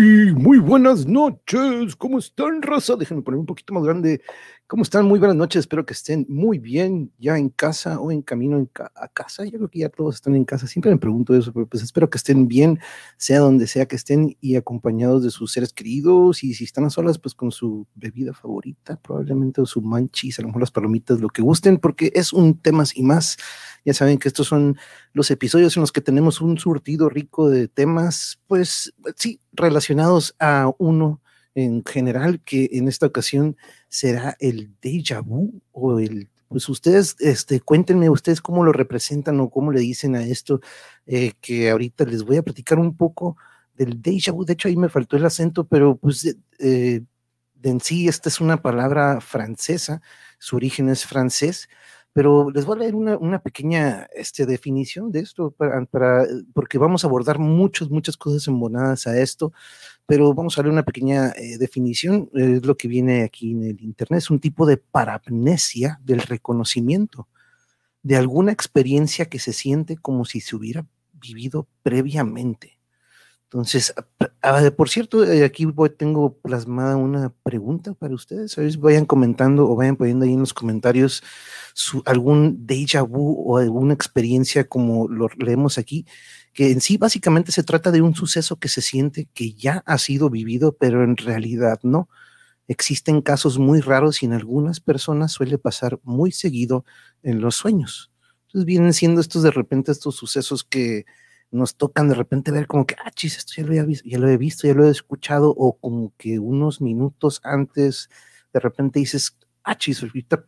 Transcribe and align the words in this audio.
muy 0.00 0.58
buenas 0.58 1.06
noches. 1.06 1.94
¿Cómo 1.96 2.18
están, 2.18 2.62
raza? 2.62 2.96
Déjenme 2.96 3.22
poner 3.22 3.38
un 3.38 3.46
poquito 3.46 3.74
más 3.74 3.84
grande. 3.84 4.22
¿Cómo 4.66 4.82
están? 4.82 5.04
Muy 5.04 5.18
buenas 5.18 5.36
noches. 5.36 5.60
Espero 5.60 5.84
que 5.84 5.92
estén 5.92 6.24
muy 6.28 6.58
bien 6.58 7.12
ya 7.18 7.36
en 7.36 7.50
casa 7.50 8.00
o 8.00 8.10
en 8.10 8.22
camino 8.22 8.66
a 8.94 9.08
casa. 9.08 9.44
Yo 9.44 9.58
creo 9.58 9.68
que 9.68 9.80
ya 9.80 9.88
todos 9.88 10.14
están 10.14 10.36
en 10.36 10.44
casa. 10.44 10.66
Siempre 10.66 10.90
me 10.90 10.96
pregunto 10.96 11.36
eso, 11.36 11.52
pero 11.52 11.66
pues 11.66 11.82
espero 11.82 12.08
que 12.08 12.16
estén 12.16 12.48
bien, 12.48 12.78
sea 13.18 13.40
donde 13.40 13.66
sea 13.66 13.86
que 13.86 13.96
estén 13.96 14.36
y 14.40 14.56
acompañados 14.56 15.22
de 15.22 15.30
sus 15.30 15.52
seres 15.52 15.72
queridos. 15.72 16.44
Y 16.44 16.54
si 16.54 16.64
están 16.64 16.84
a 16.84 16.90
solas, 16.90 17.18
pues 17.18 17.34
con 17.34 17.50
su 17.50 17.86
bebida 17.94 18.32
favorita, 18.32 18.96
probablemente 18.96 19.60
o 19.60 19.66
su 19.66 19.82
manchis, 19.82 20.38
a 20.38 20.42
lo 20.42 20.48
mejor 20.48 20.62
las 20.62 20.70
palomitas, 20.70 21.20
lo 21.20 21.28
que 21.28 21.42
gusten, 21.42 21.76
porque 21.76 22.12
es 22.14 22.32
un 22.32 22.58
temas 22.58 22.96
y 22.96 23.02
más. 23.02 23.36
Ya 23.84 23.94
saben 23.94 24.18
que 24.18 24.28
estos 24.28 24.46
son 24.46 24.76
los 25.12 25.30
episodios 25.30 25.76
en 25.76 25.80
los 25.82 25.92
que 25.92 26.00
tenemos 26.00 26.40
un 26.40 26.58
surtido 26.58 27.08
rico 27.08 27.48
de 27.48 27.68
temas, 27.68 28.40
pues 28.46 28.92
sí, 29.16 29.40
relacionados 29.52 30.34
a 30.38 30.70
uno 30.78 31.20
en 31.54 31.84
general, 31.84 32.40
que 32.44 32.68
en 32.72 32.88
esta 32.88 33.06
ocasión 33.06 33.56
será 33.88 34.36
el 34.38 34.70
déjà 34.80 35.22
vu 35.24 35.60
o 35.72 35.98
el, 35.98 36.30
pues 36.48 36.68
ustedes, 36.68 37.16
este, 37.20 37.60
cuéntenme 37.60 38.08
ustedes 38.10 38.40
cómo 38.40 38.64
lo 38.64 38.72
representan 38.72 39.40
o 39.40 39.50
cómo 39.50 39.72
le 39.72 39.80
dicen 39.80 40.14
a 40.16 40.22
esto, 40.22 40.60
eh, 41.06 41.32
que 41.40 41.70
ahorita 41.70 42.04
les 42.04 42.22
voy 42.22 42.36
a 42.36 42.42
platicar 42.42 42.78
un 42.78 42.96
poco 42.96 43.36
del 43.76 44.00
déjà 44.00 44.32
vu. 44.32 44.44
De 44.44 44.52
hecho, 44.52 44.68
ahí 44.68 44.76
me 44.76 44.88
faltó 44.88 45.16
el 45.16 45.24
acento, 45.24 45.64
pero 45.64 45.96
pues 45.96 46.36
eh, 46.58 47.02
en 47.62 47.80
sí 47.80 48.08
esta 48.08 48.28
es 48.28 48.40
una 48.40 48.62
palabra 48.62 49.20
francesa, 49.20 50.02
su 50.38 50.56
origen 50.56 50.88
es 50.88 51.04
francés 51.06 51.68
pero 52.12 52.50
les 52.50 52.64
voy 52.64 52.76
a 52.76 52.80
leer 52.80 52.94
una, 52.94 53.42
pequeña 53.42 54.08
este, 54.14 54.46
definición 54.46 55.12
de 55.12 55.20
esto, 55.20 55.52
para, 55.52 56.26
porque 56.52 56.78
vamos 56.78 57.04
a 57.04 57.06
abordar 57.06 57.38
muchas, 57.38 57.88
muchas 57.88 58.16
cosas 58.16 58.46
embonadas 58.48 59.06
a 59.06 59.18
esto, 59.18 59.52
pero 60.06 60.34
vamos 60.34 60.58
a 60.58 60.62
leer 60.62 60.72
una 60.72 60.82
pequeña 60.82 61.30
eh, 61.30 61.56
definición, 61.58 62.28
es 62.34 62.66
lo 62.66 62.76
que 62.76 62.88
viene 62.88 63.22
aquí 63.22 63.52
en 63.52 63.64
el 63.64 63.80
Internet, 63.80 64.18
es 64.18 64.30
un 64.30 64.40
tipo 64.40 64.66
de 64.66 64.76
parapnesia 64.76 66.00
del 66.02 66.20
reconocimiento 66.20 67.28
de 68.02 68.16
alguna 68.16 68.52
experiencia 68.52 69.26
que 69.26 69.38
se 69.38 69.52
siente 69.52 69.96
como 69.96 70.24
si 70.24 70.40
se 70.40 70.56
hubiera 70.56 70.86
vivido 71.12 71.68
previamente. 71.82 72.79
Entonces, 73.52 73.92
ah, 74.42 74.70
por 74.76 74.88
cierto, 74.88 75.24
eh, 75.24 75.42
aquí 75.44 75.66
tengo 75.98 76.38
plasmada 76.38 76.96
una 76.96 77.34
pregunta 77.42 77.94
para 77.94 78.14
ustedes. 78.14 78.56
Vayan 78.78 79.06
comentando 79.06 79.68
o 79.68 79.74
vayan 79.74 79.96
poniendo 79.96 80.24
ahí 80.24 80.34
en 80.34 80.38
los 80.38 80.54
comentarios 80.54 81.24
algún 82.06 82.64
déjà 82.64 83.02
vu 83.02 83.42
o 83.44 83.58
alguna 83.58 83.92
experiencia 83.92 84.68
como 84.68 85.08
lo 85.08 85.28
leemos 85.36 85.78
aquí, 85.78 86.06
que 86.52 86.70
en 86.70 86.80
sí 86.80 86.96
básicamente 86.96 87.50
se 87.50 87.64
trata 87.64 87.90
de 87.90 88.02
un 88.02 88.14
suceso 88.14 88.56
que 88.60 88.68
se 88.68 88.82
siente 88.82 89.28
que 89.34 89.52
ya 89.54 89.82
ha 89.84 89.98
sido 89.98 90.30
vivido, 90.30 90.76
pero 90.78 91.02
en 91.02 91.16
realidad 91.16 91.80
no. 91.82 92.08
Existen 92.68 93.20
casos 93.20 93.58
muy 93.58 93.80
raros 93.80 94.22
y 94.22 94.26
en 94.26 94.32
algunas 94.32 94.78
personas 94.78 95.32
suele 95.32 95.58
pasar 95.58 95.98
muy 96.04 96.30
seguido 96.30 96.84
en 97.24 97.40
los 97.40 97.56
sueños. 97.56 98.12
Entonces 98.46 98.64
vienen 98.64 98.92
siendo 98.92 99.20
estos 99.20 99.42
de 99.42 99.50
repente 99.50 99.90
estos 99.90 100.14
sucesos 100.14 100.62
que 100.62 101.04
nos 101.50 101.76
tocan 101.76 102.08
de 102.08 102.14
repente 102.14 102.52
ver 102.52 102.66
como 102.66 102.86
que, 102.86 102.96
ah, 103.04 103.10
chis, 103.10 103.36
esto 103.38 103.54
ya 103.56 103.62
lo, 103.64 103.70
había 103.70 103.84
visto, 103.84 104.08
ya 104.08 104.18
lo 104.18 104.28
he 104.28 104.36
visto, 104.36 104.66
ya 104.66 104.74
lo 104.74 104.86
he 104.86 104.90
escuchado, 104.90 105.54
o 105.56 105.78
como 105.78 106.12
que 106.16 106.38
unos 106.38 106.80
minutos 106.80 107.40
antes 107.44 108.08
de 108.52 108.60
repente 108.60 109.00
dices, 109.00 109.36
ah, 109.64 109.76
chis, 109.76 110.02
ahorita 110.02 110.44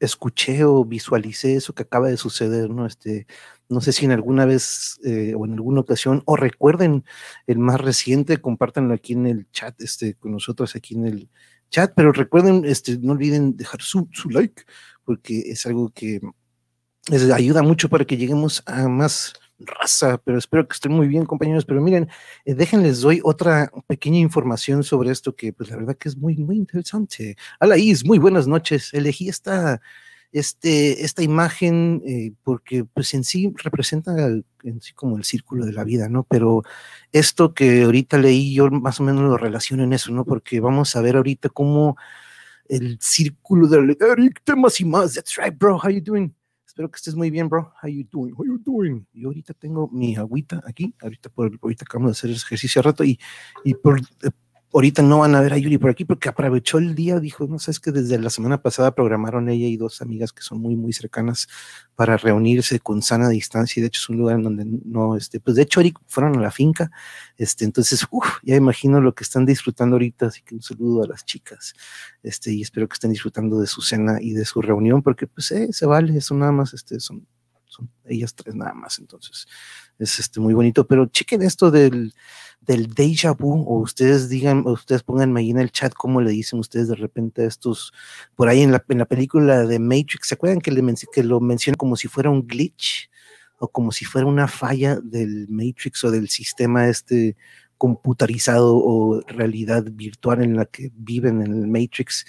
escuché 0.00 0.64
o 0.64 0.84
visualicé 0.84 1.54
eso 1.56 1.74
que 1.74 1.82
acaba 1.82 2.08
de 2.08 2.16
suceder, 2.16 2.70
¿no? 2.70 2.86
Este, 2.86 3.26
no 3.68 3.80
sé 3.80 3.92
si 3.92 4.06
en 4.06 4.12
alguna 4.12 4.46
vez 4.46 4.98
eh, 5.04 5.34
o 5.36 5.44
en 5.44 5.52
alguna 5.52 5.80
ocasión, 5.80 6.22
o 6.26 6.36
recuerden 6.36 7.04
el 7.46 7.58
más 7.58 7.80
reciente, 7.80 8.38
compártanlo 8.38 8.94
aquí 8.94 9.12
en 9.12 9.26
el 9.26 9.50
chat, 9.52 9.80
este, 9.80 10.14
con 10.14 10.32
nosotros 10.32 10.74
aquí 10.74 10.94
en 10.94 11.06
el 11.06 11.30
chat, 11.70 11.92
pero 11.94 12.12
recuerden, 12.12 12.64
este, 12.64 12.98
no 12.98 13.12
olviden 13.12 13.56
dejar 13.56 13.82
su, 13.82 14.08
su 14.12 14.30
like, 14.30 14.62
porque 15.04 15.40
es 15.46 15.66
algo 15.66 15.90
que 15.90 16.20
ayuda 17.34 17.62
mucho 17.62 17.88
para 17.88 18.04
que 18.04 18.16
lleguemos 18.16 18.62
a 18.66 18.88
más 18.88 19.34
raza, 19.60 20.18
pero 20.18 20.38
espero 20.38 20.66
que 20.66 20.74
estén 20.74 20.92
muy 20.92 21.08
bien, 21.08 21.26
compañeros. 21.26 21.64
Pero 21.64 21.80
miren, 21.80 22.08
eh, 22.44 22.54
déjenles 22.54 23.00
doy 23.00 23.20
otra 23.24 23.70
pequeña 23.86 24.18
información 24.18 24.82
sobre 24.84 25.10
esto 25.10 25.34
que, 25.36 25.52
pues, 25.52 25.70
la 25.70 25.76
verdad 25.76 25.96
que 25.96 26.08
es 26.08 26.16
muy, 26.16 26.36
muy 26.36 26.56
interesante. 26.56 27.36
Hola, 27.60 27.76
Is, 27.76 28.04
muy 28.04 28.18
buenas 28.18 28.46
noches. 28.46 28.92
Elegí 28.94 29.28
esta, 29.28 29.80
este, 30.32 31.04
esta 31.04 31.22
imagen 31.22 32.02
eh, 32.06 32.32
porque, 32.42 32.84
pues, 32.84 33.14
en 33.14 33.24
sí 33.24 33.52
representa 33.56 34.14
en 34.62 34.80
sí 34.80 34.92
como 34.94 35.16
el 35.16 35.24
círculo 35.24 35.64
de 35.66 35.72
la 35.72 35.84
vida, 35.84 36.08
¿no? 36.08 36.24
Pero 36.24 36.62
esto 37.12 37.54
que 37.54 37.82
ahorita 37.84 38.18
leí, 38.18 38.54
yo 38.54 38.70
más 38.70 39.00
o 39.00 39.04
menos 39.04 39.22
lo 39.22 39.36
relaciono 39.36 39.84
en 39.84 39.92
eso, 39.92 40.12
¿no? 40.12 40.24
Porque 40.24 40.60
vamos 40.60 40.96
a 40.96 41.00
ver 41.02 41.16
ahorita 41.16 41.48
cómo 41.48 41.96
el 42.68 42.98
círculo 43.00 43.66
del 43.68 43.96
Eric, 44.00 44.42
temas 44.44 44.80
y 44.80 44.84
más. 44.84 45.14
That's 45.14 45.36
right, 45.36 45.56
bro. 45.56 45.76
How 45.76 45.90
you 45.90 46.00
doing? 46.00 46.34
Espero 46.70 46.88
que 46.88 46.98
estés 46.98 47.16
muy 47.16 47.30
bien, 47.30 47.48
bro. 47.48 47.72
How 47.82 47.88
you 47.88 48.04
doing? 48.12 48.32
How 48.38 48.44
you 48.44 48.56
doing? 48.58 49.04
Yo 49.12 49.26
ahorita 49.30 49.54
tengo 49.54 49.88
mi 49.88 50.14
agüita 50.14 50.62
aquí. 50.64 50.94
Ahorita, 51.02 51.28
por, 51.28 51.50
ahorita 51.60 51.84
acabamos 51.84 52.12
de 52.12 52.12
hacer 52.12 52.30
ejercicio 52.30 52.78
a 52.78 52.82
rato 52.84 53.02
y, 53.02 53.18
y 53.64 53.74
por, 53.74 54.00
ahorita 54.72 55.02
no 55.02 55.18
van 55.18 55.34
a 55.34 55.40
ver 55.40 55.52
a 55.52 55.58
Yuri 55.58 55.78
por 55.78 55.90
aquí 55.90 56.04
porque 56.04 56.28
aprovechó 56.28 56.78
el 56.78 56.94
día, 56.94 57.18
dijo, 57.18 57.46
no 57.46 57.58
sé, 57.58 57.72
es 57.72 57.80
que 57.80 57.90
desde 57.90 58.18
la 58.18 58.30
semana 58.30 58.62
pasada 58.62 58.94
programaron 58.94 59.48
ella 59.48 59.66
y 59.66 59.76
dos 59.76 60.00
amigas 60.02 60.32
que 60.32 60.42
son 60.42 60.60
muy, 60.60 60.76
muy 60.76 60.92
cercanas 60.92 61.48
para 61.96 62.16
reunirse 62.16 62.78
con 62.80 63.02
sana 63.02 63.28
distancia 63.28 63.80
y 63.80 63.82
de 63.82 63.88
hecho 63.88 64.00
es 64.00 64.08
un 64.08 64.18
lugar 64.18 64.36
en 64.36 64.42
donde 64.44 64.64
no, 64.84 65.16
este, 65.16 65.40
pues 65.40 65.56
de 65.56 65.62
hecho 65.62 65.80
Eric 65.80 65.98
fueron 66.06 66.38
a 66.38 66.40
la 66.40 66.50
finca, 66.50 66.90
este, 67.36 67.64
entonces, 67.64 68.06
uff, 68.10 68.38
ya 68.42 68.56
imagino 68.56 69.00
lo 69.00 69.14
que 69.14 69.24
están 69.24 69.44
disfrutando 69.44 69.96
ahorita, 69.96 70.26
así 70.26 70.42
que 70.42 70.54
un 70.54 70.62
saludo 70.62 71.02
a 71.04 71.08
las 71.08 71.24
chicas, 71.24 71.74
este, 72.22 72.52
y 72.52 72.62
espero 72.62 72.88
que 72.88 72.94
estén 72.94 73.10
disfrutando 73.10 73.60
de 73.60 73.66
su 73.66 73.82
cena 73.82 74.18
y 74.20 74.32
de 74.32 74.44
su 74.44 74.62
reunión 74.62 75.02
porque 75.02 75.26
pues 75.26 75.50
eh, 75.50 75.68
se 75.72 75.86
vale, 75.86 76.16
eso 76.16 76.34
nada 76.34 76.52
más, 76.52 76.74
este, 76.74 77.00
son, 77.00 77.26
son 77.70 77.88
ellas 78.04 78.34
tres 78.34 78.54
nada 78.54 78.74
más, 78.74 78.98
entonces 78.98 79.46
es 79.98 80.18
este 80.18 80.40
muy 80.40 80.54
bonito, 80.54 80.86
pero 80.86 81.06
chequen 81.06 81.42
esto 81.42 81.70
del 81.70 82.12
del 82.60 82.94
déjà 82.94 83.34
vu, 83.34 83.64
o 83.66 83.80
ustedes 83.80 84.28
digan, 84.28 84.62
o 84.66 84.72
ustedes 84.72 85.02
pónganme 85.02 85.40
ahí 85.40 85.50
en 85.50 85.58
el 85.58 85.70
chat 85.70 85.92
cómo 85.94 86.20
le 86.20 86.30
dicen 86.30 86.58
ustedes 86.58 86.88
de 86.88 86.94
repente 86.94 87.42
a 87.42 87.46
estos, 87.46 87.92
por 88.36 88.48
ahí 88.48 88.60
en 88.60 88.70
la, 88.70 88.84
en 88.88 88.98
la 88.98 89.06
película 89.06 89.66
de 89.66 89.78
Matrix, 89.78 90.28
¿se 90.28 90.34
acuerdan 90.34 90.60
que, 90.60 90.70
le 90.70 90.82
que 91.12 91.24
lo 91.24 91.40
mencionan 91.40 91.76
como 91.76 91.96
si 91.96 92.08
fuera 92.08 92.30
un 92.30 92.46
glitch? 92.46 93.10
O 93.62 93.68
como 93.68 93.92
si 93.92 94.06
fuera 94.06 94.26
una 94.26 94.48
falla 94.48 94.98
del 95.02 95.46
Matrix 95.50 96.02
o 96.04 96.10
del 96.10 96.30
sistema 96.30 96.88
este 96.88 97.36
computarizado 97.76 98.74
o 98.76 99.20
realidad 99.26 99.84
virtual 99.84 100.42
en 100.42 100.56
la 100.56 100.64
que 100.64 100.90
viven 100.94 101.42
en 101.42 101.52
el 101.52 101.66
Matrix 101.66 102.24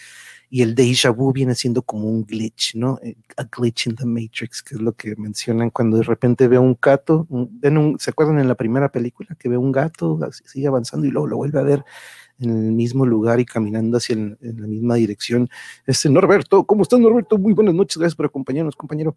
y 0.53 0.61
el 0.63 0.75
déjà 0.75 1.15
vu 1.15 1.31
viene 1.31 1.55
siendo 1.55 1.81
como 1.81 2.09
un 2.09 2.25
glitch, 2.25 2.75
¿no? 2.75 2.99
Eh, 3.01 3.15
a 3.37 3.45
glitch 3.45 3.87
in 3.87 3.95
the 3.95 4.05
Matrix, 4.05 4.61
que 4.61 4.75
es 4.75 4.81
lo 4.81 4.91
que 4.91 5.15
mencionan 5.15 5.69
cuando 5.69 5.95
de 5.95 6.03
repente 6.03 6.49
ve 6.49 6.59
un 6.59 6.77
gato, 6.79 7.25
¿se 7.97 8.09
acuerdan 8.09 8.37
en 8.37 8.49
la 8.49 8.55
primera 8.55 8.91
película 8.91 9.33
que 9.39 9.47
ve 9.47 9.55
un 9.55 9.71
gato, 9.71 10.19
sigue 10.45 10.67
avanzando 10.67 11.07
y 11.07 11.09
luego 11.09 11.27
lo 11.27 11.37
vuelve 11.37 11.57
a 11.57 11.63
ver 11.63 11.85
en 12.37 12.49
el 12.49 12.73
mismo 12.73 13.05
lugar 13.05 13.39
y 13.39 13.45
caminando 13.45 13.95
hacia 13.95 14.13
en 14.15 14.37
la 14.41 14.67
misma 14.67 14.95
dirección? 14.95 15.49
Este 15.85 16.09
Norberto, 16.09 16.65
¿cómo 16.65 16.83
estás 16.83 16.99
Norberto? 16.99 17.37
Muy 17.37 17.53
buenas 17.53 17.73
noches, 17.73 17.95
gracias 17.95 18.17
por 18.17 18.25
acompañarnos, 18.25 18.75
compañero. 18.75 19.15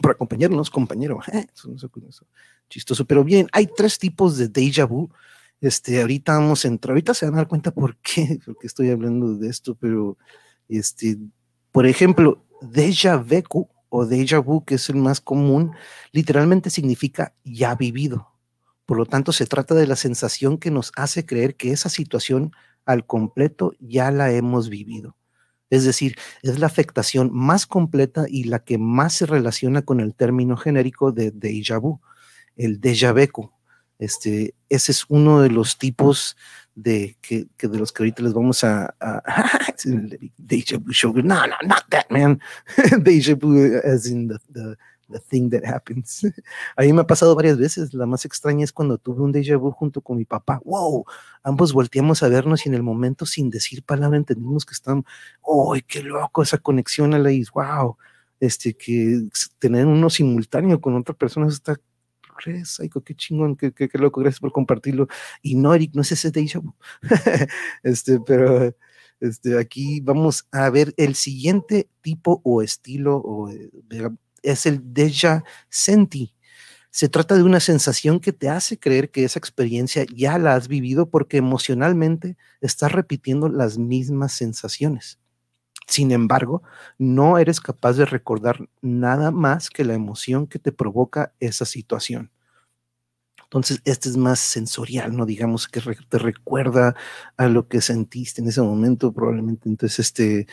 Por 0.00 0.12
acompañarnos, 0.12 0.70
compañero. 0.70 1.18
chistoso, 2.68 3.04
pero 3.04 3.24
bien, 3.24 3.48
hay 3.50 3.66
tres 3.66 3.98
tipos 3.98 4.38
de 4.38 4.48
déjà 4.48 4.86
vu. 4.86 5.10
Este, 5.60 6.00
ahorita 6.00 6.38
vamos 6.38 6.64
a 6.64 6.68
entrar, 6.68 6.92
ahorita 6.92 7.14
se 7.14 7.26
van 7.26 7.34
a 7.34 7.38
dar 7.38 7.48
cuenta 7.48 7.70
por 7.72 7.96
qué, 7.98 8.38
porque 8.44 8.66
estoy 8.66 8.90
hablando 8.90 9.36
de 9.36 9.48
esto, 9.48 9.74
pero 9.74 10.18
este, 10.68 11.18
por 11.72 11.86
ejemplo, 11.86 12.44
déjà 12.60 13.16
vu 13.16 13.68
o 13.88 14.04
déjà 14.04 14.42
vu, 14.42 14.64
que 14.64 14.74
es 14.74 14.88
el 14.88 14.96
más 14.96 15.20
común, 15.20 15.72
literalmente 16.12 16.70
significa 16.70 17.34
ya 17.44 17.74
vivido. 17.74 18.28
Por 18.84 18.98
lo 18.98 19.06
tanto, 19.06 19.32
se 19.32 19.46
trata 19.46 19.74
de 19.74 19.86
la 19.86 19.96
sensación 19.96 20.58
que 20.58 20.70
nos 20.70 20.92
hace 20.96 21.26
creer 21.26 21.56
que 21.56 21.72
esa 21.72 21.88
situación 21.88 22.52
al 22.84 23.06
completo 23.06 23.72
ya 23.80 24.10
la 24.10 24.32
hemos 24.32 24.68
vivido. 24.68 25.16
Es 25.70 25.84
decir, 25.84 26.16
es 26.42 26.58
la 26.60 26.66
afectación 26.66 27.30
más 27.32 27.66
completa 27.66 28.26
y 28.28 28.44
la 28.44 28.60
que 28.60 28.78
más 28.78 29.14
se 29.14 29.26
relaciona 29.26 29.82
con 29.82 30.00
el 30.00 30.14
término 30.14 30.56
genérico 30.56 31.10
de 31.10 31.32
déjà 31.32 31.80
vu, 31.80 32.00
el 32.56 32.80
déjà 32.80 33.12
vu. 33.12 33.50
Este, 33.98 34.54
ese 34.68 34.92
es 34.92 35.04
uno 35.08 35.40
de 35.40 35.50
los 35.50 35.78
tipos 35.78 36.36
de 36.74 37.16
que, 37.22 37.46
que 37.56 37.68
de 37.68 37.78
los 37.78 37.90
que 37.90 38.02
ahorita 38.02 38.22
les 38.22 38.34
vamos 38.34 38.62
a, 38.62 38.94
a 39.00 39.22
Deja 40.36 40.78
vu 40.78 40.92
show. 40.92 41.12
No, 41.14 41.46
no, 41.46 41.56
not 41.64 41.88
that 41.90 42.06
man. 42.10 42.40
Deja 43.02 43.34
vu 43.34 43.80
as 43.82 44.06
in 44.06 44.28
the, 44.28 44.38
the, 44.52 44.76
the, 45.08 45.18
thing 45.18 45.48
that 45.50 45.64
happens. 45.64 46.22
A 46.76 46.82
mí 46.82 46.92
me 46.92 47.00
ha 47.00 47.06
pasado 47.06 47.34
varias 47.34 47.56
veces. 47.56 47.94
La 47.94 48.04
más 48.04 48.26
extraña 48.26 48.64
es 48.64 48.72
cuando 48.72 48.98
tuve 48.98 49.22
un 49.22 49.32
déjà 49.32 49.56
vu 49.56 49.70
junto 49.70 50.02
con 50.02 50.18
mi 50.18 50.26
papá. 50.26 50.60
Wow, 50.64 51.06
ambos 51.42 51.72
volteamos 51.72 52.22
a 52.22 52.28
vernos 52.28 52.66
y 52.66 52.68
en 52.68 52.74
el 52.74 52.82
momento 52.82 53.24
sin 53.24 53.48
decir 53.48 53.82
palabra 53.82 54.18
entendimos 54.18 54.66
que 54.66 54.74
están, 54.74 55.04
¡ay, 55.72 55.82
qué 55.82 56.02
loco! 56.02 56.42
Esa 56.42 56.58
conexión 56.58 57.14
a 57.14 57.18
la 57.18 57.30
wow. 57.54 57.96
Este, 58.38 58.76
que 58.76 59.28
tener 59.58 59.86
uno 59.86 60.10
simultáneo 60.10 60.78
con 60.78 60.94
otra 60.94 61.14
persona 61.14 61.48
está 61.48 61.80
crees, 62.36 62.70
Psycho? 62.76 63.02
Qué 63.02 63.14
chingón, 63.14 63.56
qué, 63.56 63.72
loco, 63.94 64.20
gracias 64.20 64.40
por 64.40 64.52
compartirlo. 64.52 65.08
Y 65.42 65.56
no, 65.56 65.74
Eric, 65.74 65.92
no 65.94 66.02
es 66.02 66.12
ese 66.12 66.30
vu. 66.58 66.74
este, 67.82 68.20
pero 68.20 68.74
este, 69.20 69.58
aquí 69.58 70.00
vamos 70.00 70.46
a 70.52 70.68
ver 70.70 70.94
el 70.96 71.14
siguiente 71.14 71.88
tipo 72.02 72.40
o 72.44 72.62
estilo, 72.62 73.16
o, 73.16 73.50
eh, 73.50 73.70
es 74.42 74.66
el 74.66 74.82
déjà 74.92 75.44
senti. 75.68 76.34
Se 76.90 77.08
trata 77.08 77.34
de 77.34 77.42
una 77.42 77.60
sensación 77.60 78.20
que 78.20 78.32
te 78.32 78.48
hace 78.48 78.78
creer 78.78 79.10
que 79.10 79.24
esa 79.24 79.38
experiencia 79.38 80.06
ya 80.14 80.38
la 80.38 80.54
has 80.54 80.68
vivido 80.68 81.10
porque 81.10 81.36
emocionalmente 81.36 82.36
estás 82.60 82.92
repitiendo 82.92 83.48
las 83.48 83.76
mismas 83.76 84.32
sensaciones. 84.32 85.18
Sin 85.86 86.10
embargo, 86.12 86.62
no 86.98 87.38
eres 87.38 87.60
capaz 87.60 87.94
de 87.94 88.06
recordar 88.06 88.68
nada 88.82 89.30
más 89.30 89.70
que 89.70 89.84
la 89.84 89.94
emoción 89.94 90.46
que 90.46 90.58
te 90.58 90.72
provoca 90.72 91.32
esa 91.40 91.64
situación. 91.64 92.30
Entonces, 93.44 93.80
este 93.84 94.08
es 94.08 94.16
más 94.16 94.40
sensorial, 94.40 95.16
¿no? 95.16 95.24
Digamos 95.24 95.68
que 95.68 95.80
te 95.80 96.18
recuerda 96.18 96.96
a 97.36 97.46
lo 97.48 97.68
que 97.68 97.80
sentiste 97.80 98.42
en 98.42 98.48
ese 98.48 98.60
momento, 98.60 99.12
probablemente. 99.12 99.68
Entonces, 99.68 100.00
este, 100.00 100.48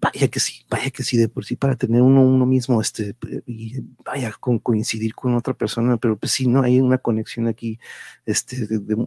vaya 0.00 0.28
que 0.28 0.40
sí, 0.40 0.64
vaya 0.70 0.90
que 0.90 1.02
sí, 1.02 1.18
de 1.18 1.28
por 1.28 1.44
sí, 1.44 1.56
para 1.56 1.76
tener 1.76 2.00
uno, 2.02 2.22
uno 2.22 2.46
mismo, 2.46 2.80
este, 2.80 3.14
y 3.46 3.82
vaya 4.04 4.32
con 4.32 4.58
coincidir 4.58 5.14
con 5.14 5.34
otra 5.34 5.54
persona, 5.54 5.98
pero 5.98 6.16
pues 6.16 6.32
sí, 6.32 6.46
¿no? 6.48 6.62
Hay 6.62 6.80
una 6.80 6.98
conexión 6.98 7.48
aquí, 7.48 7.78
este, 8.24 8.66
de, 8.66 9.06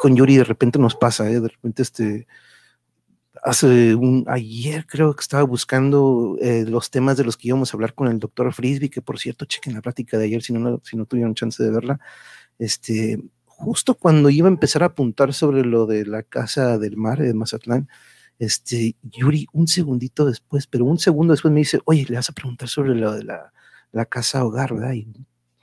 con 0.00 0.16
Yuri 0.16 0.36
de 0.36 0.44
repente 0.44 0.78
nos 0.78 0.96
pasa, 0.96 1.30
¿eh? 1.30 1.40
De 1.40 1.48
repente, 1.48 1.82
este, 1.82 2.26
hace 3.46 3.94
un, 3.94 4.24
ayer 4.26 4.86
creo 4.86 5.14
que 5.14 5.20
estaba 5.20 5.44
buscando 5.44 6.36
eh, 6.40 6.64
los 6.66 6.90
temas 6.90 7.16
de 7.16 7.24
los 7.24 7.36
que 7.36 7.48
íbamos 7.48 7.72
a 7.72 7.76
hablar 7.76 7.94
con 7.94 8.08
el 8.08 8.18
doctor 8.18 8.52
Frisby, 8.52 8.88
que 8.88 9.02
por 9.02 9.20
cierto, 9.20 9.44
chequen 9.44 9.74
la 9.74 9.82
plática 9.82 10.18
de 10.18 10.24
ayer 10.24 10.42
si 10.42 10.52
no, 10.52 10.80
si 10.84 10.96
no 10.96 11.06
tuvieron 11.06 11.34
chance 11.34 11.62
de 11.62 11.70
verla. 11.70 12.00
Este, 12.58 13.22
justo 13.44 13.94
cuando 13.94 14.30
iba 14.30 14.48
a 14.48 14.50
empezar 14.50 14.82
a 14.82 14.86
apuntar 14.86 15.32
sobre 15.32 15.64
lo 15.64 15.86
de 15.86 16.04
la 16.06 16.24
casa 16.24 16.76
del 16.78 16.96
mar 16.96 17.20
de 17.20 17.34
Mazatlán, 17.34 17.88
este, 18.40 18.96
Yuri, 19.02 19.46
un 19.52 19.68
segundito 19.68 20.26
después, 20.26 20.66
pero 20.66 20.84
un 20.84 20.98
segundo 20.98 21.32
después 21.32 21.52
me 21.54 21.60
dice, 21.60 21.80
oye, 21.84 22.04
le 22.08 22.16
vas 22.16 22.28
a 22.28 22.34
preguntar 22.34 22.68
sobre 22.68 22.96
lo 22.96 23.12
de 23.12 23.24
la, 23.24 23.52
la 23.92 24.06
casa 24.06 24.44
hogar, 24.44 24.74
¿verdad? 24.74 24.92
Y 24.94 25.04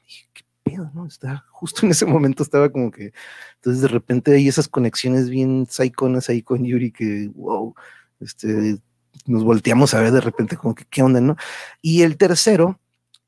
dije, 0.06 0.30
¿qué 0.34 0.44
pedo, 0.64 0.90
no? 0.94 1.06
Está, 1.06 1.46
justo 1.52 1.86
en 1.86 1.92
ese 1.92 2.06
momento 2.06 2.44
estaba 2.44 2.72
como 2.72 2.92
que, 2.92 3.14
entonces 3.56 3.82
de 3.82 3.88
repente 3.88 4.34
hay 4.34 4.48
esas 4.48 4.68
conexiones 4.68 5.30
bien 5.30 5.68
psiconas 5.70 6.30
ahí 6.30 6.42
con 6.42 6.66
Yuri 6.66 6.92
que, 6.92 7.30
wow, 7.36 7.76
este, 8.20 8.80
nos 9.26 9.44
volteamos 9.44 9.94
a 9.94 10.02
ver 10.02 10.12
de 10.12 10.22
repente 10.22 10.58
como 10.58 10.76
que, 10.76 10.86
¿qué 10.86 11.04
onda, 11.04 11.22
no? 11.22 11.36
Y 11.82 12.04
el 12.04 12.18
tercero 12.18 12.80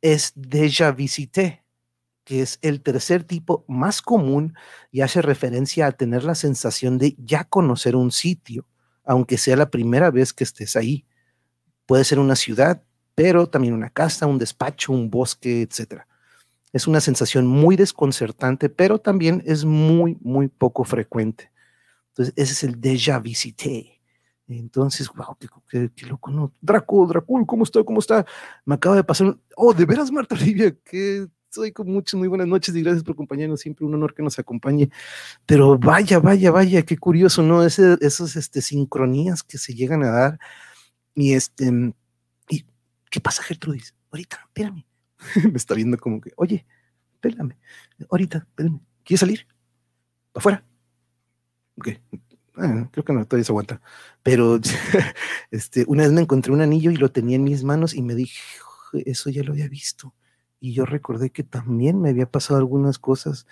es 0.01 0.33
Deja 0.35 0.91
Visité, 0.91 1.63
que 2.23 2.41
es 2.41 2.59
el 2.61 2.81
tercer 2.81 3.23
tipo 3.23 3.65
más 3.67 4.01
común 4.01 4.55
y 4.91 5.01
hace 5.01 5.21
referencia 5.21 5.87
a 5.87 5.91
tener 5.91 6.23
la 6.23 6.35
sensación 6.35 6.97
de 6.97 7.15
ya 7.19 7.43
conocer 7.43 7.95
un 7.95 8.11
sitio 8.11 8.65
aunque 9.05 9.37
sea 9.37 9.55
la 9.55 9.69
primera 9.69 10.11
vez 10.11 10.33
que 10.33 10.43
estés 10.43 10.75
ahí. 10.75 11.05
Puede 11.85 12.03
ser 12.03 12.19
una 12.19 12.35
ciudad, 12.35 12.83
pero 13.13 13.47
también 13.47 13.73
una 13.73 13.89
casa, 13.89 14.25
un 14.25 14.39
despacho, 14.39 14.91
un 14.91 15.09
bosque, 15.09 15.61
etc. 15.61 16.01
Es 16.75 16.87
una 16.87 16.99
sensación 16.99 17.47
muy 17.47 17.77
desconcertante, 17.77 18.67
pero 18.67 18.99
también 18.99 19.41
es 19.45 19.63
muy, 19.63 20.17
muy 20.19 20.49
poco 20.49 20.83
frecuente. 20.83 21.49
Entonces, 22.09 22.33
ese 22.35 22.51
es 22.51 22.63
el 22.65 22.81
déjà 22.81 23.21
visité. 23.21 24.01
Entonces, 24.49 25.09
wow, 25.15 25.37
qué, 25.69 25.89
loco, 26.05 26.31
¿no? 26.31 26.51
Draco, 26.59 27.07
Dracul, 27.07 27.45
¿cómo 27.45 27.63
está? 27.63 27.81
¿Cómo 27.85 27.99
está? 27.99 28.25
Me 28.65 28.75
acaba 28.75 28.97
de 28.97 29.05
pasar. 29.05 29.37
Oh, 29.55 29.73
de 29.73 29.85
veras, 29.85 30.11
Marta 30.11 30.35
Olivia, 30.35 30.75
qué 30.83 31.29
Estoy 31.45 31.71
con 31.71 31.89
muchas 31.89 32.15
muy 32.15 32.27
buenas 32.27 32.47
noches 32.47 32.75
y 32.75 32.81
gracias 32.81 33.05
por 33.05 33.13
acompañarnos. 33.13 33.61
Siempre 33.61 33.85
un 33.85 33.93
honor 33.93 34.13
que 34.13 34.21
nos 34.21 34.37
acompañe. 34.37 34.89
Pero 35.45 35.77
vaya, 35.77 36.19
vaya, 36.19 36.51
vaya, 36.51 36.83
qué 36.83 36.97
curioso, 36.97 37.41
¿no? 37.41 37.63
Ese, 37.63 37.97
esos 38.01 38.35
este, 38.35 38.61
sincronías 38.61 39.43
que 39.43 39.57
se 39.57 39.73
llegan 39.73 40.03
a 40.03 40.11
dar. 40.11 40.39
Y 41.13 41.31
este, 41.31 41.71
y, 42.49 42.65
¿qué 43.09 43.21
pasa, 43.21 43.41
Gertrudis? 43.43 43.95
Ahorita, 44.11 44.41
espérame. 44.47 44.83
Me 45.51 45.57
está 45.57 45.73
viendo 45.73 45.97
como 45.97 46.21
que, 46.21 46.31
oye, 46.35 46.65
espérame. 47.13 47.57
Ahorita, 48.09 48.39
espérame. 48.39 48.79
¿Quieres 49.03 49.19
salir? 49.19 49.47
¿Para 50.31 50.41
afuera? 50.41 50.65
Ok. 51.77 51.89
creo 52.91 53.05
que 53.05 53.13
no, 53.13 53.25
todavía 53.25 53.43
se 53.43 53.51
aguanta. 53.51 53.81
Pero 54.23 54.59
este, 55.51 55.85
una 55.87 56.03
vez 56.03 56.11
me 56.11 56.21
encontré 56.21 56.51
un 56.51 56.61
anillo 56.61 56.91
y 56.91 56.97
lo 56.97 57.11
tenía 57.11 57.35
en 57.35 57.43
mis 57.43 57.63
manos 57.63 57.93
y 57.93 58.01
me 58.01 58.15
dije, 58.15 58.41
eso 59.05 59.29
ya 59.29 59.43
lo 59.43 59.53
había 59.53 59.67
visto 59.67 60.13
y 60.65 60.73
yo 60.73 60.85
recordé 60.85 61.29
que 61.29 61.43
también 61.43 62.01
me 62.01 62.09
había 62.09 62.25
pasado 62.25 62.57
algunas 62.57 62.97
cosas, 62.97 63.45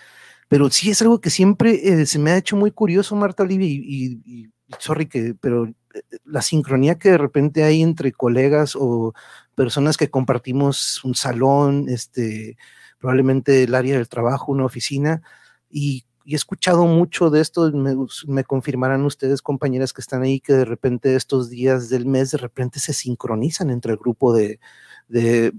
pero 0.49 0.69
sí 0.71 0.89
es 0.89 1.01
algo 1.01 1.21
que 1.21 1.29
siempre 1.29 2.01
eh, 2.01 2.05
se 2.07 2.19
me 2.19 2.31
ha 2.31 2.37
hecho 2.37 2.55
muy 2.55 2.71
curioso, 2.71 3.15
Marta 3.15 3.43
Olivia, 3.43 3.67
y, 3.67 4.49
sorry 4.79 5.05
que, 5.05 5.35
pero 5.39 5.65
eh, 5.67 6.01
la 6.25 6.41
sincronía 6.41 6.97
que 6.97 7.11
de 7.11 7.17
repente 7.19 7.63
hay 7.63 7.83
entre 7.83 8.11
colegas 8.11 8.75
o 8.75 9.13
personas 9.55 9.97
que 9.97 10.09
compartimos 10.09 11.03
un 11.03 11.15
salón, 11.15 11.85
este, 11.89 12.57
probablemente 12.99 13.63
el 13.63 13.75
área 13.75 13.97
del 13.97 14.09
trabajo, 14.09 14.51
una 14.51 14.65
oficina, 14.65 15.21
y, 15.69 16.05
he 16.25 16.35
escuchado 16.35 16.85
mucho 16.85 17.29
de 17.29 17.41
esto, 17.41 17.69
me, 17.73 17.95
me, 18.27 18.43
confirmarán 18.45 19.03
ustedes, 19.03 19.41
compañeras 19.41 19.91
que 19.91 19.99
están 19.99 20.23
ahí, 20.23 20.39
que 20.39 20.53
de 20.53 20.63
repente 20.63 21.15
estos 21.17 21.49
días 21.49 21.89
del 21.89 22.05
mes, 22.05 22.31
de 22.31 22.37
repente 22.37 22.79
se 22.79 22.93
sincronizan 22.93 23.69
entre 23.69 23.91
el 23.91 23.97
grupo 23.97 24.33
de, 24.33 24.61
de, 25.09 25.51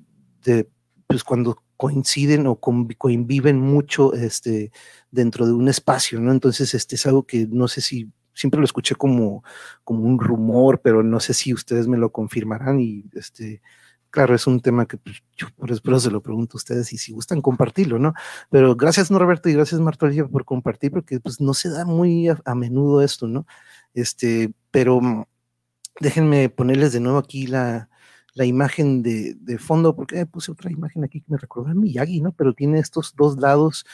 de 0.42 0.66
pues 1.06 1.22
cuando 1.22 1.62
coinciden 1.76 2.46
o 2.46 2.56
conviven 2.56 3.60
mucho 3.60 4.14
este, 4.14 4.72
dentro 5.10 5.46
de 5.46 5.52
un 5.52 5.68
espacio, 5.68 6.20
¿no? 6.20 6.32
Entonces, 6.32 6.72
este 6.74 6.94
es 6.96 7.06
algo 7.06 7.26
que 7.26 7.46
no 7.50 7.68
sé 7.68 7.80
si 7.80 8.10
siempre 8.32 8.58
lo 8.58 8.64
escuché 8.64 8.94
como, 8.94 9.44
como 9.84 10.04
un 10.04 10.18
rumor, 10.18 10.80
pero 10.82 11.02
no 11.02 11.20
sé 11.20 11.34
si 11.34 11.52
ustedes 11.52 11.86
me 11.88 11.98
lo 11.98 12.10
confirmarán 12.10 12.80
y 12.80 13.04
este, 13.14 13.62
claro, 14.14 14.37
es 14.37 14.47
un 14.47 14.61
tema 14.61 14.87
que 14.87 14.97
pues, 14.97 15.25
yo 15.37 15.49
por 15.56 15.73
eso 15.73 15.99
se 15.99 16.11
lo 16.12 16.23
pregunto 16.23 16.56
a 16.56 16.59
ustedes 16.59 16.92
y 16.92 16.99
si 16.99 17.12
gustan 17.12 17.42
compartirlo, 17.42 17.99
¿no? 17.99 18.14
Pero 18.49 18.76
gracias 18.76 19.11
Norberto 19.11 19.49
y 19.49 19.54
gracias 19.54 19.80
Marta 19.80 20.09
por 20.30 20.44
compartir, 20.44 20.92
porque 20.92 21.18
pues 21.18 21.40
no 21.40 21.52
se 21.52 21.68
da 21.68 21.85
muy 21.85 22.28
a, 22.28 22.54
menudo 22.54 23.02
esto, 23.02 23.26
¿no? 23.26 23.44
Este, 23.92 24.52
pero 24.71 25.00
mm, 25.00 25.25
déjenme 26.00 26.49
ponerles 26.49 26.92
de 26.92 27.00
nuevo 27.00 27.18
aquí 27.18 27.49
la, 27.49 27.88
la 28.35 28.44
imagen 28.44 29.02
de, 29.02 29.35
de, 29.35 29.59
fondo, 29.59 29.97
porque 29.97 30.25
puse 30.26 30.52
otra 30.52 30.71
imagen 30.71 31.02
aquí 31.02 31.21
que 31.21 31.33
me 31.33 31.38
recordó 31.38 31.71
a 31.71 31.75
Miyagi, 31.75 32.21
¿no? 32.21 32.30
Pero 32.30 32.54
tiene 32.54 32.78
estos 32.78 33.16
dos 33.16 33.37
lados, 33.38 33.85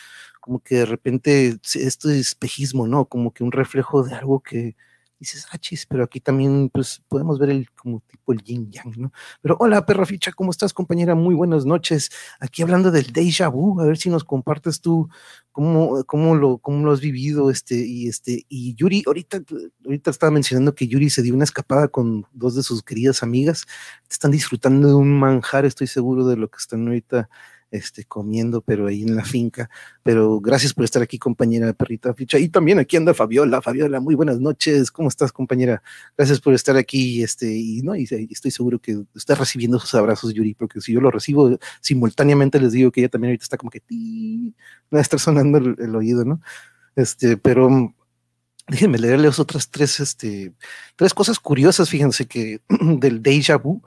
como 0.40 0.60
que 0.60 0.76
de 0.76 0.86
repente, 0.86 1.58
este 1.74 2.18
espejismo, 2.20 2.86
¿no? 2.86 3.06
Como 3.06 3.32
que 3.32 3.42
un 3.42 3.52
reflejo 3.52 4.02
de 4.02 4.14
algo 4.14 4.40
que, 4.40 4.76
dices, 5.20 5.46
ah, 5.52 5.58
chis, 5.58 5.86
pero 5.86 6.02
aquí 6.02 6.18
también 6.18 6.70
pues 6.70 7.02
podemos 7.08 7.38
ver 7.38 7.50
el 7.50 7.70
como 7.72 8.00
tipo 8.00 8.32
el 8.32 8.42
yin 8.42 8.70
yang, 8.72 8.92
¿no? 8.96 9.12
Pero 9.42 9.56
hola, 9.60 9.84
perra 9.84 10.06
ficha, 10.06 10.32
¿cómo 10.32 10.50
estás, 10.50 10.72
compañera? 10.72 11.14
Muy 11.14 11.34
buenas 11.34 11.66
noches. 11.66 12.10
Aquí 12.40 12.62
hablando 12.62 12.90
del 12.90 13.12
déjà 13.12 13.52
vu, 13.52 13.80
a 13.80 13.84
ver 13.84 13.98
si 13.98 14.08
nos 14.08 14.24
compartes 14.24 14.80
tú 14.80 15.08
cómo, 15.52 16.04
cómo 16.04 16.34
lo, 16.34 16.58
cómo 16.58 16.84
lo 16.86 16.92
has 16.92 17.00
vivido, 17.00 17.50
este, 17.50 17.76
y 17.76 18.08
este, 18.08 18.46
y 18.48 18.74
Yuri, 18.74 19.02
ahorita, 19.06 19.42
ahorita 19.84 20.10
estaba 20.10 20.30
mencionando 20.32 20.74
que 20.74 20.88
Yuri 20.88 21.10
se 21.10 21.22
dio 21.22 21.34
una 21.34 21.44
escapada 21.44 21.88
con 21.88 22.26
dos 22.32 22.54
de 22.54 22.62
sus 22.62 22.82
queridas 22.82 23.22
amigas, 23.22 23.66
están 24.10 24.30
disfrutando 24.30 24.88
de 24.88 24.94
un 24.94 25.18
manjar, 25.18 25.66
estoy 25.66 25.86
seguro 25.86 26.26
de 26.26 26.36
lo 26.36 26.48
que 26.48 26.56
están 26.58 26.86
ahorita 26.86 27.28
este, 27.70 28.04
comiendo, 28.04 28.60
pero 28.62 28.86
ahí 28.86 29.02
en 29.02 29.16
la 29.16 29.24
finca. 29.24 29.70
Pero 30.02 30.40
gracias 30.40 30.74
por 30.74 30.84
estar 30.84 31.02
aquí, 31.02 31.18
compañera 31.18 31.72
Perrita 31.72 32.12
Ficha. 32.14 32.38
Y 32.38 32.48
también 32.48 32.78
aquí 32.78 32.96
anda 32.96 33.14
Fabiola. 33.14 33.62
Fabiola, 33.62 34.00
muy 34.00 34.14
buenas 34.14 34.40
noches. 34.40 34.90
¿Cómo 34.90 35.08
estás, 35.08 35.32
compañera? 35.32 35.82
Gracias 36.16 36.40
por 36.40 36.54
estar 36.54 36.76
aquí. 36.76 37.22
Este, 37.22 37.52
y 37.52 37.82
no, 37.82 37.94
y, 37.94 38.08
estoy 38.30 38.50
seguro 38.50 38.78
que 38.78 39.02
está 39.14 39.34
recibiendo 39.34 39.78
sus 39.78 39.94
abrazos, 39.94 40.34
Yuri, 40.34 40.54
porque 40.54 40.80
si 40.80 40.92
yo 40.92 41.00
lo 41.00 41.10
recibo 41.10 41.58
simultáneamente, 41.80 42.60
les 42.60 42.72
digo 42.72 42.90
que 42.90 43.00
ella 43.00 43.08
también 43.08 43.30
ahorita 43.30 43.44
está 43.44 43.56
como 43.56 43.70
que 43.70 43.82
va 44.92 44.98
a 44.98 45.02
estar 45.02 45.20
sonando 45.20 45.58
el, 45.58 45.96
oído, 45.96 46.24
¿no? 46.24 46.40
Este, 46.96 47.36
pero 47.36 47.94
déjenme 48.68 48.98
leerles 48.98 49.38
otras 49.38 49.70
tres, 49.70 50.00
este, 50.00 50.52
tres 50.96 51.14
cosas 51.14 51.38
curiosas, 51.38 51.88
fíjense 51.88 52.26
que 52.26 52.60
del 52.68 53.22
déjà 53.22 53.60
vu 53.60 53.82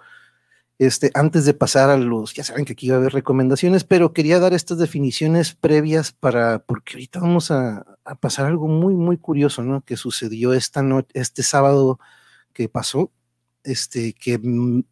este, 0.79 1.11
antes 1.13 1.45
de 1.45 1.53
pasar 1.53 1.89
a 1.89 1.97
los, 1.97 2.33
ya 2.33 2.43
saben 2.43 2.65
que 2.65 2.73
aquí 2.73 2.89
va 2.89 2.95
a 2.95 2.99
haber 2.99 3.13
recomendaciones, 3.13 3.83
pero 3.83 4.13
quería 4.13 4.39
dar 4.39 4.53
estas 4.53 4.77
definiciones 4.79 5.53
previas 5.53 6.11
para, 6.11 6.59
porque 6.59 6.93
ahorita 6.93 7.19
vamos 7.19 7.51
a, 7.51 7.85
pasar 8.19 8.47
algo 8.47 8.67
muy, 8.67 8.95
muy 8.95 9.17
curioso, 9.17 9.63
¿no? 9.63 9.81
Que 9.85 9.97
sucedió 9.97 10.53
esta 10.53 10.81
noche, 10.81 11.09
este 11.13 11.43
sábado 11.43 11.99
que 12.53 12.69
pasó, 12.69 13.11
este, 13.63 14.13
que 14.13 14.39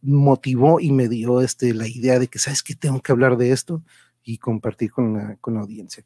motivó 0.01 0.79
y 0.79 0.91
me 0.91 1.09
dio 1.09 1.41
este, 1.41 1.73
la 1.73 1.88
idea 1.88 2.19
de 2.19 2.27
que, 2.27 2.39
¿sabes 2.39 2.63
qué? 2.63 2.75
Tengo 2.75 3.01
que 3.01 3.11
hablar 3.11 3.38
de 3.38 3.51
esto 3.51 3.83
y 4.23 4.38
compartir 4.38 4.91
con 4.91 5.13
la, 5.13 5.35
con 5.38 5.55
la 5.55 5.61
audiencia. 5.61 6.05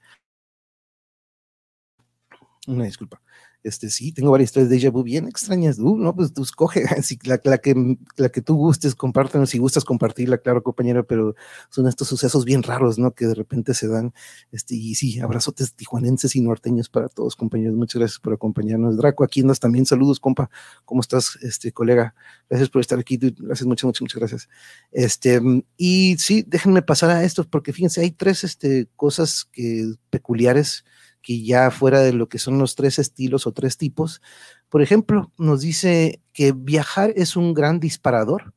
Una 2.67 2.85
disculpa. 2.85 3.21
Este, 3.65 3.89
sí, 3.89 4.11
tengo 4.11 4.29
varias 4.29 4.49
historias 4.49 4.69
de 4.69 4.75
déjà 4.77 4.91
vu 4.91 5.01
bien 5.01 5.27
extrañas. 5.27 5.79
Uh, 5.79 5.97
no, 5.97 6.15
pues 6.15 6.31
tú 6.31 6.43
escoge, 6.43 6.83
la, 7.23 7.41
la, 7.43 7.57
que, 7.57 7.97
la 8.15 8.29
que 8.29 8.41
tú 8.41 8.55
gustes, 8.55 8.93
compártenos 8.93 9.49
si 9.49 9.57
gustas 9.57 9.83
compartirla, 9.83 10.37
claro, 10.37 10.61
compañero, 10.61 11.07
pero 11.07 11.33
son 11.69 11.87
estos 11.87 12.07
sucesos 12.07 12.45
bien 12.45 12.61
raros, 12.61 12.99
¿no? 12.99 13.15
Que 13.15 13.25
de 13.25 13.33
repente 13.33 13.73
se 13.73 13.87
dan. 13.87 14.13
Este, 14.51 14.75
y 14.75 14.93
sí, 14.93 15.19
abrazotes 15.19 15.73
tijuanenses 15.73 16.35
y 16.35 16.41
norteños 16.41 16.89
para 16.89 17.09
todos, 17.09 17.35
compañeros. 17.35 17.75
Muchas 17.75 17.99
gracias 17.99 18.19
por 18.19 18.33
acompañarnos. 18.33 18.97
Draco, 18.97 19.23
aquí 19.23 19.41
andas 19.41 19.59
también. 19.59 19.87
Saludos, 19.87 20.19
compa. 20.19 20.51
¿Cómo 20.85 21.01
estás, 21.01 21.35
este 21.41 21.71
colega? 21.71 22.13
Gracias 22.47 22.69
por 22.69 22.81
estar 22.81 22.99
aquí. 22.99 23.17
Gracias, 23.17 23.65
muchas, 23.65 23.85
muchas, 23.85 24.01
muchas 24.01 24.19
gracias. 24.19 24.49
Este, 24.91 25.41
y 25.75 26.17
sí, 26.19 26.45
déjenme 26.47 26.83
pasar 26.83 27.09
a 27.09 27.23
esto, 27.23 27.43
porque 27.49 27.73
fíjense, 27.73 28.01
hay 28.01 28.11
tres 28.11 28.43
este, 28.43 28.87
cosas 28.95 29.49
que, 29.51 29.95
peculiares 30.11 30.85
que 31.25 31.41
ya 31.41 31.71
fuera 31.71 32.01
de 32.01 32.13
lo 32.13 32.29
que 32.29 32.37
son 32.37 32.59
los 32.59 32.75
tres 32.75 32.99
estilos 32.99 33.47
o 33.47 33.51
tres 33.51 33.77
tipos. 33.77 34.21
Por 34.69 34.83
ejemplo, 34.83 35.31
nos 35.39 35.61
dice 35.61 36.21
que 36.33 36.51
viajar 36.51 37.13
es 37.15 37.35
un 37.35 37.55
gran 37.55 37.79
disparador. 37.79 38.53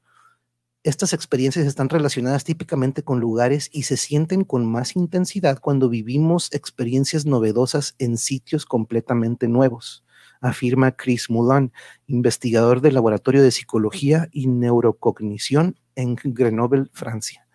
Estas 0.82 1.14
experiencias 1.14 1.64
están 1.64 1.88
relacionadas 1.88 2.44
típicamente 2.44 3.02
con 3.02 3.20
lugares 3.20 3.70
y 3.72 3.84
se 3.84 3.96
sienten 3.96 4.44
con 4.44 4.66
más 4.70 4.96
intensidad 4.96 5.60
cuando 5.60 5.88
vivimos 5.88 6.52
experiencias 6.52 7.24
novedosas 7.24 7.94
en 7.98 8.18
sitios 8.18 8.66
completamente 8.66 9.48
nuevos, 9.48 10.04
afirma 10.42 10.92
Chris 10.92 11.30
Mulan, 11.30 11.72
investigador 12.06 12.82
del 12.82 12.94
Laboratorio 12.94 13.42
de 13.42 13.50
Psicología 13.50 14.28
y 14.30 14.46
Neurocognición 14.46 15.80
en 15.94 16.16
Grenoble, 16.22 16.84
Francia. 16.92 17.47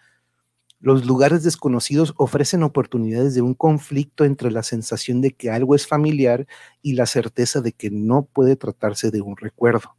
Los 0.84 1.06
lugares 1.06 1.44
desconocidos 1.44 2.14
ofrecen 2.18 2.62
oportunidades 2.62 3.34
de 3.34 3.42
un 3.42 3.54
conflicto 3.54 4.26
entre 4.26 4.52
la 4.52 4.64
sensación 4.64 5.22
de 5.22 5.32
que 5.32 5.50
algo 5.50 5.76
es 5.76 5.88
familiar 5.88 6.46
y 6.82 6.96
la 6.96 7.06
certeza 7.06 7.62
de 7.62 7.72
que 7.72 7.90
no 7.90 8.26
puede 8.26 8.58
tratarse 8.58 9.10
de 9.10 9.22
un 9.22 9.38
recuerdo. 9.38 9.96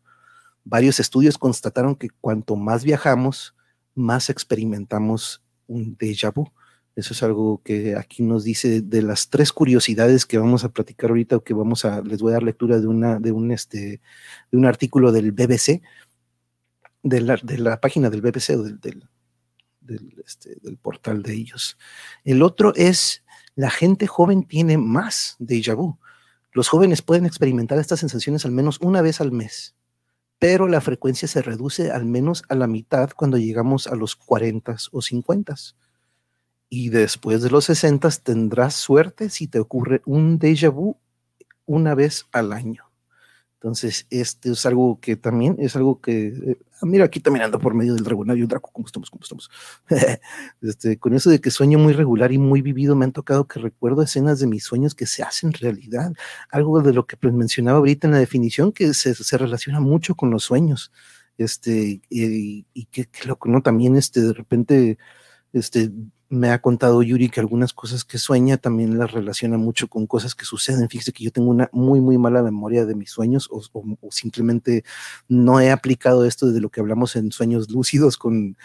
Varios 0.62 1.00
estudios 1.00 1.38
constataron 1.38 1.96
que 1.96 2.10
cuanto 2.20 2.56
más 2.56 2.84
viajamos, 2.84 3.56
más 3.94 4.28
experimentamos 4.28 5.42
un 5.68 5.96
déjà 5.96 6.30
vu. 6.30 6.52
Eso 6.96 7.14
es 7.14 7.22
algo 7.22 7.62
que 7.64 7.96
aquí 7.96 8.22
nos 8.22 8.44
dice 8.44 8.82
de 8.82 9.00
las 9.00 9.30
tres 9.30 9.54
curiosidades 9.54 10.26
que 10.26 10.36
vamos 10.36 10.64
a 10.64 10.68
platicar 10.68 11.08
ahorita 11.08 11.36
o 11.36 11.44
que 11.44 11.54
vamos 11.54 11.86
a 11.86 12.02
les 12.02 12.20
voy 12.20 12.32
a 12.32 12.34
dar 12.34 12.42
lectura 12.42 12.78
de 12.78 12.86
una 12.88 13.18
de 13.18 13.32
un 13.32 13.52
este 13.52 14.02
de 14.52 14.58
un 14.58 14.66
artículo 14.66 15.12
del 15.12 15.32
BBC 15.32 15.80
de 17.02 17.20
la, 17.22 17.36
de 17.42 17.56
la 17.56 17.80
página 17.80 18.10
del 18.10 18.20
BBC 18.20 18.50
o 18.50 18.64
del, 18.64 19.08
del, 19.84 20.22
este, 20.26 20.56
del, 20.62 20.76
portal 20.76 21.22
de 21.22 21.34
ellos. 21.34 21.78
El 22.24 22.42
otro 22.42 22.74
es, 22.74 23.22
la 23.54 23.70
gente 23.70 24.06
joven 24.06 24.44
tiene 24.44 24.78
más 24.78 25.36
déjà 25.38 25.76
vu. 25.76 25.98
Los 26.52 26.68
jóvenes 26.68 27.02
pueden 27.02 27.26
experimentar 27.26 27.78
estas 27.78 28.00
sensaciones 28.00 28.44
al 28.44 28.52
menos 28.52 28.80
una 28.80 29.02
vez 29.02 29.20
al 29.20 29.32
mes, 29.32 29.74
pero 30.38 30.68
la 30.68 30.80
frecuencia 30.80 31.28
se 31.28 31.42
reduce 31.42 31.90
al 31.90 32.04
menos 32.04 32.44
a 32.48 32.54
la 32.54 32.66
mitad 32.66 33.10
cuando 33.16 33.38
llegamos 33.38 33.86
a 33.86 33.94
los 33.94 34.16
40 34.16 34.76
o 34.92 35.02
50. 35.02 35.54
Y 36.68 36.88
después 36.88 37.42
de 37.42 37.50
los 37.50 37.66
60 37.66 38.10
tendrás 38.22 38.74
suerte 38.74 39.30
si 39.30 39.46
te 39.46 39.58
ocurre 39.58 40.02
un 40.06 40.38
déjà 40.38 40.72
vu 40.72 40.96
una 41.66 41.94
vez 41.94 42.26
al 42.32 42.52
año. 42.52 42.83
Entonces, 43.64 44.06
este 44.10 44.50
es 44.50 44.66
algo 44.66 45.00
que 45.00 45.16
también 45.16 45.56
es 45.58 45.74
algo 45.74 45.98
que, 45.98 46.26
eh, 46.26 46.58
ah, 46.82 46.84
mira, 46.84 47.06
aquí 47.06 47.18
también 47.18 47.46
ando 47.46 47.58
por 47.58 47.72
medio 47.72 47.94
del 47.94 48.04
Dragonario 48.04 48.46
Draco, 48.46 48.68
¿cómo 48.70 48.84
estamos? 48.84 49.08
¿Cómo 49.08 49.22
estamos? 49.22 49.50
este, 50.60 50.98
con 50.98 51.14
eso 51.14 51.30
de 51.30 51.40
que 51.40 51.50
sueño 51.50 51.78
muy 51.78 51.94
regular 51.94 52.30
y 52.30 52.36
muy 52.36 52.60
vivido, 52.60 52.94
me 52.94 53.06
han 53.06 53.12
tocado 53.12 53.48
que 53.48 53.60
recuerdo 53.60 54.02
escenas 54.02 54.38
de 54.38 54.48
mis 54.48 54.64
sueños 54.64 54.94
que 54.94 55.06
se 55.06 55.22
hacen 55.22 55.54
realidad. 55.54 56.12
Algo 56.50 56.82
de 56.82 56.92
lo 56.92 57.06
que 57.06 57.16
pues, 57.16 57.32
mencionaba 57.32 57.78
ahorita 57.78 58.06
en 58.06 58.12
la 58.12 58.18
definición, 58.18 58.70
que 58.70 58.92
se, 58.92 59.14
se 59.14 59.38
relaciona 59.38 59.80
mucho 59.80 60.14
con 60.14 60.30
los 60.30 60.44
sueños. 60.44 60.92
Este, 61.38 62.02
y, 62.10 62.66
y 62.74 62.84
que, 62.90 63.06
que, 63.06 63.26
loco, 63.26 63.48
¿no? 63.48 63.62
También, 63.62 63.96
este, 63.96 64.20
de 64.20 64.34
repente, 64.34 64.98
este, 65.54 65.90
me 66.28 66.50
ha 66.50 66.60
contado 66.60 67.02
Yuri 67.02 67.28
que 67.28 67.40
algunas 67.40 67.72
cosas 67.72 68.04
que 68.04 68.18
sueña 68.18 68.56
también 68.56 68.98
las 68.98 69.12
relaciona 69.12 69.58
mucho 69.58 69.88
con 69.88 70.06
cosas 70.06 70.34
que 70.34 70.44
suceden. 70.44 70.88
Fíjese 70.88 71.12
que 71.12 71.24
yo 71.24 71.30
tengo 71.30 71.50
una 71.50 71.68
muy, 71.72 72.00
muy 72.00 72.18
mala 72.18 72.42
memoria 72.42 72.86
de 72.86 72.94
mis 72.94 73.10
sueños 73.10 73.48
o, 73.50 73.62
o, 73.72 74.10
simplemente 74.10 74.84
no 75.28 75.60
he 75.60 75.70
aplicado 75.70 76.24
esto 76.24 76.50
de 76.52 76.60
lo 76.60 76.70
que 76.70 76.80
hablamos 76.80 77.16
en 77.16 77.32
sueños 77.32 77.70
lúcidos 77.70 78.16
con, 78.16 78.56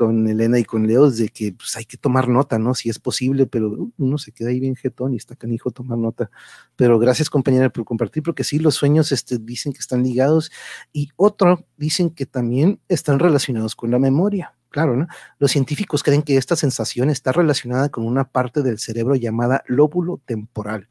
con 0.00 0.26
Elena 0.28 0.58
y 0.58 0.64
con 0.64 0.86
Leos, 0.86 1.18
de 1.18 1.28
que 1.28 1.52
pues, 1.52 1.76
hay 1.76 1.84
que 1.84 1.98
tomar 1.98 2.26
nota, 2.28 2.58
¿no? 2.58 2.74
Si 2.74 2.88
es 2.88 2.98
posible, 2.98 3.46
pero 3.46 3.90
uno 3.98 4.16
se 4.16 4.32
queda 4.32 4.48
ahí 4.48 4.58
bien 4.58 4.74
jetón 4.74 5.12
y 5.12 5.18
está 5.18 5.36
canijo 5.36 5.70
tomar 5.72 5.98
nota. 5.98 6.30
Pero 6.74 6.98
gracias, 6.98 7.28
compañera, 7.28 7.68
por 7.70 7.84
compartir, 7.84 8.22
porque 8.22 8.42
sí, 8.42 8.58
los 8.58 8.76
sueños 8.76 9.12
este, 9.12 9.36
dicen 9.38 9.74
que 9.74 9.80
están 9.80 10.02
ligados 10.02 10.50
y 10.92 11.10
otro 11.16 11.66
dicen 11.76 12.08
que 12.08 12.24
también 12.24 12.80
están 12.88 13.18
relacionados 13.18 13.76
con 13.76 13.90
la 13.90 13.98
memoria. 13.98 14.54
Claro, 14.70 14.96
¿no? 14.96 15.08
Los 15.38 15.50
científicos 15.50 16.02
creen 16.04 16.22
que 16.22 16.36
esta 16.36 16.54
sensación 16.54 17.10
está 17.10 17.32
relacionada 17.32 17.88
con 17.88 18.06
una 18.06 18.24
parte 18.30 18.62
del 18.62 18.78
cerebro 18.78 19.16
llamada 19.16 19.64
lóbulo 19.66 20.20
temporal. 20.24 20.88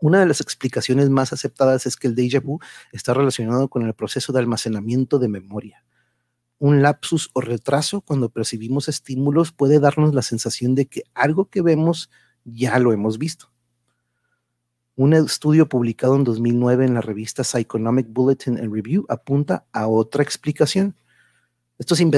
Una 0.00 0.20
de 0.20 0.26
las 0.26 0.40
explicaciones 0.40 1.10
más 1.10 1.32
aceptadas 1.32 1.86
es 1.86 1.96
que 1.96 2.08
el 2.08 2.16
déjà 2.16 2.42
vu 2.42 2.58
está 2.90 3.14
relacionado 3.14 3.68
con 3.68 3.82
el 3.82 3.94
proceso 3.94 4.32
de 4.32 4.40
almacenamiento 4.40 5.18
de 5.18 5.28
memoria. 5.28 5.84
Un 6.58 6.80
lapsus 6.80 7.30
o 7.34 7.40
retraso 7.40 8.00
cuando 8.00 8.30
percibimos 8.30 8.88
estímulos 8.88 9.52
puede 9.52 9.78
darnos 9.78 10.14
la 10.14 10.22
sensación 10.22 10.74
de 10.74 10.86
que 10.86 11.02
algo 11.12 11.50
que 11.50 11.60
vemos 11.60 12.10
ya 12.44 12.78
lo 12.78 12.92
hemos 12.92 13.18
visto. 13.18 13.52
Un 14.96 15.12
estudio 15.12 15.68
publicado 15.68 16.16
en 16.16 16.24
2009 16.24 16.84
en 16.86 16.94
la 16.94 17.00
revista 17.00 17.44
Psychonomic 17.44 18.06
Bulletin 18.10 18.58
and 18.58 18.72
Review 18.72 19.04
apunta 19.08 19.66
a 19.72 19.88
otra 19.88 20.22
explicación 20.22 20.96
estos 21.78 22.00
em, 22.00 22.10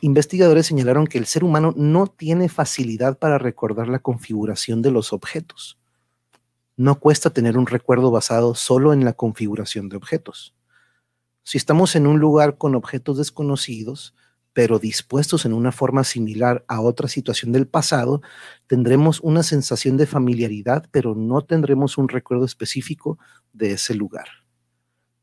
investigadores 0.00 0.66
señalaron 0.66 1.06
que 1.06 1.18
el 1.18 1.26
ser 1.26 1.44
humano 1.44 1.74
no 1.76 2.06
tiene 2.06 2.48
facilidad 2.48 3.18
para 3.18 3.38
recordar 3.38 3.88
la 3.88 3.98
configuración 3.98 4.82
de 4.82 4.90
los 4.90 5.12
objetos. 5.12 5.78
No 6.76 6.98
cuesta 6.98 7.30
tener 7.30 7.58
un 7.58 7.66
recuerdo 7.66 8.10
basado 8.10 8.54
solo 8.54 8.92
en 8.92 9.04
la 9.04 9.12
configuración 9.12 9.88
de 9.88 9.96
objetos. 9.96 10.54
Si 11.42 11.58
estamos 11.58 11.96
en 11.96 12.06
un 12.06 12.20
lugar 12.20 12.56
con 12.56 12.74
objetos 12.74 13.18
desconocidos, 13.18 14.14
pero 14.52 14.78
dispuestos 14.78 15.44
en 15.44 15.52
una 15.52 15.72
forma 15.72 16.04
similar 16.04 16.64
a 16.68 16.80
otra 16.80 17.08
situación 17.08 17.52
del 17.52 17.66
pasado, 17.66 18.22
tendremos 18.66 19.20
una 19.20 19.42
sensación 19.42 19.96
de 19.96 20.06
familiaridad, 20.06 20.88
pero 20.90 21.14
no 21.14 21.42
tendremos 21.42 21.98
un 21.98 22.08
recuerdo 22.08 22.44
específico 22.44 23.18
de 23.52 23.72
ese 23.72 23.94
lugar. 23.94 24.39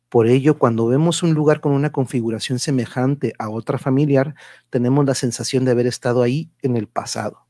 Por 0.09 0.27
ello, 0.27 0.57
cuando 0.57 0.87
vemos 0.87 1.21
un 1.21 1.33
lugar 1.33 1.59
con 1.59 1.73
una 1.73 1.91
configuración 1.91 2.59
semejante 2.59 3.33
a 3.39 3.49
otra 3.49 3.77
familiar, 3.77 4.35
tenemos 4.69 5.05
la 5.05 5.15
sensación 5.15 5.65
de 5.65 5.71
haber 5.71 5.87
estado 5.87 6.23
ahí 6.23 6.49
en 6.61 6.77
el 6.77 6.87
pasado. 6.87 7.45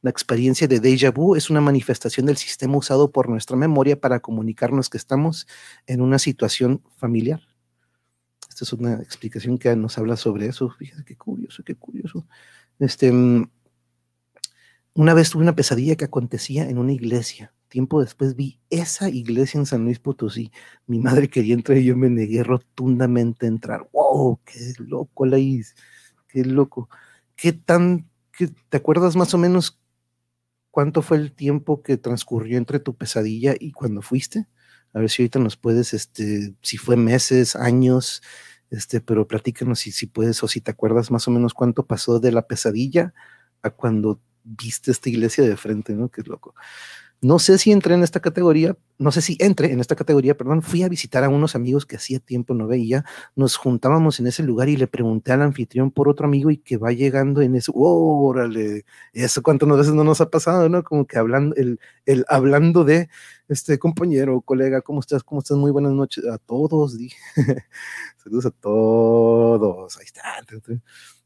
La 0.00 0.10
experiencia 0.10 0.68
de 0.68 0.80
déjà 0.80 1.12
vu 1.12 1.34
es 1.34 1.50
una 1.50 1.60
manifestación 1.60 2.26
del 2.26 2.36
sistema 2.36 2.76
usado 2.76 3.10
por 3.10 3.28
nuestra 3.28 3.56
memoria 3.56 4.00
para 4.00 4.20
comunicarnos 4.20 4.88
que 4.88 4.96
estamos 4.96 5.48
en 5.86 6.00
una 6.00 6.20
situación 6.20 6.84
familiar. 6.96 7.40
Esta 8.48 8.64
es 8.64 8.72
una 8.72 8.94
explicación 8.94 9.58
que 9.58 9.74
nos 9.74 9.98
habla 9.98 10.16
sobre 10.16 10.46
eso. 10.46 10.70
Fíjate 10.70 11.04
qué 11.04 11.16
curioso, 11.16 11.64
qué 11.64 11.74
curioso. 11.74 12.24
Este, 12.78 13.10
mm, 13.10 13.50
una 14.94 15.14
vez 15.14 15.30
tuve 15.30 15.42
una 15.42 15.56
pesadilla 15.56 15.96
que 15.96 16.04
acontecía 16.04 16.68
en 16.68 16.78
una 16.78 16.92
iglesia 16.92 17.52
Tiempo 17.68 18.00
después 18.00 18.34
vi 18.34 18.60
esa 18.70 19.10
iglesia 19.10 19.58
en 19.58 19.66
San 19.66 19.84
Luis 19.84 19.98
Potosí. 19.98 20.50
Mi 20.86 20.98
madre 20.98 21.28
quería 21.28 21.54
entrar 21.54 21.78
y 21.78 21.84
yo 21.84 21.96
me 21.96 22.08
negué 22.08 22.42
rotundamente 22.42 23.46
a 23.46 23.48
entrar. 23.50 23.88
¡Wow! 23.92 24.40
¡Qué 24.44 24.72
loco, 24.78 25.26
Laís! 25.26 25.74
¡Qué 26.28 26.44
loco! 26.44 26.88
¿Qué 27.36 27.52
tan... 27.52 28.08
Qué, 28.32 28.48
¿Te 28.68 28.76
acuerdas 28.76 29.16
más 29.16 29.34
o 29.34 29.38
menos 29.38 29.78
cuánto 30.70 31.02
fue 31.02 31.18
el 31.18 31.32
tiempo 31.32 31.82
que 31.82 31.96
transcurrió 31.96 32.56
entre 32.56 32.80
tu 32.80 32.96
pesadilla 32.96 33.54
y 33.58 33.72
cuando 33.72 34.00
fuiste? 34.02 34.46
A 34.94 35.00
ver 35.00 35.10
si 35.10 35.22
ahorita 35.22 35.38
nos 35.38 35.56
puedes, 35.56 35.92
este, 35.92 36.54
si 36.62 36.78
fue 36.78 36.96
meses, 36.96 37.54
años, 37.56 38.22
este, 38.70 39.00
pero 39.00 39.28
platícanos 39.28 39.80
si, 39.80 39.92
si 39.92 40.06
puedes 40.06 40.42
o 40.42 40.48
si 40.48 40.60
te 40.60 40.70
acuerdas 40.70 41.10
más 41.10 41.28
o 41.28 41.30
menos 41.30 41.54
cuánto 41.54 41.86
pasó 41.86 42.20
de 42.20 42.32
la 42.32 42.46
pesadilla 42.46 43.14
a 43.62 43.70
cuando 43.70 44.20
viste 44.44 44.90
esta 44.90 45.08
iglesia 45.08 45.44
de 45.44 45.56
frente, 45.56 45.92
¿no? 45.94 46.10
Qué 46.10 46.22
loco. 46.22 46.54
No 47.20 47.38
sé 47.40 47.58
si 47.58 47.72
entré 47.72 47.94
en 47.94 48.04
esta 48.04 48.20
categoría, 48.20 48.76
no 48.96 49.10
sé 49.10 49.22
si 49.22 49.36
entré 49.40 49.72
en 49.72 49.80
esta 49.80 49.96
categoría, 49.96 50.36
perdón, 50.36 50.62
fui 50.62 50.84
a 50.84 50.88
visitar 50.88 51.24
a 51.24 51.28
unos 51.28 51.56
amigos 51.56 51.84
que 51.84 51.96
hacía 51.96 52.20
tiempo 52.20 52.54
no 52.54 52.68
veía, 52.68 53.04
nos 53.34 53.56
juntábamos 53.56 54.20
en 54.20 54.28
ese 54.28 54.44
lugar 54.44 54.68
y 54.68 54.76
le 54.76 54.86
pregunté 54.86 55.32
al 55.32 55.42
anfitrión 55.42 55.90
por 55.90 56.08
otro 56.08 56.26
amigo 56.26 56.50
y 56.50 56.58
que 56.58 56.76
va 56.76 56.92
llegando 56.92 57.42
en 57.42 57.56
eso, 57.56 57.72
órale, 57.74 58.84
eso 59.12 59.42
cuántas 59.42 59.68
veces 59.68 59.94
no 59.94 60.04
nos 60.04 60.20
ha 60.20 60.30
pasado, 60.30 60.68
¿no? 60.68 60.84
Como 60.84 61.06
que 61.06 61.18
hablando, 61.18 61.56
el, 61.56 61.80
el 62.06 62.24
hablando 62.28 62.84
de, 62.84 63.08
este 63.48 63.78
compañero, 63.78 64.40
colega, 64.42 64.82
¿cómo 64.82 65.00
estás? 65.00 65.22
¿Cómo 65.24 65.40
estás? 65.40 65.56
Muy 65.56 65.70
buenas 65.70 65.92
noches 65.92 66.24
a 66.26 66.38
todos. 66.38 66.96
Saludos 68.22 68.46
a 68.46 68.50
todos, 68.50 69.96
ahí 69.96 70.04
está. 70.04 70.22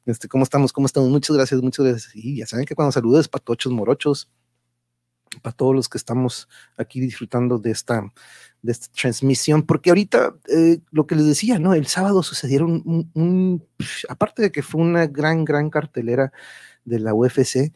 Este, 0.07 0.29
¿Cómo 0.29 0.45
estamos? 0.45 0.73
¿Cómo 0.73 0.87
estamos? 0.87 1.11
Muchas 1.11 1.37
gracias, 1.37 1.61
muchas 1.63 1.85
gracias. 1.85 2.17
Y 2.17 2.37
ya 2.37 2.47
saben 2.47 2.65
que 2.65 2.75
cuando 2.75 2.93
saludo 2.93 3.21
es 3.21 3.29
patochos 3.29 3.73
morochos 3.73 4.31
para 5.43 5.57
todos 5.57 5.75
los 5.75 5.89
que 5.89 5.99
estamos 5.99 6.49
aquí 6.77 7.01
disfrutando 7.01 7.59
de 7.59 7.71
esta, 7.73 8.03
de 8.63 8.73
esta 8.73 8.87
transmisión, 8.93 9.65
porque 9.65 9.91
ahorita 9.91 10.35
eh, 10.49 10.79
lo 10.91 11.07
que 11.07 11.17
les 11.17 11.27
decía, 11.27 11.59
¿no? 11.59 11.75
El 11.75 11.87
sábado 11.87 12.23
sucedieron 12.23 12.83
un, 13.15 13.67
aparte 14.09 14.43
de 14.43 14.53
que 14.53 14.63
fue 14.63 14.81
una 14.81 15.07
gran, 15.07 15.45
gran 15.45 15.69
cartelera 15.69 16.33
de 16.85 17.01
la 17.01 17.13
UFC, 17.13 17.73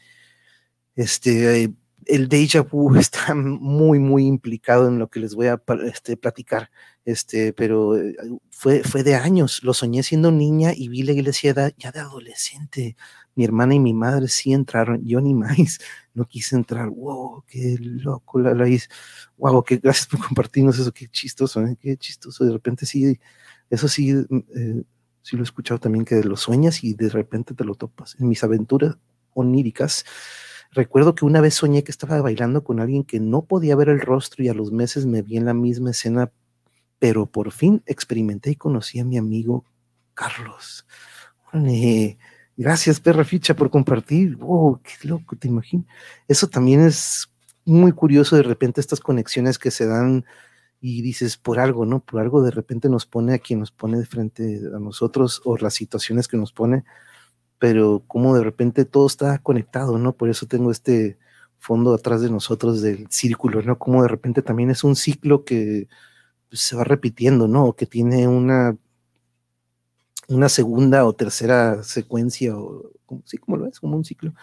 este, 0.95 1.73
el 2.07 2.29
déjà 2.29 2.63
vu 2.63 2.95
está 2.97 3.35
muy, 3.35 3.99
muy 3.99 4.27
implicado 4.27 4.89
en 4.89 4.99
lo 4.99 5.09
que 5.09 5.21
les 5.21 5.35
voy 5.35 5.49
a 5.49 5.61
este, 5.85 6.17
platicar, 6.17 6.71
este, 7.05 7.53
pero 7.53 7.97
eh, 7.97 8.17
fue, 8.51 8.83
fue 8.83 9.03
de 9.03 9.15
años, 9.15 9.63
lo 9.63 9.75
soñé 9.75 10.03
siendo 10.03 10.31
niña 10.31 10.73
y 10.75 10.89
vi 10.89 11.03
la 11.03 11.13
iglesia 11.13 11.55
ya 11.77 11.93
de 11.93 12.01
adolescente, 12.01 12.97
mi 13.35 13.45
hermana 13.45 13.75
y 13.75 13.81
mi 13.81 13.93
madre 13.93 14.29
sí 14.29 14.53
entraron, 14.53 15.05
yo 15.05 15.21
ni 15.21 15.35
más, 15.35 15.79
no 16.15 16.27
quise 16.27 16.57
entrar, 16.57 16.89
wow, 16.89 17.45
qué 17.47 17.77
loco 17.81 18.41
la, 18.41 18.69
hice, 18.69 18.89
wow, 19.37 19.63
qué 19.63 19.77
gracias 19.77 20.07
por 20.07 20.25
compartirnos 20.25 20.79
eso, 20.79 20.93
qué 20.93 21.09
chistoso, 21.09 21.65
¿eh? 21.65 21.77
qué 21.81 21.97
chistoso, 21.97 22.45
de 22.45 22.53
repente 22.53 22.87
sí, 22.87 23.19
eso 23.69 23.89
sí, 23.89 24.15
mm, 24.15 24.37
eh, 24.57 24.83
sí 25.23 25.37
lo 25.37 25.43
he 25.43 25.45
escuchado 25.45 25.79
también, 25.81 26.05
que 26.05 26.23
lo 26.23 26.37
sueñas 26.37 26.83
y 26.85 26.95
de 26.95 27.09
repente 27.09 27.55
te 27.55 27.65
lo 27.65 27.75
topas, 27.75 28.17
en 28.19 28.29
mis 28.29 28.43
aventuras 28.45 28.97
oníricas, 29.35 30.05
Recuerdo 30.77 31.15
que 31.15 31.25
una 31.25 31.41
vez 31.41 31.55
soñé 31.55 31.83
que 31.83 31.91
estaba 31.91 32.21
bailando 32.21 32.63
con 32.63 32.81
alguien 32.81 33.03
que 33.03 33.19
no 33.19 33.47
podía 33.47 33.75
ver 33.77 33.89
el 33.89 33.99
rostro 33.99 34.45
y 34.45 34.49
a 34.51 34.55
los 34.55 34.73
meses 34.73 35.07
me 35.07 35.23
vi 35.23 35.39
en 35.39 35.47
la 35.47 35.55
misma 35.55 35.93
escena, 35.93 36.31
pero 36.99 37.25
por 37.25 37.51
fin 37.51 37.83
experimenté 37.87 38.51
y 38.51 38.57
conocí 38.57 39.01
a 39.01 39.05
mi 39.07 39.17
amigo 39.17 39.65
Carlos. 40.13 40.87
Gracias, 42.59 43.01
perra 43.01 43.25
ficha, 43.25 43.57
por 43.57 43.71
compartir. 43.71 44.37
Oh, 44.43 44.79
qué 44.83 45.09
loco, 45.09 45.35
te 45.37 45.49
imagino. 45.49 45.87
Eso 46.29 46.47
también 46.47 46.83
es 46.83 47.27
muy 47.65 47.93
curioso 47.93 48.37
de 48.37 48.43
repente 48.43 48.83
estas 48.83 49.01
conexiones 49.01 49.59
que 49.59 49.71
se 49.71 49.87
dan 49.87 50.27
y 50.83 51.01
dices 51.01 51.39
por 51.39 51.59
algo, 51.59 51.87
¿no? 51.87 52.01
Por 52.01 52.21
algo 52.21 52.43
de 52.43 52.51
repente 52.51 52.91
nos 52.91 53.07
pone 53.07 53.33
a 53.33 53.39
quien 53.39 53.61
nos 53.61 53.71
pone 53.71 53.97
de 53.97 54.05
frente 54.05 54.61
a 54.75 54.79
nosotros 54.79 55.41
o 55.47 55.57
las 55.57 55.73
situaciones 55.73 56.29
que 56.29 56.37
nos 56.37 56.53
pone 56.53 56.85
pero 57.59 58.03
como 58.07 58.35
de 58.35 58.45
repente 58.45 58.85
todo 58.85 59.07
está 59.07 59.39
conectado, 59.39 59.99
¿no? 59.99 60.13
Por 60.17 60.29
eso 60.29 60.47
tengo 60.47 60.71
este 60.71 61.19
fondo 61.59 61.95
atrás 61.95 62.21
de 62.23 62.31
nosotros 62.31 62.83
del 62.83 63.07
círculo, 63.11 63.63
¿no? 63.63 63.79
Como 63.79 64.03
de 64.03 64.09
repente 64.09 64.43
también 64.43 64.71
es 64.71 64.85
un 64.85 64.97
ciclo 64.97 65.45
que 65.45 65.89
pues, 66.49 66.61
se 66.63 66.77
va 66.77 66.85
repitiendo, 66.85 67.49
¿no? 67.49 67.75
Que 67.75 67.87
tiene 67.87 68.29
una, 68.29 68.77
una 70.29 70.49
segunda 70.49 71.05
o 71.07 71.15
tercera 71.15 71.83
secuencia, 71.83 72.57
o 72.57 72.91
sí, 73.25 73.39
como 73.39 73.57
lo 73.57 73.67
es, 73.67 73.81
como 73.81 73.97
un 73.97 74.05
ciclo. 74.05 74.35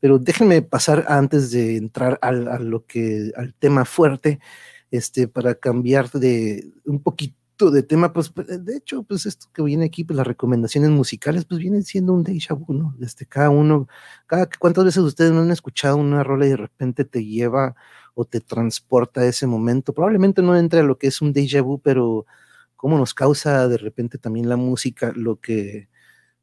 Pero 0.00 0.18
déjenme 0.18 0.62
pasar 0.62 1.06
antes 1.08 1.50
de 1.50 1.76
entrar 1.76 2.18
al, 2.22 2.68
lo 2.68 2.86
que, 2.86 3.32
al 3.36 3.54
tema 3.54 3.84
fuerte, 3.84 4.40
este, 4.90 5.28
para 5.28 5.54
cambiar 5.54 6.10
de 6.10 6.72
un 6.84 7.02
poquito 7.02 7.36
de 7.58 7.82
tema, 7.82 8.12
pues, 8.12 8.30
pues 8.30 8.46
de 8.64 8.76
hecho, 8.76 9.02
pues 9.04 9.26
esto 9.26 9.46
que 9.54 9.62
viene 9.62 9.86
aquí, 9.86 10.04
pues 10.04 10.16
las 10.16 10.26
recomendaciones 10.26 10.90
musicales, 10.90 11.44
pues 11.44 11.60
vienen 11.60 11.84
siendo 11.84 12.12
un 12.12 12.24
déjà 12.24 12.54
vu, 12.54 12.74
¿no? 12.74 12.94
Desde 12.98 13.26
cada 13.26 13.50
uno, 13.50 13.88
cada 14.26 14.48
cuántas 14.58 14.84
veces 14.84 15.02
ustedes 15.04 15.32
no 15.32 15.40
han 15.42 15.50
escuchado 15.52 15.96
una 15.96 16.24
rola 16.24 16.46
y 16.46 16.50
de 16.50 16.56
repente 16.56 17.04
te 17.04 17.24
lleva 17.24 17.74
o 18.14 18.24
te 18.24 18.40
transporta 18.40 19.20
a 19.22 19.26
ese 19.26 19.46
momento. 19.46 19.92
Probablemente 19.94 20.42
no 20.42 20.56
entre 20.56 20.80
a 20.80 20.82
lo 20.82 20.98
que 20.98 21.06
es 21.08 21.22
un 21.22 21.32
déjà 21.32 21.62
vu, 21.62 21.80
pero 21.80 22.26
cómo 22.76 22.98
nos 22.98 23.14
causa 23.14 23.68
de 23.68 23.78
repente 23.78 24.18
también 24.18 24.48
la 24.48 24.56
música 24.56 25.12
lo 25.16 25.40
que, 25.40 25.88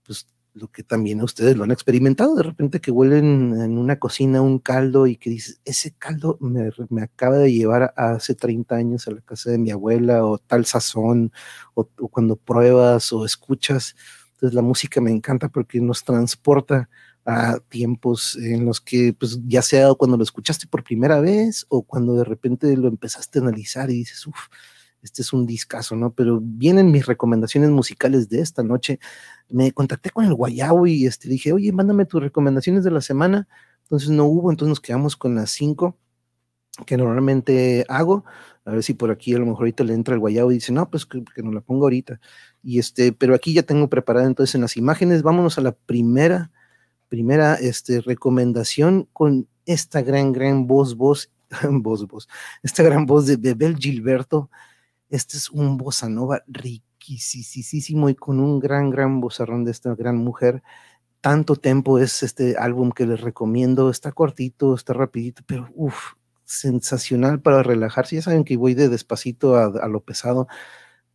pues, 0.06 0.28
lo 0.54 0.70
que 0.70 0.84
también 0.84 1.22
ustedes 1.22 1.56
lo 1.56 1.64
han 1.64 1.72
experimentado, 1.72 2.36
de 2.36 2.44
repente 2.44 2.82
que 2.82 2.92
huelen 2.92 3.56
en 3.60 3.78
una 3.78 4.00
cocina 4.00 4.42
un 4.42 4.60
caldo 4.60 5.08
y 5.08 5.16
que 5.16 5.30
dices, 5.30 5.62
ese 5.64 5.92
caldo 5.92 6.38
me, 6.42 6.70
me 6.90 7.04
acaba 7.04 7.38
de 7.38 7.54
llevar 7.54 7.94
hace 7.96 8.36
30 8.36 8.76
años 8.76 9.08
a 9.08 9.12
la 9.12 9.22
casa 9.22 9.52
de 9.52 9.58
mi 9.58 9.72
abuela 9.72 10.26
o 10.26 10.38
tal 10.38 10.66
sazón, 10.66 11.32
o, 11.74 11.86
cuando 11.86 12.36
pruebas 12.36 13.14
o 13.14 13.26
escuchas. 13.26 13.96
Entonces 14.34 14.54
la 14.54 14.62
música 14.62 15.00
me 15.00 15.12
encanta 15.12 15.50
porque 15.50 15.80
nos 15.80 16.04
transporta 16.04 16.90
a 17.26 17.60
tiempos 17.70 18.36
en 18.36 18.66
los 18.66 18.82
que, 18.82 19.14
pues 19.18 19.40
ya 19.46 19.62
sea 19.62 19.94
cuando 19.94 20.18
lo 20.18 20.24
escuchaste 20.24 20.68
por 20.68 20.84
primera 20.84 21.20
vez 21.22 21.66
o 21.70 21.84
cuando 21.84 22.16
de 22.16 22.24
repente 22.24 22.76
lo 22.76 22.88
empezaste 22.88 23.40
a 23.40 23.44
analizar 23.44 23.90
y 23.90 23.96
dices, 23.96 24.26
uff, 24.28 24.48
este 25.02 25.22
es 25.22 25.34
un 25.34 25.46
discazo, 25.46 25.96
¿no? 25.96 26.14
Pero 26.14 26.40
vienen 26.42 26.92
mis 26.92 27.06
recomendaciones 27.06 27.70
musicales 27.70 28.30
de 28.30 28.42
esta 28.42 28.64
noche. 28.64 29.00
Me 29.50 29.72
contacté 29.72 30.12
con 30.12 30.26
el 30.26 30.34
Guayabo 30.34 30.88
y 30.88 31.06
este, 31.06 31.28
dije, 31.28 31.54
oye, 31.54 31.72
mándame 31.72 32.06
tus 32.06 32.22
recomendaciones 32.22 32.84
de 32.84 32.92
la 32.92 33.02
semana. 33.02 33.48
Entonces 33.84 34.10
no 34.10 34.26
hubo, 34.26 34.52
entonces 34.52 34.70
nos 34.70 34.80
quedamos 34.80 35.18
con 35.18 35.36
las 35.36 35.52
cinco 35.52 35.98
que 36.86 36.98
normalmente 36.98 37.86
hago. 37.90 38.24
A 38.64 38.72
ver 38.72 38.84
si 38.84 38.94
por 38.94 39.12
aquí 39.12 39.34
a 39.34 39.40
lo 39.40 39.46
mejor 39.46 39.62
ahorita 39.62 39.84
le 39.84 39.94
entra 39.94 40.14
el 40.14 40.20
Guayabo 40.20 40.52
y 40.52 40.56
dice, 40.56 40.72
no, 40.72 40.90
pues 40.90 41.06
que, 41.06 41.24
que 41.36 41.42
no 41.42 41.52
la 41.52 41.62
pongo 41.62 41.86
ahorita. 41.86 42.20
Y 42.64 42.80
este, 42.80 43.12
pero 43.12 43.34
aquí 43.34 43.54
ya 43.54 43.64
tengo 43.64 43.90
preparada 43.90 44.28
entonces 44.28 44.56
en 44.56 44.62
las 44.62 44.78
imágenes. 44.78 45.24
Vámonos 45.24 45.58
a 45.58 45.62
la 45.62 45.72
primera, 45.72 46.52
primera 47.10 47.56
este, 47.56 48.02
recomendación 48.02 49.08
con 49.14 49.48
esta 49.66 50.02
gran, 50.02 50.32
gran 50.32 50.68
voz, 50.68 50.96
voz, 50.96 51.32
voz, 51.70 52.08
voz, 52.08 52.30
esta 52.64 52.84
gran 52.84 53.06
voz 53.06 53.26
de 53.26 53.38
Bebel 53.38 53.78
Gilberto 53.78 54.50
este 55.12 55.38
es 55.38 55.50
un 55.50 55.78
bossa 55.78 56.10
nova 56.10 56.44
riquísimo 56.48 58.10
y 58.10 58.16
con 58.16 58.40
un 58.40 58.60
gran, 58.60 58.90
gran 58.90 59.20
bozarrón 59.20 59.66
de 59.66 59.72
esta 59.72 59.94
gran 59.94 60.18
mujer. 60.18 60.64
Tanto 61.20 61.56
tiempo 61.58 62.00
es 62.00 62.24
este 62.24 62.56
álbum 62.58 62.92
que 62.92 63.06
les 63.06 63.22
recomiendo. 63.22 63.90
Está 63.90 64.14
cortito, 64.14 64.74
está 64.74 64.94
rapidito, 64.94 65.44
pero 65.46 65.70
uff, 65.76 66.14
sensacional 66.46 67.42
para 67.42 67.62
relajarse. 67.62 68.16
Ya 68.16 68.22
saben 68.22 68.46
que 68.46 68.58
voy 68.58 68.74
de 68.74 68.90
despacito 68.90 69.58
a, 69.58 69.88
lo 69.90 70.02
pesado, 70.02 70.48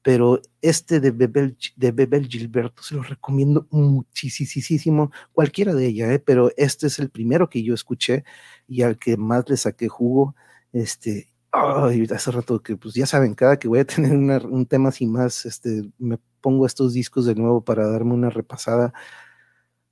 pero 0.02 0.40
este 0.62 1.00
de 1.00 1.10
Bebel, 1.10 1.56
de 1.76 1.92
Bebel 1.92 2.28
Gilberto 2.28 2.82
se 2.82 2.96
lo 2.96 3.02
recomiendo 3.02 3.66
muchísimo, 3.70 5.10
cualquiera 5.32 5.74
de 5.74 5.86
ella, 5.86 6.12
¿eh? 6.12 6.18
pero 6.18 6.50
este 6.56 6.88
es 6.88 6.98
el 6.98 7.10
primero 7.10 7.48
que 7.48 7.62
yo 7.62 7.74
escuché 7.74 8.24
y 8.68 8.82
al 8.82 8.98
que 8.98 9.16
más 9.16 9.48
le 9.48 9.56
saqué 9.56 9.88
jugo. 9.88 10.36
Este, 10.72 11.28
Ay, 11.58 12.06
hace 12.14 12.30
rato 12.30 12.62
que, 12.62 12.76
pues 12.76 12.94
ya 12.94 13.06
saben, 13.06 13.34
cada 13.34 13.58
que 13.58 13.66
voy 13.66 13.78
a 13.78 13.84
tener 13.86 14.46
un 14.46 14.66
tema 14.66 14.90
así 14.90 15.06
más, 15.06 15.46
este, 15.46 15.90
me 15.98 16.18
pongo 16.42 16.66
estos 16.66 16.92
discos 16.92 17.24
de 17.24 17.34
nuevo 17.34 17.64
para 17.64 17.88
darme 17.88 18.12
una 18.12 18.28
repasada. 18.28 18.92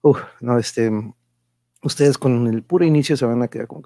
Uf, 0.03 0.19
no, 0.43 0.59
este, 0.59 0.91
ustedes 1.83 2.19
con 2.19 2.47
el 2.49 2.63
puro 2.65 2.85
inicio 2.85 3.17
se 3.17 3.25
van 3.25 3.43
a 3.43 3.49
quedar 3.49 3.67
como, 3.67 3.83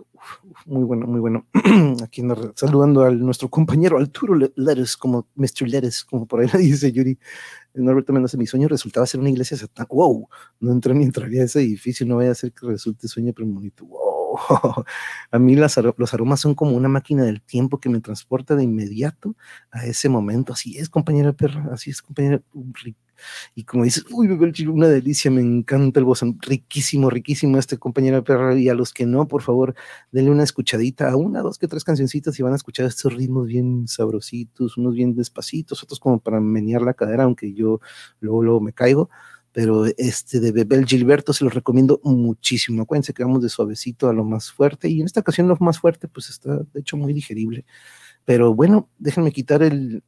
muy 0.66 0.82
bueno, 0.82 1.06
muy 1.06 1.20
bueno. 1.20 1.46
Aquí 2.02 2.22
saludando 2.56 3.04
a 3.04 3.10
nuestro 3.12 3.48
compañero 3.48 3.98
Arturo 3.98 4.34
Leres, 4.56 4.96
como 4.96 5.28
Mr. 5.36 5.68
Leres, 5.68 6.04
como 6.04 6.26
por 6.26 6.40
ahí 6.40 6.48
le 6.52 6.58
dice 6.58 6.90
Yuri. 6.90 7.16
Norberto 7.74 8.12
Mendoza, 8.12 8.36
mi 8.36 8.46
sueño 8.46 8.66
resultaba 8.66 9.06
ser 9.06 9.20
una 9.20 9.30
iglesia 9.30 9.56
satánica. 9.56 9.94
Wow, 9.94 10.28
no 10.58 10.72
entré 10.72 10.94
ni 10.94 11.04
entraría 11.04 11.42
a 11.42 11.44
ese 11.44 11.60
edificio, 11.60 12.04
no 12.06 12.16
vaya 12.16 12.32
a 12.32 12.34
ser 12.34 12.52
que 12.52 12.66
resulte 12.66 13.06
sueño 13.06 13.32
premonito. 13.32 13.84
Wow 13.86 14.17
a 15.30 15.38
mí 15.38 15.56
los 15.56 16.14
aromas 16.14 16.40
son 16.40 16.54
como 16.54 16.76
una 16.76 16.88
máquina 16.88 17.24
del 17.24 17.42
tiempo 17.42 17.78
que 17.78 17.88
me 17.88 18.00
transporta 18.00 18.56
de 18.56 18.64
inmediato 18.64 19.36
a 19.70 19.84
ese 19.86 20.08
momento. 20.08 20.52
Así 20.52 20.78
es, 20.78 20.88
compañera 20.88 21.32
perra, 21.32 21.68
así 21.72 21.90
es, 21.90 22.02
compañera. 22.02 22.42
Y 23.54 23.64
como 23.64 23.84
dices, 23.84 24.04
uy, 24.10 24.28
una 24.28 24.88
delicia, 24.88 25.30
me 25.30 25.40
encanta 25.40 26.00
el 26.00 26.04
bozón, 26.04 26.38
riquísimo, 26.40 27.10
riquísimo 27.10 27.58
este 27.58 27.78
compañera 27.78 28.22
perra. 28.22 28.56
Y 28.56 28.68
a 28.68 28.74
los 28.74 28.92
que 28.92 29.06
no, 29.06 29.26
por 29.28 29.42
favor, 29.42 29.74
denle 30.12 30.30
una 30.30 30.44
escuchadita 30.44 31.10
a 31.10 31.16
una, 31.16 31.40
dos, 31.42 31.58
que 31.58 31.68
tres 31.68 31.84
cancioncitas 31.84 32.38
y 32.38 32.42
van 32.42 32.52
a 32.52 32.56
escuchar 32.56 32.86
estos 32.86 33.14
ritmos 33.14 33.46
bien 33.48 33.88
sabrositos, 33.88 34.76
unos 34.76 34.94
bien 34.94 35.14
despacitos, 35.14 35.82
otros 35.82 36.00
como 36.00 36.20
para 36.20 36.40
menear 36.40 36.82
la 36.82 36.94
cadera, 36.94 37.24
aunque 37.24 37.52
yo 37.52 37.80
luego, 38.20 38.42
luego 38.42 38.60
me 38.60 38.72
caigo 38.72 39.10
pero 39.52 39.86
este 39.96 40.40
de 40.40 40.52
Bebel 40.52 40.86
Gilberto 40.86 41.32
se 41.32 41.44
los 41.44 41.54
recomiendo 41.54 42.00
muchísimo. 42.04 42.82
Acuérdense 42.82 43.12
que 43.12 43.24
vamos 43.24 43.42
de 43.42 43.48
suavecito 43.48 44.08
a 44.08 44.12
lo 44.12 44.24
más 44.24 44.50
fuerte 44.50 44.88
y 44.88 45.00
en 45.00 45.06
esta 45.06 45.20
ocasión 45.20 45.48
lo 45.48 45.56
más 45.60 45.78
fuerte 45.78 46.08
pues 46.08 46.30
está 46.30 46.58
de 46.58 46.80
hecho 46.80 46.96
muy 46.96 47.12
digerible. 47.12 47.64
Pero 48.24 48.54
bueno, 48.54 48.90
déjenme 48.98 49.32
quitar 49.32 49.62
el, 49.62 50.02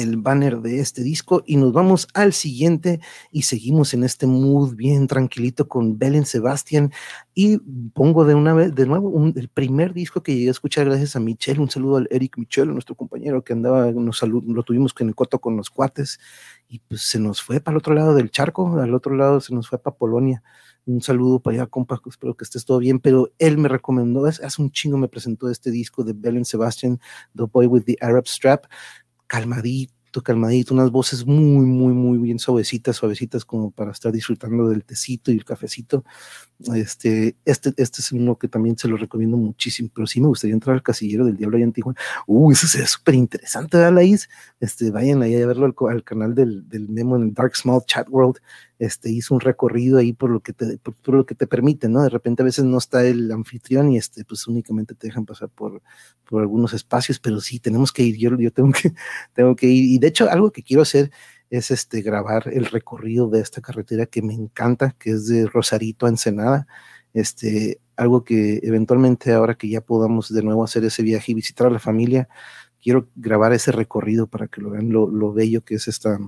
el 0.00 0.16
banner 0.16 0.60
de 0.60 0.80
este 0.80 1.02
disco 1.02 1.42
y 1.46 1.56
nos 1.56 1.72
vamos 1.72 2.08
al 2.14 2.32
siguiente 2.32 3.00
y 3.30 3.42
seguimos 3.42 3.92
en 3.94 4.04
este 4.04 4.26
mood 4.26 4.74
bien 4.74 5.06
tranquilito 5.06 5.68
con 5.68 5.98
Belen 5.98 6.24
Sebastian 6.24 6.92
y 7.34 7.58
pongo 7.92 8.24
de 8.24 8.34
una 8.34 8.54
vez 8.54 8.74
de 8.74 8.86
nuevo 8.86 9.12
el 9.34 9.48
primer 9.48 9.92
disco 9.92 10.22
que 10.22 10.34
llegué 10.34 10.48
a 10.48 10.52
escuchar 10.52 10.86
gracias 10.86 11.16
a 11.16 11.20
Michelle, 11.20 11.60
un 11.60 11.70
saludo 11.70 11.98
al 11.98 12.08
Eric 12.10 12.38
Michel, 12.38 12.72
nuestro 12.72 12.94
compañero 12.94 13.44
que 13.44 13.52
andaba, 13.52 13.90
nos 13.92 14.22
lo 14.22 14.62
tuvimos 14.62 14.94
con 14.94 15.08
el 15.08 15.14
coto 15.14 15.38
con 15.38 15.56
los 15.56 15.70
cuates 15.70 16.18
y 16.68 16.78
pues 16.78 17.02
se 17.02 17.18
nos 17.18 17.42
fue 17.42 17.60
para 17.60 17.74
el 17.74 17.78
otro 17.78 17.94
lado 17.94 18.14
del 18.14 18.30
charco, 18.30 18.78
al 18.78 18.94
otro 18.94 19.14
lado 19.14 19.40
se 19.40 19.54
nos 19.54 19.68
fue 19.68 19.78
para 19.78 19.96
Polonia. 19.96 20.42
Un 20.86 21.02
saludo 21.02 21.40
para 21.40 21.56
allá, 21.56 21.66
compa, 21.66 22.00
espero 22.06 22.34
que 22.34 22.44
estés 22.44 22.64
todo 22.64 22.78
bien, 22.78 23.00
pero 23.00 23.30
él 23.38 23.58
me 23.58 23.68
recomendó, 23.68 24.24
hace 24.24 24.62
un 24.62 24.70
chingo 24.70 24.96
me 24.96 25.08
presentó 25.08 25.50
este 25.50 25.70
disco 25.70 26.04
de 26.04 26.14
Belen 26.14 26.44
Sebastian, 26.44 26.98
The 27.36 27.44
Boy 27.44 27.66
with 27.66 27.82
the 27.82 27.96
Arab 28.00 28.26
Strap, 28.26 28.64
calmadito, 29.30 30.22
calmadito, 30.24 30.74
unas 30.74 30.90
voces 30.90 31.24
muy, 31.24 31.64
muy, 31.64 31.92
muy 31.92 32.18
bien 32.18 32.40
suavecitas, 32.40 32.96
suavecitas, 32.96 33.44
como 33.44 33.70
para 33.70 33.92
estar 33.92 34.10
disfrutando 34.10 34.68
del 34.68 34.84
tecito 34.84 35.30
y 35.30 35.36
el 35.36 35.44
cafecito. 35.44 36.04
Este, 36.74 37.36
este, 37.44 37.72
este 37.76 38.00
es 38.00 38.10
uno 38.10 38.36
que 38.36 38.48
también 38.48 38.76
se 38.76 38.88
lo 38.88 38.96
recomiendo 38.96 39.36
muchísimo, 39.36 39.88
pero 39.94 40.08
sí 40.08 40.20
me 40.20 40.26
gustaría 40.26 40.54
entrar 40.54 40.74
al 40.74 40.82
casillero 40.82 41.24
del 41.24 41.36
Diablo 41.36 41.58
allá 41.58 41.64
en 41.64 41.72
Tijuana. 41.72 41.98
Uh, 42.26 42.50
eso 42.50 42.66
es 42.76 42.90
súper 42.90 43.14
interesante, 43.14 43.78
¿verdad, 43.78 44.02
Este, 44.58 44.90
vayan 44.90 45.22
ahí 45.22 45.40
a 45.40 45.46
verlo 45.46 45.72
al, 45.88 46.02
canal 46.02 46.34
del, 46.34 46.68
del, 46.68 46.88
Memo 46.88 47.14
en 47.14 47.22
el 47.22 47.32
Dark 47.32 47.54
Small 47.54 47.84
Chat 47.86 48.08
World. 48.10 48.40
Este, 48.80 49.10
hizo 49.10 49.34
un 49.34 49.40
recorrido 49.40 49.98
ahí 49.98 50.14
por 50.14 50.30
lo 50.30 50.40
que 50.40 50.54
te, 50.54 50.78
por, 50.78 51.14
lo 51.14 51.26
que 51.26 51.34
te 51.34 51.46
permite, 51.46 51.86
¿no? 51.90 52.02
De 52.02 52.08
repente 52.08 52.42
a 52.42 52.46
veces 52.46 52.64
no 52.64 52.78
está 52.78 53.04
el 53.04 53.30
anfitrión 53.30 53.92
y 53.92 53.98
este, 53.98 54.24
pues 54.24 54.46
únicamente 54.46 54.94
te 54.94 55.08
dejan 55.08 55.26
pasar 55.26 55.50
por, 55.50 55.82
por 56.26 56.40
algunos 56.40 56.72
espacios, 56.72 57.18
pero 57.18 57.42
sí, 57.42 57.60
tenemos 57.60 57.92
que 57.92 58.04
ir, 58.04 58.16
yo, 58.16 58.34
yo 58.38 58.50
tengo 58.50 58.72
que, 58.72 58.94
tengo 59.34 59.54
que 59.54 59.66
ir. 59.66 59.84
Y 59.84 59.98
de 59.98 60.08
hecho, 60.08 60.30
algo 60.30 60.50
que 60.50 60.62
quiero 60.62 60.80
hacer 60.80 61.10
es 61.50 61.70
este, 61.70 62.00
grabar 62.00 62.48
el 62.50 62.64
recorrido 62.64 63.28
de 63.28 63.40
esta 63.40 63.60
carretera 63.60 64.06
que 64.06 64.22
me 64.22 64.32
encanta, 64.32 64.96
que 64.98 65.10
es 65.10 65.26
de 65.26 65.46
Rosarito 65.46 66.06
a 66.06 66.08
Ensenada. 66.08 66.66
Este, 67.12 67.82
algo 67.96 68.24
que 68.24 68.60
eventualmente 68.62 69.32
ahora 69.34 69.56
que 69.56 69.68
ya 69.68 69.82
podamos 69.82 70.32
de 70.32 70.42
nuevo 70.42 70.64
hacer 70.64 70.84
ese 70.84 71.02
viaje 71.02 71.32
y 71.32 71.34
visitar 71.34 71.66
a 71.66 71.70
la 71.70 71.80
familia, 71.80 72.30
quiero 72.82 73.08
grabar 73.14 73.52
ese 73.52 73.72
recorrido 73.72 74.26
para 74.26 74.48
que 74.48 74.62
lo 74.62 74.70
vean 74.70 74.90
lo, 74.90 75.32
bello 75.34 75.62
que 75.64 75.74
es 75.74 75.86
esta, 75.86 76.18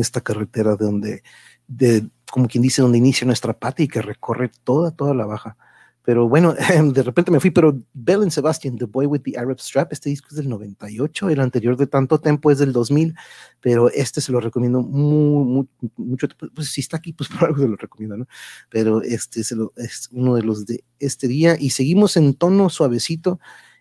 esta 0.00 0.20
carretera 0.20 0.76
de 0.76 0.84
donde, 0.84 1.22
de, 1.66 2.08
como 2.30 2.48
quien 2.48 2.62
dice, 2.62 2.82
donde 2.82 2.98
inicia 2.98 3.26
nuestra 3.26 3.52
pata 3.52 3.82
y 3.82 3.88
que 3.88 4.02
recorre 4.02 4.50
toda, 4.64 4.90
toda 4.90 5.14
la 5.14 5.26
baja. 5.26 5.56
Pero 6.04 6.28
bueno, 6.28 6.54
de 6.94 7.02
repente 7.02 7.30
me 7.30 7.40
fui, 7.40 7.50
pero 7.50 7.80
Bell 7.92 8.22
and 8.22 8.30
Sebastian, 8.30 8.76
The 8.76 8.86
Boy 8.86 9.06
with 9.06 9.20
the 9.22 9.38
Arab 9.38 9.60
Strap, 9.60 9.92
este 9.92 10.10
disco 10.10 10.28
es 10.30 10.36
del 10.36 10.48
98, 10.48 11.30
el 11.30 11.40
anterior 11.40 11.76
de 11.76 11.86
tanto 11.86 12.20
tiempo 12.20 12.50
es 12.50 12.58
del 12.58 12.72
2000, 12.72 13.14
pero 13.60 13.88
este 13.90 14.20
se 14.20 14.32
lo 14.32 14.40
recomiendo 14.40 14.82
muy, 14.82 15.44
muy 15.44 15.68
mucho, 15.96 16.26
pues 16.54 16.70
si 16.70 16.80
está 16.80 16.96
aquí, 16.96 17.12
pues 17.12 17.28
por 17.30 17.44
algo 17.44 17.62
se 17.62 17.68
lo 17.68 17.76
recomiendo, 17.76 18.16
¿no? 18.16 18.26
Pero 18.68 19.02
este 19.02 19.44
se 19.44 19.54
lo, 19.54 19.72
es 19.76 20.08
uno 20.12 20.34
de 20.34 20.42
los 20.42 20.66
de 20.66 20.84
este 20.98 21.28
día 21.28 21.56
y 21.58 21.70
seguimos 21.70 22.16
en 22.16 22.34
tono 22.34 22.68
suavecito. 22.68 23.38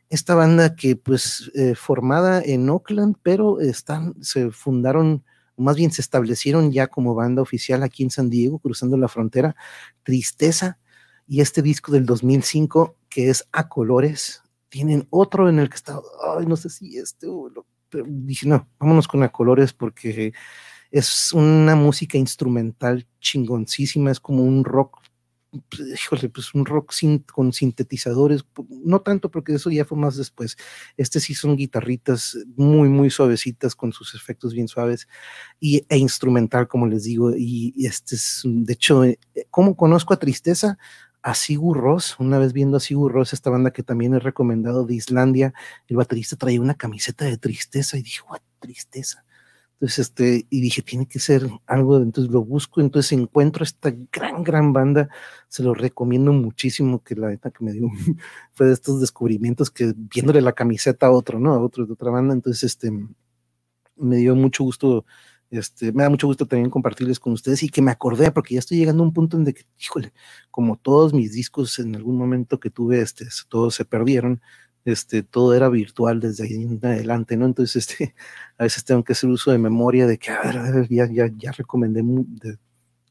Esta 0.09 0.35
banda 0.35 0.75
que 0.75 0.97
pues 0.97 1.49
eh, 1.55 1.73
formada 1.73 2.41
en 2.43 2.69
Oakland, 2.69 3.15
pero 3.23 3.61
están, 3.61 4.13
se 4.21 4.51
fundaron, 4.51 5.23
más 5.57 5.75
bien 5.75 5.91
se 5.91 6.01
establecieron 6.01 6.71
ya 6.71 6.87
como 6.87 7.15
banda 7.15 7.41
oficial 7.41 7.83
aquí 7.83 8.03
en 8.03 8.09
San 8.09 8.29
Diego, 8.29 8.59
cruzando 8.59 8.97
la 8.97 9.07
frontera. 9.07 9.55
Tristeza, 10.03 10.79
y 11.27 11.41
este 11.41 11.61
disco 11.61 11.91
del 11.91 12.05
2005, 12.05 12.97
que 13.09 13.29
es 13.29 13.47
A 13.51 13.69
Colores, 13.69 14.43
tienen 14.69 15.07
otro 15.09 15.49
en 15.49 15.59
el 15.59 15.69
que 15.69 15.75
está, 15.75 15.99
ay, 16.37 16.45
no 16.45 16.55
sé 16.55 16.69
si 16.69 16.97
este, 16.97 17.27
pero 17.89 18.05
dije, 18.07 18.47
no, 18.47 18.67
vámonos 18.79 19.07
con 19.07 19.23
A 19.23 19.31
Colores 19.31 19.73
porque 19.73 20.33
es 20.91 21.31
una 21.33 21.75
música 21.75 22.17
instrumental 22.17 23.07
chingoncísima, 23.19 24.11
es 24.11 24.19
como 24.19 24.43
un 24.43 24.63
rock, 24.65 25.00
híjole, 25.93 26.29
pues 26.29 26.53
un 26.53 26.65
rock 26.65 26.91
sin, 26.91 27.19
con 27.19 27.51
sintetizadores, 27.53 28.45
no 28.69 29.01
tanto 29.01 29.29
porque 29.29 29.53
eso 29.55 29.69
ya 29.69 29.85
fue 29.85 29.97
más 29.97 30.15
después, 30.15 30.57
este 30.97 31.19
sí 31.19 31.33
son 31.35 31.55
guitarritas 31.55 32.37
muy, 32.55 32.89
muy 32.89 33.09
suavecitas 33.09 33.75
con 33.75 33.91
sus 33.91 34.15
efectos 34.15 34.53
bien 34.53 34.67
suaves 34.67 35.07
y, 35.59 35.85
e 35.89 35.97
instrumental, 35.97 36.67
como 36.67 36.87
les 36.87 37.03
digo, 37.03 37.31
y, 37.35 37.73
y 37.75 37.85
este 37.85 38.15
es, 38.15 38.41
de 38.45 38.73
hecho, 38.73 39.03
eh, 39.03 39.19
¿cómo 39.49 39.75
conozco 39.75 40.13
a 40.13 40.19
Tristeza? 40.19 40.77
a 41.23 41.35
Sigur 41.35 41.77
Ross, 41.77 42.15
una 42.19 42.39
vez 42.39 42.51
viendo 42.51 42.77
a 42.77 42.79
Sigur 42.79 43.11
Ross, 43.11 43.33
esta 43.33 43.49
banda 43.49 43.71
que 43.71 43.83
también 43.83 44.15
he 44.15 44.19
recomendado 44.19 44.85
de 44.85 44.95
Islandia, 44.95 45.53
el 45.87 45.97
baterista 45.97 46.35
traía 46.35 46.59
una 46.59 46.73
camiseta 46.73 47.25
de 47.25 47.37
tristeza 47.37 47.97
y 47.97 48.01
dije, 48.01 48.21
what, 48.27 48.41
tristeza. 48.59 49.23
Entonces, 49.81 50.09
este, 50.09 50.45
y 50.51 50.61
dije, 50.61 50.83
tiene 50.83 51.07
que 51.07 51.17
ser 51.17 51.49
algo, 51.65 51.97
entonces 51.97 52.31
lo 52.31 52.43
busco, 52.43 52.81
entonces 52.81 53.13
encuentro 53.13 53.63
esta 53.63 53.91
gran, 54.11 54.43
gran 54.43 54.73
banda, 54.73 55.09
se 55.47 55.63
lo 55.63 55.73
recomiendo 55.73 56.31
muchísimo, 56.33 57.03
que 57.03 57.15
la 57.15 57.29
neta 57.29 57.49
que 57.49 57.65
me 57.65 57.73
dio, 57.73 57.89
fue 58.53 58.67
de 58.67 58.73
estos 58.73 59.01
descubrimientos 59.01 59.71
que 59.71 59.93
viéndole 59.97 60.41
la 60.41 60.53
camiseta 60.53 61.07
a 61.07 61.11
otro, 61.11 61.39
¿no? 61.39 61.53
A 61.53 61.59
otro 61.59 61.87
de 61.87 61.93
otra 61.93 62.11
banda, 62.11 62.35
entonces, 62.35 62.63
este, 62.63 62.91
me 63.95 64.17
dio 64.17 64.35
mucho 64.35 64.63
gusto 64.63 65.03
este, 65.49 65.91
me 65.91 66.03
da 66.03 66.09
mucho 66.09 66.27
gusto 66.27 66.45
también 66.45 66.69
compartirles 66.69 67.19
con 67.19 67.33
ustedes 67.33 67.63
y 67.63 67.69
que 67.69 67.81
me 67.81 67.91
acordé, 67.91 68.31
porque 68.31 68.53
ya 68.53 68.59
estoy 68.59 68.77
llegando 68.77 69.03
a 69.03 69.07
un 69.07 69.13
punto 69.13 69.35
en 69.35 69.43
de 69.45 69.53
que, 69.53 69.63
híjole, 69.79 70.13
como 70.51 70.77
todos 70.77 71.13
mis 71.13 71.33
discos 71.33 71.79
en 71.79 71.95
algún 71.95 72.17
momento 72.17 72.59
que 72.59 72.69
tuve, 72.69 73.01
este, 73.01 73.27
todos 73.49 73.75
se 73.75 73.83
perdieron, 73.83 74.41
este, 74.85 75.23
todo 75.23 75.53
era 75.53 75.69
virtual 75.69 76.19
desde 76.19 76.43
ahí 76.45 76.53
en 76.53 76.79
adelante, 76.83 77.37
¿no? 77.37 77.45
Entonces, 77.45 77.75
este, 77.75 78.15
a 78.57 78.63
veces 78.63 78.83
tengo 78.83 79.03
que 79.03 79.13
hacer 79.13 79.29
uso 79.29 79.51
de 79.51 79.57
memoria 79.57 80.07
de 80.07 80.17
que, 80.17 80.31
a 80.31 80.41
ver, 80.41 80.57
a 80.57 80.71
ver 80.71 80.87
ya, 80.89 81.51
recomendé 81.51 82.03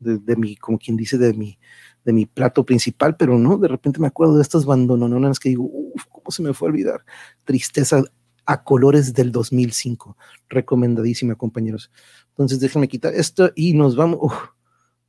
de, 0.00 0.36
mi, 0.36 0.56
como 0.56 0.78
quien 0.78 0.96
dice, 0.96 1.18
de 1.18 1.32
mi, 1.32 2.26
plato 2.26 2.64
principal, 2.64 3.16
pero 3.16 3.38
no, 3.38 3.58
de 3.58 3.68
repente 3.68 4.00
me 4.00 4.06
acuerdo 4.06 4.36
de 4.36 4.42
estas 4.42 4.64
bandononas 4.64 5.38
que 5.38 5.50
digo, 5.50 5.64
uff, 5.64 6.04
¿cómo 6.10 6.30
se 6.30 6.42
me 6.42 6.54
fue 6.54 6.68
a 6.68 6.72
olvidar? 6.72 7.04
Tristeza 7.44 8.02
a 8.46 8.64
colores 8.64 9.12
del 9.14 9.30
2005. 9.30 10.16
Recomendadísima, 10.48 11.36
compañeros. 11.36 11.90
Entonces 12.30 12.58
déjenme 12.58 12.88
quitar 12.88 13.14
esto 13.14 13.52
y 13.54 13.74
nos 13.74 13.94
vamos, 13.94 14.32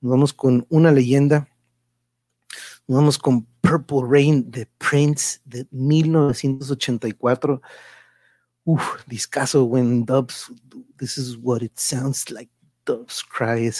nos 0.01 0.11
vamos 0.11 0.33
con 0.33 0.67
una 0.69 0.91
leyenda. 0.91 1.47
Vamos 2.93 3.17
con 3.17 3.45
Purple 3.61 4.01
Rain 4.05 4.51
de 4.51 4.67
Prince 4.77 5.39
de 5.45 5.65
1984. 5.71 7.61
Uf, 8.65 8.83
discaso 9.07 9.63
when 9.63 10.03
doves, 10.03 10.51
this 10.97 11.17
is 11.17 11.37
what 11.37 11.61
it 11.61 11.79
sounds 11.79 12.29
like. 12.29 12.51
Doves 12.83 13.23
Cry, 13.23 13.71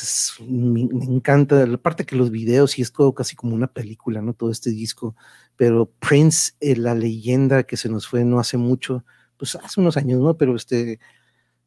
me, 0.47 0.82
encanta, 0.82 1.65
la 1.65 1.78
parte 1.78 2.06
que 2.06 2.15
los 2.15 2.32
videos 2.32 2.80
y 2.80 2.84
es 2.84 2.93
todo 2.93 3.13
casi 3.13 3.36
como 3.36 3.54
una 3.54 3.67
película, 3.67 4.21
¿no? 4.21 4.34
Todo 4.34 4.52
este 4.52 4.69
disco, 4.69 5.15
pero 5.58 5.91
Prince, 6.00 6.54
eh, 6.62 6.78
la 6.78 6.95
leyenda 6.95 7.63
que 7.63 7.78
se 7.78 7.89
nos 7.89 8.08
fue 8.08 8.24
no 8.24 8.39
hace 8.39 8.58
mucho, 8.58 9.04
pues 9.38 9.56
hace 9.56 9.82
unos 9.82 9.97
años, 9.97 10.21
¿no? 10.21 10.38
Pero 10.38 10.56
este, 10.56 11.00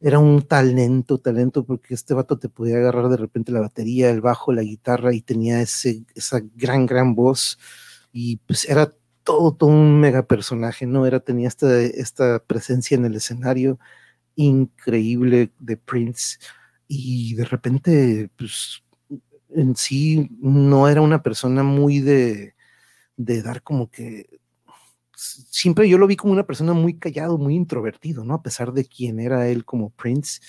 era 0.05 0.19
un 0.19 0.43
talento, 0.43 1.17
talento, 1.17 1.65
porque 1.65 1.95
este 1.95 2.13
vato 2.13 2.39
te 2.39 2.51
podía 2.51 2.77
agarrar 2.77 3.09
de 3.09 3.17
repente 3.17 3.53
la 3.53 3.61
batería, 3.61 4.11
el 4.11 4.21
bajo, 4.21 4.53
la 4.53 4.63
guitarra 4.63 5.15
y 5.15 5.23
tenía 5.23 5.63
ese, 5.63 6.05
esa 6.15 6.43
gran, 6.55 6.85
gran 6.85 7.15
voz 7.15 7.59
y 8.13 8.37
pues 8.37 8.69
era 8.69 8.93
todo, 9.23 9.55
todo 9.55 9.71
un 9.71 9.99
mega 10.01 10.27
personaje, 10.27 10.85
¿no? 10.85 11.07
Era, 11.07 11.21
tenía 11.21 11.49
esta, 11.49 11.81
esta 11.81 12.39
presencia 12.41 12.97
en 12.97 13.07
el 13.07 13.15
escenario 13.15 13.79
increíble 14.37 15.53
de 15.59 15.79
Prince 15.79 16.37
y 16.87 17.35
de 17.37 17.47
repente, 17.47 18.29
pues 18.37 18.83
en 19.55 19.75
sí 19.75 20.29
no 20.39 20.87
era 20.87 21.01
una 21.01 21.23
persona 21.23 21.63
muy 21.63 22.01
de, 22.01 22.55
de 23.17 23.43
dar 23.43 23.63
como 23.63 23.91
que 23.91 24.29
siempre 25.25 25.89
yo 25.89 25.99
lo 25.99 26.07
vi 26.07 26.17
como 26.17 26.33
una 26.33 26.47
persona 26.47 26.73
muy 26.73 26.99
callado, 26.99 27.39
muy 27.39 27.55
introvertido, 27.55 28.25
¿no? 28.25 28.35
A 28.35 28.43
pesar 28.43 28.73
de 28.73 28.85
quién 28.85 29.21
era 29.21 29.49
él 29.49 29.65
como 29.65 29.91
Prince. 29.91 30.41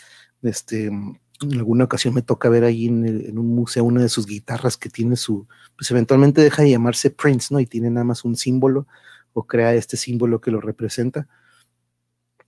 Este, 0.42 0.86
en 0.86 1.20
alguna 1.54 1.86
ocasión 1.86 2.14
me 2.14 2.22
toca 2.22 2.50
ver 2.50 2.64
ahí 2.64 2.88
en, 2.88 3.38
un 3.38 3.56
museo 3.56 3.84
una 3.84 4.02
de 4.02 4.10
sus 4.10 4.26
guitarras 4.26 4.78
que 4.78 4.90
tiene 4.90 5.16
su, 5.16 5.48
pues 5.78 5.90
eventualmente 5.92 6.42
deja 6.42 6.64
de 6.64 6.72
llamarse 6.72 7.10
Prince, 7.10 7.54
¿no? 7.54 7.60
Y 7.60 7.66
tiene 7.66 7.90
nada 7.90 8.04
más 8.04 8.24
un 8.24 8.36
símbolo 8.36 8.88
o 9.34 9.46
crea 9.46 9.74
este 9.74 9.98
símbolo 9.98 10.40
que 10.40 10.52
lo 10.52 10.62
representa 10.62 11.28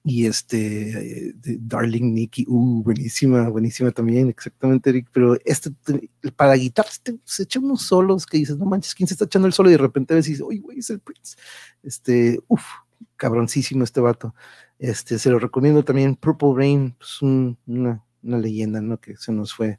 y 0.09 0.25
este 0.25 1.33
Darling 1.59 2.13
Nikki, 2.13 2.45
uh, 2.47 2.81
buenísima, 2.81 3.49
buenísima 3.49 3.91
también, 3.91 4.29
exactamente, 4.29 4.89
Eric, 4.89 5.09
pero 5.11 5.37
este 5.43 5.71
para 6.33 6.53
guitarra 6.53 6.89
se 7.25 7.43
echa 7.43 7.59
unos 7.59 7.81
solos 7.81 8.25
que 8.25 8.37
dices, 8.37 8.57
no 8.57 8.63
manches, 8.63 8.95
¿quién 8.95 9.05
se 9.05 9.15
está 9.15 9.25
echando 9.25 9.47
el 9.47 9.53
solo? 9.53 9.67
Y 9.67 9.73
de 9.73 9.79
repente 9.79 10.15
ves 10.15 10.27
y 10.27 10.31
dices, 10.31 10.45
oye, 10.47 10.59
güey, 10.59 10.79
es 10.79 10.89
el 10.91 11.01
Prince. 11.01 11.35
Este, 11.83 12.39
uff, 12.47 12.63
cabroncísimo 13.17 13.83
este 13.83 13.99
vato. 13.99 14.33
Este, 14.79 15.19
se 15.19 15.29
lo 15.29 15.39
recomiendo 15.39 15.83
también, 15.83 16.15
Purple 16.15 16.53
Rain, 16.55 16.95
pues 16.97 17.21
una, 17.21 18.01
una 18.23 18.37
leyenda, 18.37 18.79
¿no? 18.79 19.01
Que 19.01 19.17
se 19.17 19.33
nos 19.33 19.53
fue 19.53 19.77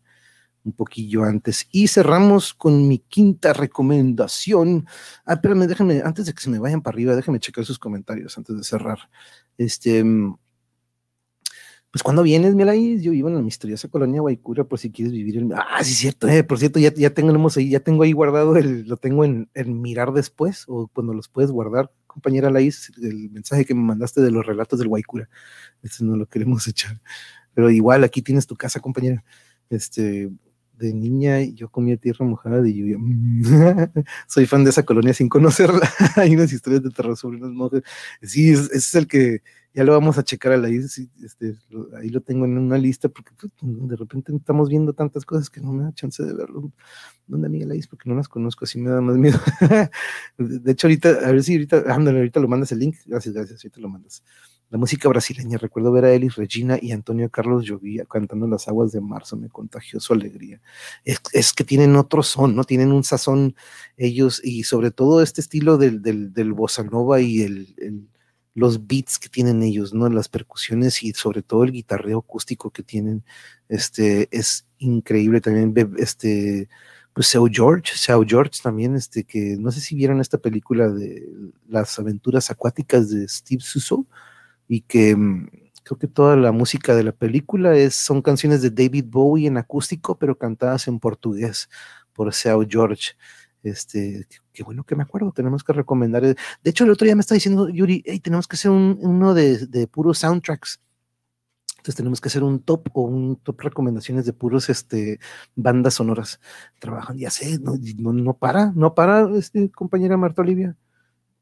un 0.63 0.73
poquillo 0.75 1.25
antes. 1.25 1.67
Y 1.73 1.89
cerramos 1.89 2.53
con 2.53 2.87
mi 2.87 2.99
quinta 2.99 3.55
recomendación. 3.55 4.87
Ah, 5.25 5.35
espérame, 5.35 5.67
déjenme, 5.67 6.03
antes 6.05 6.27
de 6.27 6.35
que 6.35 6.43
se 6.43 6.51
me 6.51 6.59
vayan 6.59 6.83
para 6.83 6.95
arriba, 6.95 7.17
déjenme 7.17 7.41
checar 7.41 7.65
sus 7.65 7.79
comentarios 7.79 8.37
antes 8.37 8.57
de 8.59 8.65
cerrar. 8.65 8.99
Este, 9.59 10.03
pues 11.91 12.03
cuando 12.03 12.23
vienes, 12.23 12.55
Melay, 12.55 13.01
yo 13.01 13.13
vivo 13.13 13.29
en 13.29 13.35
la 13.37 13.41
misteriosa 13.41 13.89
colonia 13.89 14.21
Guaycura, 14.21 14.65
por 14.65 14.79
si 14.79 14.91
quieres 14.91 15.13
vivir 15.13 15.39
el... 15.39 15.51
Ah, 15.55 15.83
sí, 15.83 15.95
cierto, 15.95 16.29
eh, 16.29 16.45
por 16.45 16.59
cierto, 16.59 16.79
ya, 16.79 16.93
ya 16.93 17.13
ahí, 17.57 17.71
ya 17.71 17.81
tengo 17.81 18.03
ahí 18.03 18.13
guardado, 18.13 18.57
el, 18.57 18.87
lo 18.87 18.99
tengo 18.99 19.25
en, 19.25 19.49
mirar 19.55 20.13
después, 20.13 20.65
o 20.69 20.89
cuando 20.89 21.15
los 21.15 21.29
puedes 21.29 21.51
guardar, 21.51 21.91
compañera 22.07 22.51
Laís, 22.51 22.93
el 23.03 23.31
mensaje 23.31 23.65
que 23.65 23.75
me 23.75 23.81
mandaste 23.83 24.21
de 24.21 24.31
los 24.31 24.45
relatos 24.45 24.79
del 24.79 24.89
Guaycura. 24.89 25.31
Este 25.83 26.05
no 26.05 26.17
lo 26.17 26.27
queremos 26.27 26.67
echar. 26.69 27.01
Pero 27.55 27.71
igual, 27.71 28.05
aquí 28.05 28.21
tienes 28.21 28.47
tu 28.47 28.55
casa, 28.55 28.81
compañera. 28.81 29.25
Este, 29.71 30.31
de 30.79 30.95
niña 30.95 31.41
yo 31.43 31.69
comía 31.69 31.97
tierra 31.97 32.25
mojada 32.25 32.63
de 32.63 32.73
lluvia. 32.73 32.99
Soy 34.29 34.47
fan 34.47 34.65
de 34.65 34.71
esa 34.71 34.85
colonia 34.85 35.13
sin 35.13 35.29
conocerla. 35.29 35.89
Hay 36.17 36.35
unas 36.35 36.53
historias 36.53 36.83
de 36.83 36.91
terror 36.91 37.17
sobre 37.17 37.39
unas 37.39 37.51
monjas. 37.51 37.83
Sí, 38.23 38.51
ese 38.51 38.77
es, 38.77 38.95
el 38.95 39.07
que 39.07 39.43
ya 39.75 39.85
lo 39.85 39.93
vamos 39.93 40.19
a 40.19 40.23
checar 40.23 40.53
a 40.53 40.57
la 40.57 40.69
este, 40.69 41.57
ahí 42.01 42.09
lo 42.11 42.21
tengo 42.21 42.45
en 42.45 42.57
una 42.59 42.79
lista 42.79 43.09
porque 43.09 43.33
pues, 43.39 43.53
de 43.61 43.97
repente 43.97 44.35
estamos 44.35 44.69
viendo 44.69 44.93
tantas 44.93 45.25
cosas 45.25 45.51
que 45.51 45.61
no 45.61 45.73
me 45.73 45.85
da 45.85 45.93
chance 45.93 46.23
de 46.23 46.33
verlo. 46.33 46.73
¿Dónde 47.27 47.47
amiga 47.49 47.67
la 47.67 47.75
Porque 47.91 48.09
no 48.09 48.17
las 48.17 48.29
conozco, 48.29 48.65
así 48.65 48.79
me 48.79 48.91
da 48.91 49.01
más 49.01 49.17
miedo. 49.17 49.39
de 50.39 50.73
hecho, 50.73 50.87
ahorita, 50.87 51.09
a 51.11 51.33
ver 51.33 51.43
si 51.43 51.55
ahorita, 51.55 51.85
ándale, 51.89 52.19
ahorita 52.19 52.41
lo 52.41 52.49
mandas 52.49 52.73
el 52.73 52.79
link. 52.79 52.97
Gracias, 53.05 53.35
gracias, 53.35 53.65
ahorita 53.65 53.81
lo 53.81 53.89
mandas. 53.89 54.23
La 54.71 54.77
música 54.77 55.09
brasileña, 55.09 55.57
recuerdo 55.57 55.91
ver 55.93 56.05
a 56.05 56.13
Elis 56.13 56.37
Regina 56.37 56.79
y 56.81 56.93
Antonio 56.93 57.31
Carlos 57.31 57.65
Llovía 57.65 58.05
cantando 58.05 58.47
Las 58.47 58.69
aguas 58.69 58.93
de 58.93 59.01
marzo, 59.01 59.37
me 59.37 59.49
contagió 59.49 59.99
su 59.99 60.13
alegría. 60.13 60.61
Es, 61.05 61.53
que 61.55 61.65
tienen 61.65 61.97
otro 61.97 62.23
son, 62.23 62.55
¿no? 62.55 62.65
Tienen 62.65 62.93
un 62.93 63.03
sazón 63.03 63.57
ellos 63.97 64.43
y 64.45 64.65
sobre 64.65 64.91
todo 64.91 65.23
este 65.23 65.41
estilo 65.41 65.79
del, 65.79 66.03
del, 66.03 66.53
bossa 66.53 66.83
nova 66.83 67.21
y 67.23 67.41
el, 67.41 68.09
los 68.55 68.87
beats 68.87 69.19
que 69.19 69.31
tienen 69.31 69.63
ellos, 69.63 69.95
¿no? 69.95 70.09
Las 70.11 70.29
percusiones 70.29 71.03
y 71.03 71.13
sobre 71.13 71.43
todo 71.43 71.65
el 71.65 71.73
guitarreo 71.73 72.19
acústico 72.19 72.71
que 72.71 72.83
tienen, 72.83 73.25
este, 73.71 74.29
es 74.31 74.67
increíble 74.79 75.41
también, 75.41 75.73
este, 75.97 76.69
pues 77.15 77.29
Seu 77.29 77.49
George, 77.51 77.93
Seu 77.97 78.25
George 78.27 78.61
también, 78.63 78.97
este, 78.97 79.25
que 79.25 79.57
no 79.59 79.71
sé 79.71 79.81
si 79.81 79.95
vieron 79.95 80.21
esta 80.21 80.39
película 80.39 80.89
de 80.89 81.27
las 81.69 81.99
aventuras 81.99 82.51
acuáticas 82.51 83.09
de 83.11 83.27
Steve 83.29 83.63
Suso, 83.63 84.07
y 84.69 84.83
que 84.83 85.17
mm, 85.17 85.49
creo 85.83 85.99
que 85.99 86.09
toda 86.09 86.37
la 86.37 86.53
música 86.53 86.95
de 86.95 87.05
la 87.05 87.13
película 87.13 87.75
es, 87.77 87.95
son 87.95 88.23
canciones 88.23 88.63
de 88.63 88.71
David 88.71 89.07
Bowie 89.09 89.49
en 89.49 89.57
acústico, 89.57 90.19
pero 90.19 90.39
cantadas 90.39 90.87
en 90.89 91.01
portugués 91.01 91.69
por 92.13 92.33
Seu 92.35 92.67
George. 92.69 93.13
Este, 93.63 94.27
qué 94.53 94.63
bueno 94.63 94.85
que 94.85 94.95
me 94.95 95.03
acuerdo, 95.03 95.33
tenemos 95.33 95.65
que 95.65 95.73
recomendar. 95.73 96.23
De 96.23 96.37
hecho, 96.65 96.85
el 96.85 96.91
otro 96.91 97.07
día 97.07 97.17
me 97.17 97.21
está 97.21 97.35
diciendo 97.35 97.69
Yuri, 97.69 98.03
hey, 98.07 98.21
tenemos 98.21 98.47
que 98.47 98.57
hacer 98.57 98.71
un, 98.71 98.99
uno 99.01 99.35
de, 99.35 99.67
de 99.67 99.87
puros 99.87 100.19
soundtracks. 100.19 100.81
Entonces 101.79 101.97
tenemos 101.97 102.21
que 102.21 102.29
hacer 102.29 102.43
un 102.43 102.61
top 102.61 102.89
o 102.93 103.03
un 103.03 103.37
top 103.37 103.61
recomendaciones 103.61 104.27
de 104.27 104.33
puros 104.33 104.69
este, 104.69 105.21
bandas 105.55 105.95
sonoras. 105.95 106.41
Trabajan, 106.81 107.17
ya 107.19 107.31
sé, 107.31 107.59
no, 107.61 107.75
no, 107.99 108.13
no 108.13 108.35
para, 108.37 108.73
no 108.75 108.95
para, 108.95 109.29
este, 109.37 109.71
compañera 109.71 110.17
Marta 110.17 110.43
Olivia. 110.43 110.77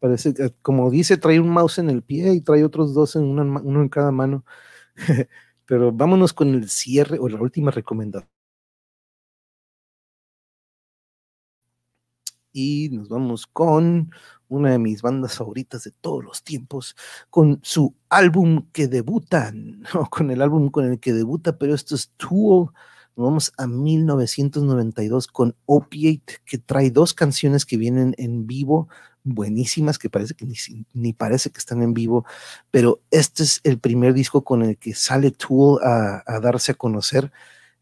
Parece 0.00 0.34
que, 0.34 0.52
como 0.62 0.90
dice, 0.90 1.16
trae 1.16 1.40
un 1.40 1.50
mouse 1.50 1.78
en 1.78 1.90
el 1.90 2.02
pie 2.02 2.32
y 2.34 2.40
trae 2.42 2.64
otros 2.64 2.94
dos 2.94 3.16
en 3.16 3.24
una, 3.24 3.42
uno 3.60 3.82
en 3.82 3.88
cada 3.88 4.12
mano. 4.12 4.44
Pero 5.66 5.92
vámonos 5.92 6.32
con 6.32 6.54
el 6.54 6.68
cierre 6.70 7.18
o 7.18 7.28
la 7.28 7.40
última 7.40 7.70
recomendación. 7.70 8.30
Y 12.52 12.88
nos 12.90 13.08
vamos 13.08 13.46
con 13.46 14.10
una 14.48 14.70
de 14.70 14.78
mis 14.78 15.02
bandas 15.02 15.36
favoritas 15.36 15.84
de 15.84 15.90
todos 15.92 16.24
los 16.24 16.42
tiempos, 16.42 16.96
con 17.30 17.60
su 17.62 17.94
álbum 18.08 18.66
que 18.72 18.88
debutan, 18.88 19.82
o 19.94 20.06
con 20.08 20.30
el 20.30 20.42
álbum 20.42 20.70
con 20.70 20.86
el 20.90 21.00
que 21.00 21.12
debuta, 21.12 21.58
pero 21.58 21.74
esto 21.74 21.94
es 21.94 22.12
Tool. 22.16 22.70
Nos 23.16 23.26
vamos 23.26 23.52
a 23.56 23.66
1992 23.66 25.26
con 25.28 25.56
Opiate, 25.66 26.38
que 26.44 26.58
trae 26.58 26.90
dos 26.90 27.14
canciones 27.14 27.64
que 27.64 27.76
vienen 27.78 28.14
en 28.18 28.46
vivo 28.46 28.88
buenísimas 29.26 29.98
que 29.98 30.08
parece 30.08 30.34
que 30.34 30.46
ni, 30.94 31.12
parece 31.12 31.50
que 31.50 31.58
están 31.58 31.82
en 31.82 31.92
vivo, 31.94 32.24
pero 32.70 33.00
este 33.10 33.42
es 33.42 33.60
el 33.64 33.78
primer 33.78 34.14
disco 34.14 34.44
con 34.44 34.62
el 34.62 34.78
que 34.78 34.94
sale 34.94 35.32
Tool 35.32 35.80
a, 35.82 36.22
darse 36.40 36.72
a 36.72 36.74
conocer. 36.76 37.32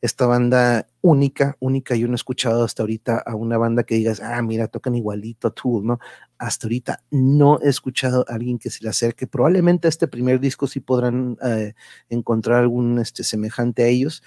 Esta 0.00 0.26
banda 0.26 0.86
única, 1.00 1.56
única, 1.60 1.96
yo 1.96 2.06
no 2.08 2.12
he 2.12 2.16
escuchado 2.16 2.64
hasta 2.64 2.82
ahorita 2.82 3.18
a 3.18 3.34
una 3.34 3.56
banda 3.56 3.84
que 3.84 3.94
digas, 3.94 4.20
ah, 4.20 4.42
mira, 4.42 4.68
tocan 4.68 4.94
igualito 4.94 5.48
a 5.48 5.50
Tool, 5.50 5.86
¿no? 5.86 5.98
Hasta 6.36 6.66
ahorita 6.66 7.02
no 7.10 7.58
he 7.62 7.70
escuchado 7.70 8.26
a 8.28 8.34
alguien 8.34 8.58
que 8.58 8.68
se 8.68 8.82
le 8.84 8.90
acerque. 8.90 9.26
Probablemente 9.26 9.88
a 9.88 9.90
este 9.90 10.06
primer 10.06 10.40
disco 10.40 10.66
sí 10.66 10.80
podrán 10.80 11.38
eh, 11.42 11.74
encontrar 12.10 12.60
algún 12.60 12.98
este, 12.98 13.24
semejante 13.24 13.84
a 13.84 13.86
ellos, 13.86 14.22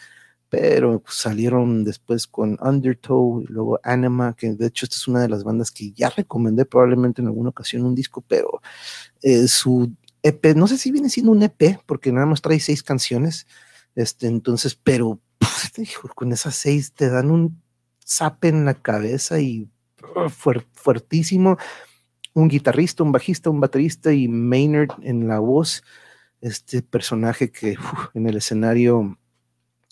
pero 0.49 1.03
salieron 1.07 1.83
después 1.83 2.27
con 2.27 2.57
Undertow 2.61 3.41
y 3.41 3.45
luego 3.45 3.79
Anima, 3.83 4.33
que 4.33 4.53
de 4.53 4.67
hecho 4.67 4.85
esta 4.85 4.95
es 4.95 5.07
una 5.07 5.21
de 5.21 5.29
las 5.29 5.43
bandas 5.43 5.71
que 5.71 5.91
ya 5.91 6.09
recomendé 6.09 6.65
probablemente 6.65 7.21
en 7.21 7.27
alguna 7.27 7.49
ocasión 7.49 7.83
un 7.83 7.95
disco, 7.95 8.23
pero 8.27 8.61
eh, 9.21 9.47
su 9.47 9.91
EP, 10.23 10.55
no 10.55 10.67
sé 10.67 10.77
si 10.77 10.91
viene 10.91 11.09
siendo 11.09 11.31
un 11.31 11.43
EP, 11.43 11.79
porque 11.85 12.11
nada 12.11 12.25
más 12.25 12.41
trae 12.41 12.59
seis 12.59 12.83
canciones, 12.83 13.47
este, 13.95 14.27
entonces, 14.27 14.75
pero 14.75 15.19
con 16.15 16.31
esas 16.31 16.55
seis 16.55 16.93
te 16.93 17.09
dan 17.09 17.31
un 17.31 17.61
zap 18.05 18.45
en 18.45 18.65
la 18.65 18.73
cabeza 18.73 19.39
y 19.39 19.69
fuertísimo, 20.73 21.57
un 22.33 22.47
guitarrista, 22.47 23.03
un 23.03 23.11
bajista, 23.11 23.49
un 23.49 23.59
baterista 23.59 24.13
y 24.13 24.27
Maynard 24.27 24.89
en 25.01 25.27
la 25.27 25.39
voz, 25.39 25.83
este 26.39 26.81
personaje 26.81 27.51
que 27.51 27.75
en 28.13 28.27
el 28.27 28.37
escenario 28.37 29.17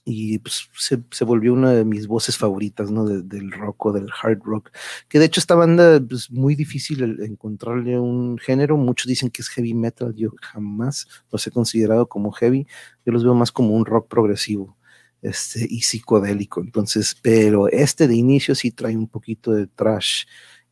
y 0.06 0.38
pues, 0.38 0.70
se, 0.78 1.26
volvió 1.26 1.52
una 1.52 1.72
de 1.72 1.84
mis 1.84 2.08
voces 2.08 2.38
favoritas, 2.38 2.92
¿no? 2.92 3.06
del 3.06 3.52
rock 3.52 3.88
o 3.88 3.92
del 3.92 4.08
hard 4.22 4.40
rock, 4.44 4.70
que 5.10 5.18
de 5.18 5.26
hecho 5.26 5.40
esta 5.40 5.56
banda 5.56 5.96
es 5.96 6.02
pues, 6.08 6.32
muy 6.32 6.56
difícil 6.56 7.20
encontrarle 7.24 8.00
un 8.00 8.38
género, 8.38 8.78
muchos 8.78 9.08
dicen 9.08 9.32
que 9.32 9.42
es 9.42 9.50
heavy 9.50 9.74
metal, 9.74 10.14
yo 10.16 10.30
jamás 10.40 11.08
los 11.32 11.46
he 11.48 11.52
considerado 11.52 12.08
como 12.08 12.32
heavy, 12.32 12.68
yo 13.04 13.12
los 13.12 13.24
veo 13.24 13.34
más 13.34 13.52
como 13.52 13.76
un 13.76 13.86
rock 13.86 14.08
progresivo. 14.08 14.78
Este, 15.22 15.66
y 15.68 15.82
psicodélico, 15.82 16.62
entonces, 16.62 17.18
pero 17.20 17.68
este 17.68 18.08
de 18.08 18.16
inicio 18.16 18.54
sí 18.54 18.70
trae 18.70 18.96
un 18.96 19.08
poquito 19.08 19.54
de 19.54 19.66
trash 19.66 20.26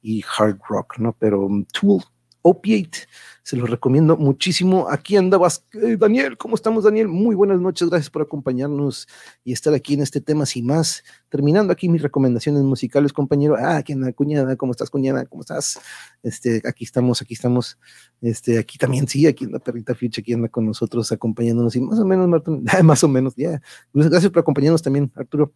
y 0.03 0.23
hard 0.37 0.59
rock, 0.69 0.99
¿no? 0.99 1.15
Pero 1.17 1.49
Tool, 1.71 2.03
Opiate, 2.45 3.07
se 3.41 3.55
los 3.55 3.69
recomiendo 3.69 4.17
muchísimo. 4.17 4.87
Aquí 4.89 5.15
andabas, 5.15 5.65
eh, 5.73 5.95
Daniel, 5.97 6.37
¿cómo 6.37 6.55
estamos, 6.55 6.83
Daniel? 6.83 7.07
Muy 7.07 7.35
buenas 7.35 7.61
noches, 7.61 7.89
gracias 7.89 8.09
por 8.09 8.21
acompañarnos 8.21 9.07
y 9.45 9.53
estar 9.53 9.73
aquí 9.73 9.93
en 9.93 10.01
este 10.01 10.19
tema 10.19 10.45
sin 10.45 10.65
más. 10.65 11.05
Terminando 11.29 11.71
aquí 11.71 11.87
mis 11.87 12.01
recomendaciones 12.01 12.61
musicales, 12.63 13.13
compañero. 13.13 13.55
Ah, 13.57 13.77
aquí 13.77 13.93
anda, 13.93 14.11
cuñada, 14.11 14.57
¿cómo 14.57 14.73
estás, 14.73 14.89
cuñada? 14.89 15.25
¿Cómo 15.25 15.41
estás? 15.41 15.79
Este, 16.21 16.61
aquí 16.65 16.83
estamos, 16.83 17.21
aquí 17.21 17.33
estamos. 17.33 17.79
Este, 18.21 18.59
aquí 18.59 18.77
también, 18.77 19.07
sí, 19.07 19.25
aquí 19.25 19.45
anda 19.45 19.59
Perrita 19.59 19.95
Future, 19.95 20.19
aquí 20.19 20.33
anda 20.33 20.49
con 20.49 20.65
nosotros 20.65 21.09
acompañándonos 21.13 21.77
y 21.77 21.79
más 21.81 21.97
o 21.99 22.05
menos, 22.05 22.27
Martín, 22.27 22.65
más 22.83 23.05
o 23.05 23.07
menos, 23.07 23.35
ya. 23.37 23.61
Gracias 23.93 24.31
por 24.31 24.41
acompañarnos 24.41 24.81
también, 24.81 25.11
Arturo. 25.15 25.53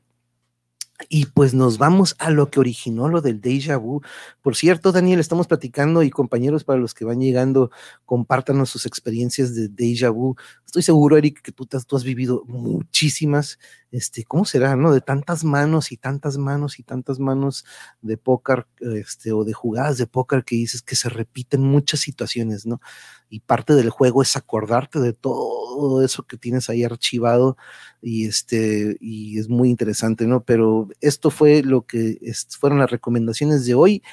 Y 1.09 1.27
pues 1.27 1.53
nos 1.53 1.77
vamos 1.77 2.15
a 2.17 2.31
lo 2.31 2.49
que 2.49 2.59
originó 2.59 3.07
lo 3.07 3.21
del 3.21 3.39
déjà 3.39 3.77
vu. 3.79 4.01
Por 4.41 4.55
cierto, 4.55 4.91
Daniel, 4.91 5.19
estamos 5.19 5.45
platicando 5.45 6.01
y 6.01 6.09
compañeros 6.09 6.63
para 6.63 6.79
los 6.79 6.95
que 6.95 7.05
van 7.05 7.19
llegando, 7.19 7.69
compártanos 8.05 8.71
sus 8.71 8.87
experiencias 8.87 9.53
de 9.53 9.69
déjà 9.69 10.11
vu. 10.11 10.35
Estoy 10.65 10.81
seguro, 10.81 11.15
Eric, 11.15 11.41
que 11.41 11.51
tú, 11.51 11.65
tú 11.65 11.95
has 11.95 12.03
vivido 12.03 12.43
muchísimas 12.47 13.59
este, 13.91 14.25
¿cómo 14.25 14.45
será, 14.45 14.75
no? 14.75 14.91
De 14.91 15.01
tantas 15.01 15.43
manos 15.43 15.91
y 15.91 15.97
tantas 15.97 16.37
manos 16.37 16.79
y 16.79 16.83
tantas 16.83 17.19
manos 17.19 17.65
de 18.01 18.17
póker, 18.17 18.67
este, 18.79 19.31
o 19.31 19.43
de 19.43 19.53
jugadas 19.53 19.97
de 19.97 20.07
póker 20.07 20.43
que 20.43 20.55
dices 20.55 20.81
que 20.81 20.95
se 20.95 21.09
repiten 21.09 21.61
muchas 21.61 22.01
situaciones, 22.01 22.65
¿no? 22.65 22.81
Y 23.29 23.41
parte 23.41 23.73
del 23.73 23.89
juego 23.89 24.21
es 24.21 24.35
acordarte 24.35 24.99
de 24.99 25.13
todo 25.13 26.01
eso 26.01 26.23
que 26.23 26.37
tienes 26.37 26.69
ahí 26.69 26.83
archivado 26.83 27.57
y 28.01 28.27
este, 28.27 28.97
y 28.99 29.39
es 29.39 29.49
muy 29.49 29.69
interesante, 29.69 30.27
¿no? 30.27 30.43
Pero 30.43 30.89
esto 31.01 31.29
fue 31.29 31.63
lo 31.63 31.85
que 31.85 32.19
fueron 32.59 32.79
las 32.79 32.91
recomendaciones 32.91 33.65
de 33.65 33.73
hoy. 33.75 34.03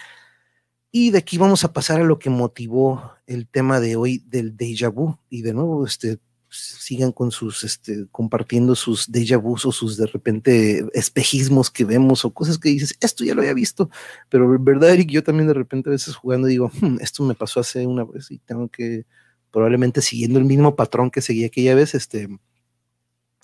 Y 0.91 1.11
de 1.11 1.19
aquí 1.19 1.39
vamos 1.39 1.65
a 1.65 1.73
pasar 1.73 2.01
a 2.01 2.05
lo 2.05 2.21
que 2.21 2.31
motivó 2.31 3.15
el 3.27 3.49
tema 3.49 3.81
de 3.81 3.97
hoy 3.97 4.23
del 4.29 4.57
déjà 4.57 4.93
vu. 4.93 5.19
Y 5.29 5.43
de 5.43 5.53
nuevo, 5.53 5.85
este, 5.85 6.21
sigan 6.57 7.13
con 7.13 7.31
sus, 7.31 7.65
este, 7.65 8.07
compartiendo 8.11 8.75
sus 8.75 9.11
déjà 9.11 9.41
vus 9.41 9.67
o 9.67 9.73
sus 9.73 9.97
de 9.97 10.07
repente 10.07 10.87
espejismos 10.93 11.71
que 11.71 11.85
vemos 11.85 12.25
o 12.25 12.33
cosas 12.33 12.59
que 12.59 12.69
dices, 12.71 12.97
esto 13.01 13.25
ya 13.25 13.35
lo 13.35 13.43
había 13.43 13.55
visto, 13.55 13.91
pero 14.29 14.59
verdad, 14.59 14.91
Eric, 14.91 15.11
yo 15.11 15.23
también 15.23 15.49
de 15.49 15.55
repente 15.55 15.91
a 15.91 15.93
veces 15.93 16.15
jugando 16.17 16.47
digo, 16.47 16.71
hmm, 16.81 16.99
esto 17.01 17.25
me 17.25 17.35
pasó 17.35 17.61
hace 17.61 17.87
una 17.87 18.05
vez 18.05 18.31
y 18.31 18.39
tengo 18.39 18.69
que, 18.69 19.05
probablemente 19.51 20.03
siguiendo 20.03 20.39
el 20.39 20.45
mismo 20.45 20.75
patrón 20.77 21.11
que 21.11 21.21
seguí 21.21 21.45
aquella 21.45 21.75
vez, 21.75 21.95
este, 21.95 22.29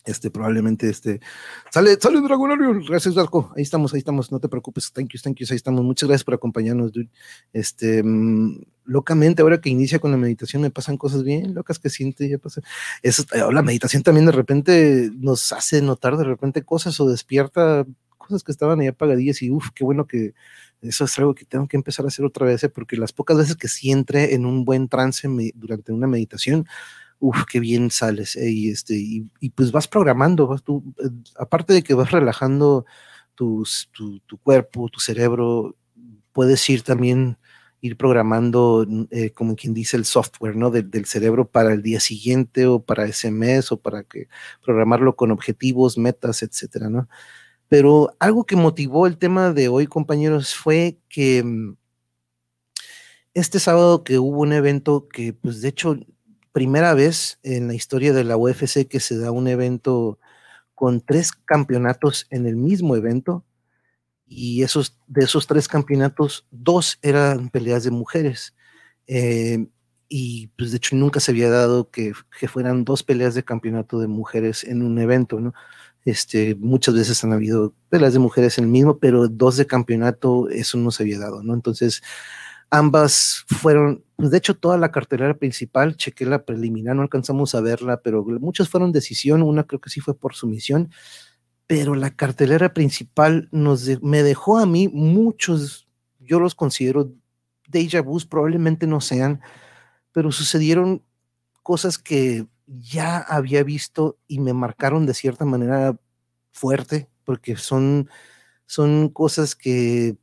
este, 0.05 0.31
probablemente, 0.31 0.89
este, 0.89 1.21
sale, 1.71 1.97
sale 2.01 2.21
Dragonario, 2.21 2.81
gracias 2.89 3.15
Darko, 3.15 3.53
ahí 3.57 3.63
estamos, 3.63 3.93
ahí 3.93 3.99
estamos, 3.99 4.33
no 4.33 4.41
te 4.41 4.49
preocupes, 4.49 4.93
thank 4.93 5.11
you, 5.13 5.21
thank 5.23 5.37
you, 5.37 5.47
ahí 5.51 5.57
estamos, 5.57 5.85
muchas 5.85 6.09
gracias 6.09 6.25
por 6.25 6.35
acompañarnos, 6.35 6.93
dude. 6.93 7.09
Este, 7.53 8.03
mm, 8.03 8.63
locamente, 8.85 9.43
ahora 9.43 9.61
que 9.61 9.71
inicia 9.71 9.99
con 9.99 10.11
la 10.11 10.17
meditación, 10.17 10.63
me 10.63 10.71
pasan 10.71 10.97
cosas 10.97 11.23
bien 11.23 11.55
locas 11.55 11.79
que 11.79 11.91
siente, 11.91 12.29
ya 12.29 12.39
pasa, 12.39 12.63
eso, 13.03 13.25
eh, 13.33 13.53
la 13.53 13.63
meditación 13.63 14.03
también 14.03 14.27
de 14.27 14.33
repente 14.33 15.11
nos 15.15 15.53
hace 15.53 15.83
notar 15.83 16.17
de 16.17 16.25
repente 16.25 16.63
cosas 16.63 16.99
o 17.01 17.09
despierta 17.09 17.87
cosas 18.17 18.43
que 18.43 18.53
estaban 18.53 18.81
ahí 18.81 18.87
apagadillas 18.87 19.43
y 19.43 19.51
uff, 19.51 19.71
qué 19.75 19.85
bueno 19.85 20.07
que 20.07 20.35
eso 20.83 21.05
es 21.05 21.19
algo 21.19 21.35
que 21.35 21.45
tengo 21.45 21.69
que 21.69 21.77
empezar 21.77 22.05
a 22.05 22.09
hacer 22.09 22.25
otra 22.25 22.47
vez, 22.47 22.65
eh, 22.65 22.69
porque 22.69 22.97
las 22.97 23.13
pocas 23.13 23.37
veces 23.37 23.57
que 23.57 23.69
sí 23.69 23.91
entré 23.91 24.35
en 24.35 24.47
un 24.47 24.65
buen 24.65 24.89
trance 24.89 25.29
durante 25.55 25.93
una 25.93 26.07
meditación, 26.07 26.67
Uf, 27.23 27.45
qué 27.45 27.61
bien 27.61 27.91
sales, 27.91 28.35
eh, 28.37 28.51
y, 28.51 28.71
este, 28.71 28.95
y, 28.97 29.51
pues 29.51 29.71
vas 29.73 29.87
programando, 29.87 30.57
eh, 30.57 31.11
aparte 31.37 31.75
de 31.75 31.83
que 31.83 31.93
vas 31.93 32.11
relajando 32.11 32.87
tu, 33.35 33.65
tu, 33.93 34.39
cuerpo, 34.39 34.89
tu 34.89 35.01
cerebro, 35.01 35.77
puedes 36.33 36.69
ir 36.71 36.83
también 36.83 37.37
ir 37.83 37.97
programando, 37.99 38.87
eh, 39.11 39.31
como 39.33 39.55
quien 39.57 39.75
dice, 39.75 39.97
el 39.99 40.07
software, 40.07 40.57
¿no? 40.57 40.71
del 40.71 41.05
cerebro 41.07 41.47
para 41.51 41.73
el 41.75 41.83
día 41.83 42.01
siguiente 42.01 42.67
o 42.67 42.83
para 42.83 43.05
ese 43.07 43.31
mes 43.31 43.71
o 43.73 43.81
para 43.81 44.03
que 44.05 44.29
programarlo 44.65 45.15
con 45.17 45.31
objetivos, 45.31 45.99
metas, 45.99 46.43
etcétera, 46.43 46.89
¿no? 46.91 47.09
Pero 47.69 48.15
algo 48.21 48.45
que 48.47 48.57
motivó 48.57 49.07
el 49.07 49.19
tema 49.19 49.53
de 49.53 49.69
hoy, 49.69 49.87
compañeros, 49.87 50.55
fue 50.55 50.99
que 51.09 51.43
mm, 51.45 51.77
este 53.35 53.61
sábado 53.61 54.05
que 54.05 54.19
hubo 54.19 54.41
un 54.41 54.53
evento 54.53 55.09
que, 55.09 55.33
pues 55.33 55.61
de 55.63 55.69
hecho, 55.69 55.97
primera 56.53 56.95
vez 56.95 57.39
en 57.43 57.69
la 57.69 57.75
historia 57.75 58.13
de 58.13 58.25
la 58.25 58.37
UFC 58.37 58.87
que 58.89 59.01
se 59.01 59.19
da 59.19 59.31
un 59.31 59.49
evento 59.49 60.19
con 60.75 61.01
tres 61.01 61.33
campeonatos 61.33 62.27
en 62.31 62.47
el 62.47 62.57
mismo 62.57 62.97
evento 62.97 63.45
y 64.27 64.63
esos, 64.63 64.97
de 65.09 65.25
esos 65.25 65.47
tres 65.47 65.69
campeonatos, 65.69 66.47
dos 66.51 66.99
eran 67.03 67.51
peleas 67.51 67.85
de 67.85 67.91
mujeres. 67.91 68.55
Eh, 69.07 69.67
y 70.09 70.49
pues 70.57 70.71
de 70.71 70.79
hecho 70.79 70.97
nunca 70.97 71.21
se 71.21 71.33
había 71.33 71.51
dado 71.51 71.91
que, 71.91 72.13
que, 72.39 72.49
fueran 72.49 72.85
dos 72.85 73.03
peleas 73.03 73.35
de 73.35 73.45
campeonato 73.45 74.01
de 74.01 74.09
mujeres 74.09 74.65
en 74.65 74.83
un 74.83 74.99
evento, 74.99 75.41
¿no? 75.41 75.53
Este, 76.05 76.55
muchas 76.55 76.95
veces 76.95 77.23
han 77.25 77.33
habido 77.33 77.75
peleas 77.91 78.13
de 78.13 78.19
mujeres 78.19 78.59
en 78.59 78.65
el 78.65 78.71
mismo, 78.71 78.99
pero 78.99 79.29
dos 79.29 79.57
de 79.57 79.67
campeonato, 79.67 80.49
eso 80.49 80.79
no 80.79 80.91
se 80.91 81.03
había 81.03 81.19
dado, 81.19 81.43
¿no? 81.43 81.55
Entonces, 81.55 82.03
ambas 82.71 83.45
fueron, 83.49 84.05
pues 84.17 84.31
de 84.31 84.39
hecho 84.39 84.57
toda 84.57 84.79
la 84.79 84.93
cartelera 84.93 85.35
principal, 85.35 85.97
chequé 85.97 86.25
la 86.25 86.45
preliminar, 86.45 86.97
no 86.97 87.03
alcanzamos 87.03 87.55
a 87.55 87.61
verla, 87.61 88.01
pero 88.03 88.25
muchas 88.25 88.69
fueron 88.69 88.93
decisión, 88.93 89.43
una 89.43 89.65
creo 89.65 89.81
que 89.81 89.91
sí 89.91 90.01
fue 90.01 90.17
por 90.17 90.35
sumisión, 90.35 90.91
pero 91.67 91.95
la 91.95 92.11
cartelera 92.11 92.73
principal 92.73 93.49
nos 93.53 93.87
me 94.03 94.23
dejó 94.23 94.59
a 94.59 94.67
mí 94.67 94.89
muchos, 94.89 95.89
yo 96.19 96.41
los 96.41 96.55
considero 96.55 97.13
déjà 97.69 98.03
vus, 98.03 98.27
probablemente 98.27 98.87
no 98.87 99.01
sean, 99.01 99.41
pero 100.13 100.33
sucedieron 100.33 101.03
cosas 101.63 101.99
que 101.99 102.47
ya 102.67 103.19
había 103.19 103.63
visto 103.65 104.19
y 104.27 104.41
me 104.41 104.53
marcaron 104.53 105.07
de 105.07 105.15
cierta 105.15 105.45
manera 105.45 105.99
fuerte, 106.53 107.09
porque 107.25 107.57
son, 107.57 108.09
son 108.67 109.09
cosas 109.09 109.55
que 109.55 110.17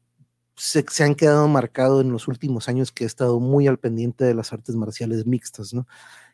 se, 0.58 1.04
han 1.04 1.16
quedado 1.16 1.48
marcado 1.48 2.02
en 2.02 2.12
los 2.12 2.28
últimos 2.28 2.68
años 2.68 2.92
que 2.92 3.04
he 3.04 3.08
estado 3.08 3.40
muy 3.40 3.68
al 3.68 3.78
pendiente 3.80 4.26
de 4.26 4.34
las 4.34 4.54
artes 4.54 4.76
marciales 4.76 5.26
mixtas, 5.26 5.74
¿no? 5.74 5.88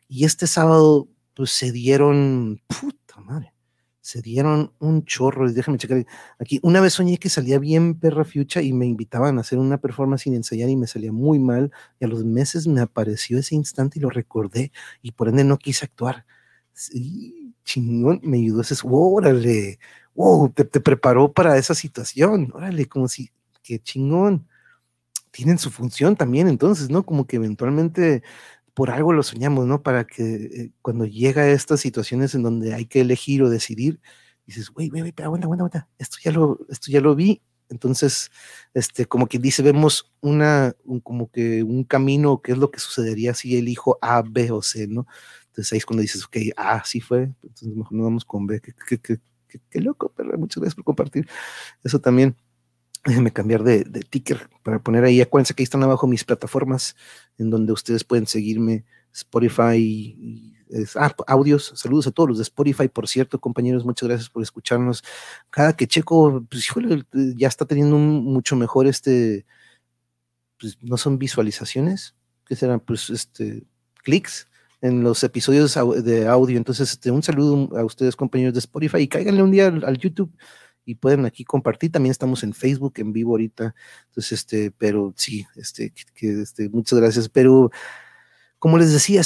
Y 0.08 0.24
este 0.24 0.46
sábado, 0.46 1.08
pues 1.34 1.50
se 1.50 1.72
dieron, 1.72 2.60
puta 2.66 3.20
madre, 3.20 3.54
se 4.00 4.22
dieron 4.22 4.72
un 4.80 5.04
chorro, 5.04 5.50
déjame 5.52 5.78
checar 5.78 6.06
aquí, 6.38 6.60
una 6.62 6.80
vez 6.80 6.94
soñé 6.94 7.18
que 7.18 7.30
salía 7.30 7.58
bien 7.58 7.98
perra 7.98 8.24
fucha 8.24 8.62
y 8.62 8.72
me 8.72 8.86
invitaban 8.86 9.38
a 9.38 9.42
hacer 9.42 9.58
una 9.58 9.78
performance 9.78 10.22
sin 10.22 10.34
ensayar 10.34 10.68
y 10.70 10.76
me 10.76 10.86
salía 10.86 11.12
muy 11.12 11.38
mal, 11.38 11.72
y 12.00 12.04
a 12.06 12.08
los 12.08 12.24
meses 12.24 12.66
me 12.66 12.80
apareció 12.80 13.38
ese 13.38 13.54
instante 13.54 13.98
y 13.98 14.02
lo 14.02 14.10
recordé, 14.10 14.72
y 15.02 15.12
por 15.12 15.28
ende 15.28 15.44
no 15.44 15.58
quise 15.58 15.86
actuar. 15.86 16.26
Sí, 16.72 17.54
chingón, 17.64 18.20
me 18.24 18.38
ayudó 18.38 18.62
ese, 18.62 18.74
órale, 18.84 19.78
wow, 20.14 20.50
te, 20.50 20.64
te 20.64 20.80
preparó 20.80 21.32
para 21.32 21.56
esa 21.58 21.74
situación, 21.74 22.50
órale, 22.54 22.86
como 22.86 23.08
si 23.08 23.30
qué 23.64 23.80
chingón. 23.80 24.46
Tienen 25.32 25.58
su 25.58 25.70
función 25.70 26.16
también, 26.16 26.48
entonces, 26.48 26.90
¿no? 26.90 27.04
Como 27.04 27.26
que 27.26 27.36
eventualmente 27.36 28.22
por 28.74 28.90
algo 28.90 29.12
lo 29.12 29.22
soñamos, 29.22 29.66
¿no? 29.66 29.82
Para 29.82 30.06
que 30.06 30.22
eh, 30.24 30.72
cuando 30.82 31.06
llega 31.06 31.42
a 31.42 31.50
estas 31.50 31.80
situaciones 31.80 32.34
en 32.34 32.42
donde 32.42 32.74
hay 32.74 32.86
que 32.86 33.00
elegir 33.00 33.42
o 33.42 33.50
decidir, 33.50 34.00
dices, 34.46 34.70
güey, 34.70 34.88
güey, 34.88 35.02
güey, 35.02 35.14
aguanta, 35.22 35.46
aguanta, 35.46 35.62
aguanta, 35.64 35.88
esto 35.98 36.18
ya 36.22 36.32
lo, 36.32 36.60
esto 36.68 36.90
ya 36.92 37.00
lo 37.00 37.14
vi. 37.16 37.42
Entonces, 37.70 38.30
este, 38.74 39.06
como 39.06 39.26
que 39.26 39.38
dice, 39.38 39.62
vemos 39.62 40.12
una, 40.20 40.74
como 41.02 41.30
que 41.30 41.62
un 41.62 41.84
camino, 41.84 42.42
qué 42.42 42.52
es 42.52 42.58
lo 42.58 42.70
que 42.70 42.78
sucedería 42.80 43.34
si 43.34 43.56
elijo 43.56 43.98
A, 44.02 44.22
B 44.22 44.50
o 44.52 44.62
C, 44.62 44.86
¿no? 44.86 45.06
Entonces 45.46 45.72
ahí 45.72 45.78
es 45.78 45.86
cuando 45.86 46.02
dices, 46.02 46.24
ok, 46.24 46.36
A 46.56 46.84
sí 46.84 47.00
fue, 47.00 47.32
entonces 47.42 47.68
mejor 47.76 47.92
nos 47.92 48.04
vamos 48.04 48.24
con 48.24 48.46
B, 48.46 48.60
qué, 48.60 48.74
qué, 48.88 48.98
qué, 49.00 49.60
qué 49.70 49.80
loco, 49.80 50.12
pero 50.16 50.36
muchas 50.38 50.60
gracias 50.60 50.74
por 50.74 50.84
compartir 50.84 51.28
eso 51.82 52.00
también. 52.00 52.36
Déjenme 53.04 53.32
cambiar 53.32 53.62
de, 53.62 53.84
ticker 54.08 54.48
para 54.62 54.78
poner 54.78 55.04
ahí. 55.04 55.20
Acuérdense 55.20 55.54
que 55.54 55.62
ahí 55.62 55.64
están 55.64 55.82
abajo 55.82 56.06
mis 56.06 56.24
plataformas 56.24 56.96
en 57.38 57.50
donde 57.50 57.72
ustedes 57.72 58.04
pueden 58.04 58.26
seguirme. 58.26 58.84
Spotify, 59.12 60.54
audios. 61.26 61.72
Saludos 61.76 62.06
a 62.06 62.10
todos 62.10 62.30
los 62.30 62.38
de 62.38 62.42
Spotify, 62.42 62.88
por 62.88 63.06
cierto, 63.06 63.38
compañeros. 63.40 63.84
Muchas 63.84 64.08
gracias 64.08 64.30
por 64.30 64.42
escucharnos. 64.42 65.04
Cada 65.50 65.76
que 65.76 65.86
checo, 65.86 66.44
pues 66.50 66.66
ya 67.36 67.48
está 67.48 67.66
teniendo 67.66 67.96
un 67.96 68.24
mucho 68.24 68.56
mejor 68.56 68.86
este. 68.86 69.46
Pues, 70.58 70.78
no 70.80 70.96
son 70.96 71.18
visualizaciones, 71.18 72.14
¿qué 72.46 72.56
serán? 72.56 72.80
Pues 72.80 73.10
este 73.10 73.64
clics 74.02 74.48
en 74.80 75.02
los 75.02 75.22
episodios 75.24 75.78
de 76.04 76.26
audio. 76.26 76.56
Entonces, 76.56 76.92
este, 76.92 77.10
un 77.10 77.22
saludo 77.22 77.76
a 77.76 77.84
ustedes, 77.84 78.16
compañeros 78.16 78.54
de 78.54 78.60
Spotify, 78.60 78.98
y 78.98 79.08
cáiganle 79.08 79.42
un 79.42 79.50
día 79.50 79.66
al 79.66 79.98
YouTube 79.98 80.30
y 80.84 80.96
pueden 80.96 81.26
aquí 81.26 81.44
compartir. 81.44 81.92
También 81.92 82.10
estamos 82.10 82.42
en 82.42 82.54
Facebook 82.54 82.94
en 82.96 83.12
vivo 83.12 83.32
ahorita. 83.32 83.74
Entonces, 84.08 84.32
este, 84.32 84.70
pero 84.70 85.12
sí, 85.16 85.46
este, 85.56 85.92
que, 86.14 86.42
este, 86.42 86.68
muchas 86.68 86.98
gracias. 86.98 87.28
Pero 87.28 87.70
como 88.58 88.78
les 88.78 88.92
decía, 88.92 89.22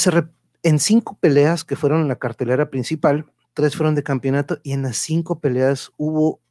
en 0.63 0.79
cinco 0.79 1.17
peleas 1.19 1.63
que 1.63 1.75
fueron 1.75 2.07
la 2.07 2.17
cartelera 2.17 2.69
principal, 2.69 3.25
tres 3.53 3.75
fueron 3.75 3.95
de 3.95 4.03
campeonato 4.03 4.59
y 4.63 4.73
en 4.73 4.83
las 4.83 4.97
cinco 4.97 5.39
peleas 5.39 5.91
hubo 5.97 6.41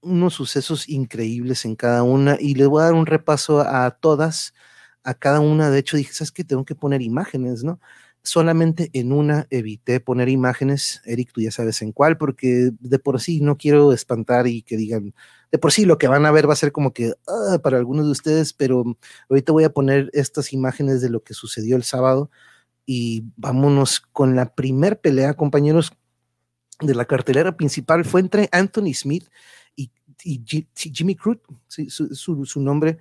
unos 0.00 0.34
sucesos 0.34 0.88
increíbles 0.88 1.64
en 1.64 1.74
cada 1.74 2.02
una 2.02 2.36
y 2.38 2.54
les 2.54 2.68
voy 2.68 2.82
a 2.82 2.86
dar 2.86 2.94
un 2.94 3.06
repaso 3.06 3.60
a 3.60 3.90
todas, 3.90 4.54
a 5.02 5.14
cada 5.14 5.40
una. 5.40 5.70
De 5.70 5.78
hecho, 5.78 5.96
dije, 5.96 6.12
¿sabes 6.12 6.32
qué? 6.32 6.44
Tengo 6.44 6.64
que 6.64 6.74
poner 6.74 7.02
imágenes, 7.02 7.64
¿no? 7.64 7.80
Solamente 8.26 8.90
en 8.92 9.12
una 9.12 9.46
evité 9.50 10.00
poner 10.00 10.28
imágenes, 10.28 11.00
Eric, 11.04 11.32
tú 11.32 11.40
ya 11.40 11.52
sabes 11.52 11.80
en 11.80 11.92
cuál, 11.92 12.18
porque 12.18 12.72
de 12.80 12.98
por 12.98 13.20
sí 13.20 13.40
no 13.40 13.56
quiero 13.56 13.92
espantar 13.92 14.48
y 14.48 14.62
que 14.62 14.76
digan, 14.76 15.14
de 15.52 15.58
por 15.58 15.72
sí 15.72 15.84
lo 15.84 15.96
que 15.96 16.08
van 16.08 16.26
a 16.26 16.32
ver 16.32 16.48
va 16.48 16.52
a 16.54 16.56
ser 16.56 16.72
como 16.72 16.92
que 16.92 17.12
ah, 17.28 17.58
para 17.62 17.78
algunos 17.78 18.06
de 18.06 18.10
ustedes, 18.10 18.52
pero 18.52 18.84
ahorita 19.30 19.52
voy 19.52 19.62
a 19.62 19.72
poner 19.72 20.10
estas 20.12 20.52
imágenes 20.52 21.00
de 21.00 21.08
lo 21.08 21.22
que 21.22 21.34
sucedió 21.34 21.76
el 21.76 21.84
sábado 21.84 22.30
y 22.84 23.24
vámonos 23.36 24.00
con 24.00 24.34
la 24.34 24.54
primer 24.54 25.00
pelea, 25.00 25.34
compañeros, 25.34 25.92
de 26.80 26.94
la 26.94 27.06
cartelera 27.06 27.56
principal, 27.56 28.04
fue 28.04 28.20
entre 28.20 28.48
Anthony 28.52 28.92
Smith 28.92 29.28
y, 29.76 29.90
Jimmy 30.74 31.14
Crute, 31.14 31.46
su 31.68 32.60
nombre. 32.60 32.98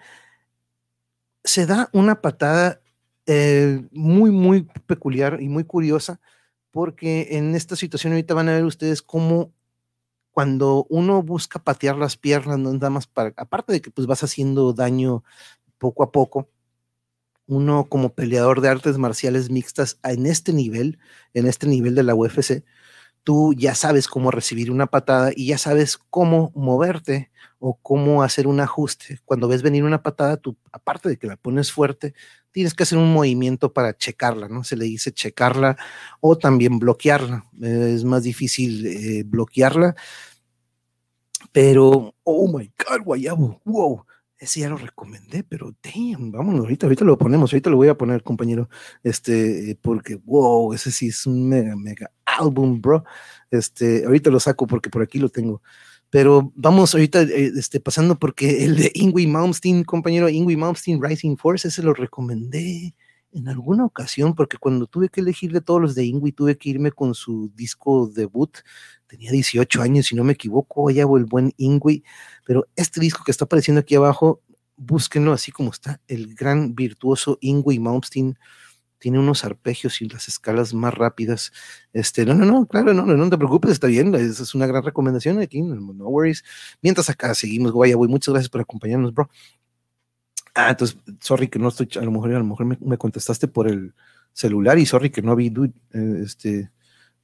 Se 1.43 1.65
da 1.65 1.89
una 1.91 2.21
patada 2.21 2.79
eh, 3.27 3.83
muy, 3.91 4.31
muy 4.31 4.63
peculiar 4.85 5.41
y 5.41 5.49
muy 5.49 5.63
curiosa, 5.63 6.19
porque 6.71 7.37
en 7.37 7.55
esta 7.55 7.75
situación 7.75 8.13
ahorita 8.13 8.33
van 8.33 8.49
a 8.49 8.53
ver 8.53 8.65
ustedes 8.65 9.01
cómo 9.01 9.51
cuando 10.31 10.85
uno 10.89 11.23
busca 11.23 11.59
patear 11.59 11.97
las 11.97 12.17
piernas, 12.17 12.59
no 12.59 12.73
nada 12.73 12.89
más 12.89 13.07
para, 13.07 13.33
aparte 13.37 13.71
de 13.71 13.81
que 13.81 13.89
pues 13.89 14.05
vas 14.05 14.23
haciendo 14.23 14.73
daño 14.73 15.23
poco 15.77 16.03
a 16.03 16.11
poco, 16.11 16.49
uno 17.47 17.87
como 17.89 18.13
peleador 18.13 18.61
de 18.61 18.69
artes 18.69 18.97
marciales 18.97 19.49
mixtas 19.49 19.99
en 20.03 20.25
este 20.25 20.51
nivel, 20.51 20.99
en 21.33 21.47
este 21.47 21.67
nivel 21.67 21.95
de 21.95 22.03
la 22.03 22.15
UFC, 22.15 22.63
tú 23.25 23.53
ya 23.57 23.73
sabes 23.73 24.07
cómo 24.07 24.29
recibir 24.29 24.71
una 24.71 24.85
patada 24.85 25.31
y 25.35 25.47
ya 25.47 25.57
sabes 25.57 25.97
cómo 25.97 26.51
moverte 26.55 27.31
o 27.57 27.77
cómo 27.81 28.21
hacer 28.21 28.45
un 28.45 28.59
ajuste. 28.59 29.19
Cuando 29.25 29.47
ves 29.47 29.63
venir 29.63 29.83
una 29.83 30.03
patada, 30.03 30.37
tú, 30.37 30.55
aparte 30.71 31.09
de 31.09 31.17
que 31.17 31.25
la 31.25 31.35
pones 31.35 31.71
fuerte, 31.71 32.13
tienes 32.51 32.75
que 32.75 32.83
hacer 32.83 32.99
un 32.99 33.11
movimiento 33.11 33.73
para 33.73 33.97
checarla, 33.97 34.47
¿no? 34.47 34.63
Se 34.63 34.77
le 34.77 34.85
dice 34.85 35.11
checarla 35.11 35.75
o 36.21 36.37
también 36.37 36.77
bloquearla. 36.77 37.45
es 37.61 38.03
más 38.03 38.21
difícil 38.23 38.85
eh, 38.85 39.23
bloquearla, 39.25 39.95
pero, 41.51 42.13
oh 42.23 42.47
my 42.47 42.71
God, 42.77 43.01
guayabo, 43.03 43.59
wow. 43.65 44.05
Ese 44.37 44.59
ya 44.59 44.69
lo 44.69 44.77
recomendé, 44.77 45.43
pero 45.43 45.73
damn, 45.81 46.31
vámonos, 46.31 46.61
ahorita, 46.61 46.87
ahorita 46.87 47.05
lo 47.05 47.17
ponemos, 47.17 47.53
ahorita 47.53 47.69
lo 47.69 47.77
voy 47.77 47.87
a 47.87 47.97
poner, 47.97 48.21
compañero, 48.21 48.69
este, 49.01 49.77
porque, 49.81 50.15
wow, 50.25 50.73
ese 50.73 50.91
sí 50.91 51.07
es 51.07 51.25
un 51.25 51.47
mega, 51.47 51.75
mega 51.75 52.11
álbum, 52.25 52.81
bro. 52.81 53.05
Este, 53.49 54.03
ahorita 54.05 54.29
lo 54.29 54.39
saco 54.39 54.67
porque 54.67 54.89
por 54.89 55.01
aquí 55.01 55.19
lo 55.19 55.29
tengo. 55.29 55.61
Pero 56.09 56.51
vamos 56.55 56.93
ahorita 56.93 57.23
eh, 57.23 57.51
este, 57.57 57.79
pasando 57.79 58.17
porque 58.19 58.65
el 58.65 58.75
de 58.75 58.91
Ingui 58.93 59.27
Malmsteen, 59.27 59.83
compañero 59.83 60.29
Ingui 60.29 60.57
Malmsteen 60.57 61.01
Rising 61.01 61.37
Force, 61.37 61.67
ese 61.67 61.83
lo 61.83 61.93
recomendé 61.93 62.93
en 63.35 63.49
alguna 63.49 63.85
ocasión, 63.85 64.33
porque 64.33 64.57
cuando 64.57 64.87
tuve 64.87 65.09
que 65.09 65.19
elegir 65.21 65.51
de 65.51 65.61
todos 65.61 65.81
los 65.81 65.93
de 65.93 66.05
Ingui, 66.05 66.31
tuve 66.31 66.57
que 66.57 66.69
irme 66.69 66.91
con 66.91 67.13
su 67.13 67.51
disco 67.53 68.07
debut. 68.07 68.57
Tenía 69.07 69.31
18 69.31 69.81
años, 69.81 70.07
si 70.07 70.15
no 70.15 70.23
me 70.23 70.33
equivoco, 70.33 70.87
allá 70.87 71.03
el 71.03 71.25
buen 71.25 71.53
Ingui. 71.57 72.03
Pero 72.45 72.67
este 72.75 73.01
disco 73.01 73.23
que 73.25 73.31
está 73.31 73.45
apareciendo 73.45 73.81
aquí 73.81 73.95
abajo, 73.95 74.41
búsquenlo 74.77 75.33
así 75.33 75.51
como 75.51 75.71
está, 75.71 76.01
el 76.07 76.33
gran 76.33 76.75
virtuoso 76.75 77.37
Ingui 77.41 77.77
Malmsteen 77.79 78.37
tiene 78.99 79.19
unos 79.19 79.43
arpegios 79.43 80.01
y 80.01 80.07
las 80.09 80.27
escalas 80.27 80.73
más 80.73 80.93
rápidas. 80.93 81.51
Este, 81.93 82.25
no, 82.25 82.33
no, 82.33 82.45
no, 82.45 82.65
claro, 82.65 82.93
no, 82.93 83.05
no, 83.05 83.15
no 83.15 83.29
te 83.29 83.37
preocupes, 83.37 83.71
está 83.71 83.87
bien, 83.87 84.15
esa 84.15 84.43
es 84.43 84.55
una 84.55 84.65
gran 84.65 84.83
recomendación 84.83 85.39
aquí, 85.39 85.61
no 85.61 86.05
worries. 86.07 86.43
Mientras 86.81 87.09
acá 87.09 87.35
seguimos, 87.35 87.71
Guaya, 87.73 87.97
muchas 87.97 88.33
gracias 88.33 88.49
por 88.49 88.61
acompañarnos, 88.61 89.13
bro. 89.13 89.29
Ah, 90.55 90.71
entonces, 90.71 90.97
sorry 91.19 91.47
que 91.49 91.59
no 91.59 91.67
estoy, 91.67 91.89
a 91.95 92.01
lo 92.01 92.11
mejor, 92.11 92.33
a 92.33 92.39
lo 92.39 92.45
mejor 92.45 92.65
me, 92.65 92.97
contestaste 92.97 93.47
por 93.47 93.67
el 93.67 93.93
celular 94.33 94.79
y 94.79 94.85
sorry 94.85 95.09
que 95.09 95.21
no 95.21 95.35
vi, 95.35 95.49
dude, 95.49 95.73
eh, 95.93 96.21
este, 96.23 96.71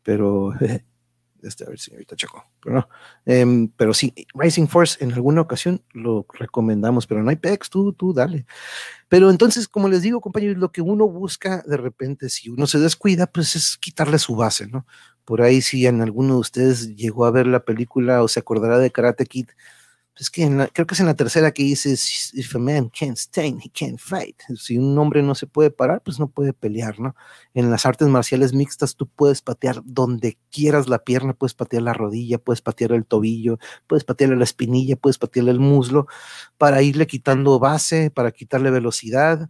pero 0.04 0.54
Este, 1.44 1.66
a 1.66 1.70
ver 1.70 1.80
si 1.80 1.92
ahorita. 1.92 2.16
Pero 2.62 2.76
no. 2.76 2.90
Em, 3.26 3.68
pero 3.70 3.94
sí, 3.94 4.14
Rising 4.34 4.68
Force 4.68 5.04
en 5.04 5.12
alguna 5.14 5.42
ocasión 5.42 5.84
lo 5.94 6.26
recomendamos, 6.34 7.08
pero 7.08 7.24
no 7.24 7.30
hay 7.30 7.36
pex, 7.36 7.70
tú, 7.70 7.94
tú 7.94 8.14
dale. 8.14 8.46
Pero 9.10 9.30
entonces, 9.30 9.68
como 9.68 9.90
les 9.90 10.02
digo, 10.02 10.22
compañeros, 10.22 10.58
lo 10.58 10.72
que 10.72 10.82
uno 10.82 11.08
busca 11.08 11.64
de 11.66 11.78
repente, 11.78 12.30
si 12.30 12.50
uno 12.50 12.68
se 12.68 12.80
descuida, 12.80 13.28
pues 13.28 13.56
es 13.56 13.78
quitarle 13.78 14.20
su 14.20 14.36
base, 14.36 14.68
¿no? 14.68 14.86
Por 15.26 15.42
ahí, 15.42 15.62
si 15.62 15.86
en 15.88 16.02
alguno 16.02 16.36
de 16.36 16.40
ustedes 16.42 16.96
llegó 16.96 17.26
a 17.26 17.32
ver 17.32 17.48
la 17.48 17.66
película 17.66 18.24
o 18.24 18.28
se 18.28 18.40
acordará 18.40 18.78
de 18.80 18.92
Karate 18.92 19.26
Kid, 19.26 19.48
es 20.22 20.30
que 20.30 20.48
creo 20.72 20.86
que 20.86 20.94
es 20.94 21.00
en 21.00 21.08
la 21.08 21.16
tercera 21.16 21.52
que 21.52 21.64
dice, 21.64 21.94
if 22.34 22.56
a 22.56 22.60
man 22.60 22.90
can't 22.90 23.18
stand, 23.18 23.60
he 23.64 23.70
can't 23.70 23.98
fight. 23.98 24.40
Si 24.56 24.78
un 24.78 24.96
hombre 25.00 25.24
no 25.24 25.34
se 25.34 25.48
puede 25.48 25.72
parar, 25.72 26.04
pues 26.04 26.20
no 26.20 26.28
puede 26.28 26.54
pelear, 26.54 27.00
¿no? 27.00 27.16
En 27.56 27.72
las 27.72 27.88
artes 27.88 28.08
marciales 28.08 28.54
mixtas 28.54 28.96
tú 28.96 29.08
puedes 29.08 29.42
patear 29.42 29.82
donde 29.84 30.38
quieras 30.52 30.88
la 30.88 31.00
pierna, 31.00 31.34
puedes 31.34 31.56
patear 31.56 31.82
la 31.82 31.94
rodilla, 31.94 32.38
puedes 32.38 32.62
patear 32.62 32.92
el 32.92 33.04
tobillo, 33.04 33.58
puedes 33.88 34.04
patearle 34.04 34.36
la 34.36 34.44
espinilla, 34.44 34.96
puedes 34.96 35.18
patearle 35.18 35.50
el 35.50 35.60
muslo, 35.60 36.06
para 36.60 36.84
irle 36.84 37.08
quitando 37.08 37.58
base, 37.58 38.12
para 38.12 38.32
quitarle 38.32 38.70
velocidad, 38.70 39.50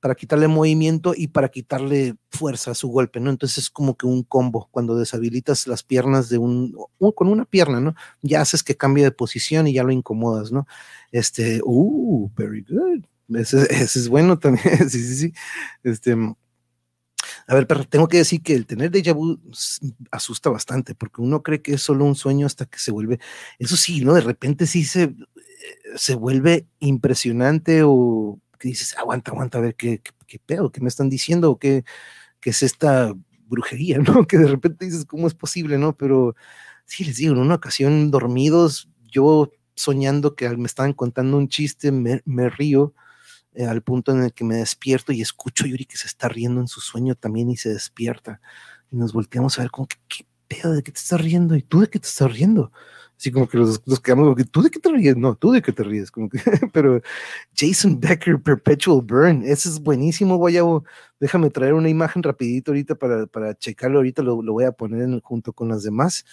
para 0.00 0.14
quitarle 0.14 0.48
movimiento 0.48 1.12
y 1.16 1.28
para 1.28 1.48
quitarle 1.48 2.16
fuerza 2.30 2.70
a 2.70 2.74
su 2.74 2.88
golpe, 2.88 3.20
¿no? 3.20 3.30
Entonces 3.30 3.58
es 3.58 3.70
como 3.70 3.96
que 3.96 4.06
un 4.06 4.22
combo, 4.22 4.68
cuando 4.70 4.96
deshabilitas 4.96 5.66
las 5.66 5.82
piernas 5.82 6.28
de 6.28 6.38
un, 6.38 6.76
con 7.14 7.28
una 7.28 7.44
pierna, 7.44 7.80
¿no? 7.80 7.94
Ya 8.22 8.40
haces 8.40 8.62
que 8.62 8.76
cambie 8.76 9.04
de 9.04 9.10
posición 9.10 9.66
y 9.66 9.72
ya 9.74 9.82
lo 9.82 9.92
incomodas, 9.92 10.52
¿no? 10.52 10.66
Este, 11.10 11.60
uh, 11.64 12.30
very 12.36 12.64
good. 12.68 13.04
Ese, 13.36 13.66
es 13.82 14.08
bueno 14.08 14.38
también, 14.38 14.64
sí, 14.90 15.02
sí, 15.02 15.14
sí. 15.16 15.32
Este, 15.82 16.16
a 17.46 17.54
ver, 17.54 17.66
pero 17.66 17.84
tengo 17.84 18.08
que 18.08 18.18
decir 18.18 18.42
que 18.42 18.54
el 18.54 18.66
tener 18.66 18.90
déjà 18.90 19.14
vu 19.14 19.40
asusta 20.10 20.50
bastante, 20.50 20.94
porque 20.94 21.22
uno 21.22 21.42
cree 21.42 21.62
que 21.62 21.74
es 21.74 21.82
solo 21.82 22.04
un 22.04 22.14
sueño 22.14 22.46
hasta 22.46 22.66
que 22.66 22.78
se 22.78 22.92
vuelve, 22.92 23.18
eso 23.58 23.76
sí, 23.76 24.04
¿no? 24.04 24.14
De 24.14 24.20
repente 24.20 24.66
sí 24.66 24.84
se, 24.84 25.14
se 25.96 26.14
vuelve 26.14 26.66
impresionante 26.78 27.82
o 27.84 28.38
que 28.58 28.68
dices, 28.68 28.96
aguanta, 28.96 29.30
aguanta, 29.30 29.58
a 29.58 29.60
ver 29.60 29.74
qué, 29.74 30.02
qué, 30.26 30.38
pedo, 30.38 30.70
qué 30.72 30.80
me 30.80 30.88
están 30.88 31.08
diciendo, 31.08 31.58
qué, 31.58 31.84
qué 32.40 32.50
es 32.50 32.62
esta 32.62 33.14
brujería, 33.46 33.98
¿no? 33.98 34.26
Que 34.26 34.38
de 34.38 34.46
repente 34.46 34.84
dices, 34.84 35.04
¿cómo 35.04 35.26
es 35.26 35.34
posible, 35.34 35.78
no? 35.78 35.96
Pero 35.96 36.34
sí, 36.84 37.04
les 37.04 37.16
digo, 37.16 37.34
en 37.34 37.40
una 37.40 37.56
ocasión 37.56 38.10
dormidos, 38.10 38.88
yo 39.10 39.50
soñando 39.74 40.34
que 40.34 40.48
me 40.56 40.66
estaban 40.66 40.92
contando 40.92 41.38
un 41.38 41.48
chiste, 41.48 41.92
me, 41.92 42.48
río 42.50 42.94
eh, 43.54 43.64
al 43.66 43.82
punto 43.82 44.12
en 44.12 44.22
el 44.24 44.32
que 44.32 44.44
me 44.44 44.56
despierto 44.56 45.12
y 45.12 45.22
escucho 45.22 45.64
a 45.64 45.68
Yuri 45.68 45.86
que 45.86 45.96
se 45.96 46.06
está 46.06 46.28
riendo 46.28 46.60
en 46.60 46.68
su 46.68 46.80
sueño 46.80 47.14
también 47.14 47.50
y 47.50 47.56
se 47.56 47.70
despierta. 47.70 48.40
Y 48.90 48.96
nos 48.96 49.12
volteamos 49.12 49.58
a 49.58 49.62
ver 49.62 49.70
que, 49.70 49.96
¿qué 50.08 50.26
pedo? 50.48 50.72
¿De 50.72 50.82
qué 50.82 50.92
te 50.92 50.98
estás 50.98 51.20
riendo? 51.20 51.54
¿Y 51.56 51.62
tú 51.62 51.80
de 51.80 51.88
qué 51.88 51.98
te 51.98 52.08
estás 52.08 52.32
riendo? 52.32 52.72
Así 53.18 53.32
como 53.32 53.48
que 53.48 53.58
los, 53.58 53.82
los 53.84 53.98
quedamos, 53.98 54.36
¿tú 54.52 54.62
de 54.62 54.70
qué 54.70 54.78
te 54.78 54.90
ríes? 54.90 55.16
No, 55.16 55.34
tú 55.34 55.50
de 55.50 55.60
qué 55.60 55.72
te 55.72 55.82
ríes. 55.82 56.12
Como 56.12 56.28
que, 56.28 56.38
pero 56.72 57.00
Jason 57.52 57.98
Becker, 57.98 58.40
Perpetual 58.40 59.02
Burn, 59.02 59.42
ese 59.42 59.68
es 59.68 59.80
buenísimo, 59.80 60.36
Guayabo. 60.36 60.84
Déjame 61.18 61.50
traer 61.50 61.74
una 61.74 61.88
imagen 61.88 62.22
rapidito 62.22 62.70
ahorita 62.70 62.94
para, 62.94 63.26
para 63.26 63.56
checarlo. 63.56 63.98
Ahorita 63.98 64.22
lo, 64.22 64.40
lo 64.40 64.52
voy 64.52 64.64
a 64.64 64.72
poner 64.72 65.02
en, 65.02 65.20
junto 65.20 65.52
con 65.52 65.68
las 65.68 65.82
demás. 65.82 66.24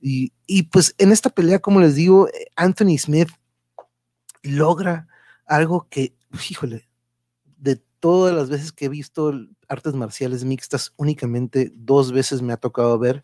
Y, 0.00 0.32
y 0.48 0.64
pues 0.64 0.96
en 0.98 1.12
esta 1.12 1.30
pelea, 1.30 1.60
como 1.60 1.80
les 1.80 1.94
digo, 1.94 2.28
Anthony 2.56 2.98
Smith 2.98 3.28
logra 4.42 5.06
algo 5.46 5.86
que, 5.88 6.16
híjole, 6.50 6.88
de 7.56 7.76
todas 8.00 8.34
las 8.34 8.50
veces 8.50 8.72
que 8.72 8.86
he 8.86 8.88
visto 8.88 9.32
artes 9.68 9.94
marciales 9.94 10.42
mixtas, 10.42 10.92
únicamente 10.96 11.70
dos 11.72 12.10
veces 12.10 12.42
me 12.42 12.52
ha 12.52 12.56
tocado 12.56 12.98
ver 12.98 13.22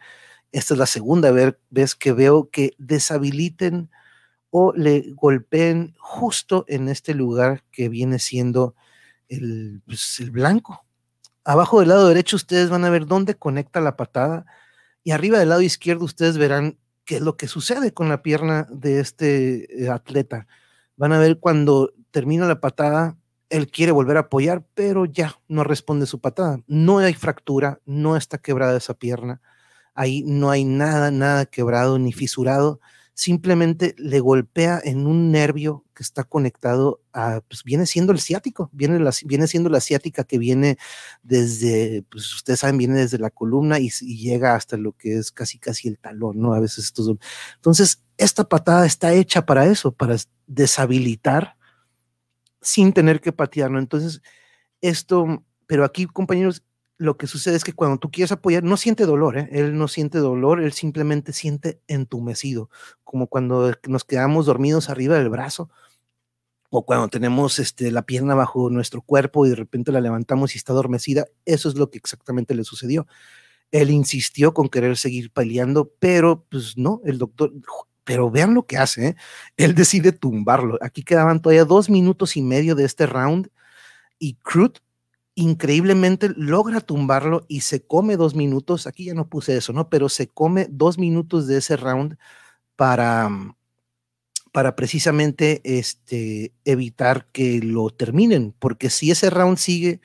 esta 0.52 0.74
es 0.74 0.78
la 0.78 0.86
segunda 0.86 1.30
vez 1.30 1.94
que 1.94 2.12
veo 2.12 2.50
que 2.50 2.74
deshabiliten 2.78 3.90
o 4.50 4.72
le 4.74 5.12
golpeen 5.14 5.94
justo 5.98 6.64
en 6.68 6.88
este 6.88 7.14
lugar 7.14 7.64
que 7.70 7.88
viene 7.88 8.18
siendo 8.18 8.74
el, 9.28 9.82
pues, 9.86 10.20
el 10.20 10.30
blanco. 10.30 10.84
Abajo 11.44 11.80
del 11.80 11.90
lado 11.90 12.08
derecho 12.08 12.36
ustedes 12.36 12.70
van 12.70 12.84
a 12.84 12.90
ver 12.90 13.06
dónde 13.06 13.36
conecta 13.36 13.80
la 13.80 13.96
patada 13.96 14.46
y 15.04 15.10
arriba 15.10 15.38
del 15.38 15.50
lado 15.50 15.62
izquierdo 15.62 16.04
ustedes 16.04 16.38
verán 16.38 16.78
qué 17.04 17.16
es 17.16 17.22
lo 17.22 17.36
que 17.36 17.48
sucede 17.48 17.92
con 17.92 18.08
la 18.08 18.22
pierna 18.22 18.66
de 18.70 19.00
este 19.00 19.84
eh, 19.84 19.90
atleta. 19.90 20.46
Van 20.96 21.12
a 21.12 21.18
ver 21.18 21.38
cuando 21.38 21.92
termina 22.10 22.46
la 22.46 22.60
patada, 22.60 23.16
él 23.50 23.70
quiere 23.70 23.92
volver 23.92 24.16
a 24.16 24.20
apoyar, 24.20 24.66
pero 24.74 25.04
ya 25.04 25.38
no 25.46 25.64
responde 25.64 26.06
su 26.06 26.20
patada. 26.20 26.60
No 26.66 26.98
hay 26.98 27.14
fractura, 27.14 27.80
no 27.86 28.16
está 28.16 28.38
quebrada 28.38 28.76
esa 28.76 28.94
pierna 28.94 29.40
ahí 29.98 30.22
no 30.22 30.50
hay 30.50 30.64
nada, 30.64 31.10
nada 31.10 31.44
quebrado 31.44 31.98
ni 31.98 32.12
fisurado, 32.12 32.80
simplemente 33.14 33.96
le 33.98 34.20
golpea 34.20 34.80
en 34.84 35.08
un 35.08 35.32
nervio 35.32 35.84
que 35.92 36.04
está 36.04 36.22
conectado 36.22 37.00
a, 37.12 37.40
pues 37.48 37.64
viene 37.64 37.84
siendo 37.84 38.12
el 38.12 38.20
ciático, 38.20 38.70
viene, 38.72 39.00
la, 39.00 39.10
viene 39.24 39.48
siendo 39.48 39.68
la 39.70 39.80
ciática 39.80 40.22
que 40.22 40.38
viene 40.38 40.78
desde, 41.24 42.04
pues 42.08 42.32
ustedes 42.32 42.60
saben, 42.60 42.78
viene 42.78 43.00
desde 43.00 43.18
la 43.18 43.30
columna 43.30 43.80
y, 43.80 43.90
llega 43.90 44.54
hasta 44.54 44.76
lo 44.76 44.92
que 44.92 45.18
es 45.18 45.32
casi 45.32 45.58
casi 45.58 45.88
el 45.88 45.98
talón, 45.98 46.40
¿no? 46.40 46.54
A 46.54 46.60
veces 46.60 46.84
estos. 46.84 47.12
Entonces, 47.56 48.04
esta 48.18 48.48
patada 48.48 48.86
está 48.86 49.12
hecha 49.12 49.44
para 49.44 49.66
eso, 49.66 49.90
para 49.90 50.14
deshabilitar 50.46 51.56
sin 52.62 52.92
tener 52.92 53.20
que 53.20 53.32
patear, 53.32 53.68
¿no? 53.72 53.80
Entonces, 53.80 54.22
esto, 54.80 55.44
pero 55.66 55.84
aquí, 55.84 56.06
compañeros, 56.06 56.62
lo 56.98 57.16
que 57.16 57.28
sucede 57.28 57.56
es 57.56 57.64
que 57.64 57.72
cuando 57.72 57.98
tú 57.98 58.10
quieres 58.10 58.32
apoyar, 58.32 58.64
no 58.64 58.76
siente 58.76 59.06
dolor, 59.06 59.38
¿eh? 59.38 59.48
él 59.52 59.78
no 59.78 59.86
siente 59.86 60.18
dolor, 60.18 60.60
él 60.60 60.72
simplemente 60.72 61.32
siente 61.32 61.80
entumecido, 61.86 62.70
como 63.04 63.28
cuando 63.28 63.72
nos 63.86 64.04
quedamos 64.04 64.46
dormidos 64.46 64.90
arriba 64.90 65.16
del 65.16 65.28
brazo 65.30 65.70
o 66.70 66.84
cuando 66.84 67.08
tenemos 67.08 67.60
este, 67.60 67.90
la 67.92 68.02
pierna 68.02 68.34
bajo 68.34 68.68
nuestro 68.68 69.00
cuerpo 69.00 69.46
y 69.46 69.50
de 69.50 69.54
repente 69.54 69.92
la 69.92 70.00
levantamos 70.00 70.54
y 70.54 70.58
está 70.58 70.72
adormecida, 70.72 71.26
eso 71.44 71.68
es 71.68 71.76
lo 71.76 71.88
que 71.88 71.98
exactamente 71.98 72.54
le 72.54 72.64
sucedió. 72.64 73.06
Él 73.70 73.90
insistió 73.90 74.52
con 74.52 74.68
querer 74.68 74.96
seguir 74.96 75.30
peleando, 75.30 75.92
pero 76.00 76.44
pues 76.50 76.76
no, 76.76 77.00
el 77.04 77.18
doctor, 77.18 77.52
pero 78.04 78.30
vean 78.30 78.54
lo 78.54 78.66
que 78.66 78.76
hace, 78.76 79.08
¿eh? 79.08 79.16
él 79.56 79.74
decide 79.74 80.12
tumbarlo. 80.12 80.78
Aquí 80.82 81.04
quedaban 81.04 81.40
todavía 81.40 81.64
dos 81.64 81.88
minutos 81.88 82.36
y 82.36 82.42
medio 82.42 82.74
de 82.74 82.84
este 82.84 83.06
round 83.06 83.50
y 84.18 84.34
Crute 84.36 84.80
increíblemente 85.38 86.30
logra 86.36 86.80
tumbarlo 86.80 87.44
y 87.46 87.60
se 87.60 87.86
come 87.86 88.16
dos 88.16 88.34
minutos. 88.34 88.88
Aquí 88.88 89.04
ya 89.04 89.14
no 89.14 89.28
puse 89.28 89.56
eso, 89.56 89.72
¿no? 89.72 89.88
Pero 89.88 90.08
se 90.08 90.26
come 90.26 90.66
dos 90.68 90.98
minutos 90.98 91.46
de 91.46 91.58
ese 91.58 91.76
round 91.76 92.18
para, 92.74 93.30
para 94.52 94.74
precisamente 94.74 95.60
este, 95.64 96.52
evitar 96.64 97.26
que 97.30 97.60
lo 97.60 97.90
terminen, 97.90 98.52
porque 98.58 98.90
si 98.90 99.12
ese 99.12 99.30
round 99.30 99.58
sigue, 99.58 100.00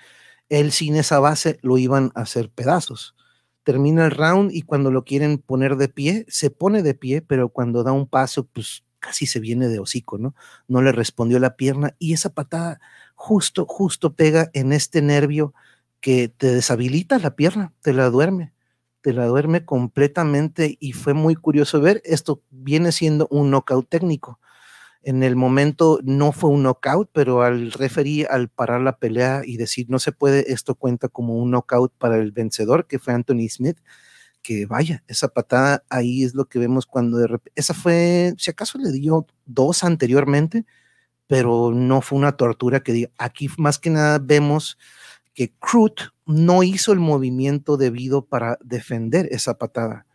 él 0.49 0.71
sin 0.71 0.95
esa 0.95 1.19
base 1.19 1.57
lo 1.63 1.79
iban 1.79 2.11
a 2.13 2.21
hacer 2.21 2.51
pedazos. 2.51 3.15
Termina 3.63 4.05
el 4.05 4.11
round 4.11 4.51
y 4.51 4.61
cuando 4.61 4.91
lo 4.91 5.03
quieren 5.03 5.39
poner 5.39 5.77
de 5.77 5.89
pie, 5.89 6.25
se 6.27 6.51
pone 6.51 6.83
de 6.83 6.93
pie, 6.93 7.23
pero 7.23 7.49
cuando 7.49 7.81
da 7.83 7.91
un 7.91 8.07
paso, 8.07 8.45
pues 8.45 8.83
casi 8.99 9.25
se 9.25 9.39
viene 9.39 9.67
de 9.67 9.79
hocico, 9.79 10.19
¿no? 10.19 10.35
No 10.67 10.83
le 10.83 10.91
respondió 10.91 11.39
la 11.39 11.55
pierna 11.55 11.95
y 11.97 12.13
esa 12.13 12.29
patada 12.29 12.79
justo, 13.23 13.65
justo 13.65 14.15
pega 14.15 14.49
en 14.51 14.73
este 14.73 15.01
nervio 15.01 15.53
que 16.01 16.27
te 16.27 16.47
deshabilita 16.47 17.19
la 17.19 17.37
pierna, 17.37 17.71
te 17.81 17.93
la 17.93 18.09
duerme, 18.09 18.51
te 18.99 19.13
la 19.13 19.27
duerme 19.27 19.63
completamente 19.63 20.75
y 20.77 20.91
fue 20.91 21.13
muy 21.13 21.35
curioso 21.35 21.79
ver, 21.79 22.01
esto 22.03 22.41
viene 22.49 22.91
siendo 22.91 23.29
un 23.31 23.49
knockout 23.49 23.87
técnico. 23.87 24.41
En 25.03 25.23
el 25.23 25.37
momento 25.37 26.01
no 26.03 26.33
fue 26.33 26.49
un 26.49 26.63
knockout, 26.63 27.11
pero 27.13 27.43
al 27.43 27.71
referir, 27.71 28.27
al 28.29 28.49
parar 28.49 28.81
la 28.81 28.97
pelea 28.97 29.43
y 29.45 29.55
decir 29.55 29.85
no 29.87 29.99
se 29.99 30.11
puede, 30.11 30.51
esto 30.51 30.75
cuenta 30.75 31.07
como 31.07 31.37
un 31.37 31.51
knockout 31.51 31.93
para 31.97 32.17
el 32.17 32.33
vencedor, 32.33 32.87
que 32.87 32.99
fue 32.99 33.13
Anthony 33.13 33.47
Smith, 33.49 33.77
que 34.41 34.65
vaya, 34.65 35.01
esa 35.07 35.29
patada 35.29 35.85
ahí 35.89 36.25
es 36.25 36.35
lo 36.35 36.49
que 36.49 36.59
vemos 36.59 36.85
cuando 36.85 37.19
de 37.19 37.27
repente, 37.27 37.53
esa 37.55 37.73
fue, 37.73 38.33
si 38.37 38.51
acaso 38.51 38.77
le 38.79 38.91
dio 38.91 39.25
dos 39.45 39.85
anteriormente, 39.85 40.65
pero 41.27 41.71
no 41.73 42.01
fue 42.01 42.17
una 42.17 42.33
tortura 42.33 42.81
que 42.81 42.93
diga, 42.93 43.09
aquí 43.17 43.49
más 43.57 43.79
que 43.79 43.89
nada 43.89 44.19
vemos 44.19 44.77
que 45.33 45.53
Crute 45.59 46.03
no 46.25 46.63
hizo 46.63 46.91
el 46.91 46.99
movimiento 46.99 47.77
debido 47.77 48.25
para 48.25 48.57
defender 48.63 49.27
esa 49.31 49.57
patada. 49.57 50.05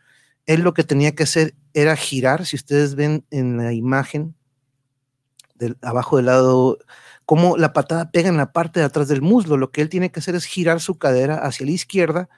Él 0.45 0.61
lo 0.61 0.73
que 0.73 0.83
tenía 0.83 1.13
que 1.13 1.23
hacer 1.23 1.55
era 1.73 1.95
girar, 1.95 2.45
si 2.45 2.55
ustedes 2.55 2.95
ven 2.95 3.25
en 3.29 3.57
la 3.57 3.73
imagen 3.73 4.35
del 5.55 5.77
abajo 5.81 6.17
del 6.17 6.27
lado, 6.27 6.79
como 7.25 7.57
la 7.57 7.73
patada 7.73 8.11
pega 8.11 8.29
en 8.29 8.37
la 8.37 8.51
parte 8.51 8.79
de 8.79 8.85
atrás 8.85 9.07
del 9.07 9.21
muslo, 9.21 9.57
lo 9.57 9.71
que 9.71 9.81
él 9.81 9.89
tiene 9.89 10.11
que 10.11 10.21
hacer 10.21 10.35
es 10.35 10.45
girar 10.45 10.79
su 10.79 10.97
cadera 10.97 11.35
hacia 11.35 11.65
la 11.65 11.73
izquierda 11.73 12.29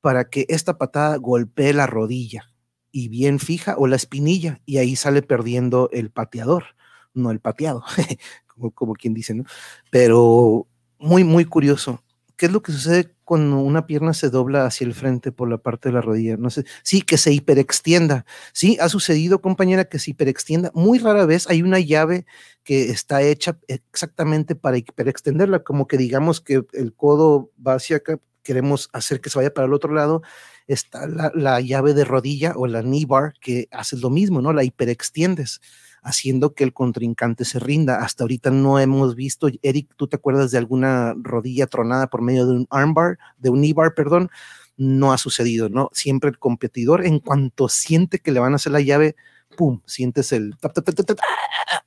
para 0.00 0.28
que 0.28 0.44
esta 0.48 0.76
patada 0.76 1.16
golpee 1.16 1.72
la 1.72 1.86
rodilla 1.86 2.50
y 2.90 3.08
bien 3.08 3.38
fija 3.38 3.76
o 3.78 3.86
la 3.86 3.96
espinilla 3.96 4.60
y 4.66 4.78
ahí 4.78 4.96
sale 4.96 5.22
perdiendo 5.22 5.88
el 5.92 6.10
pateador 6.10 6.77
no 7.18 7.30
el 7.30 7.40
pateado, 7.40 7.84
como, 8.46 8.70
como 8.70 8.92
quien 8.94 9.14
dice, 9.14 9.34
¿no? 9.34 9.44
Pero 9.90 10.66
muy, 10.98 11.24
muy 11.24 11.44
curioso. 11.44 12.02
¿Qué 12.36 12.46
es 12.46 12.52
lo 12.52 12.62
que 12.62 12.70
sucede 12.70 13.12
cuando 13.24 13.58
una 13.58 13.86
pierna 13.86 14.14
se 14.14 14.30
dobla 14.30 14.64
hacia 14.64 14.86
el 14.86 14.94
frente 14.94 15.32
por 15.32 15.50
la 15.50 15.58
parte 15.58 15.88
de 15.88 15.94
la 15.94 16.00
rodilla? 16.00 16.36
No 16.36 16.50
sé, 16.50 16.64
sí, 16.84 17.02
que 17.02 17.18
se 17.18 17.32
hiperextienda. 17.32 18.24
Sí, 18.52 18.78
ha 18.80 18.88
sucedido, 18.88 19.40
compañera, 19.40 19.86
que 19.86 19.98
se 19.98 20.12
hiperextienda. 20.12 20.70
Muy 20.72 21.00
rara 21.00 21.26
vez 21.26 21.50
hay 21.50 21.62
una 21.62 21.80
llave 21.80 22.26
que 22.62 22.90
está 22.90 23.22
hecha 23.22 23.58
exactamente 23.66 24.54
para 24.54 24.78
hiperextenderla, 24.78 25.64
como 25.64 25.88
que 25.88 25.96
digamos 25.96 26.40
que 26.40 26.62
el 26.74 26.94
codo 26.94 27.50
va 27.66 27.74
hacia 27.74 27.96
acá, 27.96 28.20
queremos 28.44 28.88
hacer 28.92 29.20
que 29.20 29.30
se 29.30 29.38
vaya 29.38 29.52
para 29.52 29.66
el 29.66 29.72
otro 29.72 29.92
lado, 29.92 30.22
está 30.68 31.08
la, 31.08 31.60
llave 31.60 31.92
de 31.92 32.04
rodilla 32.04 32.52
o 32.54 32.68
la 32.68 32.82
knee 32.82 33.04
bar 33.04 33.32
que 33.40 33.68
hace 33.72 33.96
lo 33.96 34.10
mismo, 34.10 34.40
¿no? 34.40 34.52
La 34.52 34.62
hiperextiendes 34.62 35.60
haciendo 36.08 36.54
que 36.54 36.64
el 36.64 36.72
contrincante 36.72 37.44
se 37.44 37.58
rinda. 37.58 38.02
Hasta 38.02 38.24
ahorita 38.24 38.50
no 38.50 38.78
hemos 38.78 39.14
visto, 39.14 39.48
Eric, 39.62 39.90
¿tú 39.96 40.08
te 40.08 40.16
acuerdas 40.16 40.50
de 40.50 40.58
alguna 40.58 41.14
rodilla 41.16 41.66
tronada 41.66 42.08
por 42.08 42.22
medio 42.22 42.46
de 42.46 42.52
un 42.52 42.66
armbar, 42.70 43.18
de 43.36 43.50
un 43.50 43.60
knee 43.60 43.74
bar, 43.74 43.94
perdón? 43.94 44.30
No 44.76 45.12
ha 45.12 45.18
sucedido, 45.18 45.68
¿no? 45.68 45.90
Siempre 45.92 46.30
el 46.30 46.38
competidor, 46.38 47.04
en 47.04 47.20
cuanto 47.20 47.68
siente 47.68 48.20
que 48.20 48.32
le 48.32 48.40
van 48.40 48.54
a 48.54 48.56
hacer 48.56 48.72
la 48.72 48.80
llave, 48.80 49.16
¡pum! 49.56 49.82
Sientes 49.84 50.32
el... 50.32 50.54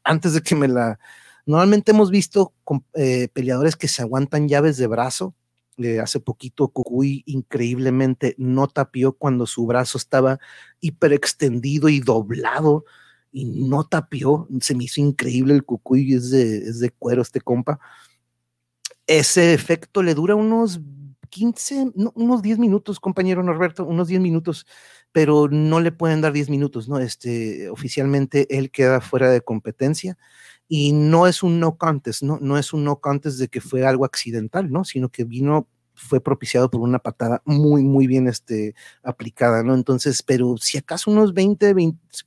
antes 0.03 0.33
de 0.33 0.41
que 0.41 0.55
me 0.55 0.67
la... 0.67 0.99
Normalmente 1.45 1.91
hemos 1.91 2.11
visto 2.11 2.53
eh, 2.93 3.27
peleadores 3.33 3.75
que 3.75 3.87
se 3.87 4.03
aguantan 4.03 4.47
llaves 4.47 4.77
de 4.77 4.85
brazo, 4.85 5.33
hace 6.01 6.19
poquito 6.19 6.67
Cucuy 6.67 7.23
increíblemente 7.25 8.35
no 8.37 8.67
tapió 8.67 9.13
cuando 9.13 9.47
su 9.47 9.65
brazo 9.65 9.97
estaba 9.97 10.39
hiperextendido 10.79 11.89
y 11.89 11.99
doblado 11.99 12.85
y 13.31 13.45
no 13.45 13.85
tapió. 13.85 14.47
Se 14.59 14.75
me 14.75 14.85
hizo 14.85 15.01
increíble 15.01 15.53
el 15.53 15.63
Cucuy, 15.63 16.13
es 16.13 16.31
de, 16.31 16.57
es 16.57 16.79
de 16.79 16.91
cuero 16.91 17.21
este 17.21 17.41
compa. 17.41 17.79
Ese 19.07 19.53
efecto 19.53 20.03
le 20.03 20.13
dura 20.13 20.35
unos 20.35 20.81
15, 21.29 21.93
unos 22.13 22.41
10 22.41 22.59
minutos, 22.59 22.99
compañero 22.99 23.41
Norberto, 23.41 23.85
unos 23.85 24.07
10 24.09 24.21
minutos, 24.21 24.67
pero 25.11 25.47
no 25.49 25.79
le 25.79 25.91
pueden 25.91 26.21
dar 26.21 26.33
10 26.33 26.49
minutos, 26.49 26.87
¿no? 26.87 26.99
Este, 26.99 27.69
oficialmente 27.69 28.57
él 28.57 28.69
queda 28.69 29.01
fuera 29.01 29.31
de 29.31 29.41
competencia 29.41 30.17
y 30.67 30.91
no 30.93 31.27
es 31.27 31.41
un 31.41 31.59
no 31.59 31.77
contest, 31.77 32.21
¿no? 32.21 32.37
No 32.41 32.57
es 32.57 32.73
un 32.73 32.83
no 32.83 32.97
contest 32.99 33.39
de 33.39 33.47
que 33.47 33.61
fue 33.61 33.85
algo 33.85 34.05
accidental, 34.05 34.71
¿no? 34.71 34.83
Sino 34.83 35.09
que 35.09 35.23
vino 35.23 35.67
fue 36.01 36.19
propiciado 36.19 36.69
por 36.69 36.81
una 36.81 36.99
patada 36.99 37.41
muy, 37.45 37.83
muy 37.83 38.07
bien 38.07 38.27
este, 38.27 38.75
aplicada, 39.03 39.63
¿no? 39.63 39.75
Entonces, 39.75 40.23
pero 40.23 40.55
si 40.57 40.77
acaso 40.77 41.11
unos 41.11 41.33
20, 41.33 41.73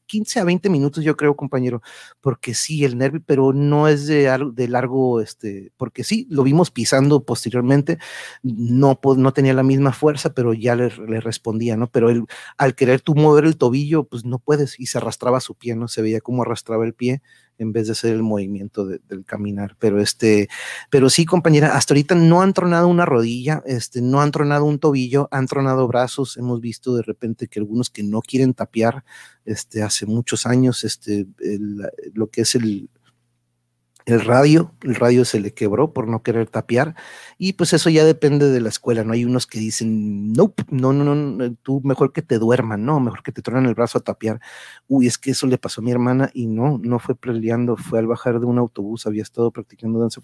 15 0.06 0.40
a 0.40 0.44
20 0.44 0.70
minutos, 0.70 1.04
yo 1.04 1.16
creo, 1.16 1.36
compañero, 1.36 1.82
porque 2.20 2.54
sí, 2.54 2.84
el 2.84 2.96
nervio, 2.96 3.22
pero 3.26 3.52
no 3.52 3.88
es 3.88 4.06
de, 4.06 4.68
largo, 4.68 5.20
este, 5.20 5.72
porque 5.76 6.04
sí, 6.04 6.26
lo 6.30 6.44
vimos 6.44 6.70
pisando 6.70 7.24
posteriormente, 7.24 7.98
no, 8.42 8.98
no 9.16 9.32
tenía 9.32 9.54
la 9.54 9.62
misma 9.62 9.92
fuerza, 9.92 10.32
pero 10.34 10.54
ya 10.54 10.76
le, 10.76 10.88
respondía, 10.88 11.76
¿no? 11.76 11.88
Pero 11.88 12.10
él, 12.10 12.24
al 12.56 12.74
querer 12.74 13.00
tú 13.00 13.14
mover 13.14 13.44
el 13.44 13.56
tobillo, 13.56 14.04
pues 14.04 14.24
no 14.24 14.38
puedes, 14.38 14.78
y 14.78 14.86
se 14.86 14.98
arrastraba 14.98 15.40
su 15.40 15.54
pie, 15.56 15.74
¿no? 15.74 15.88
Se 15.88 16.00
veía 16.00 16.20
como 16.20 16.42
arrastraba 16.42 16.84
el 16.84 16.94
pie, 16.94 17.22
en 17.58 17.72
vez 17.72 17.86
de 17.86 17.92
hacer 17.92 18.14
el 18.14 18.22
movimiento 18.22 18.86
del 18.86 19.24
caminar. 19.24 19.76
Pero 19.78 20.00
este, 20.00 20.48
pero 20.90 21.10
sí, 21.10 21.24
compañera, 21.24 21.76
hasta 21.76 21.94
ahorita 21.94 22.14
no 22.14 22.42
han 22.42 22.52
tronado 22.52 22.88
una 22.88 23.04
rodilla, 23.04 23.62
este, 23.66 24.00
no 24.00 24.20
han 24.20 24.30
tronado 24.30 24.64
un 24.64 24.78
tobillo, 24.78 25.28
han 25.30 25.46
tronado 25.46 25.86
brazos. 25.88 26.36
Hemos 26.36 26.60
visto 26.60 26.94
de 26.96 27.02
repente 27.02 27.48
que 27.48 27.60
algunos 27.60 27.90
que 27.90 28.02
no 28.02 28.20
quieren 28.20 28.54
tapear, 28.54 29.04
este, 29.44 29.82
hace 29.82 30.06
muchos 30.06 30.46
años, 30.46 30.84
este, 30.84 31.26
lo 32.14 32.28
que 32.28 32.42
es 32.42 32.54
el, 32.54 32.88
el 34.06 34.20
radio, 34.20 34.72
el 34.82 34.94
radio 34.94 35.24
se 35.24 35.40
le 35.40 35.54
quebró 35.54 35.92
por 35.92 36.08
no 36.08 36.22
querer 36.22 36.48
tapear 36.48 36.94
y 37.38 37.54
pues 37.54 37.72
eso 37.72 37.88
ya 37.88 38.04
depende 38.04 38.50
de 38.50 38.60
la 38.60 38.68
escuela, 38.68 39.02
¿no? 39.02 39.14
Hay 39.14 39.24
unos 39.24 39.46
que 39.46 39.58
dicen, 39.58 40.32
nope, 40.32 40.62
no, 40.70 40.92
no, 40.92 41.14
no, 41.14 41.54
tú 41.62 41.80
mejor 41.84 42.12
que 42.12 42.22
te 42.22 42.38
duerman, 42.38 42.84
no, 42.84 43.00
mejor 43.00 43.22
que 43.22 43.32
te 43.32 43.42
tronen 43.42 43.66
el 43.66 43.74
brazo 43.74 43.98
a 43.98 44.02
tapear. 44.02 44.40
Uy, 44.88 45.06
es 45.06 45.16
que 45.18 45.30
eso 45.30 45.46
le 45.46 45.58
pasó 45.58 45.80
a 45.80 45.84
mi 45.84 45.90
hermana 45.90 46.30
y 46.34 46.46
no, 46.46 46.78
no 46.82 46.98
fue 46.98 47.14
peleando, 47.14 47.76
fue 47.76 47.98
al 47.98 48.06
bajar 48.06 48.40
de 48.40 48.46
un 48.46 48.58
autobús, 48.58 49.06
había 49.06 49.22
estado 49.22 49.50
practicando 49.50 49.98
danza. 50.00 50.20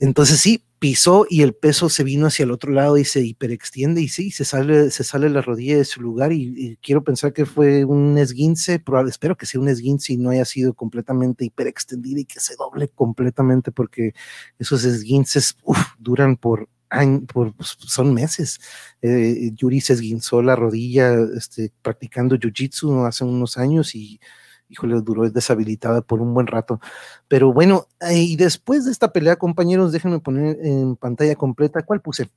Entonces 0.00 0.40
sí, 0.40 0.64
pisó 0.78 1.26
y 1.28 1.42
el 1.42 1.54
peso 1.54 1.88
se 1.88 2.04
vino 2.04 2.26
hacia 2.26 2.44
el 2.44 2.50
otro 2.50 2.72
lado 2.72 2.98
y 2.98 3.04
se 3.04 3.20
hiperextiende 3.20 4.00
y 4.00 4.08
sí, 4.08 4.30
se 4.30 4.44
sale, 4.44 4.90
se 4.90 5.04
sale 5.04 5.28
la 5.28 5.42
rodilla 5.42 5.76
de 5.76 5.84
su 5.84 6.00
lugar 6.00 6.32
y, 6.32 6.78
quiero 6.82 7.02
pensar 7.02 7.32
que 7.32 7.46
fue 7.46 7.84
un 7.84 8.16
esguince, 8.18 8.78
probable, 8.78 9.10
espero 9.10 9.36
que 9.36 9.46
sea 9.46 9.60
un 9.60 9.68
esguince 9.68 10.12
y 10.12 10.16
no 10.16 10.30
haya 10.30 10.44
sido 10.44 10.74
completamente 10.74 11.44
hiperextendido 11.44 12.20
y 12.20 12.24
que 12.24 12.40
se 12.40 12.54
doble 12.56 12.88
completamente 12.88 13.72
porque 13.72 14.14
esos 14.58 14.84
esguinces 14.84 15.56
duran 15.98 16.36
por 16.36 16.68
años, 16.90 17.22
por, 17.32 17.54
pues, 17.54 17.76
son 17.78 18.14
meses. 18.14 18.60
Eh, 19.02 19.50
Yuri 19.54 19.80
se 19.80 19.94
esguinzó 19.94 20.42
la 20.42 20.56
rodilla 20.56 21.14
este, 21.36 21.72
practicando 21.82 22.36
jiu-jitsu 22.36 23.06
hace 23.06 23.24
unos 23.24 23.58
años 23.58 23.94
y 23.94 24.20
híjole, 24.68 25.00
duró 25.00 25.28
deshabilitada 25.30 26.02
por 26.02 26.20
un 26.20 26.34
buen 26.34 26.46
rato. 26.46 26.80
Pero 27.26 27.52
bueno, 27.52 27.86
y 28.10 28.36
después 28.36 28.84
de 28.84 28.92
esta 28.92 29.12
pelea, 29.12 29.36
compañeros, 29.36 29.92
déjenme 29.92 30.20
poner 30.20 30.58
en 30.64 30.96
pantalla 30.96 31.34
completa, 31.36 31.82
¿cuál 31.82 32.00
puse? 32.00 32.30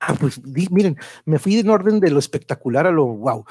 Ah, 0.00 0.14
pues 0.18 0.40
miren, 0.44 0.96
me 1.24 1.38
fui 1.38 1.58
en 1.58 1.70
orden 1.70 2.00
de 2.00 2.10
lo 2.10 2.18
espectacular 2.18 2.86
a 2.86 2.92
lo 2.92 3.06
wow. 3.06 3.44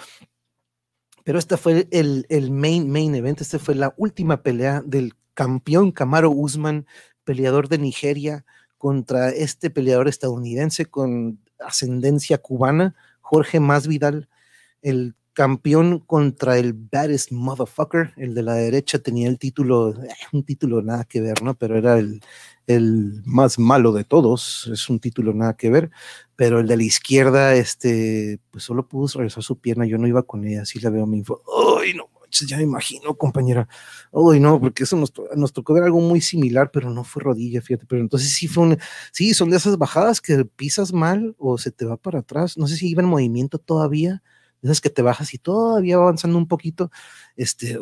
Pero 1.24 1.39
este 1.39 1.57
fue 1.57 1.88
el, 1.91 2.26
el 2.30 2.51
main, 2.51 2.89
main 2.89 3.13
event, 3.15 3.41
esta 3.41 3.59
fue 3.59 3.76
la 3.76 3.93
última 3.97 4.41
pelea 4.43 4.82
del 4.86 5.13
campeón 5.34 5.91
Camaro 5.91 6.32
Usman, 6.32 6.88
peleador 7.26 7.68
de 7.68 7.78
Nigeria, 7.78 8.45
contra 8.78 9.30
este 9.30 9.70
peleador 9.70 10.07
estadounidense 10.07 10.86
con 10.86 11.39
ascendencia 11.59 12.38
cubana, 12.38 12.95
Jorge 13.22 13.59
Masvidal, 13.59 14.30
el 14.82 15.15
campeón 15.38 16.00
contra 16.00 16.58
el 16.58 16.74
baddest 16.74 17.32
motherfucker, 17.32 18.12
el 18.18 18.34
de 18.34 18.42
la 18.42 18.56
derecha 18.56 18.98
tenía 18.98 19.28
el 19.30 19.38
título, 19.38 19.92
eh, 19.92 20.10
un 20.34 20.44
título 20.44 20.82
nada 20.82 21.04
que 21.04 21.22
ver, 21.22 21.44
¿no? 21.44 21.54
Pero 21.54 21.78
era 21.78 22.00
el, 22.00 22.22
el 22.66 23.22
más 23.24 23.60
malo 23.60 23.92
de 23.92 24.04
todos, 24.04 24.68
es 24.74 24.90
un 24.90 25.00
título 25.00 25.36
nada 25.36 25.56
que 25.56 25.70
ver, 25.70 25.92
pero 26.36 26.60
el 26.60 26.66
de 26.66 26.78
la 26.78 26.82
izquierda, 26.82 27.54
este, 27.54 28.40
pues 28.50 28.64
solo 28.64 28.88
pudo 28.88 29.08
regresar 29.14 29.44
su 29.44 29.60
pierna, 29.60 29.86
yo 29.86 30.00
no 30.00 30.08
iba 30.08 30.24
con 30.24 30.44
ella, 30.44 30.64
así 30.64 30.80
la 30.80 30.90
veo, 30.90 31.06
me 31.06 31.18
info, 31.18 31.44
¡ay, 31.80 31.94
no 31.94 32.10
ya 32.32 32.58
me 32.58 32.64
imagino, 32.64 33.16
compañera! 33.16 33.70
¡Ay, 34.12 34.40
no! 34.40 34.60
Porque 34.60 34.84
eso 34.84 34.98
nos, 34.98 35.14
nos, 35.36 35.54
tocó 35.54 35.74
ver 35.74 35.84
algo 35.84 36.02
muy 36.02 36.20
similar, 36.20 36.72
pero 36.72 36.90
no 36.90 37.04
fue 37.04 37.24
rodilla, 37.24 37.62
fíjate, 37.62 37.86
pero 37.88 38.02
entonces 38.02 38.34
sí 38.34 38.48
fue 38.48 38.64
un, 38.64 38.78
sí, 39.12 39.34
son 39.34 39.50
de 39.50 39.58
esas 39.58 39.78
bajadas 39.78 40.20
que 40.20 40.46
pisas 40.46 40.94
mal 40.94 41.36
o 41.38 41.58
se 41.58 41.72
te 41.72 41.86
va 41.86 41.96
para 41.96 42.20
atrás, 42.20 42.58
no 42.58 42.68
sé 42.68 42.76
si 42.76 42.90
iba 42.90 43.04
en 43.04 43.08
movimiento 43.08 43.60
todavía, 43.60 44.24
esas 44.62 44.82
que 44.82 44.89
te 44.89 45.01
bajas 45.01 45.34
y 45.34 45.38
todavía 45.38 45.97
va 45.97 46.03
avanzando 46.03 46.38
un 46.38 46.47
poquito, 46.47 46.91
este, 47.36 47.78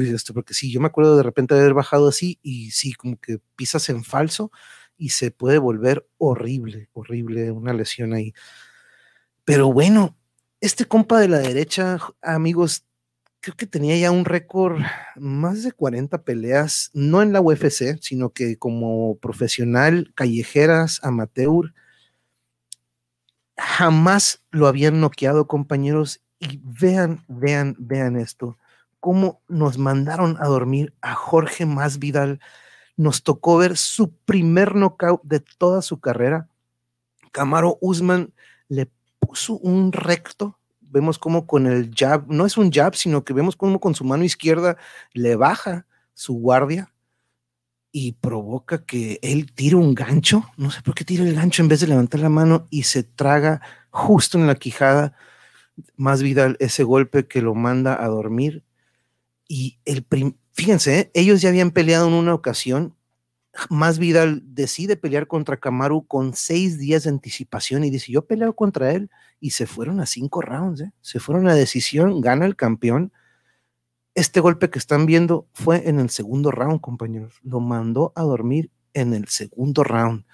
este, 0.00 0.32
porque 0.32 0.54
sí, 0.54 0.70
yo 0.72 0.80
me 0.80 0.86
acuerdo 0.86 1.16
de 1.16 1.22
repente 1.22 1.54
haber 1.54 1.74
bajado 1.74 2.08
así 2.08 2.38
y 2.42 2.70
sí, 2.70 2.94
como 2.94 3.18
que 3.18 3.38
pisas 3.56 3.88
en 3.88 4.04
falso 4.04 4.50
y 4.96 5.10
se 5.10 5.30
puede 5.30 5.58
volver 5.58 6.08
horrible, 6.18 6.88
horrible 6.92 7.50
una 7.50 7.72
lesión 7.72 8.12
ahí. 8.14 8.32
Pero 9.44 9.72
bueno, 9.72 10.16
este 10.60 10.86
compa 10.86 11.20
de 11.20 11.28
la 11.28 11.38
derecha, 11.38 11.98
amigos, 12.22 12.84
creo 13.40 13.56
que 13.56 13.66
tenía 13.66 13.96
ya 13.96 14.10
un 14.10 14.24
récord 14.24 14.80
más 15.14 15.62
de 15.62 15.72
40 15.72 16.24
peleas, 16.24 16.90
no 16.94 17.22
en 17.22 17.32
la 17.32 17.40
UFC, 17.40 17.98
sino 18.00 18.30
que 18.30 18.58
como 18.58 19.18
profesional, 19.18 20.12
callejeras, 20.16 21.00
amateur, 21.04 21.72
jamás 23.66 24.42
lo 24.52 24.68
habían 24.68 25.00
noqueado, 25.00 25.48
compañeros. 25.48 26.20
Y 26.38 26.60
vean, 26.62 27.24
vean, 27.28 27.74
vean 27.78 28.16
esto. 28.16 28.56
Cómo 29.00 29.42
nos 29.48 29.76
mandaron 29.76 30.36
a 30.40 30.46
dormir 30.46 30.94
a 31.00 31.14
Jorge 31.14 31.66
Masvidal. 31.66 32.40
Nos 32.96 33.22
tocó 33.22 33.58
ver 33.58 33.76
su 33.76 34.12
primer 34.12 34.74
knockout 34.74 35.22
de 35.24 35.40
toda 35.40 35.82
su 35.82 36.00
carrera. 36.00 36.48
Camaro 37.32 37.78
Usman 37.80 38.32
le 38.68 38.88
puso 39.18 39.54
un 39.54 39.92
recto. 39.92 40.58
Vemos 40.80 41.18
cómo 41.18 41.46
con 41.46 41.66
el 41.66 41.92
jab, 41.94 42.24
no 42.28 42.46
es 42.46 42.56
un 42.56 42.70
jab, 42.70 42.94
sino 42.94 43.24
que 43.24 43.34
vemos 43.34 43.56
cómo 43.56 43.80
con 43.80 43.94
su 43.94 44.04
mano 44.04 44.24
izquierda 44.24 44.76
le 45.12 45.36
baja 45.36 45.86
su 46.14 46.34
guardia 46.34 46.92
y 47.98 48.12
provoca 48.12 48.84
que 48.84 49.18
él 49.22 49.50
tire 49.54 49.74
un 49.74 49.94
gancho, 49.94 50.44
no 50.58 50.70
sé 50.70 50.82
por 50.82 50.94
qué 50.94 51.02
tira 51.02 51.24
el 51.24 51.34
gancho 51.34 51.62
en 51.62 51.68
vez 51.68 51.80
de 51.80 51.86
levantar 51.86 52.20
la 52.20 52.28
mano 52.28 52.66
y 52.68 52.82
se 52.82 53.04
traga 53.04 53.62
justo 53.88 54.36
en 54.36 54.46
la 54.46 54.54
quijada 54.54 55.16
más 55.96 56.20
Vidal 56.20 56.58
ese 56.60 56.84
golpe 56.84 57.26
que 57.26 57.40
lo 57.40 57.54
manda 57.54 58.04
a 58.04 58.06
dormir. 58.08 58.62
Y 59.48 59.78
el 59.86 60.06
fíjense, 60.52 60.98
¿eh? 60.98 61.10
ellos 61.14 61.40
ya 61.40 61.48
habían 61.48 61.70
peleado 61.70 62.08
en 62.08 62.12
una 62.12 62.34
ocasión. 62.34 62.94
Más 63.70 63.98
Vidal 63.98 64.42
decide 64.44 64.98
pelear 64.98 65.26
contra 65.26 65.56
Kamaru 65.56 66.06
con 66.06 66.34
seis 66.34 66.78
días 66.78 67.04
de 67.04 67.08
anticipación 67.08 67.82
y 67.82 67.88
dice: 67.88 68.12
Yo 68.12 68.26
peleo 68.26 68.54
contra 68.54 68.92
él. 68.92 69.08
Y 69.40 69.52
se 69.52 69.66
fueron 69.66 70.00
a 70.00 70.06
cinco 70.06 70.42
rounds, 70.42 70.82
¿eh? 70.82 70.92
se 71.00 71.18
fueron 71.18 71.48
a 71.48 71.54
decisión, 71.54 72.20
gana 72.20 72.44
el 72.44 72.56
campeón 72.56 73.10
Este 74.16 74.40
golpe 74.40 74.70
que 74.70 74.78
están 74.78 75.04
viendo 75.04 75.46
fue 75.52 75.90
en 75.90 76.00
el 76.00 76.08
segundo 76.08 76.50
round, 76.50 76.80
compañeros. 76.80 77.38
Lo 77.42 77.60
mandó 77.60 78.14
a 78.16 78.22
dormir 78.22 78.70
en 78.94 79.12
el 79.12 79.28
segundo 79.28 79.84
round. 79.84 80.24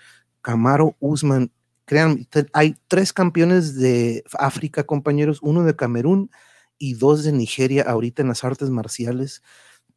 Camaro 0.40 0.96
Usman, 1.00 1.50
crean, 1.84 2.28
hay 2.52 2.76
tres 2.86 3.12
campeones 3.12 3.74
de 3.74 4.22
África, 4.38 4.84
compañeros, 4.84 5.40
uno 5.42 5.64
de 5.64 5.74
Camerún 5.74 6.30
y 6.78 6.94
dos 6.94 7.24
de 7.24 7.32
Nigeria 7.32 7.82
ahorita 7.82 8.22
en 8.22 8.28
las 8.28 8.44
artes 8.44 8.70
marciales. 8.70 9.42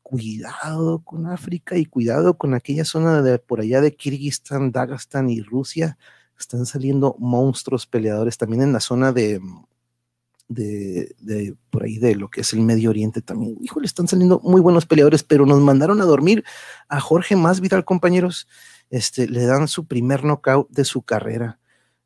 Cuidado 0.02 1.04
con 1.04 1.28
África 1.28 1.78
y 1.78 1.86
cuidado 1.86 2.40
con 2.40 2.56
aquella 2.56 2.86
zona 2.86 3.22
de 3.22 3.38
por 3.38 3.60
allá 3.62 3.82
de 3.82 3.96
Kirguistán, 3.96 4.72
Dagestan 4.72 5.30
y 5.30 5.42
Rusia. 5.42 6.00
Están 6.40 6.66
saliendo 6.66 7.16
monstruos 7.20 7.86
peleadores 7.86 8.40
también 8.40 8.64
en 8.64 8.74
la 8.74 8.80
zona 8.80 9.12
de, 9.12 9.40
de, 10.48 11.56
por 11.70 11.84
ahí 11.84 11.98
de 11.98 12.16
lo 12.16 12.30
que 12.30 12.42
es 12.42 12.54
el 12.54 12.62
Medio 12.62 12.90
Oriente 12.90 13.22
también. 13.22 13.58
Híjole, 13.62 13.86
están 13.86 14.08
saliendo 14.08 14.40
muy 14.44 14.62
buenos 14.62 14.86
peleadores, 14.86 15.24
pero 15.24 15.46
nos 15.46 15.62
mandaron 15.62 16.02
a 16.02 16.06
dormir 16.06 16.44
a 16.88 17.00
Jorge 17.00 17.36
Masvidal, 17.36 17.86
compañeros. 17.86 18.48
Este, 18.90 19.28
le 19.28 19.46
dan 19.46 19.68
su 19.68 19.86
primer 19.88 20.24
knockout 20.24 20.70
de 20.70 20.86
su 20.86 21.02
carrera. 21.02 21.60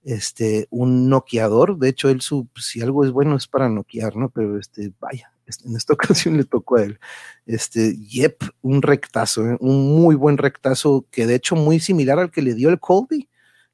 Este, 0.04 0.68
un 0.70 1.10
noqueador, 1.10 1.78
de 1.78 1.90
hecho, 1.90 2.10
él 2.10 2.22
su, 2.22 2.48
si 2.56 2.82
algo 2.82 3.04
es 3.04 3.12
bueno 3.12 3.36
es 3.36 3.48
para 3.48 3.68
noquear, 3.68 4.16
¿no? 4.16 4.30
Pero 4.30 4.58
este, 4.58 4.94
vaya, 5.00 5.34
en 5.66 5.76
esta 5.76 5.94
ocasión 5.96 6.38
le 6.38 6.46
tocó 6.46 6.78
a 6.78 6.84
él. 6.84 7.00
Este, 7.46 7.98
yep, 7.98 8.42
un 8.62 8.82
rectazo, 8.82 9.46
¿eh? 9.46 9.58
un 9.60 9.96
muy 9.96 10.16
buen 10.16 10.38
rectazo, 10.38 11.06
que 11.12 11.28
de 11.28 11.36
hecho 11.36 11.56
muy 11.56 11.80
similar 11.80 12.20
al 12.20 12.32
que 12.32 12.42
le 12.42 12.54
dio 12.54 12.70
el 12.70 12.80
Colby 12.80 13.28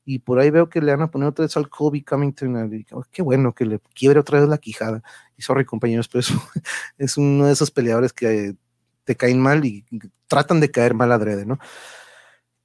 y 0.06 0.20
por 0.20 0.40
ahí 0.40 0.52
veo 0.52 0.70
que 0.70 0.82
le 0.82 0.92
van 0.92 1.02
a 1.02 1.12
poner 1.12 1.28
otra 1.28 1.44
vez 1.44 1.58
al 1.58 1.68
Colby 1.68 2.04
Cummington. 2.04 2.86
Oh, 2.92 3.04
qué 3.12 3.24
bueno 3.24 3.54
que 3.54 3.66
le 3.66 3.80
quiebre 3.94 4.20
otra 4.20 4.40
vez 4.40 4.48
la 4.48 4.60
quijada. 4.60 5.02
Y 5.36 5.42
sorry, 5.42 5.66
compañeros, 5.66 6.08
pero 6.08 6.20
eso, 6.20 6.34
es 7.00 7.18
uno 7.18 7.48
de 7.48 7.54
esos 7.54 7.72
peleadores 7.72 8.14
que 8.14 8.56
te 9.04 9.16
caen 9.16 9.40
mal 9.40 9.66
y 9.66 9.84
tratan 10.28 10.60
de 10.60 10.70
caer 10.70 10.94
mal 10.94 11.12
adrede, 11.12 11.46
¿no? 11.46 11.60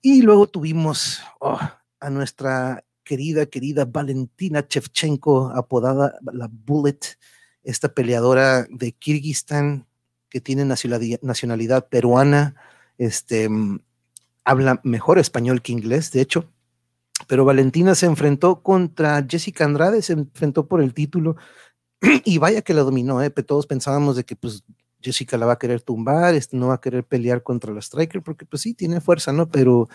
Y 0.03 0.23
luego 0.23 0.49
tuvimos 0.49 1.23
oh, 1.41 1.59
a 1.99 2.11
nuestra 2.11 2.85
querida, 3.05 3.47
querida 3.47 3.87
Valentina 3.87 4.67
Chevchenko, 4.67 5.51
apodada 5.55 6.19
la 6.33 6.49
Bullet, 6.51 7.01
esta 7.63 7.93
peleadora 7.93 8.67
de 8.71 8.93
Kirguistán 8.93 9.87
que 10.29 10.41
tiene 10.41 10.65
nacionalidad, 10.65 11.21
nacionalidad 11.23 11.89
peruana, 11.89 12.55
este, 12.99 13.49
mm, 13.49 13.81
habla 14.45 14.81
mejor 14.85 15.19
español 15.19 15.61
que 15.61 15.73
inglés, 15.73 16.13
de 16.13 16.21
hecho, 16.21 16.51
pero 17.31 17.45
Valentina 17.45 17.95
se 17.95 18.07
enfrentó 18.07 18.61
contra 18.61 19.25
Jessica 19.25 19.65
Andrade, 19.65 20.03
se 20.03 20.15
enfrentó 20.15 20.67
por 20.67 20.83
el 20.83 20.93
título 20.95 21.37
y 22.25 22.39
vaya 22.39 22.61
que 22.63 22.75
la 22.75 22.83
dominó, 22.83 23.23
¿eh? 23.23 23.31
todos 23.31 23.69
pensábamos 23.69 24.17
de 24.17 24.25
que 24.25 24.35
pues 24.35 24.65
Jessica 25.01 25.39
la 25.39 25.47
va 25.47 25.53
a 25.53 25.59
querer 25.61 25.81
tumbar, 25.81 26.35
este, 26.35 26.57
no 26.57 26.67
va 26.67 26.75
a 26.75 26.81
querer 26.81 27.05
pelear 27.05 27.45
contra 27.45 27.73
la 27.73 27.81
Striker 27.81 28.21
porque 28.21 28.47
pues 28.47 28.63
sí, 28.63 28.75
tiene 28.75 29.01
fuerza, 29.01 29.33
¿no? 29.33 29.49
Pero 29.49 29.89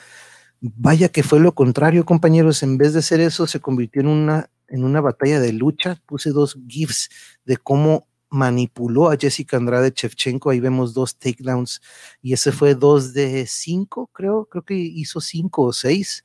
vaya 0.61 1.09
que 1.09 1.23
fue 1.23 1.41
lo 1.41 1.53
contrario, 1.53 2.05
compañeros, 2.05 2.63
en 2.63 2.77
vez 2.77 2.93
de 2.93 3.01
ser 3.01 3.19
eso, 3.19 3.47
se 3.47 3.59
convirtió 3.59 3.99
en 4.01 4.07
una, 4.07 4.49
en 4.69 4.86
una 4.86 5.01
batalla 5.01 5.41
de 5.41 5.51
lucha, 5.51 6.01
puse 6.05 6.29
dos 6.29 6.57
GIFs 6.69 7.09
de 7.43 7.57
cómo 7.57 8.07
manipuló 8.29 9.11
a 9.11 9.17
Jessica 9.17 9.57
Andrade 9.57 9.91
Chevchenko, 9.91 10.51
ahí 10.51 10.61
vemos 10.61 10.93
dos 10.93 11.17
takedowns 11.17 11.81
y 12.21 12.31
ese 12.31 12.53
fue 12.53 12.75
dos 12.75 13.13
de 13.13 13.45
cinco, 13.45 14.09
creo, 14.13 14.45
creo 14.45 14.63
que 14.63 14.75
hizo 14.75 15.19
cinco 15.19 15.63
o 15.63 15.73
seis 15.73 16.23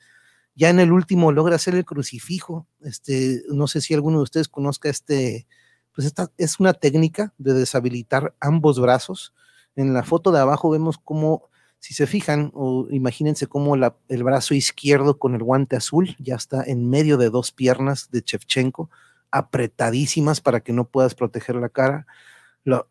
ya 0.61 0.69
en 0.69 0.79
el 0.79 0.93
último 0.93 1.33
logra 1.33 1.57
hacer 1.57 1.75
el 1.75 1.87
crucifijo. 1.87 2.67
Este, 2.83 3.43
no 3.49 3.67
sé 3.67 3.81
si 3.81 3.95
alguno 3.95 4.19
de 4.19 4.25
ustedes 4.25 4.47
conozca 4.47 4.91
este, 4.91 5.47
pues 5.95 6.07
esta 6.07 6.31
es 6.37 6.61
una 6.61 6.75
técnica 6.75 7.33
de 7.39 7.55
deshabilitar 7.55 8.35
ambos 8.41 8.79
brazos. 8.79 9.33
En 9.75 9.95
la 9.95 10.03
foto 10.03 10.33
de 10.33 10.39
abajo 10.39 10.69
vemos 10.69 10.99
cómo, 11.03 11.49
si 11.79 11.95
se 11.95 12.07
fijan, 12.07 12.51
o 12.53 12.87
imagínense 12.91 13.47
cómo 13.47 13.75
el 13.75 14.23
brazo 14.23 14.53
izquierdo 14.53 15.19
con 15.19 15.35
el 15.35 15.43
guante 15.43 15.77
azul 15.77 16.15
ya 16.19 16.35
está 16.35 16.63
en 16.63 16.91
medio 16.91 17.17
de 17.17 17.31
dos 17.31 17.53
piernas 17.53 18.11
de 18.11 18.21
Chevchenko, 18.21 18.91
apretadísimas 19.31 20.43
para 20.43 20.61
que 20.61 20.75
no 20.75 20.85
puedas 20.85 21.15
proteger 21.15 21.57
la 21.57 21.71
cara. 21.71 22.07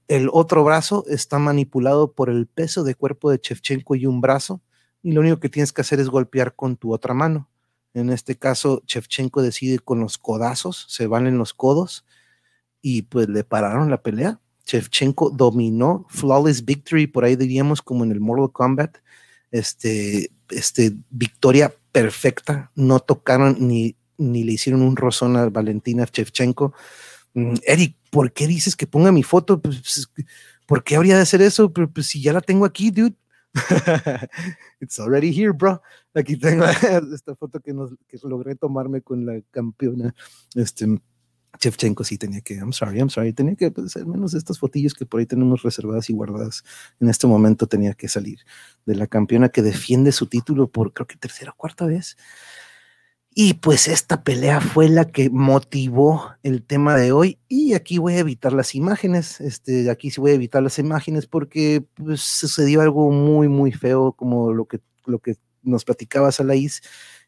el 0.07 0.29
otro 0.33 0.63
brazo 0.63 1.05
está 1.07 1.37
manipulado 1.37 2.13
por 2.13 2.31
el 2.31 2.47
peso 2.47 2.83
de 2.83 2.95
cuerpo 2.95 3.29
de 3.29 3.39
Chevchenko 3.39 3.93
y 3.93 4.07
un 4.07 4.21
brazo, 4.21 4.59
y 5.03 5.11
lo 5.11 5.21
único 5.21 5.39
que 5.39 5.49
tienes 5.49 5.71
que 5.71 5.81
hacer 5.81 5.99
es 5.99 6.09
golpear 6.09 6.55
con 6.55 6.75
tu 6.75 6.91
otra 6.91 7.13
mano. 7.13 7.47
En 7.93 8.09
este 8.09 8.35
caso, 8.35 8.83
Chevchenko 8.85 9.41
decide 9.41 9.79
con 9.79 9.99
los 9.99 10.17
codazos, 10.17 10.85
se 10.89 11.07
van 11.07 11.27
en 11.27 11.37
los 11.37 11.53
codos 11.53 12.05
y 12.81 13.03
pues 13.03 13.27
le 13.29 13.43
pararon 13.43 13.89
la 13.89 14.01
pelea. 14.01 14.39
Chevchenko 14.65 15.31
dominó, 15.31 16.05
flawless 16.09 16.63
victory, 16.63 17.07
por 17.07 17.23
ahí 17.23 17.35
diríamos 17.35 17.81
como 17.81 18.03
en 18.03 18.11
el 18.11 18.19
Mortal 18.19 18.51
Kombat, 18.51 18.97
este, 19.51 20.31
este, 20.49 20.93
victoria 21.09 21.73
perfecta, 21.91 22.71
no 22.75 22.99
tocaron 22.99 23.57
ni, 23.59 23.95
ni 24.17 24.43
le 24.43 24.53
hicieron 24.53 24.83
un 24.83 24.95
rozón 24.95 25.35
a 25.37 25.49
Valentina 25.49 26.05
Chevchenko. 26.05 26.73
Mm, 27.33 27.55
Eric, 27.63 27.95
¿por 28.11 28.31
qué 28.31 28.45
dices 28.47 28.75
que 28.75 28.85
ponga 28.85 29.11
mi 29.11 29.23
foto? 29.23 29.59
Pues, 29.59 30.11
¿Por 30.67 30.83
qué 30.83 30.95
habría 30.95 31.15
de 31.15 31.23
hacer 31.23 31.41
eso? 31.41 31.73
Pues, 31.73 32.05
si 32.05 32.21
ya 32.21 32.33
la 32.33 32.41
tengo 32.41 32.65
aquí, 32.65 32.91
dude. 32.91 33.15
It's 34.79 34.99
already 34.99 35.31
here, 35.31 35.51
bro. 35.51 35.81
Aquí 36.13 36.37
tengo 36.37 36.65
esta 37.13 37.35
foto 37.35 37.59
que, 37.59 37.73
nos, 37.73 37.91
que 38.07 38.17
logré 38.23 38.55
tomarme 38.55 39.01
con 39.01 39.25
la 39.25 39.41
campeona. 39.51 40.13
Este, 40.55 40.85
Chevchenko 41.57 42.03
sí 42.03 42.17
tenía 42.17 42.41
que, 42.41 42.55
I'm 42.55 42.71
sorry, 42.73 42.99
I'm 42.99 43.09
sorry, 43.09 43.33
tenía 43.33 43.55
que, 43.55 43.71
pues, 43.71 43.95
al 43.97 44.05
menos 44.05 44.33
estas 44.33 44.59
fotillos 44.59 44.93
que 44.93 45.05
por 45.05 45.19
ahí 45.19 45.25
tenemos 45.25 45.63
reservadas 45.63 46.09
y 46.09 46.13
guardadas 46.13 46.63
en 46.99 47.09
este 47.09 47.27
momento 47.27 47.67
tenía 47.67 47.93
que 47.93 48.07
salir 48.07 48.39
de 48.85 48.95
la 48.95 49.07
campeona 49.07 49.49
que 49.49 49.61
defiende 49.61 50.11
su 50.11 50.27
título 50.27 50.69
por 50.69 50.93
creo 50.93 51.07
que 51.07 51.17
tercera 51.17 51.51
o 51.51 51.55
cuarta 51.55 51.85
vez. 51.85 52.17
Y 53.41 53.53
pues 53.53 53.87
esta 53.87 54.21
pelea 54.25 54.59
fue 54.59 54.89
la 54.89 55.05
que 55.05 55.29
motivó 55.29 56.33
el 56.43 56.61
tema 56.61 56.97
de 56.97 57.13
hoy. 57.13 57.39
Y 57.47 57.73
aquí 57.73 57.97
voy 57.97 58.15
a 58.15 58.19
evitar 58.19 58.51
las 58.51 58.75
imágenes. 58.75 59.39
Este, 59.39 59.89
aquí 59.89 60.11
sí 60.11 60.19
voy 60.19 60.31
a 60.31 60.33
evitar 60.33 60.61
las 60.61 60.77
imágenes 60.77 61.25
porque 61.25 61.85
pues, 61.93 62.19
sucedió 62.19 62.81
algo 62.81 63.11
muy, 63.11 63.47
muy 63.47 63.71
feo, 63.71 64.11
como 64.11 64.51
lo 64.51 64.65
que, 64.65 64.81
lo 65.05 65.19
que 65.19 65.37
nos 65.63 65.85
platicaba 65.85 66.33
Salaís. 66.33 66.81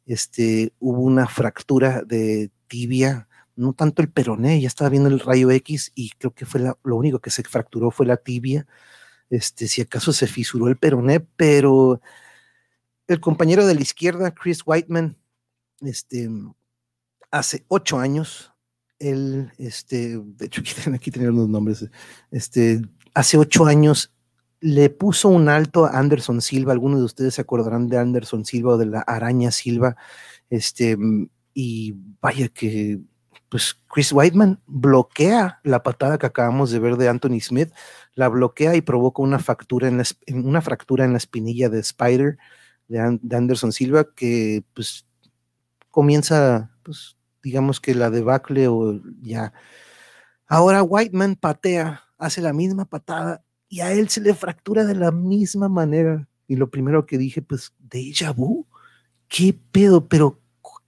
Este, 0.05 0.73
hubo 0.79 0.99
una 0.99 1.27
fractura 1.27 2.01
de 2.01 2.51
tibia, 2.67 3.29
no 3.55 3.71
tanto 3.71 4.01
el 4.01 4.11
peroné, 4.11 4.59
ya 4.59 4.67
estaba 4.67 4.89
viendo 4.89 5.07
el 5.07 5.21
rayo 5.21 5.49
X 5.49 5.93
y 5.95 6.09
creo 6.17 6.33
que 6.33 6.45
fue 6.45 6.59
lo 6.59 6.95
único 6.97 7.19
que 7.19 7.29
se 7.29 7.43
fracturó 7.43 7.89
fue 7.89 8.05
la 8.05 8.17
tibia. 8.17 8.67
Este, 9.29 9.69
si 9.69 9.81
acaso 9.81 10.11
se 10.11 10.27
fisuró 10.27 10.67
el 10.67 10.77
peroné, 10.77 11.21
pero 11.21 12.01
el 13.07 13.21
compañero 13.21 13.65
de 13.65 13.75
la 13.75 13.81
izquierda, 13.81 14.31
Chris 14.31 14.61
Whiteman, 14.65 15.20
este, 15.81 16.29
hace 17.31 17.65
ocho 17.67 17.99
años, 17.99 18.53
él, 18.99 19.51
este, 19.57 20.17
de 20.17 20.45
hecho 20.45 20.61
aquí, 20.93 21.09
aquí 21.09 21.19
los 21.19 21.49
nombres, 21.49 21.89
este, 22.29 22.81
hace 23.13 23.37
ocho 23.37 23.65
años 23.65 24.13
le 24.59 24.91
puso 24.91 25.29
un 25.29 25.49
alto 25.49 25.85
a 25.85 25.97
Anderson 25.97 26.39
Silva, 26.41 26.71
algunos 26.71 26.99
de 26.99 27.05
ustedes 27.05 27.35
se 27.35 27.41
acordarán 27.41 27.87
de 27.87 27.97
Anderson 27.97 28.45
Silva 28.45 28.73
o 28.73 28.77
de 28.77 28.85
la 28.85 28.99
araña 29.01 29.51
Silva, 29.51 29.95
este, 30.49 30.97
y 31.53 31.95
vaya 32.21 32.47
que, 32.49 32.99
pues 33.49 33.75
Chris 33.91 34.13
Whiteman 34.13 34.61
bloquea 34.67 35.59
la 35.63 35.83
patada 35.83 36.17
que 36.17 36.27
acabamos 36.27 36.71
de 36.71 36.79
ver 36.79 36.95
de 36.95 37.09
Anthony 37.09 37.41
Smith, 37.41 37.73
la 38.13 38.29
bloquea 38.29 38.75
y 38.75 38.81
provoca 38.81 39.21
una 39.21 39.39
fractura 39.39 39.87
en 39.87 39.97
la, 39.97 40.05
una 40.33 40.61
fractura 40.61 41.03
en 41.03 41.11
la 41.11 41.17
espinilla 41.17 41.67
de 41.69 41.79
Spider 41.79 42.37
de, 42.87 43.19
de 43.21 43.35
Anderson 43.35 43.73
Silva 43.73 44.05
que 44.15 44.63
pues 44.73 45.05
comienza, 45.91 46.71
pues, 46.83 47.17
digamos 47.43 47.79
que 47.79 47.93
la 47.93 48.09
debacle 48.09 48.67
o 48.67 48.99
ya. 49.21 49.53
Ahora 50.47 50.83
Whiteman 50.83 51.35
patea, 51.35 52.03
hace 52.17 52.41
la 52.41 52.53
misma 52.53 52.85
patada 52.85 53.43
y 53.69 53.81
a 53.81 53.91
él 53.91 54.09
se 54.09 54.21
le 54.21 54.33
fractura 54.33 54.85
de 54.85 54.95
la 54.95 55.11
misma 55.11 55.69
manera. 55.69 56.27
Y 56.47 56.55
lo 56.55 56.69
primero 56.69 57.05
que 57.05 57.17
dije, 57.17 57.41
pues, 57.41 57.73
déjà 57.79 58.33
vu, 58.33 58.67
qué 59.27 59.57
pedo, 59.71 60.07
pero 60.07 60.39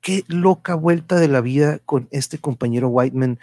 qué 0.02 0.24
loca 0.28 0.76
vuelta 0.76 1.16
de 1.18 1.30
la 1.30 1.42
vida 1.42 1.80
con 1.80 2.10
este 2.12 2.38
compañero 2.38 2.90
Whiteman, 2.90 3.40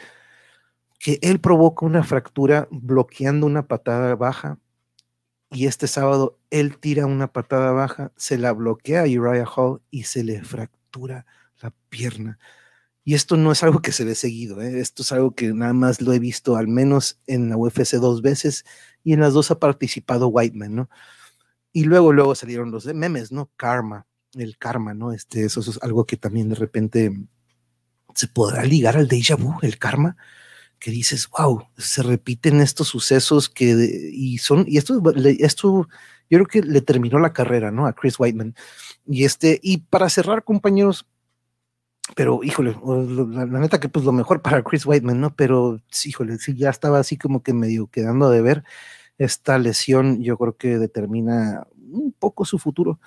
que 0.99 1.19
él 1.23 1.41
provoca 1.41 1.87
una 1.87 2.05
fractura 2.05 2.69
bloqueando 2.71 3.47
una 3.47 3.67
patada 3.67 4.15
baja. 4.15 4.59
Y 5.51 5.67
este 5.67 5.87
sábado 5.89 6.39
él 6.51 6.79
tira 6.79 7.07
una 7.07 7.33
patada 7.33 7.73
baja, 7.73 8.13
se 8.17 8.39
la 8.39 8.53
bloquea 8.53 9.03
a 9.03 9.05
Uriah 9.05 9.47
Hall 9.47 9.81
y 9.91 10.05
se 10.05 10.23
le 10.23 10.43
fractura 10.45 11.27
la 11.61 11.73
pierna. 11.89 12.39
Y 13.05 13.15
esto 13.15 13.37
no 13.37 13.51
es 13.51 13.63
algo 13.63 13.81
que 13.81 13.93
se 13.93 14.05
ve 14.05 14.15
seguido, 14.15 14.61
¿eh? 14.61 14.81
esto 14.81 15.03
es 15.03 15.13
algo 15.13 15.35
que 15.35 15.53
nada 15.55 15.73
más 15.73 16.01
lo 16.01 16.13
he 16.13 16.19
visto 16.19 16.57
al 16.57 16.69
menos 16.69 17.19
en 17.27 17.49
la 17.49 17.57
UFC 17.57 17.95
dos 17.95 18.21
veces 18.23 18.65
y 19.03 19.15
en 19.15 19.21
las 19.21 19.33
dos 19.33 19.51
ha 19.51 19.59
participado 19.59 20.29
Whiteman, 20.29 20.75
¿no? 20.75 20.91
Y 21.73 21.85
luego, 21.85 22.13
luego 22.13 22.35
salieron 22.35 22.71
los 22.71 22.85
memes, 22.87 23.33
¿no? 23.33 23.51
Karma, 23.57 24.07
el 24.35 24.59
karma, 24.59 24.93
¿no? 24.93 25.13
Este, 25.13 25.45
eso, 25.45 25.61
es 25.61 25.79
algo 25.83 26.05
que 26.05 26.17
también 26.17 26.49
de 26.49 26.57
repente 26.57 27.13
se 28.15 28.29
podrá 28.29 28.65
ligar 28.65 28.97
al 28.97 29.09
déjà 29.09 29.37
vu, 29.37 29.55
el 29.63 29.79
karma, 29.79 30.17
que 30.79 30.91
dices, 30.91 31.29
wow, 31.31 31.69
se 31.77 32.03
repiten 32.03 32.61
estos 32.61 32.89
sucesos 32.89 33.49
que, 33.49 34.11
y 34.13 34.39
son, 34.39 34.65
y 34.67 34.79
esto, 34.79 35.01
esto, 35.39 35.89
yo 36.29 36.39
creo 36.39 36.47
que 36.47 36.63
le 36.63 36.81
terminó 36.81 37.19
la 37.19 37.33
carrera, 37.33 37.71
¿no? 37.71 37.87
A 37.87 37.93
Chris 37.93 38.19
Whiteman. 38.19 38.55
Y 39.07 39.25
este, 39.25 39.61
y 39.63 39.79
para 39.79 40.09
cerrar, 40.09 40.43
compañeros, 40.45 41.07
pero 42.15 42.41
híjole, 42.43 42.77
la, 43.29 43.47
neta 43.47 43.81
que 43.81 43.89
pues 43.89 44.05
lo 44.05 44.13
mejor 44.13 44.43
para 44.43 44.63
Chris 44.63 44.87
Whiteman, 44.87 45.21
¿no? 45.21 45.35
Pero 45.35 45.81
híjole, 46.05 46.39
sí, 46.39 46.55
ya 46.55 46.71
estaba 46.71 46.99
así 46.99 47.17
como 47.17 47.43
que 47.43 47.53
medio 47.53 47.87
quedando 47.89 48.31
de 48.31 48.43
ver. 48.43 48.65
Esta 49.19 49.59
lesión 49.59 50.23
yo 50.23 50.37
creo 50.39 50.57
que 50.57 50.79
determina 50.79 51.67
un 51.77 52.15
poco 52.19 52.45
su 52.45 52.59
futuro. 52.59 53.01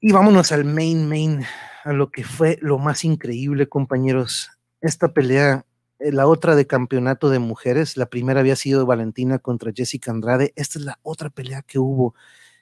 Y 0.00 0.12
vámonos 0.12 0.52
al 0.52 0.64
main, 0.64 1.08
main, 1.08 1.44
a 1.84 1.92
lo 1.92 2.10
que 2.10 2.22
fue 2.24 2.58
lo 2.60 2.78
más 2.78 3.04
increíble, 3.04 3.68
compañeros. 3.68 4.50
Esta 4.80 5.12
pelea, 5.12 5.64
eh, 5.98 6.12
la 6.12 6.26
otra 6.26 6.54
de 6.54 6.66
campeonato 6.66 7.30
de 7.30 7.38
mujeres, 7.38 7.96
la 7.96 8.06
primera 8.06 8.40
había 8.40 8.56
sido 8.56 8.86
Valentina 8.86 9.38
contra 9.38 9.72
Jessica 9.74 10.10
Andrade. 10.10 10.52
Esta 10.56 10.78
es 10.78 10.84
la 10.84 10.98
otra 11.02 11.30
pelea 11.30 11.62
que 11.62 11.78
hubo. 11.78 12.14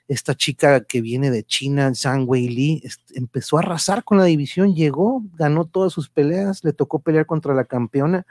Esta 0.07 0.35
chica 0.35 0.83
que 0.83 1.01
viene 1.01 1.31
de 1.31 1.43
China, 1.43 1.93
Zhang 1.95 2.25
Wei 2.27 2.47
Li, 2.47 2.83
empezó 3.13 3.57
a 3.57 3.61
arrasar 3.61 4.03
con 4.03 4.17
la 4.17 4.25
división, 4.25 4.75
llegó, 4.75 5.23
ganó 5.33 5.65
todas 5.65 5.93
sus 5.93 6.09
peleas, 6.09 6.63
le 6.63 6.73
tocó 6.73 6.99
pelear 6.99 7.25
contra 7.25 7.53
la 7.53 7.65
campeona, 7.65 8.25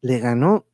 le 0.00 0.18
ganó 0.18 0.66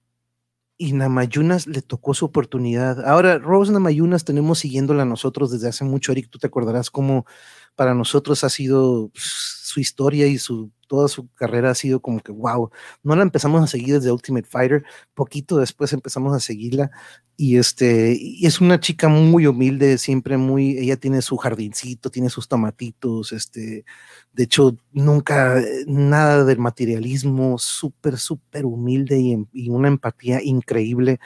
y 0.77 0.93
Namayunas 0.93 1.67
le 1.67 1.83
tocó 1.83 2.15
su 2.15 2.25
oportunidad. 2.25 3.05
Ahora, 3.05 3.39
Rose 3.39 3.73
Namayunas 3.73 4.25
tenemos 4.25 4.61
siguiéndola 4.61 5.05
nosotros 5.05 5.51
desde 5.51 5.69
hace 5.69 5.85
mucho, 5.85 6.13
Eric, 6.13 6.31
tú 6.31 6.39
te 6.39 6.47
acordarás 6.47 6.89
cómo 6.89 7.27
para 7.75 7.95
nosotros 7.95 8.45
ha 8.45 8.49
sido 8.49 9.11
pues, 9.13 9.25
su 9.25 9.81
historia 9.81 10.29
y 10.29 10.39
su 10.39 10.71
toda 10.89 11.09
su 11.09 11.29
carrera 11.35 11.71
ha 11.71 11.75
sido 11.75 12.01
como 12.01 12.21
que 12.21 12.33
wow. 12.33 12.71
No 13.05 13.15
la 13.15 13.23
empezamos 13.23 13.63
a 13.63 13.69
seguir 13.69 13.95
desde 13.95 14.11
Ultimate 14.11 14.49
Fighter, 14.49 14.85
poquito 15.15 15.59
después 15.59 15.93
empezamos 15.93 16.35
a 16.35 16.41
seguirla 16.41 16.91
y 17.37 17.57
este 17.59 18.17
y 18.21 18.47
es 18.47 18.61
una 18.61 18.81
chica 18.81 19.09
muy 19.09 19.47
humilde, 19.47 19.99
siempre 19.99 20.37
muy 20.37 20.77
ella 20.79 20.97
tiene 20.97 21.23
su 21.23 21.37
jardincito, 21.37 22.11
tiene 22.11 22.31
sus 22.31 22.49
tomatitos, 22.49 23.33
este 23.33 23.85
de 24.33 24.43
hecho 24.43 24.77
nunca 24.93 25.63
nada 25.87 26.45
del 26.45 26.59
materialismo, 26.59 27.59
súper 27.59 28.19
súper 28.19 28.67
humilde 28.67 29.21
y, 29.21 29.47
y 29.53 29.71
una 29.71 29.89
empatía 29.89 30.43
increíble. 30.43 31.21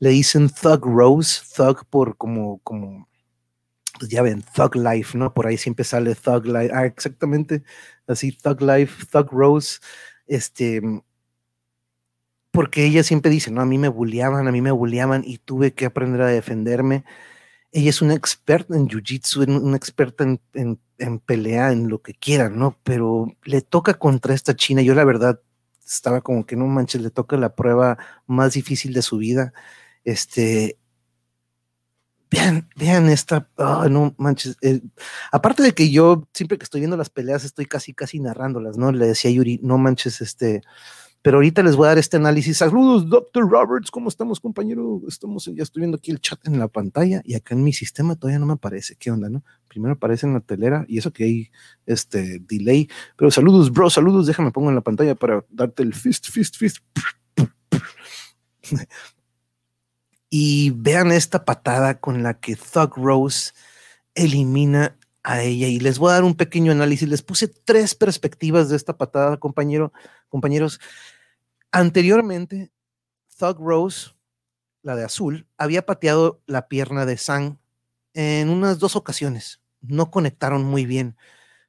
Le 0.00 0.10
dicen 0.10 0.48
Thug 0.50 0.84
Rose, 0.86 1.42
Thug 1.56 1.86
por 1.90 2.16
como 2.16 2.60
como 2.64 3.08
pues 4.02 4.10
ya 4.10 4.20
ven, 4.20 4.42
Thug 4.42 4.74
Life, 4.74 5.16
¿no? 5.16 5.32
Por 5.32 5.46
ahí 5.46 5.56
siempre 5.56 5.84
sale 5.84 6.16
Thug 6.16 6.46
Life, 6.46 6.72
ah, 6.74 6.86
exactamente, 6.86 7.62
así, 8.08 8.32
Thug 8.32 8.60
Life, 8.60 9.06
Thug 9.06 9.30
Rose, 9.30 9.78
este, 10.26 10.82
porque 12.50 12.84
ella 12.84 13.04
siempre 13.04 13.30
dice, 13.30 13.52
no, 13.52 13.60
a 13.60 13.64
mí 13.64 13.78
me 13.78 13.86
bulleaban, 13.86 14.48
a 14.48 14.50
mí 14.50 14.60
me 14.60 14.72
bulleaban 14.72 15.22
y 15.24 15.38
tuve 15.38 15.72
que 15.72 15.86
aprender 15.86 16.20
a 16.20 16.26
defenderme. 16.26 17.04
Ella 17.70 17.90
es 17.90 18.02
una 18.02 18.14
experta 18.14 18.74
en 18.74 18.88
jiu-jitsu, 18.88 19.46
una 19.62 19.76
experta 19.76 20.24
en, 20.24 20.40
en, 20.54 20.80
en, 20.98 21.20
pelea, 21.20 21.70
en 21.70 21.88
lo 21.88 22.02
que 22.02 22.14
quiera, 22.14 22.48
¿no? 22.48 22.76
Pero 22.82 23.28
le 23.44 23.62
toca 23.62 23.94
contra 23.94 24.34
esta 24.34 24.56
china. 24.56 24.82
Yo 24.82 24.96
la 24.96 25.04
verdad 25.04 25.40
estaba 25.86 26.22
como 26.22 26.44
que 26.44 26.56
no 26.56 26.66
manches, 26.66 27.02
le 27.02 27.10
toca 27.10 27.36
la 27.36 27.54
prueba 27.54 27.98
más 28.26 28.54
difícil 28.54 28.94
de 28.94 29.02
su 29.02 29.18
vida. 29.18 29.52
Este, 30.02 30.78
vean, 32.42 32.68
vean 32.76 33.08
esta, 33.08 33.48
no 33.90 34.14
manches, 34.18 34.56
eh, 34.62 34.80
aparte 35.30 35.62
de 35.62 35.72
que 35.72 35.90
yo 35.90 36.28
siempre 36.32 36.58
que 36.58 36.64
estoy 36.64 36.80
viendo 36.80 36.96
las 36.96 37.10
peleas 37.10 37.44
estoy 37.44 37.66
casi, 37.66 37.94
casi 37.94 38.20
narrándolas, 38.20 38.76
¿no? 38.76 38.92
Le 38.92 39.06
decía 39.06 39.30
Yuri, 39.30 39.60
no 39.62 39.78
manches, 39.78 40.20
este, 40.20 40.62
pero 41.22 41.36
ahorita 41.36 41.62
les 41.62 41.76
voy 41.76 41.86
a 41.86 41.90
dar 41.90 41.98
este 41.98 42.16
análisis. 42.16 42.58
Saludos, 42.58 43.08
Dr. 43.08 43.48
Roberts, 43.48 43.92
¿cómo 43.92 44.08
estamos, 44.08 44.40
compañero? 44.40 45.00
Estamos, 45.06 45.44
ya 45.54 45.62
estoy 45.62 45.82
viendo 45.82 45.96
aquí 45.96 46.10
el 46.10 46.20
chat 46.20 46.44
en 46.48 46.58
la 46.58 46.66
pantalla 46.66 47.22
y 47.24 47.34
acá 47.34 47.54
en 47.54 47.62
mi 47.62 47.72
sistema 47.72 48.16
todavía 48.16 48.40
no 48.40 48.46
me 48.46 48.54
aparece. 48.54 48.96
¿Qué 48.96 49.12
onda, 49.12 49.28
no? 49.28 49.44
Primero 49.68 49.94
aparece 49.94 50.26
en 50.26 50.34
la 50.34 50.40
telera 50.40 50.84
y 50.88 50.98
eso 50.98 51.12
que 51.12 51.24
hay 51.24 51.50
este 51.86 52.40
delay. 52.40 52.88
Pero 53.16 53.30
saludos, 53.30 53.70
bro, 53.72 53.88
saludos. 53.88 54.26
Déjame 54.26 54.50
pongo 54.50 54.70
en 54.70 54.74
la 54.74 54.80
pantalla 54.80 55.14
para 55.14 55.44
darte 55.48 55.84
el 55.84 55.94
fist, 55.94 56.28
fist, 56.28 56.56
fist. 56.56 56.78
Y 60.34 60.70
vean 60.70 61.12
esta 61.12 61.44
patada 61.44 62.00
con 62.00 62.22
la 62.22 62.40
que 62.40 62.56
Thug 62.56 62.96
Rose 62.96 63.52
elimina 64.14 64.96
a 65.22 65.42
ella. 65.42 65.68
Y 65.68 65.78
les 65.78 65.98
voy 65.98 66.08
a 66.08 66.14
dar 66.14 66.24
un 66.24 66.34
pequeño 66.34 66.72
análisis. 66.72 67.06
Les 67.06 67.20
puse 67.20 67.48
tres 67.48 67.94
perspectivas 67.94 68.70
de 68.70 68.76
esta 68.76 68.96
patada, 68.96 69.36
compañero, 69.36 69.92
compañeros. 70.30 70.80
Anteriormente, 71.70 72.72
Thug 73.38 73.58
Rose, 73.58 74.12
la 74.80 74.96
de 74.96 75.04
azul, 75.04 75.46
había 75.58 75.84
pateado 75.84 76.40
la 76.46 76.66
pierna 76.66 77.04
de 77.04 77.18
Sang 77.18 77.58
en 78.14 78.48
unas 78.48 78.78
dos 78.78 78.96
ocasiones. 78.96 79.60
No 79.82 80.10
conectaron 80.10 80.64
muy 80.64 80.86
bien. 80.86 81.14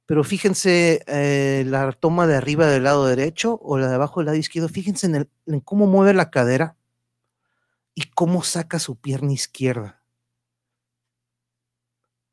Pero 0.06 0.24
fíjense 0.24 1.04
eh, 1.08 1.66
la 1.68 1.92
toma 1.92 2.28
de 2.28 2.38
arriba 2.38 2.68
del 2.68 2.86
lado 2.86 3.08
derecho 3.08 3.60
o 3.62 3.78
la 3.78 3.90
de 3.90 3.96
abajo 3.96 4.22
del 4.22 4.28
lado 4.28 4.38
izquierdo. 4.38 4.70
Fíjense 4.70 5.08
en, 5.08 5.30
en 5.48 5.60
cómo 5.60 5.86
mueve 5.86 6.14
la 6.14 6.30
cadera 6.30 6.78
y 7.96 8.04
cómo 8.04 8.44
saca 8.44 8.80
su 8.80 8.96
pierna 8.96 9.34
izquierda. 9.34 10.02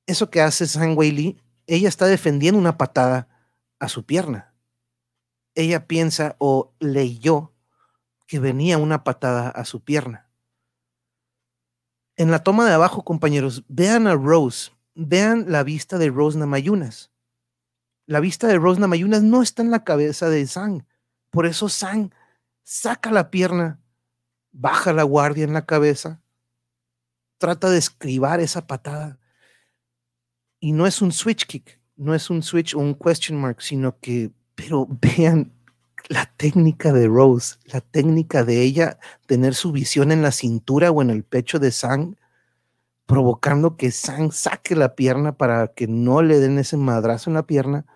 Eso 0.07 0.31
que 0.31 0.41
hace 0.41 0.67
San 0.67 0.97
Lee, 0.97 1.41
ella 1.67 1.89
está 1.89 2.07
defendiendo 2.07 2.59
una 2.59 2.77
patada 2.77 3.29
a 3.79 3.89
su 3.89 4.05
pierna. 4.05 4.55
Ella 5.55 5.87
piensa 5.87 6.37
o 6.39 6.75
leyó 6.81 7.53
que 8.27 8.39
venía 8.39 8.79
una 8.79 9.05
patada 9.05 9.49
a 9.49 9.65
su 9.65 9.83
pierna. 9.83 10.29
En 12.17 12.31
la 12.31 12.43
toma 12.43 12.67
de 12.67 12.75
abajo, 12.75 13.05
compañeros, 13.05 13.65
vean 13.69 14.07
a 14.07 14.15
Rose, 14.15 14.73
vean 14.95 15.47
la 15.49 15.63
vista 15.63 15.99
de 15.99 16.11
Rose 16.11 16.39
Namayunas. 16.39 17.11
La 18.07 18.21
vista 18.21 18.47
de 18.47 18.59
Rose 18.59 18.81
Namayunas 18.81 19.23
no 19.23 19.43
está 19.43 19.63
en 19.63 19.71
la 19.71 19.85
cabeza 19.85 20.29
de 20.29 20.47
Sang. 20.47 20.87
Por 21.31 21.47
eso 21.47 21.69
Sang 21.69 22.13
saca 22.63 23.11
la 23.11 23.31
pierna 23.31 23.80
baja 24.53 24.93
la 24.93 25.03
guardia 25.03 25.45
en 25.45 25.53
la 25.53 25.67
cabeza, 25.67 26.21
trata 27.39 27.71
de 27.71 27.79
escribar 27.79 28.41
esa 28.41 28.67
patada. 28.67 29.19
Y 30.61 30.73
no 30.73 30.87
es 30.87 31.01
un 31.01 31.13
switch 31.13 31.47
kick, 31.47 31.81
no 31.97 32.15
es 32.15 32.31
un 32.31 32.43
switch 32.43 32.75
o 32.75 32.79
un 32.79 32.95
question 32.95 33.41
mark, 33.41 33.63
sino 33.63 33.99
que, 33.99 34.31
pero 34.55 34.87
vean 35.01 35.53
la 36.09 36.27
técnica 36.37 36.93
de 36.93 37.07
Rose, 37.07 37.57
la 37.65 37.81
técnica 37.81 38.45
de 38.45 38.63
ella 38.63 38.99
tener 39.27 39.55
su 39.55 39.73
visión 39.73 40.13
en 40.13 40.23
la 40.23 40.33
cintura 40.33 40.91
o 40.91 41.03
en 41.03 41.11
el 41.11 41.25
pecho 41.25 41.59
de 41.59 41.71
Sang, 41.71 42.17
provocando 43.07 43.77
que 43.77 43.91
Sang 43.91 44.33
saque 44.33 44.77
la 44.77 44.95
pierna 44.95 45.37
para 45.37 45.69
que 45.69 45.87
no 45.87 46.23
le 46.23 46.41
den 46.41 46.59
ese 46.59 46.77
madrazo 46.77 47.31
en 47.31 47.35
la 47.35 47.47
pierna 47.47 47.87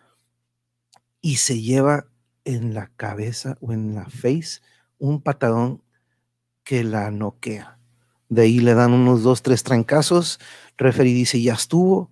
y 1.20 1.36
se 1.36 1.61
lleva 1.61 2.07
en 2.44 2.74
la 2.74 2.88
cabeza 2.96 3.57
o 3.61 3.72
en 3.72 3.94
la 3.94 4.05
face 4.07 4.61
un 4.98 5.22
patadón 5.22 5.84
que 6.64 6.82
la 6.82 7.10
noquea. 7.10 7.78
De 8.28 8.42
ahí 8.42 8.58
le 8.58 8.74
dan 8.74 8.92
unos 8.92 9.22
dos, 9.22 9.42
tres 9.42 9.62
trancazos. 9.62 10.40
Referee 10.76 11.14
dice, 11.14 11.40
ya 11.40 11.54
estuvo. 11.54 12.10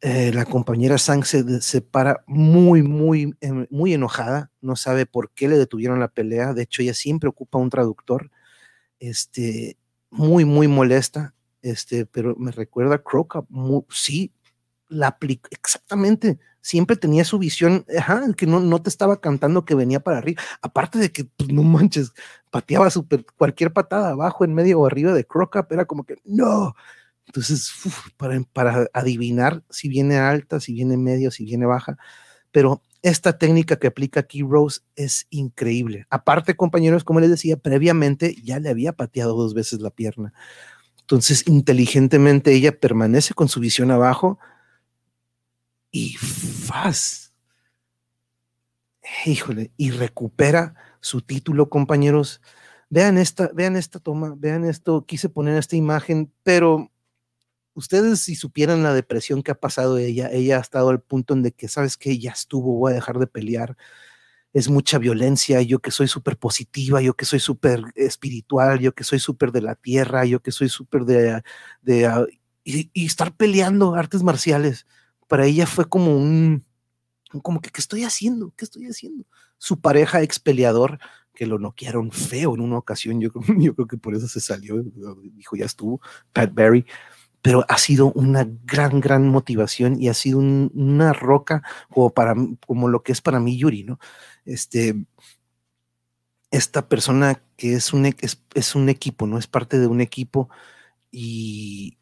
Eh, 0.00 0.32
la 0.32 0.46
compañera 0.46 0.96
Sang 0.96 1.24
se, 1.24 1.60
se, 1.60 1.82
para 1.82 2.24
muy, 2.26 2.82
muy, 2.82 3.34
em, 3.40 3.66
muy 3.70 3.92
enojada. 3.92 4.50
No 4.60 4.74
sabe 4.76 5.06
por 5.06 5.30
qué 5.32 5.46
le 5.46 5.58
detuvieron 5.58 6.00
la 6.00 6.08
pelea. 6.08 6.54
De 6.54 6.62
hecho, 6.62 6.82
ella 6.82 6.94
siempre 6.94 7.28
ocupa 7.28 7.58
un 7.58 7.70
traductor. 7.70 8.30
Este, 8.98 9.76
muy, 10.10 10.44
muy 10.44 10.68
molesta. 10.68 11.34
Este, 11.62 12.06
pero 12.06 12.34
me 12.36 12.50
recuerda 12.50 12.96
a 12.96 13.02
Croca. 13.02 13.42
sí, 13.90 14.32
la 14.90 15.08
aplica 15.08 15.48
exactamente 15.52 16.38
siempre 16.60 16.96
tenía 16.96 17.24
su 17.24 17.38
visión, 17.38 17.84
ajá, 17.98 18.22
que 18.36 18.46
no, 18.46 18.60
no 18.60 18.82
te 18.82 18.90
estaba 18.90 19.20
cantando 19.20 19.64
que 19.64 19.74
venía 19.74 20.00
para 20.00 20.18
arriba. 20.18 20.42
Aparte 20.62 20.98
de 20.98 21.10
que, 21.10 21.24
pues, 21.24 21.50
no 21.50 21.62
manches, 21.62 22.12
pateaba 22.50 22.90
super, 22.90 23.24
cualquier 23.36 23.72
patada 23.72 24.10
abajo, 24.10 24.44
en 24.44 24.54
medio 24.54 24.80
o 24.80 24.86
arriba 24.86 25.12
de 25.12 25.24
Croc 25.24 25.56
era 25.70 25.84
como 25.86 26.04
que 26.04 26.16
no. 26.24 26.74
Entonces, 27.26 27.70
para, 28.16 28.40
para 28.52 28.88
adivinar 28.92 29.62
si 29.70 29.88
viene 29.88 30.18
alta, 30.18 30.60
si 30.60 30.72
viene 30.74 30.96
medio, 30.96 31.30
si 31.30 31.44
viene 31.44 31.66
baja. 31.66 31.96
Pero 32.50 32.82
esta 33.02 33.38
técnica 33.38 33.76
que 33.76 33.86
aplica 33.86 34.20
aquí 34.20 34.42
Rose 34.42 34.80
es 34.96 35.26
increíble. 35.30 36.06
Aparte, 36.10 36.56
compañeros, 36.56 37.04
como 37.04 37.20
les 37.20 37.30
decía, 37.30 37.56
previamente 37.56 38.34
ya 38.42 38.58
le 38.58 38.68
había 38.68 38.92
pateado 38.92 39.34
dos 39.36 39.54
veces 39.54 39.80
la 39.80 39.90
pierna. 39.90 40.32
Entonces, 41.00 41.44
inteligentemente 41.46 42.52
ella 42.52 42.78
permanece 42.78 43.34
con 43.34 43.48
su 43.48 43.60
visión 43.60 43.90
abajo, 43.90 44.38
y 45.90 46.16
faz. 46.16 47.32
Híjole, 49.26 49.72
y 49.76 49.90
recupera 49.90 50.74
su 51.00 51.20
título, 51.20 51.68
compañeros. 51.68 52.40
Vean 52.88 53.18
esta, 53.18 53.50
vean 53.54 53.76
esta 53.76 53.98
toma, 53.98 54.34
vean 54.36 54.64
esto, 54.64 55.04
quise 55.06 55.28
poner 55.28 55.56
esta 55.56 55.76
imagen, 55.76 56.32
pero 56.42 56.90
ustedes 57.74 58.20
si 58.20 58.34
supieran 58.34 58.82
la 58.82 58.94
depresión 58.94 59.42
que 59.42 59.52
ha 59.52 59.60
pasado 59.60 59.98
ella, 59.98 60.28
ella 60.32 60.58
ha 60.58 60.60
estado 60.60 60.90
al 60.90 61.00
punto 61.00 61.34
en 61.34 61.50
que, 61.52 61.68
¿sabes 61.68 61.96
que 61.96 62.18
Ya 62.18 62.32
estuvo, 62.32 62.74
voy 62.76 62.92
a 62.92 62.96
dejar 62.96 63.18
de 63.18 63.26
pelear. 63.26 63.76
es 64.52 64.68
mucha 64.68 64.98
violencia, 64.98 65.62
yo 65.62 65.80
que 65.80 65.90
soy 65.92 66.08
súper 66.08 66.36
positiva, 66.38 67.00
yo 67.02 67.14
que 67.14 67.24
soy 67.24 67.40
súper 67.40 67.84
espiritual, 67.96 68.80
yo 68.80 68.94
que 68.94 69.04
soy 69.04 69.20
súper 69.20 69.52
de 69.52 69.62
la 69.62 69.76
tierra, 69.76 70.24
yo 70.24 70.42
que 70.42 70.52
soy 70.52 70.68
súper 70.68 71.04
de, 71.04 71.42
ah, 72.06 72.26
y, 72.64 72.90
estar 73.06 73.36
peleando 73.36 73.94
artes 73.94 74.22
marciales, 74.22 74.86
para 75.30 75.46
ella 75.46 75.64
fue 75.64 75.88
como 75.88 76.16
un, 76.16 76.64
como 77.44 77.60
que, 77.60 77.70
¿qué 77.70 77.80
estoy 77.80 78.02
haciendo? 78.02 78.52
¿Qué 78.56 78.64
estoy 78.64 78.86
haciendo? 78.86 79.24
Su 79.58 79.80
pareja 79.80 80.22
ex 80.22 80.40
peleador, 80.40 80.98
que 81.32 81.46
lo 81.46 81.60
noquearon 81.60 82.10
feo 82.10 82.56
en 82.56 82.60
una 82.60 82.78
ocasión, 82.78 83.20
yo, 83.20 83.30
creo 83.30 83.86
que 83.88 83.96
por 83.96 84.16
eso 84.16 84.26
se 84.26 84.40
salió, 84.40 84.82
dijo, 85.32 85.54
ya 85.54 85.66
estuvo, 85.66 86.00
Pat 86.32 86.52
Barry, 86.52 86.84
pero 87.42 87.64
ha 87.68 87.78
sido 87.78 88.10
una 88.12 88.44
gran, 88.64 89.00
gran 89.00 89.28
motivación 89.28 90.02
y 90.02 90.08
ha 90.08 90.14
sido 90.14 90.40
una 90.40 91.12
roca 91.12 91.62
como, 91.90 92.10
para, 92.10 92.34
como 92.66 92.88
lo 92.88 93.04
que 93.04 93.12
es 93.12 93.20
para 93.20 93.38
mí 93.38 93.56
Yuri, 93.56 93.84
¿no? 93.84 94.00
Este, 94.44 95.06
esta 96.50 96.88
persona 96.88 97.40
que 97.56 97.74
es 97.74 97.92
un, 97.92 98.04
es, 98.04 98.74
un 98.74 98.88
equipo, 98.88 99.28
¿no? 99.28 99.38
Es 99.38 99.46
parte 99.46 99.78
de 99.78 99.86
un 99.86 100.00
equipo 100.00 100.50
y, 101.12 101.99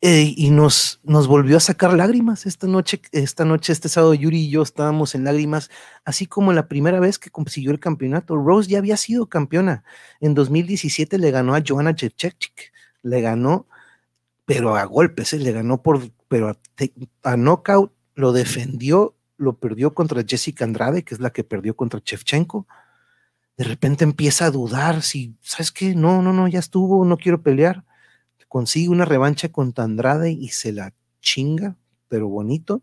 y 0.00 0.50
nos, 0.50 1.00
nos 1.02 1.26
volvió 1.26 1.56
a 1.56 1.60
sacar 1.60 1.92
lágrimas 1.94 2.46
esta 2.46 2.66
noche, 2.66 3.00
esta 3.12 3.44
noche, 3.44 3.72
este 3.72 3.88
sábado, 3.88 4.14
Yuri 4.14 4.42
y 4.42 4.50
yo 4.50 4.62
estábamos 4.62 5.14
en 5.14 5.24
lágrimas, 5.24 5.70
así 6.04 6.26
como 6.26 6.52
la 6.52 6.68
primera 6.68 7.00
vez 7.00 7.18
que 7.18 7.30
consiguió 7.30 7.70
el 7.70 7.80
campeonato. 7.80 8.36
Rose 8.36 8.70
ya 8.70 8.78
había 8.78 8.96
sido 8.96 9.26
campeona. 9.26 9.84
En 10.20 10.34
2017 10.34 11.18
le 11.18 11.30
ganó 11.30 11.54
a 11.54 11.62
Joanna 11.66 11.94
Jędrzejczyk, 11.94 12.72
le 13.02 13.20
ganó 13.20 13.66
pero 14.46 14.76
a 14.76 14.84
golpes, 14.84 15.32
¿eh? 15.34 15.38
le 15.38 15.52
ganó 15.52 15.82
por, 15.82 16.00
pero 16.28 16.48
a, 16.48 16.56
a, 17.24 17.36
knockout, 17.36 17.92
lo 18.14 18.32
defendió, 18.32 19.16
lo 19.36 19.58
perdió 19.58 19.92
contra 19.92 20.22
Jessica 20.26 20.64
Andrade, 20.64 21.02
que 21.02 21.14
es 21.14 21.20
la 21.20 21.30
que 21.30 21.44
perdió 21.44 21.74
contra 21.76 22.00
Chevchenko. 22.00 22.66
De 23.58 23.64
repente 23.64 24.04
empieza 24.04 24.46
a 24.46 24.50
dudar 24.50 25.02
si, 25.02 25.34
¿sabes 25.42 25.72
qué? 25.72 25.94
No, 25.94 26.22
no, 26.22 26.32
no, 26.32 26.46
ya 26.46 26.60
estuvo, 26.60 27.04
no 27.04 27.16
quiero 27.18 27.42
pelear. 27.42 27.84
Consigue 28.56 28.88
una 28.88 29.04
revancha 29.04 29.50
contra 29.50 29.84
Andrade 29.84 30.30
y 30.30 30.48
se 30.48 30.72
la 30.72 30.94
chinga, 31.20 31.76
pero 32.08 32.26
bonito. 32.26 32.80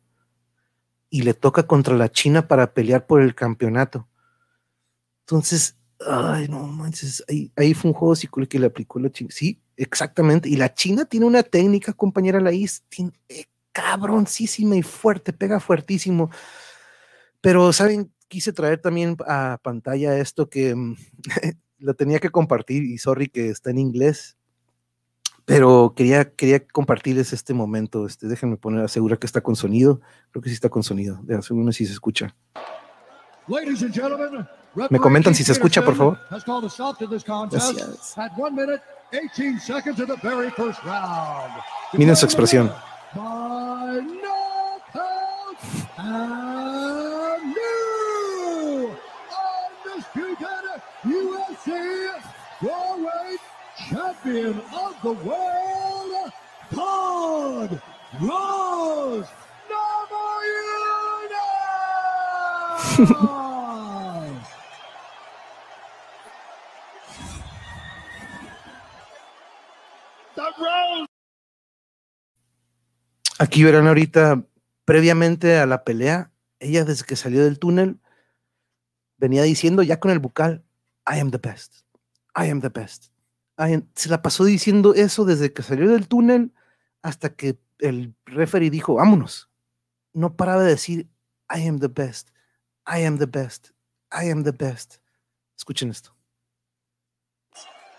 Y 1.09 1.23
le 1.23 1.33
toca 1.33 1.63
contra 1.63 1.97
la 1.97 2.11
China 2.11 2.47
para 2.47 2.75
pelear 2.75 3.07
por 3.07 3.23
el 3.23 3.33
campeonato. 3.33 4.07
Entonces, 5.21 5.75
ay, 6.07 6.47
no 6.47 6.67
manches, 6.67 7.23
ahí, 7.55 7.73
fue 7.73 7.89
un 7.89 7.95
juego 7.95 8.15
psicológico 8.15 8.51
que 8.51 8.59
le 8.59 8.67
aplicó 8.67 8.99
la 8.99 9.11
China. 9.11 9.31
Sí, 9.33 9.63
Exactamente. 9.75 10.47
Y 10.47 10.57
la 10.57 10.71
China 10.75 11.05
tiene 11.05 11.25
una 11.25 11.41
técnica, 11.41 11.91
compañera 11.91 12.39
Laís, 12.39 12.83
tiene, 12.87 13.11
eh, 13.27 13.45
cabroncísima 13.71 14.75
y 14.75 14.83
fuerte, 14.83 15.33
pega 15.33 15.59
fuertísimo. 15.59 16.29
Pero, 17.41 17.73
¿saben? 17.73 18.13
Quise 18.27 18.53
traer 18.53 18.79
también 18.79 19.17
a 19.25 19.59
pantalla 19.63 20.19
esto 20.19 20.51
que 20.51 20.75
mm, 20.75 20.95
lo 21.79 21.95
tenía 21.95 22.19
que 22.19 22.29
compartir 22.29 22.83
y 22.83 22.99
sorry 22.99 23.27
que 23.27 23.49
está 23.49 23.71
en 23.71 23.79
inglés, 23.79 24.37
pero 25.45 25.93
quería, 25.95 26.31
quería 26.31 26.65
compartirles 26.65 27.33
este 27.33 27.53
momento. 27.53 28.05
Este, 28.05 28.27
déjenme 28.27 28.57
poner, 28.57 28.83
asegura 28.85 29.17
que 29.17 29.25
está 29.25 29.41
con 29.41 29.55
sonido. 29.55 29.99
Creo 30.31 30.41
que 30.41 30.49
sí 30.49 30.55
está 30.55 30.69
con 30.69 30.83
sonido. 30.83 31.19
Asegúrenme 31.37 31.73
si 31.73 31.85
se 31.85 31.93
escucha. 31.93 32.35
Me 34.89 34.99
comentan 34.99 35.35
si 35.35 35.43
se 35.43 35.51
escucha, 35.51 35.83
por 35.83 35.95
favor. 35.95 36.19
Gracias. 37.51 38.13
Miren 41.93 42.15
su 42.15 42.25
expresión. 42.25 42.71
Champion 53.93 54.59
of 54.73 54.95
the 55.03 55.13
world, 55.23 56.33
Todd 56.73 57.79
Rose. 58.19 59.29
Aquí 73.39 73.63
verán 73.63 73.87
ahorita, 73.87 74.43
previamente 74.85 75.57
a 75.57 75.65
la 75.65 75.83
pelea, 75.83 76.31
ella 76.59 76.85
desde 76.85 77.05
que 77.05 77.15
salió 77.15 77.43
del 77.43 77.59
túnel 77.59 77.99
venía 79.17 79.43
diciendo 79.43 79.83
ya 79.83 79.99
con 79.99 80.11
el 80.11 80.19
bucal, 80.19 80.63
I 81.05 81.19
am 81.19 81.29
the 81.29 81.37
best, 81.37 81.81
I 82.35 82.49
am 82.49 82.61
the 82.61 82.69
best. 82.69 83.12
Se 83.95 84.09
la 84.09 84.21
pasó 84.21 84.45
diciendo 84.45 84.93
eso 84.93 85.25
desde 85.25 85.53
que 85.53 85.63
salió 85.63 85.91
del 85.91 86.07
túnel 86.07 86.53
hasta 87.01 87.35
que 87.35 87.57
el 87.79 88.15
referee 88.25 88.69
dijo, 88.69 88.95
vámonos. 88.95 89.49
No 90.13 90.35
paraba 90.35 90.63
de 90.63 90.69
decir, 90.69 91.07
I 91.49 91.67
am 91.67 91.79
the 91.79 91.87
best, 91.87 92.29
I 92.87 93.05
am 93.05 93.17
the 93.17 93.25
best, 93.25 93.69
I 94.11 94.29
am 94.29 94.43
the 94.43 94.51
best. 94.51 94.97
Escuchen 95.57 95.89
esto. 95.89 96.15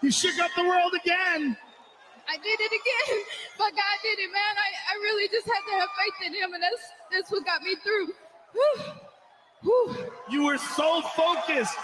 You 0.02 0.10
shook 0.10 0.38
up 0.38 0.50
the 0.54 0.62
world 0.62 0.92
again. 0.94 1.56
I 2.28 2.36
did 2.36 2.60
it 2.60 2.72
again. 2.72 3.24
But 3.58 3.70
God 3.72 3.96
did 4.02 4.18
it, 4.18 4.30
man. 4.32 4.54
I, 4.58 4.68
I 4.92 4.94
really 5.00 5.28
just 5.28 5.46
had 5.46 5.62
to 5.70 5.74
have 5.80 5.88
faith 5.96 6.26
in 6.26 6.34
him, 6.34 6.52
and 6.54 6.62
that's 6.62 6.82
that's 7.10 7.30
what 7.30 7.44
got 7.44 7.62
me 7.62 7.76
through. 7.82 8.12
Whew. 8.52 8.76
Whew. 9.62 10.12
You 10.28 10.44
were 10.44 10.58
so 10.58 11.00
focused. 11.16 11.78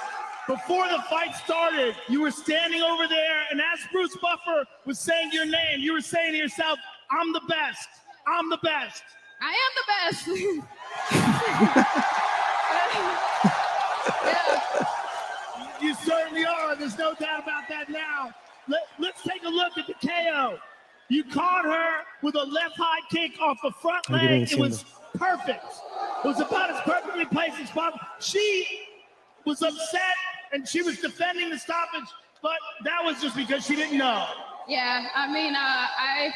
Before 0.48 0.88
the 0.88 1.02
fight 1.08 1.34
started, 1.36 1.94
you 2.08 2.20
were 2.22 2.30
standing 2.30 2.82
over 2.82 3.06
there, 3.06 3.42
and 3.50 3.60
as 3.60 3.80
Bruce 3.92 4.16
Buffer 4.20 4.64
was 4.84 4.98
saying 4.98 5.30
your 5.32 5.46
name, 5.46 5.80
you 5.80 5.92
were 5.92 6.00
saying 6.00 6.32
to 6.32 6.38
yourself, 6.38 6.78
I'm 7.10 7.32
the 7.32 7.42
best. 7.48 7.88
I'm 8.26 8.48
the 8.50 8.58
best. 8.58 9.02
I 9.40 9.52
am 9.52 9.72
the 9.76 9.84
best. 9.86 10.26
yeah. 14.24 14.86
You 15.80 15.94
certainly 15.94 16.44
are. 16.44 16.76
There's 16.76 16.98
no 16.98 17.14
doubt 17.14 17.42
about 17.42 17.68
that 17.68 17.88
now. 17.88 18.34
Let, 18.68 18.82
let's 18.98 19.22
take 19.22 19.42
a 19.44 19.48
look 19.48 19.78
at 19.78 19.86
the 19.86 19.94
KO. 19.94 20.58
You 21.08 21.24
caught 21.24 21.64
her 21.64 22.04
with 22.22 22.34
a 22.34 22.44
left 22.44 22.76
high 22.76 23.00
kick 23.10 23.40
off 23.40 23.58
the 23.62 23.72
front 23.82 24.08
leg. 24.10 24.52
It 24.52 24.58
was 24.58 24.84
perfect. 25.14 25.64
It 26.24 26.28
was 26.28 26.40
about 26.40 26.70
as 26.70 26.80
perfectly 26.82 27.24
placed 27.24 27.58
as 27.58 27.70
possible. 27.70 28.00
She 28.20 28.64
was 29.44 29.62
upset 29.62 30.00
and 30.52 30.68
she 30.68 30.82
was 30.82 30.98
defending 30.98 31.50
the 31.50 31.58
stoppage, 31.58 32.08
but 32.42 32.56
that 32.84 33.04
was 33.04 33.20
just 33.20 33.36
because 33.36 33.64
she 33.64 33.76
didn't 33.76 33.98
know. 33.98 34.26
Yeah, 34.68 35.08
I 35.14 35.32
mean, 35.32 35.54
uh, 35.54 35.58
I 35.58 36.32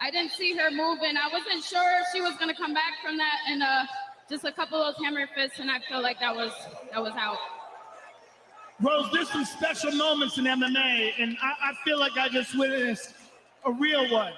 I 0.00 0.10
didn't 0.10 0.32
see 0.32 0.54
her 0.56 0.70
moving. 0.70 1.16
I 1.16 1.28
wasn't 1.32 1.64
sure 1.64 2.00
if 2.00 2.06
she 2.12 2.20
was 2.20 2.34
going 2.36 2.48
to 2.48 2.60
come 2.60 2.74
back 2.74 2.94
from 3.02 3.16
that, 3.16 3.38
and 3.48 3.62
uh, 3.62 3.84
just 4.28 4.44
a 4.44 4.52
couple 4.52 4.82
of 4.82 4.94
those 4.94 5.04
hammer 5.04 5.26
fists, 5.34 5.60
and 5.60 5.70
I 5.70 5.80
felt 5.88 6.02
like 6.02 6.20
that 6.20 6.34
was 6.34 6.52
that 6.92 7.02
was 7.02 7.12
out. 7.16 7.38
Rose, 8.80 9.08
there's 9.12 9.30
some 9.30 9.44
special 9.44 9.92
moments 9.92 10.36
in 10.36 10.44
MMA, 10.44 11.12
and 11.18 11.36
I, 11.40 11.70
I 11.70 11.72
feel 11.84 11.98
like 11.98 12.12
I 12.18 12.28
just 12.28 12.56
witnessed 12.58 13.14
a 13.64 13.72
real 13.72 14.10
one. 14.10 14.32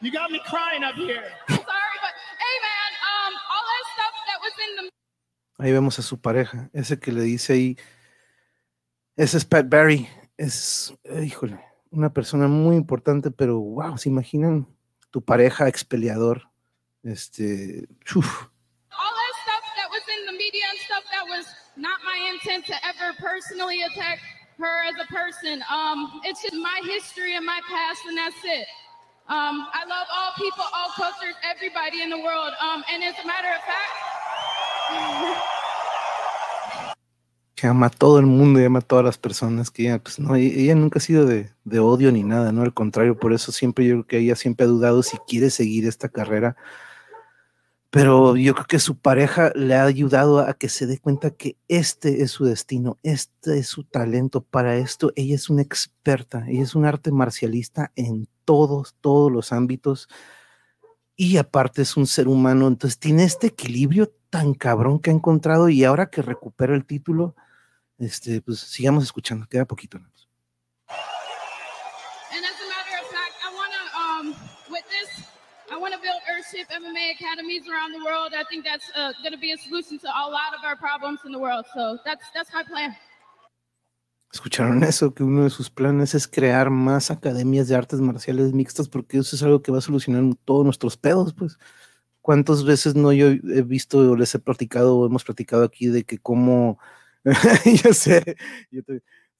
You 0.00 0.10
got 0.10 0.32
me 0.32 0.40
crying 0.44 0.82
up 0.82 0.94
here. 0.96 1.22
Sorry, 1.48 1.98
but 2.02 2.14
hey, 2.42 2.56
man, 2.60 2.90
um, 3.06 3.32
all 3.52 3.64
that 3.64 3.84
stuff 3.94 4.14
that 4.26 4.38
was 4.42 4.52
in 4.68 4.76
the. 4.76 4.90
Ahí 5.58 5.72
vemos 5.72 5.98
a 5.98 6.02
su 6.02 6.20
pareja, 6.20 6.68
ese 6.72 6.98
que 6.98 7.12
le 7.12 7.22
dice 7.22 7.52
ahí. 7.52 7.78
Ese 9.16 9.38
es 9.38 9.44
Pat 9.44 9.68
Barry. 9.68 10.08
Es, 10.36 10.92
híjole, 11.22 11.60
una 11.90 12.12
persona 12.12 12.48
muy 12.48 12.76
importante, 12.76 13.30
pero 13.30 13.58
wow, 13.60 13.96
¿se 13.96 14.08
imaginan 14.08 14.66
tu 15.10 15.24
pareja 15.24 15.68
expeleador? 15.68 16.50
Este, 17.04 17.86
uf, 18.16 18.48
not 21.76 21.98
my 22.04 22.30
intent 22.30 22.66
to 22.66 22.74
ever 22.86 23.14
personally 23.18 23.82
attack 23.82 24.18
her 24.58 24.84
as 24.86 24.94
a 25.02 25.12
person. 25.12 25.62
Um, 25.70 26.20
it's 26.24 26.42
just 26.42 26.54
my 26.54 26.80
history 26.84 27.36
and 27.36 27.44
my 27.44 27.60
past, 27.68 28.00
and 28.06 28.16
that's 28.16 28.42
it. 28.44 28.66
Um, 29.26 29.66
I 29.72 29.84
love 29.88 30.06
all 30.12 30.32
people, 30.36 30.64
all 30.72 30.90
cultures, 30.94 31.34
everybody 31.42 32.02
in 32.02 32.10
the 32.10 32.18
world. 32.18 32.52
Um, 32.60 32.84
and 32.92 33.02
as 33.02 33.14
a 33.22 33.26
matter 33.26 33.48
of 33.48 33.62
fact, 33.64 34.13
que 37.54 37.66
ama 37.66 37.86
a 37.86 37.90
todo 37.90 38.18
el 38.18 38.26
mundo 38.26 38.60
y 38.60 38.64
ama 38.64 38.80
a 38.80 38.82
todas 38.82 39.04
las 39.04 39.18
personas, 39.18 39.70
que 39.70 39.84
ella, 39.84 39.98
pues 39.98 40.18
no, 40.18 40.34
ella 40.36 40.74
nunca 40.74 40.98
ha 40.98 41.02
sido 41.02 41.26
de, 41.26 41.50
odio 41.78 42.12
ni 42.12 42.22
nada, 42.22 42.52
¿no? 42.52 42.62
Al 42.62 42.74
contrario, 42.74 43.18
por 43.18 43.32
eso 43.32 43.52
siempre 43.52 43.86
yo 43.86 43.94
creo 43.94 44.06
que 44.06 44.18
ella 44.18 44.36
siempre 44.36 44.66
ha 44.66 44.68
dudado 44.68 45.02
si 45.02 45.18
quiere 45.26 45.50
seguir 45.50 45.86
esta 45.86 46.08
carrera 46.08 46.56
pero 47.94 48.34
yo 48.34 48.54
creo 48.54 48.66
que 48.66 48.80
su 48.80 48.98
pareja 48.98 49.52
le 49.54 49.76
ha 49.76 49.84
ayudado 49.84 50.40
a 50.40 50.54
que 50.54 50.68
se 50.68 50.84
dé 50.84 50.98
cuenta 50.98 51.30
que 51.30 51.56
este 51.68 52.24
es 52.24 52.32
su 52.32 52.44
destino, 52.44 52.98
este 53.04 53.60
es 53.60 53.68
su 53.68 53.84
talento. 53.84 54.40
Para 54.40 54.76
esto, 54.78 55.12
ella 55.14 55.36
es 55.36 55.48
una 55.48 55.62
experta, 55.62 56.44
ella 56.48 56.64
es 56.64 56.74
un 56.74 56.86
arte 56.86 57.12
marcialista 57.12 57.92
en 57.94 58.26
todos, 58.44 58.96
todos 59.00 59.30
los 59.30 59.52
ámbitos 59.52 60.08
y 61.14 61.36
aparte 61.36 61.82
es 61.82 61.96
un 61.96 62.08
ser 62.08 62.26
humano, 62.26 62.66
entonces 62.66 62.98
tiene 62.98 63.22
este 63.22 63.46
equilibrio 63.46 64.12
tan 64.34 64.52
cabrón 64.52 64.98
que 64.98 65.10
ha 65.10 65.12
encontrado 65.12 65.68
y 65.68 65.84
ahora 65.84 66.10
que 66.10 66.20
recupera 66.20 66.74
el 66.74 66.84
título, 66.84 67.36
este, 67.98 68.40
pues 68.42 68.58
sigamos 68.58 69.04
escuchando, 69.04 69.46
queda 69.46 69.64
poquito. 69.64 70.00
¿no? 70.00 70.08
I 75.70 75.76
want 75.76 75.94
to 75.94 76.00
build 76.00 76.20
Earthship 76.28 76.66
MMA 76.68 77.14
academies 77.14 77.62
around 77.68 77.92
the 77.92 78.02
world. 78.04 78.32
I 78.34 78.44
think 78.50 78.64
that's 78.64 78.90
uh, 78.96 79.12
going 79.22 79.32
to 79.32 79.38
be 79.38 79.52
a 79.52 79.56
solution 79.56 79.98
to 80.00 80.08
a 80.08 80.26
lot 80.28 80.52
of 80.56 80.64
our 80.64 80.76
problems 80.76 81.20
in 81.24 81.32
the 81.32 81.38
world. 81.38 81.64
So 81.72 81.98
that's 82.04 82.24
that's 82.34 82.52
my 82.52 82.64
plan. 82.64 82.96
¿Escucharon 84.32 84.82
eso? 84.82 85.14
Que 85.14 85.22
uno 85.22 85.44
de 85.44 85.50
sus 85.50 85.70
planes 85.70 86.14
es 86.14 86.26
crear 86.26 86.70
más 86.70 87.10
academias 87.10 87.68
de 87.68 87.76
artes 87.76 88.00
marciales 88.00 88.52
mixtas 88.52 88.88
porque 88.88 89.18
eso 89.18 89.36
es 89.36 89.42
algo 89.42 89.62
que 89.62 89.72
va 89.72 89.78
a 89.78 89.80
solucionar 89.80 90.22
todos 90.44 90.64
nuestros 90.64 90.96
pedos, 90.96 91.32
pues. 91.34 91.56
¿Cuántas 92.24 92.64
veces 92.64 92.94
no 92.94 93.12
yo 93.12 93.26
he 93.28 93.60
visto 93.60 93.98
o 93.98 94.16
les 94.16 94.34
he 94.34 94.38
platicado 94.38 94.96
o 94.96 95.06
hemos 95.06 95.24
platicado 95.24 95.62
aquí 95.62 95.88
de 95.88 96.04
que 96.04 96.16
cómo, 96.16 96.78
yo 97.84 97.92
sé, 97.92 98.36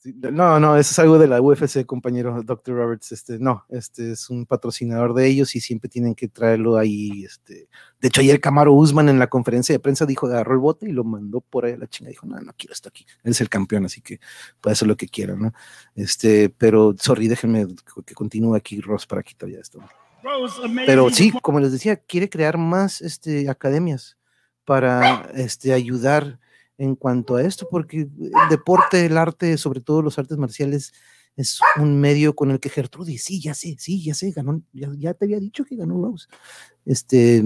no, 0.04 0.60
no, 0.60 0.76
eso 0.76 0.90
es 0.90 0.98
algo 0.98 1.18
de 1.18 1.26
la 1.26 1.40
UFC, 1.40 1.86
compañero 1.86 2.42
Dr. 2.42 2.74
Roberts. 2.74 3.12
Este, 3.12 3.38
no, 3.38 3.64
este 3.70 4.12
es 4.12 4.28
un 4.28 4.44
patrocinador 4.44 5.14
de 5.14 5.26
ellos 5.26 5.56
y 5.56 5.60
siempre 5.60 5.88
tienen 5.88 6.14
que 6.14 6.28
traerlo 6.28 6.76
ahí. 6.76 7.24
Este. 7.24 7.68
De 8.02 8.08
hecho, 8.08 8.20
ayer 8.20 8.38
Camaro 8.38 8.74
Usman 8.74 9.08
en 9.08 9.18
la 9.18 9.28
conferencia 9.28 9.74
de 9.74 9.78
prensa 9.78 10.04
dijo, 10.04 10.26
agarró 10.26 10.52
el 10.52 10.58
bote 10.58 10.86
y 10.86 10.92
lo 10.92 11.04
mandó 11.04 11.40
por 11.40 11.64
ahí 11.64 11.72
a 11.72 11.78
la 11.78 11.86
chinga. 11.86 12.10
Dijo, 12.10 12.26
no, 12.26 12.38
no 12.38 12.52
quiero 12.52 12.74
esto 12.74 12.90
aquí. 12.90 13.06
Él 13.22 13.30
es 13.30 13.40
el 13.40 13.48
campeón, 13.48 13.86
así 13.86 14.02
que 14.02 14.20
puede 14.60 14.74
hacer 14.74 14.88
lo 14.88 14.96
que 14.98 15.08
quiera, 15.08 15.36
¿no? 15.36 15.54
Este, 15.94 16.50
pero, 16.50 16.94
sorry, 16.98 17.26
déjenme 17.26 17.66
que 18.04 18.14
continúe 18.14 18.56
aquí 18.56 18.82
Ross 18.82 19.06
para 19.06 19.22
quitar 19.22 19.48
ya 19.48 19.60
esto. 19.60 19.80
Pero 20.86 21.10
sí, 21.10 21.32
como 21.42 21.60
les 21.60 21.72
decía, 21.72 21.96
quiere 21.96 22.28
crear 22.28 22.58
más 22.58 23.00
este, 23.00 23.48
academias 23.48 24.16
para 24.64 25.28
este, 25.34 25.72
ayudar 25.72 26.38
en 26.78 26.96
cuanto 26.96 27.36
a 27.36 27.42
esto, 27.42 27.68
porque 27.70 28.00
el 28.00 28.48
deporte, 28.50 29.06
el 29.06 29.16
arte, 29.16 29.56
sobre 29.58 29.80
todo 29.80 30.02
los 30.02 30.18
artes 30.18 30.38
marciales, 30.38 30.92
es 31.36 31.60
un 31.76 32.00
medio 32.00 32.34
con 32.34 32.50
el 32.50 32.60
que 32.60 32.68
Gertrudis, 32.68 33.24
sí, 33.24 33.40
ya 33.40 33.54
sé, 33.54 33.76
sí, 33.78 34.02
ya 34.02 34.14
sé, 34.14 34.30
ganó, 34.30 34.62
ya, 34.72 35.14
te 35.14 35.24
había 35.24 35.40
dicho 35.40 35.64
que 35.64 35.76
ganó 35.76 36.02
Rose. 36.02 36.26
Este, 36.84 37.42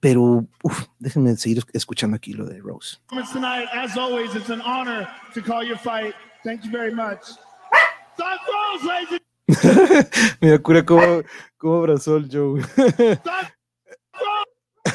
pero 0.00 0.46
uf, 0.62 0.86
déjenme 0.98 1.36
seguir 1.36 1.62
escuchando 1.72 2.16
aquí 2.16 2.32
lo 2.32 2.44
de 2.46 2.60
Rose. 2.60 2.98
Tonight, 3.32 3.68
as 3.72 3.96
always, 3.96 4.34
it's 4.34 4.50
an 4.50 4.60
honor 4.62 5.08
to 5.34 5.42
call 5.42 5.64
your 5.64 5.78
fight. 5.78 6.14
Thank 6.44 6.64
you 6.64 6.70
very 6.70 6.92
much. 6.92 7.20
Rose, 8.18 9.20
Mira, 10.40 10.58
cura 10.60 10.84
cómo, 10.84 11.22
cómo 11.56 11.76
abrazó 11.78 12.16
el 12.16 12.28
Joe. 12.30 12.62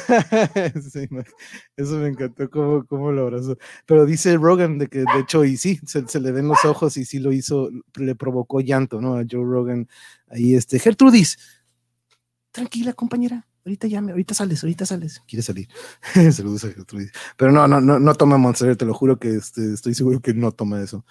eso 1.76 1.96
me 1.96 2.08
encantó 2.08 2.50
cómo, 2.50 2.84
cómo, 2.86 3.12
lo 3.12 3.22
abrazó. 3.22 3.56
Pero 3.86 4.06
dice 4.06 4.36
Rogan 4.36 4.78
de 4.78 4.88
que 4.88 4.98
de 5.00 5.20
hecho, 5.20 5.44
y 5.44 5.56
sí, 5.56 5.80
se, 5.86 6.20
le 6.20 6.32
ven 6.32 6.48
los 6.48 6.64
ojos 6.64 6.96
y 6.96 7.04
sí 7.04 7.18
lo 7.18 7.32
hizo, 7.32 7.70
le 7.96 8.14
provocó 8.14 8.60
llanto, 8.60 9.00
¿no? 9.00 9.16
A 9.16 9.24
Joe 9.28 9.44
Rogan. 9.44 9.88
Ahí 10.28 10.54
este, 10.54 10.78
Gertrudis, 10.78 11.38
tranquila 12.50 12.92
compañera, 12.92 13.46
ahorita 13.64 13.86
ya, 13.86 14.00
ahorita 14.00 14.34
sales, 14.34 14.62
ahorita 14.62 14.86
sales. 14.86 15.22
Quiere 15.26 15.42
salir. 15.42 15.68
Saludos 16.32 16.64
a 16.64 16.68
Gertrudis. 16.68 17.12
Pero 17.36 17.52
no, 17.52 17.66
no, 17.68 17.80
no, 17.80 17.98
no 17.98 18.14
toma 18.14 18.36
Monster, 18.38 18.76
te 18.76 18.84
lo 18.84 18.94
juro 18.94 19.18
que 19.18 19.36
este, 19.36 19.72
estoy 19.72 19.94
seguro 19.94 20.20
que 20.20 20.34
no 20.34 20.52
toma 20.52 20.82
eso. 20.82 21.04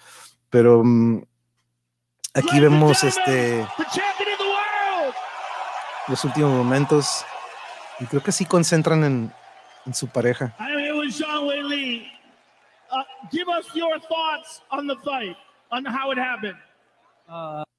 Pero 0.50 0.80
um, 0.80 1.22
aquí 2.38 2.60
vemos 2.60 3.02
este 3.04 3.66
los 6.08 6.24
últimos 6.24 6.50
momentos 6.50 7.24
y 8.00 8.06
creo 8.06 8.22
que 8.22 8.32
sí 8.32 8.44
concentran 8.46 9.04
en, 9.04 9.32
en 9.84 9.94
su 9.94 10.08
pareja. 10.08 10.54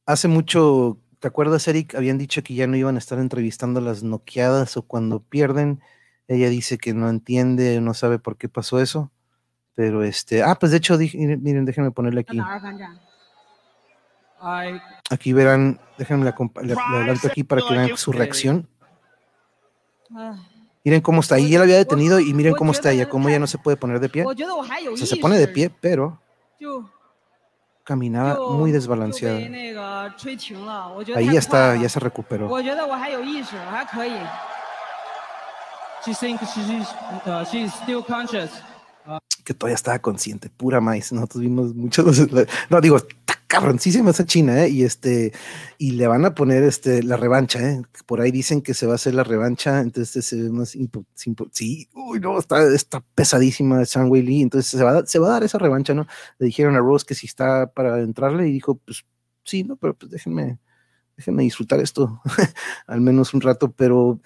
Hace 0.05 0.27
mucho, 0.27 0.97
¿te 1.19 1.27
acuerdas, 1.27 1.67
Eric? 1.67 1.95
Habían 1.95 2.17
dicho 2.17 2.43
que 2.43 2.53
ya 2.53 2.67
no 2.67 2.75
iban 2.75 2.95
a 2.95 2.99
estar 2.99 3.17
entrevistando 3.17 3.79
a 3.79 3.83
las 3.83 4.03
noqueadas 4.03 4.77
o 4.77 4.83
cuando 4.83 5.21
pierden. 5.21 5.81
Ella 6.27 6.49
dice 6.49 6.77
que 6.77 6.93
no 6.93 7.09
entiende, 7.09 7.81
no 7.81 7.95
sabe 7.95 8.19
por 8.19 8.37
qué 8.37 8.49
pasó 8.49 8.79
eso. 8.79 9.11
Pero 9.73 10.03
este, 10.03 10.43
ah, 10.43 10.55
pues 10.59 10.71
de 10.71 10.77
hecho, 10.77 10.97
miren, 10.97 11.65
déjenme 11.65 11.91
ponerle 11.91 12.21
aquí. 12.21 12.37
Aquí 15.09 15.33
verán, 15.33 15.79
déjenme 15.97 16.25
la, 16.25 16.35
adelanto 16.95 17.27
aquí 17.27 17.43
para 17.43 17.61
que 17.61 17.73
vean 17.73 17.97
su 17.97 18.11
reacción. 18.11 18.67
Miren 20.83 21.01
cómo 21.01 21.21
está. 21.21 21.39
Y 21.39 21.53
él 21.53 21.61
había 21.61 21.77
detenido 21.77 22.19
y 22.19 22.33
miren 22.33 22.53
cómo 22.53 22.71
está 22.71 22.91
ella, 22.91 23.09
cómo 23.09 23.29
ella 23.29 23.39
no 23.39 23.47
se 23.47 23.57
puede 23.57 23.77
poner 23.77 23.99
de 23.99 24.09
pie. 24.09 24.25
O 24.25 24.97
sea, 24.97 25.07
se 25.07 25.17
pone 25.17 25.37
de 25.37 25.47
pie, 25.47 25.69
pero 25.69 26.19
caminaba 27.83 28.37
muy 28.51 28.71
desbalanceada. 28.71 29.37
Ahí 31.15 31.33
ya 31.33 31.39
está, 31.39 31.75
ya 31.75 31.89
se 31.89 31.99
recuperó. 31.99 32.47
Que 39.49 39.55
todavía 39.55 39.73
estaba 39.73 39.97
consciente, 39.97 40.47
pura 40.47 40.79
maíz. 40.79 41.11
Nosotros 41.11 41.41
vimos 41.41 41.73
muchos. 41.73 42.05
No, 42.69 42.81
digo, 42.81 42.99
cabroncísima 43.47 44.11
esa 44.11 44.27
China, 44.27 44.63
¿eh? 44.63 44.69
Y 44.69 44.83
este, 44.83 45.33
y 45.79 45.93
le 45.93 46.05
van 46.05 46.23
a 46.23 46.35
poner 46.35 46.61
este, 46.61 47.01
la 47.01 47.17
revancha, 47.17 47.59
¿eh? 47.59 47.81
Por 48.05 48.21
ahí 48.21 48.29
dicen 48.29 48.61
que 48.61 48.75
se 48.75 48.85
va 48.85 48.91
a 48.91 48.95
hacer 48.95 49.15
la 49.15 49.23
revancha, 49.23 49.79
entonces 49.79 50.23
se 50.23 50.35
ve 50.39 50.51
más, 50.51 50.77
sí, 51.53 51.89
uy, 51.95 52.19
no, 52.19 52.37
está, 52.37 52.63
está 52.75 53.03
pesadísima 53.15 53.83
Sang 53.85 54.11
Wei 54.11 54.43
entonces 54.43 54.69
se 54.69 54.83
va, 54.83 55.03
se 55.03 55.17
va 55.17 55.29
a 55.29 55.31
dar 55.31 55.43
esa 55.43 55.57
revancha, 55.57 55.95
¿no? 55.95 56.05
Le 56.37 56.45
dijeron 56.45 56.75
a 56.75 56.79
Rose 56.79 57.07
que 57.07 57.15
si 57.15 57.25
está 57.25 57.71
para 57.73 57.99
entrarle 58.01 58.47
y 58.47 58.51
dijo, 58.51 58.75
pues 58.75 59.03
sí, 59.43 59.63
no, 59.63 59.77
pero 59.77 59.95
pues 59.95 60.11
déjenme, 60.11 60.59
déjenme 61.17 61.41
disfrutar 61.41 61.79
esto, 61.79 62.21
al 62.85 63.01
menos 63.01 63.33
un 63.33 63.41
rato, 63.41 63.71
pero 63.71 64.21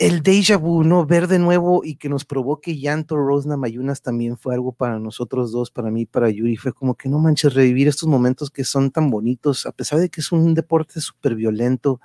el 0.00 0.22
déjà 0.22 0.56
vu, 0.56 0.82
¿no? 0.82 1.04
Ver 1.04 1.28
de 1.28 1.38
nuevo 1.38 1.82
y 1.84 1.96
que 1.96 2.08
nos 2.08 2.24
provoque 2.24 2.78
llanto 2.78 3.16
Rosna 3.16 3.58
Mayunas 3.58 4.00
también 4.00 4.38
fue 4.38 4.54
algo 4.54 4.72
para 4.72 4.98
nosotros 4.98 5.52
dos, 5.52 5.70
para 5.70 5.90
mí, 5.90 6.06
para 6.06 6.30
Yuri. 6.30 6.56
Fue 6.56 6.72
como 6.72 6.94
que 6.94 7.10
no 7.10 7.18
manches, 7.18 7.52
revivir 7.52 7.86
estos 7.86 8.08
momentos 8.08 8.50
que 8.50 8.64
son 8.64 8.90
tan 8.90 9.10
bonitos, 9.10 9.66
a 9.66 9.72
pesar 9.72 10.00
de 10.00 10.08
que 10.08 10.22
es 10.22 10.32
un 10.32 10.54
deporte 10.54 11.02
súper 11.02 11.34
violento, 11.34 12.00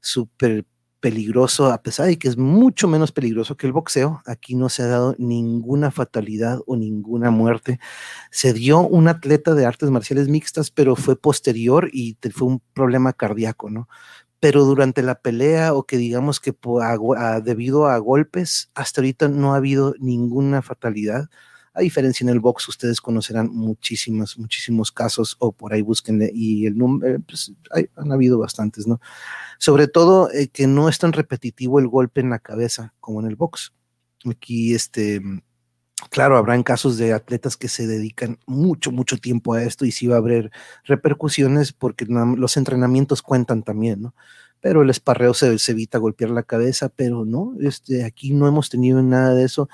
súper 0.00 0.64
peligroso, 1.00 1.72
a 1.72 1.82
pesar 1.82 2.06
de 2.06 2.18
que 2.18 2.28
es 2.28 2.36
mucho 2.36 2.86
menos 2.86 3.10
peligroso 3.10 3.56
que 3.56 3.66
el 3.66 3.72
boxeo, 3.72 4.22
aquí 4.26 4.54
no 4.54 4.68
se 4.68 4.82
ha 4.82 4.86
dado 4.86 5.16
ninguna 5.18 5.90
fatalidad 5.90 6.60
o 6.66 6.76
ninguna 6.76 7.32
muerte. 7.32 7.80
Se 8.30 8.52
dio 8.52 8.78
un 8.80 9.08
atleta 9.08 9.54
de 9.54 9.66
artes 9.66 9.90
marciales 9.90 10.28
mixtas, 10.28 10.70
pero 10.70 10.94
fue 10.94 11.16
posterior 11.16 11.88
y 11.92 12.16
fue 12.32 12.46
un 12.46 12.62
problema 12.74 13.12
cardíaco, 13.12 13.70
¿no? 13.70 13.88
Pero 14.40 14.64
durante 14.64 15.02
la 15.02 15.16
pelea 15.20 15.74
o 15.74 15.84
que 15.84 15.98
digamos 15.98 16.40
que 16.40 16.54
debido 17.44 17.86
a 17.86 17.98
golpes, 17.98 18.70
hasta 18.74 19.02
ahorita 19.02 19.28
no 19.28 19.52
ha 19.52 19.58
habido 19.58 19.94
ninguna 20.00 20.62
fatalidad. 20.62 21.28
A 21.74 21.82
diferencia 21.82 22.24
en 22.24 22.30
el 22.30 22.40
box, 22.40 22.68
ustedes 22.68 23.00
conocerán 23.00 23.50
muchísimos, 23.52 24.38
muchísimos 24.38 24.90
casos 24.90 25.36
o 25.38 25.52
por 25.52 25.72
ahí 25.72 25.82
busquen 25.82 26.28
y 26.34 26.66
el 26.66 26.76
número, 26.76 27.16
eh, 27.16 27.20
pues 27.20 27.52
han 27.96 28.12
habido 28.12 28.38
bastantes, 28.38 28.86
¿no? 28.86 29.00
Sobre 29.58 29.86
todo 29.86 30.30
eh, 30.32 30.48
que 30.48 30.66
no 30.66 30.88
es 30.88 30.98
tan 30.98 31.12
repetitivo 31.12 31.78
el 31.78 31.86
golpe 31.86 32.20
en 32.20 32.30
la 32.30 32.40
cabeza 32.40 32.94
como 32.98 33.20
en 33.20 33.26
el 33.26 33.36
box. 33.36 33.72
Aquí, 34.24 34.74
este, 34.74 35.20
Claro, 36.08 36.36
habrán 36.36 36.62
casos 36.62 36.96
de 36.96 37.12
atletas 37.12 37.56
que 37.56 37.68
se 37.68 37.86
dedican 37.86 38.38
mucho, 38.46 38.90
mucho 38.90 39.18
tiempo 39.18 39.54
a 39.54 39.62
esto 39.62 39.84
y 39.84 39.92
sí 39.92 40.06
va 40.06 40.16
a 40.16 40.18
haber 40.18 40.50
repercusiones 40.84 41.72
porque 41.72 42.06
los 42.06 42.56
entrenamientos 42.56 43.22
cuentan 43.22 43.62
también, 43.62 44.02
¿no? 44.02 44.14
Pero 44.60 44.82
el 44.82 44.90
esparreo 44.90 45.34
se, 45.34 45.56
evita 45.68 45.98
golpear 45.98 46.30
la 46.30 46.42
cabeza, 46.42 46.88
pero 46.88 47.24
no, 47.24 47.54
este, 47.60 48.04
aquí 48.04 48.32
no 48.32 48.46
hemos 48.48 48.70
tenido 48.70 49.02
nada 49.02 49.34
de 49.34 49.44
eso 49.44 49.68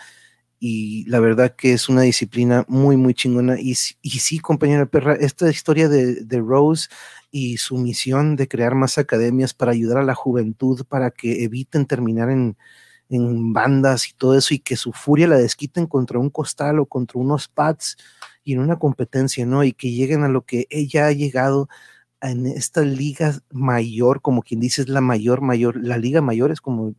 y 0.58 1.04
la 1.08 1.20
verdad 1.20 1.54
que 1.56 1.72
es 1.72 1.88
una 1.88 2.02
disciplina 2.02 2.64
muy, 2.68 2.96
muy 2.96 3.14
chingona. 3.14 3.60
Y, 3.60 3.76
y 4.02 4.10
sí, 4.10 4.38
compañera 4.38 4.86
Perra, 4.86 5.14
esta 5.14 5.50
historia 5.50 5.88
de, 5.88 6.24
de 6.24 6.38
Rose 6.40 6.88
y 7.30 7.58
su 7.58 7.76
misión 7.78 8.36
de 8.36 8.48
crear 8.48 8.74
más 8.74 8.98
academias 8.98 9.54
para 9.54 9.72
ayudar 9.72 9.98
a 9.98 10.04
la 10.04 10.14
juventud 10.14 10.84
para 10.88 11.10
que 11.10 11.44
eviten 11.44 11.86
terminar 11.86 12.30
en, 12.30 12.56
en 13.08 13.52
bandas 13.52 14.08
y 14.08 14.14
todo 14.14 14.36
eso 14.36 14.54
y 14.54 14.58
que 14.58 14.76
su 14.76 14.92
furia 14.92 15.28
la 15.28 15.38
desquiten 15.38 15.86
contra 15.86 16.18
un 16.18 16.30
costal 16.30 16.78
o 16.80 16.86
contra 16.86 17.20
unos 17.20 17.48
pads 17.48 17.96
y 18.44 18.54
en 18.54 18.60
una 18.60 18.78
competencia, 18.78 19.46
¿no? 19.46 19.64
Y 19.64 19.72
que 19.72 19.92
lleguen 19.92 20.24
a 20.24 20.28
lo 20.28 20.42
que 20.42 20.66
ella 20.70 21.06
ha 21.06 21.12
llegado 21.12 21.68
en 22.20 22.46
esta 22.46 22.82
liga 22.82 23.38
mayor, 23.50 24.20
como 24.22 24.42
quien 24.42 24.60
dice 24.60 24.82
es 24.82 24.88
la 24.88 25.00
mayor, 25.00 25.40
mayor, 25.40 25.76
la 25.82 25.98
liga 25.98 26.20
mayor 26.20 26.50
es 26.50 26.60
como 26.60 26.94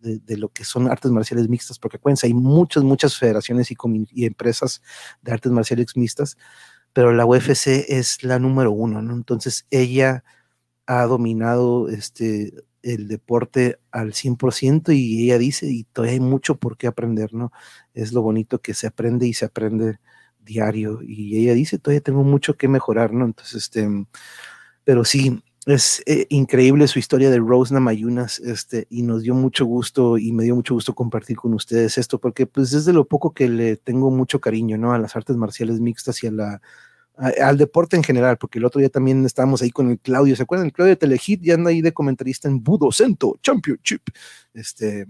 de, 0.00 0.36
lo 0.36 0.48
que 0.48 0.64
son 0.64 0.90
artes 0.90 1.10
marciales 1.10 1.48
mixtas, 1.48 1.78
porque 1.78 1.96
acuérdense, 1.96 2.26
hay 2.26 2.34
muchas, 2.34 2.82
muchas 2.82 3.16
federaciones 3.16 3.70
y, 3.70 3.76
y 4.12 4.26
empresas 4.26 4.82
de 5.22 5.32
artes 5.32 5.52
marciales 5.52 5.96
mixtas, 5.96 6.36
pero 6.92 7.12
la 7.12 7.24
UFC 7.26 7.84
es 7.88 8.22
la 8.22 8.38
número 8.38 8.72
uno, 8.72 9.00
¿no? 9.02 9.14
Entonces 9.14 9.66
ella 9.70 10.24
ha 10.86 11.04
dominado 11.04 11.88
este, 11.88 12.52
el 12.82 13.08
deporte 13.08 13.78
al 13.90 14.12
100% 14.12 14.92
y 14.92 15.24
ella 15.24 15.38
dice, 15.38 15.66
y 15.66 15.84
todavía 15.84 16.14
hay 16.14 16.20
mucho 16.20 16.56
por 16.56 16.76
qué 16.76 16.86
aprender, 16.86 17.34
¿no? 17.34 17.52
Es 17.94 18.12
lo 18.12 18.22
bonito 18.22 18.60
que 18.60 18.74
se 18.74 18.86
aprende 18.86 19.26
y 19.26 19.34
se 19.34 19.44
aprende 19.46 19.98
diario. 20.40 21.00
Y 21.02 21.38
ella 21.38 21.54
dice, 21.54 21.78
todavía 21.78 22.00
tengo 22.00 22.24
mucho 22.24 22.56
que 22.56 22.68
mejorar, 22.68 23.12
¿no? 23.12 23.24
Entonces, 23.24 23.62
este, 23.62 23.88
pero 24.84 25.04
sí, 25.04 25.42
es 25.66 26.02
eh, 26.06 26.26
increíble 26.30 26.88
su 26.88 26.98
historia 26.98 27.30
de 27.30 27.38
Rose 27.38 27.72
Namayunas, 27.72 28.40
este, 28.40 28.86
y 28.90 29.02
nos 29.02 29.22
dio 29.22 29.34
mucho 29.34 29.64
gusto 29.64 30.18
y 30.18 30.32
me 30.32 30.44
dio 30.44 30.56
mucho 30.56 30.74
gusto 30.74 30.94
compartir 30.94 31.36
con 31.36 31.54
ustedes 31.54 31.98
esto, 31.98 32.18
porque 32.20 32.46
pues 32.46 32.72
es 32.72 32.84
de 32.84 32.92
lo 32.92 33.06
poco 33.06 33.32
que 33.32 33.48
le 33.48 33.76
tengo 33.76 34.10
mucho 34.10 34.40
cariño, 34.40 34.76
¿no? 34.78 34.92
A 34.92 34.98
las 34.98 35.14
artes 35.16 35.36
marciales 35.36 35.80
mixtas 35.80 36.22
y 36.24 36.26
a 36.26 36.32
la, 36.32 36.62
al 37.16 37.58
deporte 37.58 37.96
en 37.96 38.02
general, 38.02 38.38
porque 38.38 38.58
el 38.58 38.64
otro 38.64 38.78
día 38.80 38.88
también 38.88 39.24
estábamos 39.24 39.62
ahí 39.62 39.70
con 39.70 39.90
el 39.90 39.98
Claudio, 39.98 40.34
¿se 40.34 40.42
acuerdan? 40.42 40.66
El 40.66 40.72
Claudio 40.72 40.90
de 40.90 40.96
Telehit 40.96 41.42
ya 41.42 41.54
anda 41.54 41.70
ahí 41.70 41.82
de 41.82 41.92
comentarista 41.92 42.48
en 42.48 42.62
Budo 42.62 42.90
Cento 42.90 43.38
Championship. 43.42 44.02
Este, 44.54 45.06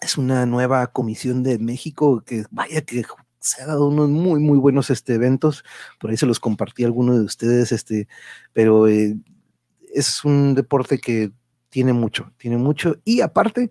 es 0.00 0.18
una 0.18 0.46
nueva 0.46 0.86
comisión 0.88 1.42
de 1.42 1.58
México 1.58 2.22
que 2.24 2.44
vaya 2.50 2.82
que 2.82 3.04
se 3.40 3.62
ha 3.62 3.66
dado 3.66 3.88
unos 3.88 4.08
muy, 4.08 4.40
muy 4.40 4.58
buenos 4.58 4.90
este, 4.90 5.14
eventos. 5.14 5.64
Por 5.98 6.10
ahí 6.10 6.16
se 6.16 6.26
los 6.26 6.40
compartí 6.40 6.84
a 6.84 6.86
alguno 6.86 7.18
de 7.18 7.24
ustedes, 7.24 7.72
este, 7.72 8.08
pero 8.52 8.88
eh, 8.88 9.16
es 9.94 10.24
un 10.24 10.54
deporte 10.54 10.98
que 10.98 11.32
tiene 11.70 11.92
mucho, 11.92 12.32
tiene 12.38 12.56
mucho. 12.56 12.96
Y 13.04 13.20
aparte, 13.20 13.70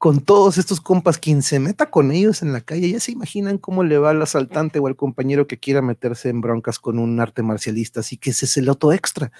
con 0.00 0.22
todos 0.22 0.56
estos 0.56 0.80
compas, 0.80 1.18
quien 1.18 1.42
se 1.42 1.60
meta 1.60 1.90
con 1.90 2.10
ellos 2.10 2.40
en 2.40 2.54
la 2.54 2.62
calle, 2.62 2.90
ya 2.90 3.00
se 3.00 3.12
imaginan 3.12 3.58
cómo 3.58 3.84
le 3.84 3.98
va 3.98 4.08
al 4.10 4.22
asaltante 4.22 4.78
o 4.78 4.86
al 4.86 4.96
compañero 4.96 5.46
que 5.46 5.58
quiera 5.58 5.82
meterse 5.82 6.30
en 6.30 6.40
broncas 6.40 6.78
con 6.78 6.98
un 6.98 7.20
arte 7.20 7.42
marcialista. 7.42 8.00
Así 8.00 8.16
que 8.16 8.30
ese 8.30 8.46
es 8.46 8.56
el 8.56 8.70
otro 8.70 8.94
extra. 8.94 9.30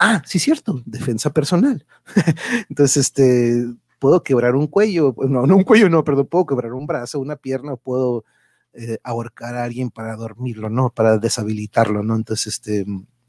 Ah, 0.00 0.20
sí, 0.26 0.40
cierto, 0.40 0.82
defensa 0.84 1.32
personal. 1.32 1.86
Entonces, 2.68 2.96
este, 2.96 3.66
puedo 4.00 4.24
quebrar 4.24 4.56
un 4.56 4.66
cuello, 4.66 5.14
no, 5.28 5.46
no 5.46 5.56
un 5.56 5.62
cuello, 5.62 5.88
no, 5.88 6.02
perdón, 6.02 6.26
puedo 6.26 6.44
quebrar 6.44 6.72
un 6.72 6.88
brazo, 6.88 7.20
una 7.20 7.36
pierna, 7.36 7.74
o 7.74 7.76
puedo 7.76 8.24
eh, 8.72 8.98
ahorcar 9.04 9.54
a 9.54 9.62
alguien 9.62 9.90
para 9.92 10.16
dormirlo, 10.16 10.70
¿no? 10.70 10.90
Para 10.90 11.18
deshabilitarlo, 11.18 12.02
¿no? 12.02 12.16
Entonces, 12.16 12.54
este, 12.54 12.84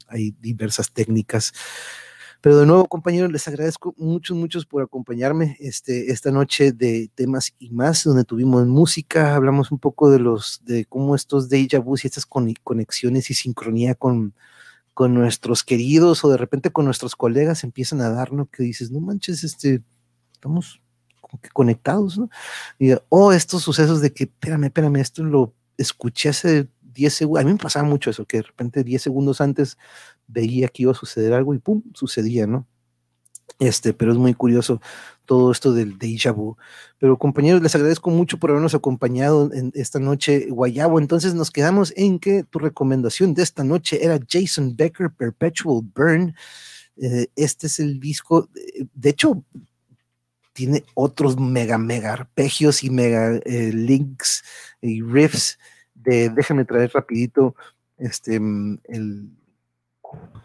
hay 0.08 0.34
diversas 0.40 0.90
técnicas. 0.90 1.52
Pero 2.42 2.58
de 2.58 2.66
nuevo, 2.66 2.86
compañeros, 2.88 3.30
les 3.30 3.46
agradezco 3.46 3.94
muchos, 3.96 4.36
muchos 4.36 4.66
por 4.66 4.82
acompañarme 4.82 5.56
este, 5.60 6.10
esta 6.10 6.32
noche 6.32 6.72
de 6.72 7.08
temas 7.14 7.54
y 7.60 7.70
más, 7.70 8.02
donde 8.02 8.24
tuvimos 8.24 8.66
música, 8.66 9.36
hablamos 9.36 9.70
un 9.70 9.78
poco 9.78 10.10
de 10.10 10.18
los, 10.18 10.60
de 10.64 10.84
cómo 10.84 11.14
estos 11.14 11.48
déjà 11.48 11.78
vu 11.80 11.94
y 11.94 12.08
estas 12.08 12.26
conexiones 12.26 13.30
y 13.30 13.34
sincronía 13.34 13.94
con, 13.94 14.34
con 14.92 15.14
nuestros 15.14 15.62
queridos 15.62 16.24
o 16.24 16.30
de 16.30 16.36
repente 16.36 16.72
con 16.72 16.84
nuestros 16.84 17.14
colegas 17.14 17.62
empiezan 17.62 18.00
a 18.00 18.10
dar, 18.10 18.32
¿no? 18.32 18.46
Que 18.46 18.64
dices, 18.64 18.90
no 18.90 18.98
manches, 18.98 19.44
este, 19.44 19.80
estamos 20.32 20.82
que 21.40 21.48
conectados, 21.50 22.18
¿no? 22.18 22.28
Y, 22.76 22.92
oh, 23.08 23.32
estos 23.32 23.62
sucesos 23.62 24.00
de 24.00 24.12
que, 24.12 24.24
espérame, 24.24 24.64
espérame, 24.64 24.96
esto 24.96 25.22
lo 25.22 25.54
escuché 25.78 26.30
hace 26.30 26.68
10 26.92 27.14
segundos, 27.14 27.40
a 27.42 27.46
mí 27.46 27.52
me 27.52 27.58
pasaba 27.58 27.88
mucho 27.88 28.10
eso, 28.10 28.26
que 28.26 28.38
de 28.38 28.42
repente 28.42 28.84
10 28.84 29.00
segundos 29.00 29.40
antes 29.40 29.78
veía 30.32 30.68
que 30.68 30.82
iba 30.84 30.92
a 30.92 30.96
suceder 30.96 31.32
algo 31.32 31.54
y 31.54 31.58
pum, 31.58 31.82
sucedía, 31.94 32.46
¿no? 32.46 32.66
Este, 33.58 33.92
pero 33.92 34.12
es 34.12 34.18
muy 34.18 34.34
curioso 34.34 34.80
todo 35.24 35.52
esto 35.52 35.72
del 35.72 35.98
déjà. 35.98 36.34
Pero 36.98 37.18
compañeros, 37.18 37.62
les 37.62 37.74
agradezco 37.74 38.10
mucho 38.10 38.38
por 38.38 38.50
habernos 38.50 38.74
acompañado 38.74 39.52
en 39.52 39.70
esta 39.74 39.98
noche, 39.98 40.48
Guayabo. 40.50 40.98
Entonces 40.98 41.34
nos 41.34 41.50
quedamos 41.50 41.92
en 41.96 42.18
que 42.18 42.44
tu 42.44 42.58
recomendación 42.58 43.34
de 43.34 43.42
esta 43.42 43.62
noche 43.62 44.04
era 44.04 44.18
Jason 44.28 44.74
Becker, 44.76 45.10
Perpetual 45.10 45.82
Burn. 45.94 46.34
Eh, 46.96 47.28
este 47.36 47.68
es 47.68 47.78
el 47.78 48.00
disco, 48.00 48.48
de 48.94 49.10
hecho, 49.10 49.44
tiene 50.52 50.84
otros 50.94 51.38
mega, 51.38 51.78
mega 51.78 52.12
arpegios 52.12 52.84
y 52.84 52.90
mega 52.90 53.36
eh, 53.44 53.72
links 53.72 54.44
y 54.80 55.00
riffs 55.02 55.58
de, 55.94 56.28
déjame 56.30 56.64
traer 56.64 56.90
rapidito, 56.92 57.54
este, 57.96 58.38
mm, 58.38 58.80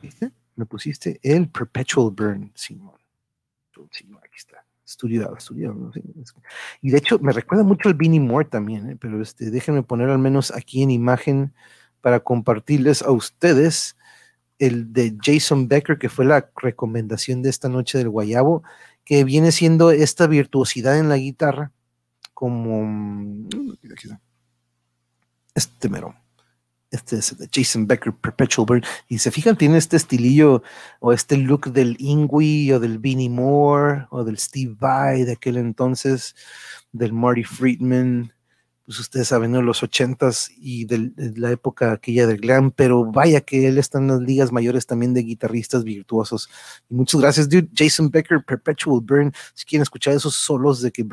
el, 0.01 0.33
me 0.55 0.65
pusiste 0.65 1.19
el 1.23 1.49
Perpetual 1.49 2.11
Burn, 2.11 2.51
Simón. 2.55 2.95
aquí 3.75 4.35
está. 4.35 4.63
Estudiado, 4.85 5.35
estudiado. 5.35 5.91
Y 6.81 6.91
de 6.91 6.97
hecho, 6.97 7.19
me 7.19 7.33
recuerda 7.33 7.63
mucho 7.65 7.89
al 7.89 7.95
Beanie 7.95 8.21
Moore 8.21 8.47
también, 8.47 8.89
¿eh? 8.91 8.97
pero 8.99 9.21
este, 9.21 9.51
déjenme 9.51 9.83
poner 9.83 10.09
al 10.09 10.19
menos 10.19 10.51
aquí 10.51 10.81
en 10.81 10.91
imagen 10.91 11.53
para 11.99 12.21
compartirles 12.21 13.01
a 13.01 13.11
ustedes 13.11 13.97
el 14.59 14.93
de 14.93 15.15
Jason 15.21 15.67
Becker, 15.67 15.97
que 15.97 16.09
fue 16.09 16.25
la 16.25 16.49
recomendación 16.55 17.41
de 17.41 17.49
esta 17.49 17.67
noche 17.69 17.97
del 17.97 18.09
Guayabo 18.09 18.63
que 19.03 19.23
viene 19.23 19.51
siendo 19.51 19.91
esta 19.91 20.27
virtuosidad 20.27 20.99
en 20.99 21.09
la 21.09 21.17
guitarra, 21.17 21.71
como 22.33 22.83
mm, 22.85 23.49
este 25.55 25.89
mero. 25.89 26.15
Este 26.91 27.17
es 27.17 27.35
Jason 27.51 27.85
Becker 27.85 28.13
Perpetual 28.13 28.65
Burn. 28.65 28.83
Y 29.07 29.17
se 29.19 29.31
fijan, 29.31 29.57
tiene 29.57 29.77
este 29.77 29.97
estilillo 29.97 30.63
o 30.99 31.11
este 31.11 31.37
look 31.37 31.71
del 31.71 31.97
Ingui 31.99 32.71
o 32.71 32.79
del 32.79 32.97
Beanie 32.99 33.29
Moore 33.29 34.07
o 34.09 34.23
del 34.23 34.37
Steve 34.37 34.75
Vai 34.79 35.23
de 35.23 35.33
aquel 35.33 35.57
entonces, 35.57 36.35
del 36.91 37.13
Marty 37.13 37.43
Friedman 37.43 38.31
pues 38.87 38.99
ustedes 38.99 39.27
saben, 39.27 39.51
¿no? 39.51 39.61
los 39.61 39.83
ochentas 39.83 40.49
y 40.57 40.85
de 40.85 41.11
la 41.35 41.51
época 41.51 41.91
aquella 41.91 42.25
del 42.25 42.37
glam, 42.37 42.71
pero 42.71 43.03
vaya 43.03 43.41
que 43.41 43.67
él 43.67 43.77
está 43.77 43.97
en 43.97 44.07
las 44.07 44.21
ligas 44.21 44.53
mayores 44.53 44.87
también 44.87 45.13
de 45.13 45.23
guitarristas 45.23 45.83
virtuosos. 45.83 46.49
Y 46.89 46.95
muchas 46.95 47.19
gracias, 47.19 47.49
dude. 47.49 47.67
Jason 47.75 48.09
Becker, 48.09 48.41
Perpetual 48.45 49.01
Burn. 49.01 49.33
Si 49.53 49.65
quieren 49.65 49.81
escuchar 49.81 50.13
esos 50.13 50.35
solos 50.35 50.81
de 50.81 50.91
que, 50.93 51.03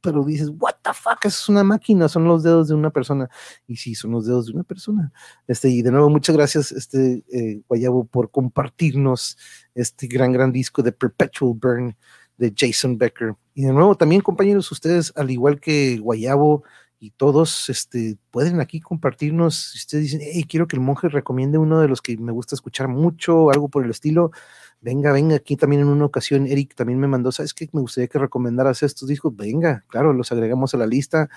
pero 0.00 0.24
dices, 0.24 0.50
what 0.58 0.74
the 0.82 0.90
fuck, 0.94 1.24
es 1.24 1.48
una 1.48 1.64
máquina, 1.64 2.08
son 2.08 2.24
los 2.24 2.42
dedos 2.42 2.68
de 2.68 2.74
una 2.74 2.90
persona. 2.90 3.28
Y 3.66 3.76
sí, 3.76 3.94
son 3.94 4.12
los 4.12 4.26
dedos 4.26 4.46
de 4.46 4.52
una 4.52 4.62
persona. 4.62 5.12
Este, 5.46 5.68
y 5.68 5.82
de 5.82 5.90
nuevo, 5.90 6.10
muchas 6.10 6.36
gracias, 6.36 6.72
este 6.72 7.24
eh, 7.32 7.62
Guayabo, 7.68 8.04
por 8.04 8.30
compartirnos 8.30 9.36
este 9.74 10.06
gran, 10.06 10.32
gran 10.32 10.52
disco 10.52 10.82
de 10.82 10.92
Perpetual 10.92 11.54
Burn 11.54 11.96
de 12.38 12.52
Jason 12.56 12.96
Becker. 12.96 13.34
Y 13.54 13.62
de 13.64 13.72
nuevo, 13.72 13.96
también, 13.96 14.22
compañeros, 14.22 14.72
ustedes, 14.72 15.12
al 15.16 15.30
igual 15.30 15.60
que 15.60 15.98
Guayabo, 15.98 16.64
y 17.02 17.12
todos 17.12 17.70
este, 17.70 18.18
pueden 18.30 18.60
aquí 18.60 18.78
compartirnos, 18.78 19.56
si 19.72 19.78
ustedes 19.78 20.04
dicen, 20.04 20.20
hey, 20.22 20.44
quiero 20.46 20.68
que 20.68 20.76
el 20.76 20.82
monje 20.82 21.08
recomiende 21.08 21.56
uno 21.56 21.80
de 21.80 21.88
los 21.88 22.02
que 22.02 22.16
me 22.18 22.30
gusta 22.30 22.54
escuchar 22.54 22.88
mucho, 22.88 23.50
algo 23.50 23.68
por 23.70 23.84
el 23.84 23.90
estilo, 23.90 24.32
venga, 24.80 25.12
venga, 25.12 25.36
aquí 25.36 25.56
también 25.56 25.82
en 25.82 25.88
una 25.88 26.06
ocasión 26.06 26.46
Eric 26.46 26.74
también 26.74 26.98
me 26.98 27.06
mandó, 27.06 27.32
¿sabes 27.32 27.52
qué? 27.52 27.68
Me 27.72 27.80
gustaría 27.80 28.08
que 28.08 28.18
recomendaras 28.18 28.82
estos 28.82 29.08
discos, 29.08 29.36
venga, 29.36 29.84
claro, 29.88 30.12
los 30.12 30.32
agregamos 30.32 30.72
a 30.74 30.78
la 30.78 30.86
lista. 30.86 31.28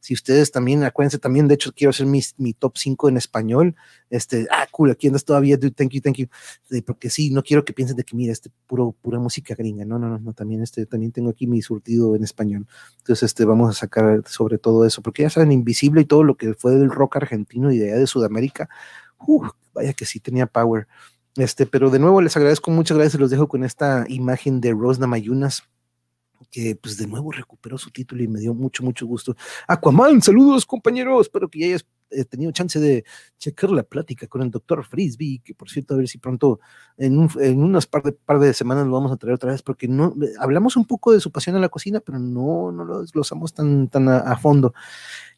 Si 0.00 0.14
ustedes 0.14 0.50
también, 0.50 0.84
acuérdense 0.84 1.18
también, 1.18 1.48
de 1.48 1.54
hecho, 1.54 1.72
quiero 1.72 1.90
hacer 1.90 2.06
mi, 2.06 2.52
top 2.54 2.76
5 2.76 3.08
en 3.08 3.16
español. 3.16 3.76
Este, 4.08 4.46
ah, 4.50 4.66
cool, 4.70 4.90
aquí 4.90 5.06
andas 5.06 5.24
todavía, 5.24 5.58
thank 5.58 5.90
you, 5.90 6.00
thank 6.00 6.16
you. 6.16 6.26
Porque 6.86 7.10
sí, 7.10 7.30
no 7.30 7.42
quiero 7.42 7.64
que 7.64 7.72
piensen 7.72 7.96
de 7.96 8.04
que, 8.04 8.16
mira, 8.16 8.32
este 8.32 8.50
puro, 8.66 8.94
pura 9.00 9.18
música 9.18 9.54
gringa. 9.54 9.84
No, 9.84 9.98
no, 9.98 10.08
no, 10.08 10.18
no, 10.18 10.32
también, 10.32 10.62
este, 10.62 10.86
también 10.86 11.12
tengo 11.12 11.30
aquí 11.30 11.46
mi 11.46 11.60
surtido 11.62 12.16
en 12.16 12.24
español. 12.24 12.66
Entonces, 12.98 13.24
este, 13.24 13.44
vamos 13.44 13.70
a 13.70 13.78
sacar 13.78 14.22
sobre 14.26 14.58
todo 14.58 14.84
eso, 14.86 15.02
porque 15.02 15.22
ya 15.22 15.30
saben, 15.30 15.52
Invisible 15.52 16.02
y 16.02 16.04
todo 16.06 16.24
lo 16.24 16.36
que 16.36 16.54
fue 16.54 16.72
del 16.72 16.90
rock 16.90 17.16
argentino 17.16 17.70
y 17.70 17.78
de 17.78 17.90
allá 17.90 18.00
de 18.00 18.06
Sudamérica, 18.06 18.68
vaya 19.74 19.92
que 19.92 20.06
sí 20.06 20.20
tenía 20.20 20.46
power. 20.46 20.86
Este, 21.36 21.66
pero 21.66 21.90
de 21.90 21.98
nuevo 21.98 22.20
les 22.20 22.36
agradezco, 22.36 22.70
muchas 22.70 22.96
gracias, 22.96 23.20
los 23.20 23.30
dejo 23.30 23.48
con 23.48 23.64
esta 23.64 24.04
imagen 24.08 24.60
de 24.60 24.72
Rosna 24.72 25.06
Mayunas, 25.06 25.62
que 26.50 26.74
pues 26.74 26.96
de 26.96 27.06
nuevo 27.06 27.30
recuperó 27.30 27.78
su 27.78 27.90
título 27.90 28.22
y 28.22 28.28
me 28.28 28.40
dio 28.40 28.52
mucho, 28.52 28.82
mucho 28.82 29.06
gusto. 29.06 29.36
Aquaman, 29.68 30.20
saludos 30.22 30.66
compañeros, 30.66 31.26
espero 31.26 31.48
que 31.48 31.60
ya 31.60 31.66
hayas 31.66 31.86
eh, 32.10 32.24
tenido 32.24 32.52
chance 32.52 32.78
de 32.78 33.04
checar 33.38 33.70
la 33.70 33.82
plática 33.82 34.26
con 34.26 34.42
el 34.42 34.50
doctor 34.50 34.84
Frisbee, 34.84 35.40
que 35.44 35.54
por 35.54 35.68
cierto, 35.68 35.94
a 35.94 35.98
ver 35.98 36.08
si 36.08 36.18
pronto 36.18 36.60
en, 36.96 37.28
en 37.40 37.62
unas 37.62 37.86
par 37.86 38.02
de, 38.02 38.12
par 38.12 38.38
de 38.38 38.52
semanas 38.54 38.86
lo 38.86 38.92
vamos 38.92 39.12
a 39.12 39.16
traer 39.16 39.34
otra 39.34 39.52
vez, 39.52 39.62
porque 39.62 39.88
no 39.88 40.14
hablamos 40.38 40.76
un 40.76 40.84
poco 40.84 41.12
de 41.12 41.20
su 41.20 41.30
pasión 41.30 41.56
en 41.56 41.62
la 41.62 41.68
cocina, 41.68 42.00
pero 42.00 42.18
no, 42.18 42.72
no 42.72 42.84
lo 42.84 43.00
desglosamos 43.00 43.54
tan, 43.54 43.88
tan 43.88 44.08
a 44.08 44.36
fondo. 44.36 44.74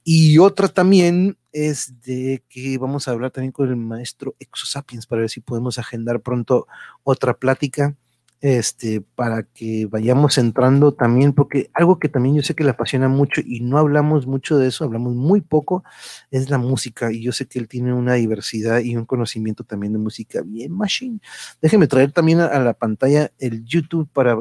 Y 0.05 0.39
otra 0.39 0.69
también 0.69 1.39
es 1.53 2.01
de 2.01 2.43
que 2.49 2.77
vamos 2.79 3.07
a 3.07 3.13
hablar 3.13 3.31
también 3.31 3.53
con 3.53 3.69
el 3.69 3.77
maestro 3.77 4.35
Exosapiens 4.41 5.07
para 5.07 5.21
ver 5.21 5.31
si 5.31 5.41
podemos 5.41 5.79
agendar 5.79 6.21
pronto 6.21 6.67
otra 7.05 7.35
plática 7.35 7.97
este, 8.43 9.01
para 9.01 9.45
que 9.45 9.87
vayamos 9.87 10.37
entrando 10.37 10.93
también, 10.93 11.33
porque 11.33 11.71
algo 11.75 12.01
que 12.01 12.09
también 12.09 12.35
yo 12.35 12.43
sé 12.43 12.57
que 12.57 12.65
le 12.65 12.71
apasiona 12.71 13.09
mucho 13.09 13.41
y 13.45 13.61
no 13.61 13.79
hablamos 13.79 14.27
mucho 14.27 14.59
de 14.59 14.67
eso, 14.67 14.83
hablamos 14.83 15.15
muy 15.15 15.41
poco, 15.41 15.85
es 16.33 16.51
la 16.51 16.59
música. 16.59 17.13
Y 17.13 17.23
yo 17.23 17.31
sé 17.31 17.47
que 17.47 17.61
él 17.61 17.69
tiene 17.69 17.95
una 17.95 18.15
diversidad 18.15 18.81
y 18.81 18.97
un 18.97 19.07
conocimiento 19.07 19.63
también 19.63 19.93
de 19.93 20.01
música 20.01 20.43
bien 20.43 20.73
machine. 20.73 21.21
Déjenme 21.61 21.87
traer 21.87 22.11
también 22.11 22.41
a, 22.41 22.59
la 22.59 22.75
pantalla 22.75 23.31
el 23.39 23.65
YouTube 23.65 24.09
para 24.13 24.37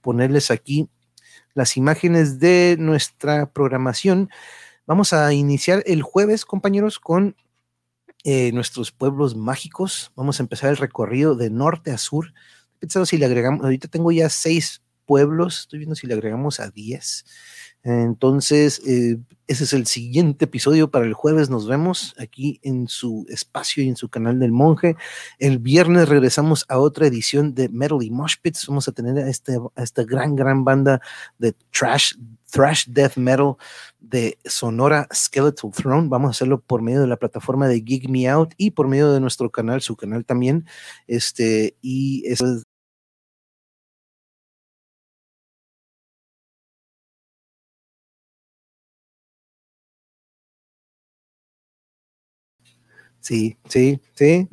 ponerles 0.00 0.50
aquí 0.50 0.88
las 1.54 1.76
imágenes 1.76 2.40
de 2.40 2.74
nuestra 2.80 3.52
programación. 3.52 4.30
Vamos 4.84 5.12
a 5.12 5.32
iniciar 5.32 5.84
el 5.86 6.02
jueves, 6.02 6.44
compañeros, 6.44 6.98
con 6.98 7.36
eh, 8.24 8.50
nuestros 8.50 8.90
pueblos 8.90 9.36
mágicos. 9.36 10.10
Vamos 10.16 10.40
a 10.40 10.42
empezar 10.42 10.70
el 10.70 10.76
recorrido 10.76 11.36
de 11.36 11.50
norte 11.50 11.92
a 11.92 11.98
sur. 11.98 12.34
Pensando 12.84 13.06
si 13.06 13.16
le 13.16 13.24
agregamos, 13.24 13.64
ahorita 13.64 13.88
tengo 13.88 14.12
ya 14.12 14.28
seis 14.28 14.82
pueblos, 15.06 15.60
estoy 15.60 15.78
viendo 15.80 15.94
si 15.94 16.06
le 16.06 16.14
agregamos 16.14 16.60
a 16.60 16.70
diez. 16.70 17.24
Entonces, 17.82 18.80
eh, 18.86 19.18
ese 19.46 19.64
es 19.64 19.74
el 19.74 19.86
siguiente 19.86 20.46
episodio 20.46 20.90
para 20.90 21.04
el 21.04 21.12
jueves. 21.12 21.50
Nos 21.50 21.68
vemos 21.68 22.14
aquí 22.18 22.58
en 22.62 22.88
su 22.88 23.26
espacio 23.28 23.84
y 23.84 23.88
en 23.90 23.96
su 23.96 24.08
canal 24.08 24.38
del 24.38 24.52
monje. 24.52 24.96
El 25.38 25.58
viernes 25.58 26.08
regresamos 26.08 26.64
a 26.68 26.78
otra 26.78 27.06
edición 27.06 27.54
de 27.54 27.68
Metal 27.68 27.98
y 28.02 28.10
Mosh 28.10 28.36
Pits. 28.40 28.66
Vamos 28.68 28.88
a 28.88 28.92
tener 28.92 29.22
a, 29.22 29.28
este, 29.28 29.58
a 29.76 29.82
esta 29.82 30.02
gran, 30.02 30.34
gran 30.34 30.64
banda 30.64 31.02
de 31.36 31.54
trash, 31.70 32.14
thrash 32.50 32.86
death 32.86 33.18
metal 33.18 33.56
de 34.00 34.38
Sonora 34.46 35.06
Skeletal 35.12 35.70
Throne. 35.70 36.08
Vamos 36.08 36.28
a 36.28 36.30
hacerlo 36.30 36.62
por 36.62 36.80
medio 36.80 37.02
de 37.02 37.06
la 37.06 37.18
plataforma 37.18 37.68
de 37.68 37.82
Gig 37.82 38.08
Me 38.08 38.26
Out 38.30 38.54
y 38.56 38.70
por 38.70 38.88
medio 38.88 39.12
de 39.12 39.20
nuestro 39.20 39.50
canal, 39.50 39.82
su 39.82 39.94
canal 39.94 40.24
también. 40.24 40.64
Este, 41.06 41.76
y 41.82 42.22
es 42.26 42.40
Sí, 53.24 53.56
sí, 53.70 53.98
sí. 54.12 54.46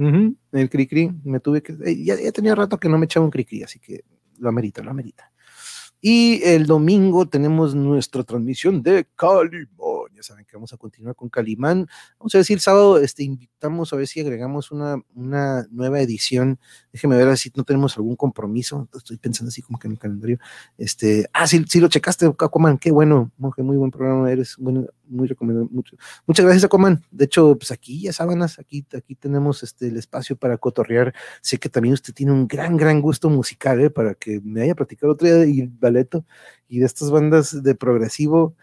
El 0.53 0.69
cri 0.69 0.88
cri, 0.88 1.11
me 1.26 1.41
tuve 1.41 1.61
que. 1.61 1.73
Eh, 1.73 2.06
ya, 2.06 2.15
ya, 2.15 2.31
tenía 2.31 2.56
rato 2.56 2.80
que 2.80 2.88
no 2.88 2.98
me 2.98 3.03
echaba 3.03 3.26
un 3.26 3.30
cri 3.30 3.43
cri, 3.43 3.64
así 3.64 3.80
que 3.80 4.06
lo 4.39 4.48
amerita, 4.48 4.81
lo 4.81 4.91
amerita. 4.91 5.30
Y 5.99 6.41
el 6.43 6.65
domingo 6.68 7.27
tenemos 7.27 7.76
nuestra 7.76 8.23
transmisión 8.23 8.81
de 8.81 9.06
Calimán. 9.14 10.01
Saben 10.23 10.45
que 10.45 10.56
vamos 10.56 10.73
a 10.73 10.77
continuar 10.77 11.15
con 11.15 11.30
Calimán. 11.30 11.88
Vamos 12.19 12.35
a 12.35 12.38
decir, 12.38 12.56
el 12.56 12.61
sábado 12.61 12.98
este, 12.99 13.23
invitamos 13.23 13.91
a 13.91 13.95
ver 13.95 14.07
si 14.07 14.19
agregamos 14.19 14.72
una, 14.72 14.98
una 15.14 15.68
nueva 15.72 16.02
edición. 16.02 16.60
Déjeme 16.91 17.18
ver 17.18 17.38
si 17.38 17.52
no 17.56 17.64
tenemos 17.64 17.98
algún 17.98 18.15
compromiso. 18.15 18.88
Estoy 18.93 19.18
pensando 19.18 19.49
así 19.49 19.61
como 19.61 19.80
que 19.80 19.88
en 19.88 19.93
el 19.93 19.99
calendario. 19.99 20.38
Este, 20.77 21.27
ah, 21.34 21.48
sí, 21.48 21.64
sí 21.68 21.80
lo 21.80 21.88
checaste, 21.88 22.26
Aquaman. 22.26 22.77
Qué 22.77 22.91
bueno, 22.91 23.31
monje, 23.38 23.64
muy 23.64 23.77
buen 23.77 23.91
programa. 23.91 24.31
Eres 24.31 24.56
bueno, 24.57 24.88
muy 25.07 25.27
recomendado. 25.27 25.68
Mucho. 25.72 25.95
Muchas 26.26 26.45
gracias, 26.45 26.64
Aquaman. 26.65 27.03
De 27.11 27.26
hecho, 27.26 27.56
pues 27.57 27.72
aquí 27.72 28.02
ya 28.02 28.14
sábanas, 28.14 28.60
aquí, 28.60 28.85
aquí 28.95 29.15
tenemos 29.15 29.64
este, 29.64 29.88
el 29.88 29.98
espacio 29.98 30.35
para 30.35 30.57
cotorrear. 30.57 31.14
Sé 31.41 31.57
que 31.57 31.69
también 31.69 31.93
usted 31.93 32.14
tiene 32.14 32.31
un 32.31 32.48
gran, 32.48 32.77
gran 32.77 33.02
gusto 33.02 33.30
musical, 33.30 33.81
¿eh? 33.81 33.89
para 33.89 34.15
que 34.15 34.41
me 34.43 34.61
haya 34.61 34.76
platicado 34.76 35.14
otro 35.14 35.27
día 35.27 35.45
y 35.45 35.68
Baleto 35.68 36.26
y 36.68 36.80
de 36.80 36.85
estas 36.85 37.11
bandas 37.11 37.61
de 37.64 37.76
progresivo. 37.76 38.56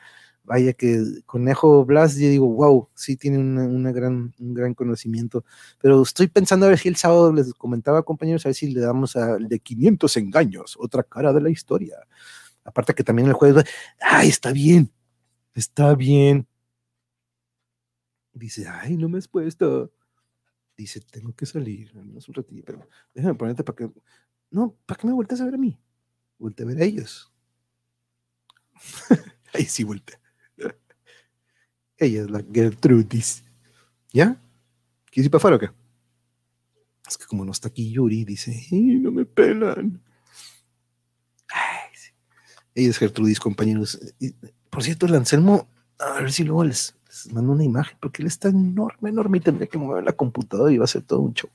Vaya 0.48 0.72
que 0.72 0.98
Conejo 1.26 1.84
Blas, 1.84 2.16
yo 2.16 2.26
digo, 2.26 2.48
wow, 2.48 2.88
sí 2.94 3.18
tiene 3.18 3.38
una, 3.38 3.92
gran, 3.92 4.32
un 4.38 4.54
gran 4.54 4.72
conocimiento. 4.72 5.44
Pero 5.78 6.00
estoy 6.00 6.26
pensando 6.28 6.64
a 6.64 6.70
ver 6.70 6.78
si 6.78 6.88
el 6.88 6.96
sábado 6.96 7.30
les 7.34 7.52
comentaba, 7.52 8.02
compañeros, 8.02 8.46
a 8.46 8.48
ver 8.48 8.54
si 8.54 8.72
le 8.72 8.80
damos 8.80 9.14
al 9.14 9.46
de 9.46 9.58
500 9.60 10.16
engaños, 10.16 10.76
otra 10.80 11.02
cara 11.02 11.34
de 11.34 11.42
la 11.42 11.50
historia. 11.50 11.98
Aparte 12.64 12.94
que 12.94 13.04
también 13.04 13.28
el 13.28 13.34
jueves, 13.34 13.64
ay, 14.00 14.28
está 14.30 14.50
bien, 14.50 14.90
está 15.54 15.94
bien. 15.94 16.46
Dice, 18.32 18.66
ay, 18.66 18.96
no 18.96 19.10
me 19.10 19.18
has 19.18 19.28
puesto. 19.28 19.92
Dice, 20.78 21.02
tengo 21.10 21.34
que 21.34 21.44
salir, 21.44 21.90
al 21.94 22.06
menos 22.06 22.26
un 22.26 22.34
ratillo, 22.34 22.62
pero 22.64 22.88
déjame 23.14 23.34
ponerte 23.34 23.64
para 23.64 23.76
que. 23.76 23.90
No, 24.50 24.74
¿para 24.86 24.98
qué 24.98 25.06
me 25.06 25.12
vueltas 25.12 25.42
a 25.42 25.44
ver 25.44 25.56
a 25.56 25.58
mí? 25.58 25.78
Vuelta 26.38 26.62
a 26.62 26.66
ver 26.66 26.80
a 26.80 26.84
ellos. 26.84 27.30
Ahí 29.52 29.66
sí 29.66 29.84
vuelta. 29.84 30.18
Ella 31.98 32.22
es 32.22 32.30
la 32.30 32.42
Gertrudis. 32.52 33.44
¿Ya? 34.12 34.40
¿Quieres 35.10 35.26
ir 35.26 35.30
para 35.30 35.38
afuera 35.38 35.56
o 35.56 35.60
qué? 35.60 35.70
Es 37.06 37.16
que 37.18 37.26
como 37.26 37.44
no 37.44 37.52
está 37.52 37.68
aquí 37.68 37.90
Yuri, 37.90 38.24
dice, 38.24 38.66
no 38.70 39.10
me 39.10 39.24
pelan. 39.24 40.00
Ella 42.74 42.90
es 42.90 42.98
Gertrudis, 42.98 43.40
compañeros. 43.40 43.98
Por 44.70 44.82
cierto, 44.82 45.06
el 45.06 45.14
Anselmo, 45.14 45.68
a 45.98 46.20
ver 46.20 46.30
si 46.30 46.44
luego 46.44 46.64
les, 46.64 46.94
mando 47.32 47.52
una 47.52 47.64
imagen, 47.64 47.96
porque 48.00 48.22
él 48.22 48.28
está 48.28 48.48
enorme, 48.50 49.10
enorme 49.10 49.38
y 49.38 49.40
tendría 49.40 49.66
que 49.66 49.78
mover 49.78 50.04
la 50.04 50.12
computadora 50.12 50.72
y 50.72 50.78
va 50.78 50.84
a 50.84 50.88
ser 50.88 51.02
todo 51.02 51.20
un 51.20 51.34
show. 51.34 51.50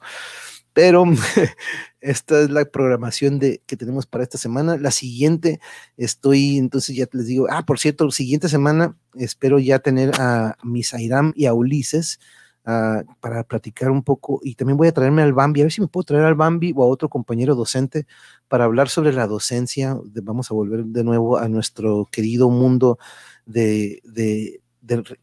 Pero 0.73 1.05
esta 2.01 2.41
es 2.41 2.49
la 2.49 2.65
programación 2.65 3.39
de, 3.39 3.61
que 3.65 3.77
tenemos 3.77 4.05
para 4.05 4.23
esta 4.23 4.37
semana. 4.37 4.77
La 4.77 4.91
siguiente, 4.91 5.59
estoy, 5.97 6.57
entonces 6.57 6.95
ya 6.95 7.05
les 7.11 7.27
digo, 7.27 7.47
ah, 7.49 7.65
por 7.65 7.79
cierto, 7.79 8.05
la 8.05 8.11
siguiente 8.11 8.49
semana 8.49 8.97
espero 9.15 9.59
ya 9.59 9.79
tener 9.79 10.11
a 10.19 10.57
Misairam 10.63 11.31
y 11.35 11.45
a 11.45 11.53
Ulises 11.53 12.19
uh, 12.65 13.03
para 13.19 13.43
platicar 13.43 13.91
un 13.91 14.03
poco 14.03 14.39
y 14.43 14.55
también 14.55 14.77
voy 14.77 14.87
a 14.87 14.91
traerme 14.91 15.21
al 15.21 15.33
Bambi, 15.33 15.61
a 15.61 15.65
ver 15.65 15.71
si 15.71 15.81
me 15.81 15.87
puedo 15.87 16.03
traer 16.03 16.23
al 16.23 16.35
Bambi 16.35 16.73
o 16.75 16.83
a 16.83 16.87
otro 16.87 17.09
compañero 17.09 17.55
docente 17.55 18.07
para 18.47 18.65
hablar 18.65 18.89
sobre 18.89 19.13
la 19.13 19.27
docencia. 19.27 19.97
vamos 20.23 20.49
a 20.49 20.55
volver 20.55 20.85
de 20.85 21.03
nuevo 21.03 21.37
a 21.37 21.47
nuestro 21.47 22.07
querido 22.11 22.49
mundo 22.49 22.97
de, 23.45 24.01
de, 24.03 24.59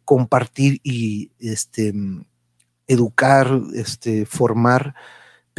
compartir 0.05 0.81
y 0.83 1.33
este, 1.39 1.93
educar, 2.87 3.61
este, 3.75 4.25
formar 4.25 4.95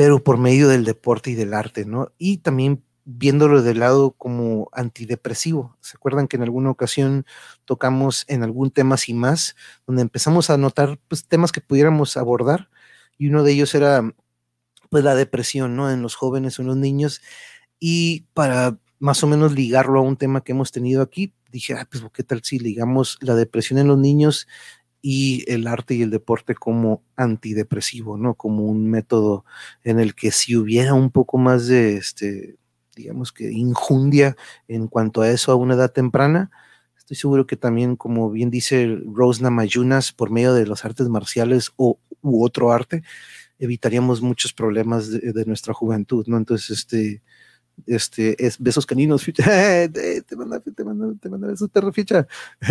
pero 0.01 0.23
por 0.23 0.39
medio 0.39 0.67
del 0.67 0.83
deporte 0.83 1.29
y 1.29 1.35
del 1.35 1.53
arte, 1.53 1.85
¿no? 1.85 2.11
Y 2.17 2.37
también 2.37 2.83
viéndolo 3.05 3.61
del 3.61 3.81
lado 3.81 4.13
como 4.13 4.67
antidepresivo. 4.71 5.77
¿Se 5.79 5.95
acuerdan 5.95 6.27
que 6.27 6.37
en 6.37 6.41
alguna 6.41 6.71
ocasión 6.71 7.27
tocamos 7.65 8.25
en 8.27 8.41
algún 8.41 8.71
tema 8.71 8.97
sin 8.97 9.19
más, 9.19 9.55
donde 9.85 10.01
empezamos 10.01 10.49
a 10.49 10.57
notar 10.57 10.99
pues, 11.07 11.27
temas 11.27 11.51
que 11.51 11.61
pudiéramos 11.61 12.17
abordar? 12.17 12.71
Y 13.19 13.27
uno 13.27 13.43
de 13.43 13.51
ellos 13.51 13.75
era 13.75 14.11
pues 14.89 15.03
la 15.03 15.13
depresión, 15.13 15.75
¿no? 15.75 15.91
En 15.91 16.01
los 16.01 16.15
jóvenes 16.15 16.57
o 16.57 16.63
en 16.63 16.69
los 16.69 16.77
niños. 16.77 17.21
Y 17.79 18.21
para 18.33 18.79
más 18.97 19.23
o 19.23 19.27
menos 19.27 19.51
ligarlo 19.51 19.99
a 19.99 20.03
un 20.03 20.17
tema 20.17 20.43
que 20.43 20.53
hemos 20.53 20.71
tenido 20.71 21.03
aquí, 21.03 21.31
dije, 21.51 21.75
ah, 21.75 21.87
pues, 21.87 22.03
¿qué 22.11 22.23
tal 22.23 22.41
si 22.43 22.57
ligamos 22.57 23.19
la 23.21 23.35
depresión 23.35 23.77
en 23.77 23.87
los 23.87 23.99
niños 23.99 24.47
y 25.01 25.43
el 25.51 25.67
arte 25.67 25.95
y 25.95 26.01
el 26.03 26.11
deporte 26.11 26.55
como 26.55 27.01
antidepresivo, 27.15 28.17
¿no? 28.17 28.35
Como 28.35 28.65
un 28.65 28.89
método 28.89 29.45
en 29.83 29.99
el 29.99 30.15
que 30.15 30.31
si 30.31 30.55
hubiera 30.55 30.93
un 30.93 31.11
poco 31.11 31.37
más 31.37 31.67
de, 31.67 31.97
este, 31.97 32.55
digamos 32.95 33.31
que 33.31 33.51
injundia 33.51 34.35
en 34.67 34.87
cuanto 34.87 35.21
a 35.21 35.29
eso 35.29 35.51
a 35.51 35.55
una 35.55 35.73
edad 35.73 35.91
temprana, 35.91 36.51
estoy 36.97 37.17
seguro 37.17 37.47
que 37.47 37.57
también, 37.57 37.95
como 37.95 38.29
bien 38.31 38.51
dice 38.51 38.99
Rose 39.05 39.41
Namayunas, 39.41 40.11
por 40.13 40.29
medio 40.31 40.53
de 40.53 40.67
las 40.67 40.85
artes 40.85 41.09
marciales 41.09 41.71
o 41.77 41.97
u 42.21 42.45
otro 42.45 42.71
arte, 42.71 43.03
evitaríamos 43.59 44.21
muchos 44.21 44.53
problemas 44.53 45.09
de, 45.09 45.33
de 45.33 45.45
nuestra 45.45 45.73
juventud, 45.73 46.25
¿no? 46.27 46.37
Entonces, 46.37 46.69
este, 46.79 47.21
este, 47.87 48.43
es 48.45 48.57
besos 48.59 48.85
caninos, 48.85 49.23
ficha, 49.23 49.43
te 49.91 50.35
manda, 50.35 50.59
te 50.59 50.83
manda, 50.83 51.13
te 51.19 51.29
manda 51.29 51.47
besos, 51.47 51.69
perro, 51.69 51.91
ficha. 51.91 52.27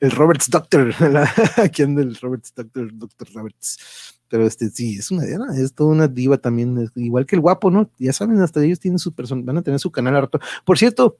El 0.00 0.10
Roberts 0.12 0.48
Doctor, 0.48 0.94
aquí 1.58 1.82
anda 1.82 2.00
el 2.00 2.16
Roberts 2.16 2.54
Doctor, 2.54 2.90
Doctor 2.96 3.28
Roberts. 3.34 4.16
Pero 4.28 4.46
este 4.46 4.70
sí, 4.70 4.96
es 4.96 5.10
una 5.10 5.24
diva, 5.24 5.46
es 5.54 5.74
toda 5.74 5.90
una 5.90 6.08
diva 6.08 6.38
también, 6.38 6.90
igual 6.94 7.26
que 7.26 7.36
el 7.36 7.42
guapo, 7.42 7.70
¿no? 7.70 7.90
Ya 7.98 8.14
saben, 8.14 8.40
hasta 8.40 8.64
ellos 8.64 8.80
tienen 8.80 8.98
su 8.98 9.12
persona, 9.12 9.42
van 9.44 9.58
a 9.58 9.62
tener 9.62 9.78
su 9.78 9.90
canal 9.90 10.16
harto. 10.16 10.40
Por 10.64 10.78
cierto, 10.78 11.18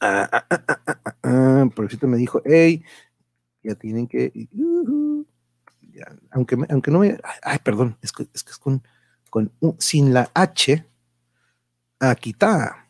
ah, 0.00 0.30
ah, 0.32 1.00
ah, 1.22 1.68
por 1.74 1.88
cierto 1.88 2.06
me 2.06 2.16
dijo, 2.16 2.40
hey, 2.46 2.82
ya 3.62 3.74
tienen 3.74 4.06
que, 4.06 4.48
aunque, 6.30 6.56
aunque 6.70 6.90
no 6.90 7.00
me, 7.00 7.18
ay, 7.42 7.58
perdón, 7.62 7.98
es 8.00 8.12
que 8.12 8.26
es, 8.32 8.44
que 8.44 8.52
es 8.52 8.58
con, 8.58 8.82
con 9.28 9.52
sin 9.78 10.14
la 10.14 10.30
H, 10.32 10.86
Aquí 11.98 12.30
está. 12.30 12.88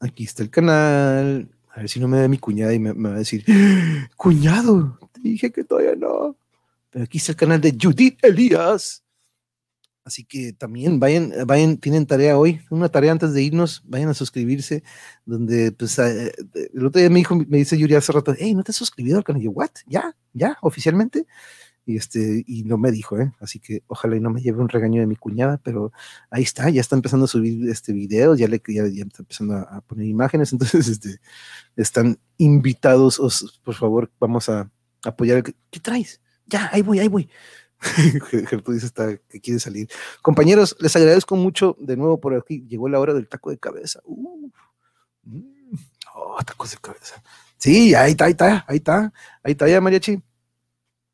Aquí 0.00 0.24
está 0.24 0.42
el 0.42 0.50
canal. 0.50 1.48
A 1.72 1.80
ver 1.80 1.88
si 1.88 2.00
no 2.00 2.08
me 2.08 2.20
ve 2.20 2.28
mi 2.28 2.38
cuñada 2.38 2.74
y 2.74 2.78
me, 2.78 2.92
va 2.92 3.14
a 3.14 3.18
decir, 3.18 3.44
cuñado, 4.16 4.98
te 5.12 5.20
dije 5.20 5.52
que 5.52 5.64
todavía 5.64 5.94
no. 5.94 6.36
Pero 6.90 7.04
aquí 7.04 7.18
está 7.18 7.32
el 7.32 7.36
canal 7.36 7.60
de 7.60 7.76
Judith 7.80 8.18
Elías. 8.22 9.04
Así 10.04 10.24
que 10.24 10.52
también 10.52 10.98
vayan, 10.98 11.32
vayan, 11.46 11.76
tienen 11.76 12.06
tarea 12.06 12.36
hoy, 12.36 12.60
una 12.70 12.88
tarea 12.88 13.12
antes 13.12 13.32
de 13.32 13.42
irnos, 13.42 13.82
vayan 13.84 14.08
a 14.08 14.14
suscribirse, 14.14 14.82
donde 15.24 15.70
pues 15.72 15.98
eh, 15.98 16.32
el 16.74 16.86
otro 16.86 17.00
día 17.00 17.10
me 17.10 17.18
dijo, 17.18 17.36
me 17.36 17.58
dice 17.58 17.78
Yuri 17.78 17.94
hace 17.94 18.10
rato, 18.10 18.34
hey, 18.36 18.54
¿no 18.54 18.64
te 18.64 18.72
has 18.72 18.76
suscribido 18.76 19.18
al 19.18 19.24
canal? 19.24 19.42
Yo, 19.42 19.50
¿what? 19.52 19.70
¿Ya? 19.86 20.16
¿Ya? 20.32 20.56
¿Oficialmente? 20.62 21.26
Y 21.90 21.96
este 21.96 22.44
y 22.46 22.64
no 22.64 22.78
me 22.78 22.90
dijo, 22.90 23.18
¿eh? 23.18 23.32
así 23.40 23.58
que 23.58 23.82
ojalá 23.86 24.16
y 24.16 24.20
no 24.20 24.30
me 24.30 24.40
lleve 24.40 24.60
un 24.60 24.68
regaño 24.68 25.00
de 25.00 25.06
mi 25.06 25.16
cuñada, 25.16 25.60
pero 25.62 25.92
ahí 26.30 26.42
está, 26.42 26.70
ya 26.70 26.80
está 26.80 26.96
empezando 26.96 27.24
a 27.24 27.28
subir 27.28 27.68
este 27.68 27.92
video, 27.92 28.34
ya 28.34 28.48
le 28.48 28.62
ya, 28.66 28.84
está 28.84 29.22
empezando 29.22 29.56
a, 29.56 29.80
poner 29.82 30.06
imágenes, 30.06 30.52
entonces 30.52 30.88
este, 30.88 31.20
están 31.76 32.18
invitados, 32.38 33.18
os, 33.18 33.60
por 33.64 33.74
favor, 33.74 34.10
vamos 34.20 34.48
a 34.48 34.70
apoyar. 35.04 35.42
¿Qué, 35.42 35.80
traes? 35.80 36.20
Ya, 36.46 36.70
ahí 36.72 36.82
voy, 36.82 36.98
ahí 36.98 37.08
voy. 37.08 37.28
Gertrudis 37.80 38.84
está 38.84 39.16
que 39.16 39.40
quiere 39.40 39.58
salir. 39.58 39.88
Compañeros, 40.22 40.76
les 40.80 40.94
agradezco 40.96 41.36
mucho 41.36 41.76
de 41.80 41.96
nuevo 41.96 42.20
por 42.20 42.34
aquí. 42.34 42.66
Llegó 42.68 42.88
la 42.88 43.00
hora 43.00 43.14
del 43.14 43.28
taco 43.28 43.50
de 43.50 43.58
cabeza. 43.58 44.00
Mm. 44.06 45.50
Oh, 46.14 46.42
tacos 46.44 46.72
de 46.72 46.76
cabeza. 46.78 47.22
Sí, 47.56 47.94
ahí 47.94 48.12
está, 48.12 48.24
ahí 48.24 48.32
está, 48.32 48.64
ahí 48.66 48.76
está, 48.78 49.12
ahí 49.42 49.52
está 49.52 49.68
ya, 49.68 49.80
mariachi. 49.80 50.22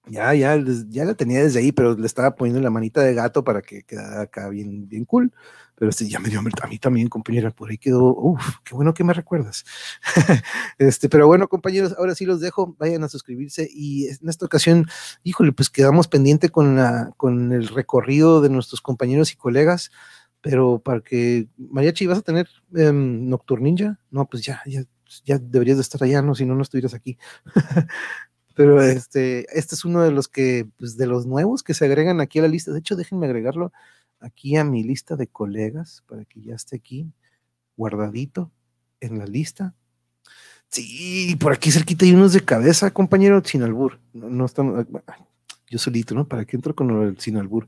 Ya, 0.08 0.32
ya, 0.34 0.56
ya 0.88 1.04
la 1.04 1.14
tenía 1.14 1.42
desde 1.42 1.58
ahí, 1.58 1.72
pero 1.72 1.96
le 1.96 2.06
estaba 2.06 2.36
poniendo 2.36 2.60
la 2.62 2.70
manita 2.70 3.00
de 3.02 3.12
gato 3.12 3.42
para 3.42 3.60
que 3.60 3.82
quedara 3.82 4.22
acá 4.22 4.48
bien, 4.48 4.88
bien 4.88 5.04
cool. 5.04 5.32
Pero 5.74 5.90
este 5.90 6.08
ya 6.08 6.20
me 6.20 6.28
dio 6.28 6.38
a 6.38 6.42
mí 6.68 6.78
también, 6.78 7.08
compañera, 7.08 7.50
por 7.50 7.70
ahí 7.70 7.76
quedó, 7.76 8.14
uff, 8.14 8.58
qué 8.64 8.74
bueno 8.74 8.94
que 8.94 9.02
me 9.04 9.12
recuerdas. 9.12 9.64
este, 10.78 11.08
pero 11.08 11.26
bueno, 11.26 11.48
compañeros, 11.48 11.94
ahora 11.98 12.14
sí 12.14 12.24
los 12.24 12.40
dejo, 12.40 12.76
vayan 12.78 13.02
a 13.04 13.08
suscribirse 13.08 13.68
y 13.70 14.06
en 14.06 14.28
esta 14.28 14.46
ocasión, 14.46 14.86
híjole, 15.24 15.52
pues 15.52 15.70
quedamos 15.70 16.06
pendiente 16.08 16.50
con 16.50 16.76
la, 16.76 17.10
con 17.16 17.52
el 17.52 17.66
recorrido 17.68 18.40
de 18.40 18.48
nuestros 18.48 18.80
compañeros 18.80 19.32
y 19.32 19.36
colegas, 19.36 19.90
pero 20.40 20.78
para 20.78 21.00
que, 21.00 21.48
Mariachi, 21.58 22.06
¿vas 22.06 22.18
a 22.18 22.22
tener 22.22 22.48
eh, 22.76 22.92
Nocturninja? 22.92 23.98
No, 24.10 24.26
pues 24.26 24.44
ya, 24.44 24.62
ya, 24.66 24.84
ya 25.24 25.38
deberías 25.38 25.76
de 25.78 25.82
estar 25.82 26.02
allá, 26.02 26.22
no, 26.22 26.34
si 26.34 26.46
no, 26.46 26.54
no 26.54 26.62
estuvieras 26.62 26.94
aquí. 26.94 27.18
Pero 28.56 28.80
este, 28.80 29.46
este 29.56 29.74
es 29.74 29.84
uno 29.84 30.02
de 30.02 30.10
los 30.10 30.28
que, 30.28 30.66
pues 30.78 30.96
de 30.96 31.06
los 31.06 31.26
nuevos 31.26 31.62
que 31.62 31.74
se 31.74 31.84
agregan 31.84 32.22
aquí 32.22 32.38
a 32.38 32.42
la 32.42 32.48
lista. 32.48 32.72
De 32.72 32.78
hecho, 32.78 32.96
déjenme 32.96 33.26
agregarlo 33.26 33.70
aquí 34.18 34.56
a 34.56 34.64
mi 34.64 34.82
lista 34.82 35.14
de 35.14 35.26
colegas 35.26 36.02
para 36.08 36.24
que 36.24 36.40
ya 36.40 36.54
esté 36.54 36.76
aquí 36.76 37.06
guardadito 37.76 38.50
en 39.00 39.18
la 39.18 39.26
lista. 39.26 39.74
Sí, 40.68 41.36
por 41.38 41.52
aquí 41.52 41.70
cerquita 41.70 42.06
hay 42.06 42.14
unos 42.14 42.32
de 42.32 42.44
cabeza, 42.44 42.90
compañero, 42.90 43.42
sin 43.44 43.62
albur. 43.62 44.00
No, 44.14 44.30
no 44.30 44.46
estamos, 44.46 44.86
yo 45.68 45.78
solito, 45.78 46.14
¿no? 46.14 46.26
¿Para 46.28 46.44
qué 46.44 46.56
entro 46.56 46.74
con 46.74 46.90
el 47.02 47.18
sin 47.18 47.36
albur? 47.36 47.66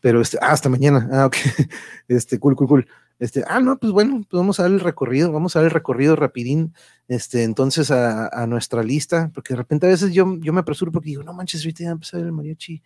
Pero 0.00 0.20
este, 0.20 0.38
ah, 0.40 0.52
hasta 0.52 0.68
mañana. 0.68 1.08
Ah, 1.12 1.26
ok. 1.26 1.36
Este, 2.08 2.38
cool, 2.38 2.56
cool, 2.56 2.68
cool. 2.68 2.88
Este, 3.18 3.44
ah, 3.48 3.60
no, 3.60 3.78
pues 3.78 3.92
bueno, 3.92 4.24
pues 4.28 4.38
vamos 4.38 4.60
a 4.60 4.62
dar 4.62 4.72
el 4.72 4.80
recorrido, 4.80 5.32
vamos 5.32 5.56
a 5.56 5.58
dar 5.58 5.66
el 5.66 5.72
recorrido 5.72 6.14
rapidín, 6.14 6.74
este, 7.08 7.42
entonces 7.42 7.90
a, 7.90 8.46
nuestra 8.46 8.82
lista, 8.84 9.30
porque 9.34 9.54
de 9.54 9.58
repente 9.58 9.86
a 9.86 9.88
veces 9.88 10.12
yo, 10.12 10.36
yo 10.38 10.52
me 10.52 10.60
apresuro 10.60 10.92
porque 10.92 11.10
digo, 11.10 11.24
no 11.24 11.32
manches, 11.32 11.62
ahorita 11.62 11.84
ya 11.84 11.90
empezar 11.90 12.20
el 12.20 12.30
mariachi, 12.30 12.80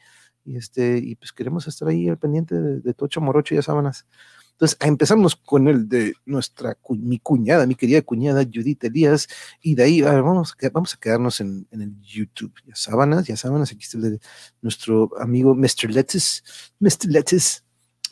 y 0.44 0.56
este, 0.56 0.98
y 0.98 1.16
pues 1.16 1.32
queremos 1.32 1.68
estar 1.68 1.86
ahí 1.88 2.08
al 2.08 2.18
pendiente 2.18 2.54
de, 2.54 2.94
Tocho 2.94 3.20
Morocho 3.20 3.54
y 3.54 3.58
a 3.58 3.62
Sábanas. 3.62 4.06
Entonces 4.52 4.78
empezamos 4.80 5.36
con 5.36 5.66
el 5.68 5.88
de 5.88 6.14
nuestra, 6.24 6.78
mi 6.90 7.18
cuñada, 7.18 7.66
mi 7.66 7.74
querida 7.74 8.02
cuñada 8.02 8.44
Judith 8.44 8.84
Elías, 8.84 9.28
y 9.60 9.74
de 9.74 9.82
ahí 9.82 10.02
vamos, 10.02 10.54
vamos 10.72 10.94
a 10.94 10.98
quedarnos 10.98 11.40
en, 11.40 11.66
el 11.70 12.00
YouTube. 12.00 12.52
Ya 12.66 12.76
sábanas, 12.76 13.26
ya 13.26 13.36
sábanas, 13.36 13.72
aquí 13.72 13.82
está 13.82 13.98
el 13.98 14.02
de 14.04 14.20
nuestro 14.60 15.10
amigo 15.18 15.54
Mr. 15.54 15.90
Lettuce, 15.90 16.42
Mr. 16.78 17.06
Lettuce. 17.08 17.60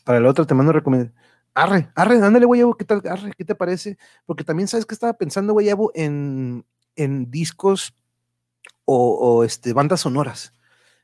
Para 0.04 0.18
la 0.18 0.30
otra 0.30 0.44
te 0.44 0.54
mando 0.54 0.72
recomendación 0.72 1.14
Arre, 1.54 1.90
arre, 1.96 2.22
ándale, 2.22 2.46
Guayabo, 2.46 2.76
¿qué 2.76 2.84
tal? 2.84 3.02
Arre, 3.08 3.32
¿qué 3.36 3.44
te 3.44 3.54
parece? 3.54 3.98
Porque 4.24 4.44
también 4.44 4.68
sabes 4.68 4.86
que 4.86 4.94
estaba 4.94 5.14
pensando, 5.14 5.52
Guayabo, 5.52 5.90
en, 5.94 6.64
en 6.94 7.30
discos 7.30 7.94
o, 8.84 9.44
este, 9.44 9.72
bandas 9.72 10.00
sonoras. 10.00 10.54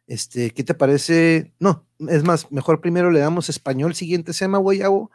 Este, 0.07 0.53
¿qué 0.53 0.65
te 0.65 0.75
parece? 0.75 1.53
No, 1.59 1.87
es 2.09 2.23
más, 2.25 2.51
mejor 2.53 2.81
primero 2.81 3.11
le 3.11 3.21
damos 3.21 3.49
español, 3.49 3.95
siguiente 3.95 4.33
sema, 4.33 4.59
Guayabo, 4.59 5.11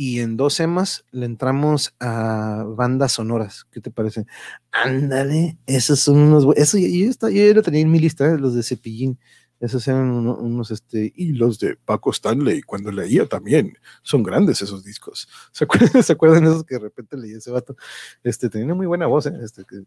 y 0.00 0.20
en 0.20 0.38
dos 0.38 0.54
semas 0.54 1.04
le 1.10 1.26
entramos 1.26 1.94
a 2.00 2.64
bandas 2.66 3.12
sonoras. 3.12 3.66
¿Qué 3.70 3.82
te 3.82 3.90
parece? 3.90 4.24
Ándale, 4.72 5.58
esos 5.66 6.00
son 6.00 6.16
unos. 6.16 6.46
Eso 6.56 6.78
yo, 6.78 6.86
yo, 6.86 7.28
yo, 7.28 7.52
lo 7.52 7.62
tenía 7.62 7.82
en 7.82 7.90
mi 7.90 7.98
lista, 7.98 8.24
¿eh? 8.24 8.38
los 8.38 8.54
de 8.54 8.62
Cepillín. 8.62 9.18
Esos 9.60 9.86
eran 9.88 10.08
unos, 10.10 10.70
este, 10.70 11.12
y 11.14 11.34
los 11.34 11.58
de 11.58 11.76
Paco 11.76 12.12
Stanley, 12.12 12.62
cuando 12.62 12.90
leía 12.90 13.26
también, 13.26 13.76
son 14.02 14.22
grandes 14.22 14.62
esos 14.62 14.84
discos. 14.84 15.28
¿Se 15.52 15.64
acuerdan, 15.64 16.02
¿se 16.02 16.14
acuerdan 16.14 16.44
esos 16.44 16.64
que 16.64 16.76
de 16.76 16.80
repente 16.80 17.18
leía 17.18 17.36
ese 17.36 17.50
vato? 17.50 17.76
Este, 18.22 18.48
tenía 18.48 18.74
muy 18.74 18.86
buena 18.86 19.06
voz, 19.06 19.26
¿eh? 19.26 19.38
este, 19.42 19.64
que, 19.66 19.84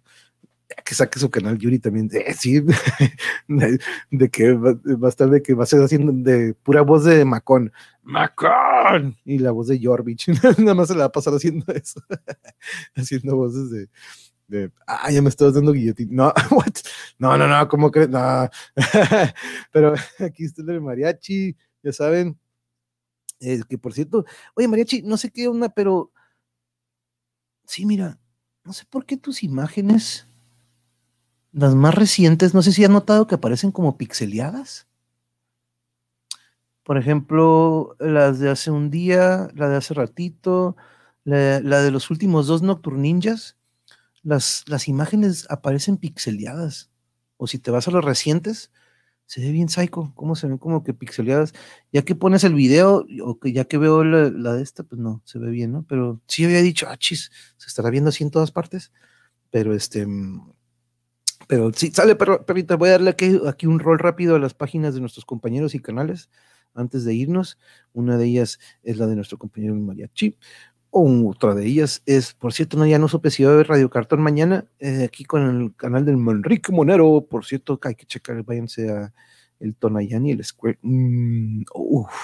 que 0.83 0.95
saque 0.95 1.19
su 1.19 1.29
canal 1.29 1.57
Yuri 1.57 1.79
también, 1.79 2.07
de, 2.09 2.33
sí, 2.33 2.61
de, 3.47 4.29
que 4.29 4.53
va, 4.53 4.71
a 4.71 5.09
estar 5.09 5.29
de 5.29 5.41
que 5.41 5.53
va 5.53 5.63
a 5.63 5.67
ser 5.67 5.81
haciendo 5.81 6.11
de 6.11 6.53
pura 6.53 6.81
voz 6.81 7.05
de 7.05 7.25
Macón, 7.25 7.71
Macón, 8.01 9.17
y 9.25 9.39
la 9.39 9.51
voz 9.51 9.67
de 9.67 9.79
Jorvich, 9.81 10.27
nada 10.59 10.73
más 10.73 10.87
se 10.87 10.93
la 10.93 11.01
va 11.01 11.05
a 11.05 11.11
pasar 11.11 11.33
haciendo 11.33 11.65
eso, 11.73 12.01
haciendo 12.95 13.35
voces 13.35 13.69
de, 14.47 14.71
ah, 14.87 15.09
ya 15.11 15.21
me 15.21 15.29
estás 15.29 15.53
dando 15.53 15.71
guillotín. 15.71 16.09
No, 16.15 16.33
no, 17.17 17.37
no, 17.37 17.47
no, 17.47 17.67
¿cómo 17.67 17.89
crees? 17.89 18.09
No. 18.09 18.49
Pero 19.71 19.93
aquí 20.19 20.45
está 20.45 20.61
el 20.61 20.81
mariachi, 20.81 21.55
ya 21.81 21.91
saben. 21.91 22.37
Es 23.39 23.65
que 23.65 23.77
por 23.77 23.93
cierto, 23.93 24.25
oye, 24.55 24.67
mariachi, 24.67 25.01
no 25.01 25.17
sé 25.17 25.31
qué 25.31 25.47
onda, 25.47 25.69
pero 25.69 26.11
sí, 27.65 27.85
mira, 27.85 28.19
no 28.63 28.73
sé 28.73 28.85
por 28.89 29.05
qué 29.05 29.17
tus 29.17 29.43
imágenes, 29.43 30.27
las 31.53 31.75
más 31.75 31.95
recientes, 31.95 32.53
no 32.53 32.61
sé 32.61 32.71
si 32.73 32.83
has 32.83 32.89
notado 32.89 33.27
que 33.27 33.35
aparecen 33.35 33.71
como 33.71 33.97
pixeleadas. 33.97 34.87
Por 36.83 36.97
ejemplo, 36.97 37.95
las 37.99 38.39
de 38.39 38.49
hace 38.49 38.69
un 38.71 38.89
día, 38.91 39.47
la 39.55 39.69
de 39.69 39.77
hace 39.77 39.93
ratito, 39.93 40.75
la, 41.23 41.61
la 41.61 41.81
de 41.81 41.91
los 41.91 42.11
últimos 42.11 42.47
dos 42.47 42.61
Nocturninjas 42.61 43.55
las, 44.23 44.63
las 44.67 44.87
imágenes 44.87 45.45
aparecen 45.49 45.97
pixeleadas. 45.97 46.89
O 47.37 47.47
si 47.47 47.59
te 47.59 47.71
vas 47.71 47.87
a 47.87 47.91
los 47.91 48.03
recientes, 48.03 48.71
se 49.25 49.41
ve 49.41 49.51
bien 49.51 49.69
psycho, 49.69 50.13
cómo 50.15 50.35
se 50.35 50.47
ven 50.47 50.57
como 50.57 50.83
que 50.83 50.93
pixeleadas. 50.93 51.53
Ya 51.91 52.03
que 52.03 52.15
pones 52.15 52.43
el 52.43 52.55
video, 52.55 53.05
o 53.23 53.39
que 53.39 53.53
ya 53.53 53.65
que 53.65 53.77
veo 53.77 54.03
la, 54.03 54.53
de 54.53 54.63
esta, 54.63 54.83
pues 54.83 54.99
no, 54.99 55.21
se 55.25 55.39
ve 55.39 55.51
bien, 55.51 55.73
¿no? 55.73 55.83
Pero 55.87 56.21
sí 56.27 56.45
había 56.45 56.61
dicho, 56.61 56.87
ah, 56.89 56.97
chis, 56.97 57.31
se 57.57 57.67
estará 57.67 57.89
viendo 57.89 58.09
así 58.09 58.23
en 58.23 58.31
todas 58.31 58.51
partes. 58.51 58.91
Pero 59.51 59.73
este, 59.75 60.07
mm, 60.07 60.53
pero 61.53 61.71
sí, 61.71 61.91
sale, 61.93 62.15
pero, 62.15 62.43
te 62.43 62.75
voy 62.75 62.89
a 62.89 62.93
darle 62.93 63.11
aquí, 63.11 63.39
aquí 63.47 63.67
un 63.67 63.77
rol 63.77 63.99
rápido 63.99 64.35
a 64.35 64.39
las 64.39 64.55
páginas 64.55 64.95
de 64.95 65.01
nuestros 65.01 65.23
compañeros 65.23 65.75
y 65.75 65.79
canales 65.79 66.31
antes 66.73 67.05
de 67.05 67.13
irnos. 67.13 67.59
Una 67.93 68.17
de 68.17 68.25
ellas 68.25 68.59
es 68.81 68.97
la 68.97 69.05
de 69.05 69.15
nuestro 69.15 69.37
compañero 69.37 69.75
Mariachi. 69.75 70.35
Otra 70.89 71.53
de 71.53 71.67
ellas 71.67 72.01
es, 72.07 72.33
por 72.33 72.53
cierto, 72.53 72.75
no, 72.75 72.87
ya 72.87 72.97
no 72.97 73.07
supe 73.07 73.29
si 73.29 73.43
va 73.43 73.51
a 73.51 73.53
haber 73.53 73.67
Radio 73.67 73.91
Cartón 73.91 74.21
mañana, 74.21 74.65
eh, 74.79 75.03
aquí 75.03 75.25
con 75.25 75.43
el 75.61 75.75
canal 75.75 76.05
del 76.05 76.17
Manrique 76.17 76.71
Monero, 76.71 77.23
por 77.29 77.45
cierto, 77.45 77.79
hay 77.83 77.93
que 77.93 78.07
checar, 78.07 78.41
váyanse 78.41 78.89
a 78.89 79.13
el 79.59 79.75
Tonayán 79.75 80.25
y 80.25 80.31
el 80.31 80.43
Square. 80.43 80.79
Mm, 80.81 81.65
uf, 81.75 82.15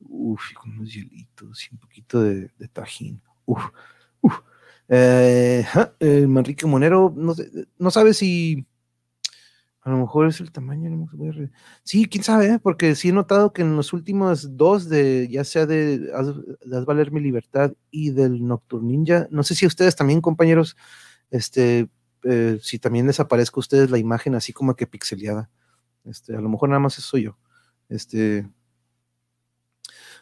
uf, 0.00 0.42
con 0.54 0.72
unos 0.72 0.92
hielitos 0.92 1.68
y 1.70 1.74
un 1.74 1.78
poquito 1.78 2.20
de, 2.20 2.50
de 2.58 2.66
tajín. 2.66 3.22
Uf, 3.44 3.62
uf. 4.22 4.40
Eh, 4.88 5.64
el 6.00 6.28
Manrique 6.28 6.66
Monero, 6.66 7.12
no, 7.16 7.34
no 7.78 7.90
sabe 7.90 8.14
si 8.14 8.66
a 9.86 9.90
lo 9.90 9.98
mejor 9.98 10.26
es 10.26 10.40
el 10.40 10.50
tamaño. 10.50 10.90
No 10.90 11.08
sí, 11.84 12.06
quién 12.06 12.24
sabe, 12.24 12.46
¿eh? 12.48 12.58
porque 12.60 12.96
sí 12.96 13.10
he 13.10 13.12
notado 13.12 13.52
que 13.52 13.62
en 13.62 13.76
los 13.76 13.92
últimos 13.92 14.56
dos, 14.56 14.88
de 14.88 15.28
ya 15.30 15.44
sea 15.44 15.64
de 15.64 16.10
Haz, 16.12 16.84
Valer 16.84 17.12
mi 17.12 17.20
Libertad 17.20 17.72
y 17.92 18.10
del 18.10 18.44
Nocturninja, 18.44 19.28
no 19.30 19.44
sé 19.44 19.54
si 19.54 19.64
ustedes 19.64 19.94
también, 19.94 20.20
compañeros, 20.20 20.76
este, 21.30 21.88
eh, 22.24 22.58
si 22.62 22.80
también 22.80 23.06
les 23.06 23.20
aparezca 23.20 23.58
a 23.58 23.60
ustedes 23.60 23.88
la 23.88 23.98
imagen 23.98 24.34
así 24.34 24.52
como 24.52 24.74
que 24.74 24.88
pixeleada. 24.88 25.50
Este, 26.04 26.34
a 26.34 26.40
lo 26.40 26.48
mejor 26.48 26.68
nada 26.68 26.80
más 26.80 26.98
eso 26.98 27.16
yo. 27.16 27.38
Este, 27.88 28.48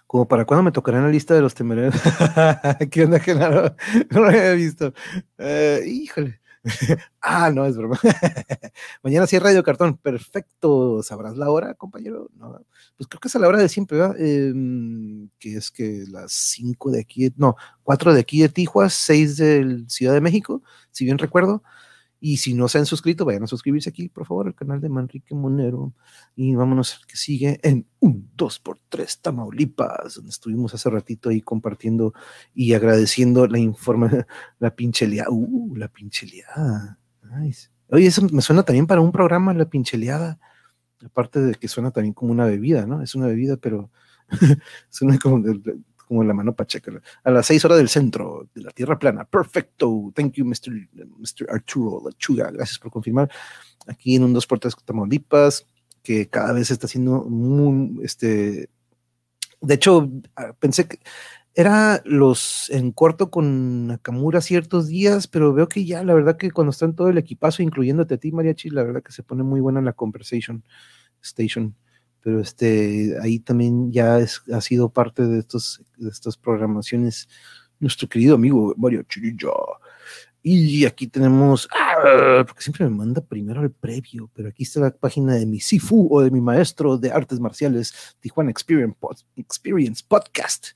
como 0.06 0.28
para 0.28 0.44
cuando 0.44 0.62
me 0.62 0.72
tocará 0.72 0.98
en 0.98 1.05
la 1.05 1.10
lista 1.10 1.35
de 1.35 1.40
los 1.40 1.55
temerarios. 1.55 1.94
¿Qué 2.90 3.05
onda, 3.05 3.20
Genaro? 3.20 3.74
No 4.10 4.20
lo 4.20 4.28
había 4.28 4.52
visto. 4.52 4.93
Eh, 5.39 5.82
híjole. 5.86 6.40
ah, 7.20 7.51
no, 7.51 7.66
es 7.66 7.76
broma. 7.76 7.98
Mañana 9.02 9.26
sí 9.26 9.39
Radio 9.39 9.62
Cartón. 9.62 9.97
Perfecto. 9.98 11.02
¿Sabrás 11.02 11.36
la 11.36 11.51
hora, 11.51 11.74
compañero? 11.74 12.31
No, 12.36 12.59
pues 12.97 13.06
creo 13.09 13.20
que 13.20 13.28
es 13.28 13.36
a 13.36 13.39
la 13.39 13.48
hora 13.48 13.59
de 13.59 13.68
siempre. 13.68 13.98
Em, 14.18 15.28
que 15.39 15.56
es 15.56 15.70
que 15.70 16.05
las 16.09 16.32
5 16.32 16.90
de 16.90 17.01
aquí, 17.01 17.32
no, 17.36 17.56
4 17.82 18.14
de 18.14 18.20
aquí 18.20 18.40
de 18.40 18.48
Tijuana, 18.48 18.90
6 18.90 19.36
de 19.36 19.85
Ciudad 19.89 20.14
de 20.14 20.20
México, 20.20 20.62
si 20.90 21.05
bien 21.05 21.18
recuerdo. 21.18 21.62
Y 22.26 22.38
si 22.38 22.55
no 22.55 22.68
se 22.68 22.78
han 22.78 22.86
suscrito, 22.86 23.26
vayan 23.26 23.42
a 23.42 23.46
suscribirse 23.46 23.90
aquí, 23.90 24.09
por 24.09 24.24
favor, 24.24 24.46
al 24.46 24.55
canal 24.55 24.80
de 24.80 24.88
Manrique 24.88 25.34
Monero. 25.34 25.92
Y 26.34 26.55
vámonos 26.55 26.94
al 26.94 27.06
que 27.06 27.18
sigue 27.18 27.60
en 27.62 27.86
un 28.01 28.30
2x3 28.34 29.20
Tamaulipas, 29.20 30.14
donde 30.14 30.30
estuvimos 30.30 30.72
hace 30.72 30.88
ratito 30.88 31.28
ahí 31.28 31.42
compartiendo 31.42 32.14
y 32.55 32.72
agradeciendo 32.72 33.46
la 33.46 33.59
información, 33.59 34.24
la 34.59 34.74
pincheleada. 34.74 35.28
Uh, 35.30 35.76
la 35.76 35.88
pincheleada. 35.88 36.98
Nice. 37.38 37.68
Oye, 37.90 38.06
eso 38.06 38.26
me 38.32 38.40
suena 38.40 38.62
también 38.62 38.86
para 38.86 39.02
un 39.02 39.12
programa, 39.12 39.52
la 39.52 39.68
pincheleada. 39.68 40.40
Aparte 41.05 41.40
de 41.40 41.55
que 41.56 41.68
suena 41.68 41.90
también 41.90 42.14
como 42.14 42.32
una 42.32 42.46
bebida, 42.46 42.86
¿no? 42.86 43.02
Es 43.02 43.14
una 43.14 43.26
bebida, 43.26 43.59
pero 43.59 43.90
suena 44.88 45.18
como 45.18 45.40
como 46.06 46.24
la 46.24 46.35
mano 46.35 46.55
pacheca. 46.55 46.93
A 47.22 47.31
las 47.31 47.47
seis 47.47 47.64
horas 47.64 47.78
del 47.78 47.89
centro 47.89 48.48
de 48.55 48.62
la 48.62 48.70
Tierra 48.70 48.98
plana. 48.98 49.24
Perfecto. 49.24 50.12
Thank 50.14 50.35
you, 50.35 50.44
Mr. 50.44 50.70
Mr. 50.93 51.51
Arturo 51.51 52.02
Lachuga. 52.05 52.51
Gracias 52.51 52.78
por 52.78 52.90
confirmar. 52.90 53.31
Aquí 53.86 54.16
en 54.16 54.24
un 54.24 54.35
2x3 54.35 54.74
Tamaulipas, 54.85 55.66
que 56.02 56.28
cada 56.28 56.52
vez 56.52 56.70
está 56.70 56.86
siendo 56.86 57.24
muy, 57.24 57.98
este, 58.02 58.68
de 59.60 59.74
hecho, 59.74 60.10
ah, 60.36 60.52
pensé 60.59 60.86
que 60.86 60.98
era 61.55 62.02
los 62.05 62.68
en 62.70 62.90
corto 62.90 63.31
con 63.31 63.86
Nakamura 63.86 64.40
ciertos 64.40 64.89
días, 64.89 65.28
pero 65.28 65.52
veo 65.52 65.68
que 65.68 65.85
ya, 65.85 66.02
la 66.02 66.14
verdad 66.14 66.36
que 66.36 66.51
cuando 66.51 66.72
están 66.72 66.97
todo 66.97 67.09
el 67.09 67.18
equipazo, 67.18 67.62
incluyéndote 67.62 68.14
a 68.14 68.18
ti, 68.18 68.32
Mariachi, 68.32 68.70
la 68.70 68.82
verdad 68.82 69.02
que 69.02 69.12
se 69.12 69.22
pone 69.22 69.44
muy 69.44 69.60
buena 69.60 69.81
la 69.81 69.93
conversation. 69.93 70.64
Station. 71.22 71.74
Pero 72.24 72.40
este, 72.40 73.16
ahí 73.22 73.38
también 73.38 73.92
ya 73.92 74.16
ha 74.16 74.60
sido 74.62 74.88
parte 74.88 75.26
de, 75.26 75.40
estos, 75.40 75.82
de 75.98 76.09
estas 76.09 76.38
programaciones 76.38 77.28
nuestro 77.78 78.09
querido 78.09 78.34
amigo 78.34 78.74
Mario 78.76 79.02
Chirilla. 79.02 79.51
Y 80.42 80.84
aquí 80.84 81.06
tenemos, 81.06 81.68
ah, 81.72 82.44
porque 82.46 82.62
siempre 82.62 82.84
me 82.84 82.94
manda 82.94 83.22
primero 83.22 83.62
el 83.62 83.70
previo, 83.70 84.30
pero 84.34 84.48
aquí 84.48 84.64
está 84.64 84.80
la 84.80 84.90
página 84.90 85.34
de 85.34 85.46
mi 85.46 85.59
Sifu 85.60 86.09
o 86.10 86.20
de 86.20 86.30
mi 86.30 86.40
maestro 86.40 86.98
de 86.98 87.10
artes 87.10 87.40
marciales, 87.40 87.94
Tijuana 88.20 88.51
Experience 88.51 90.05
Podcast, 90.06 90.68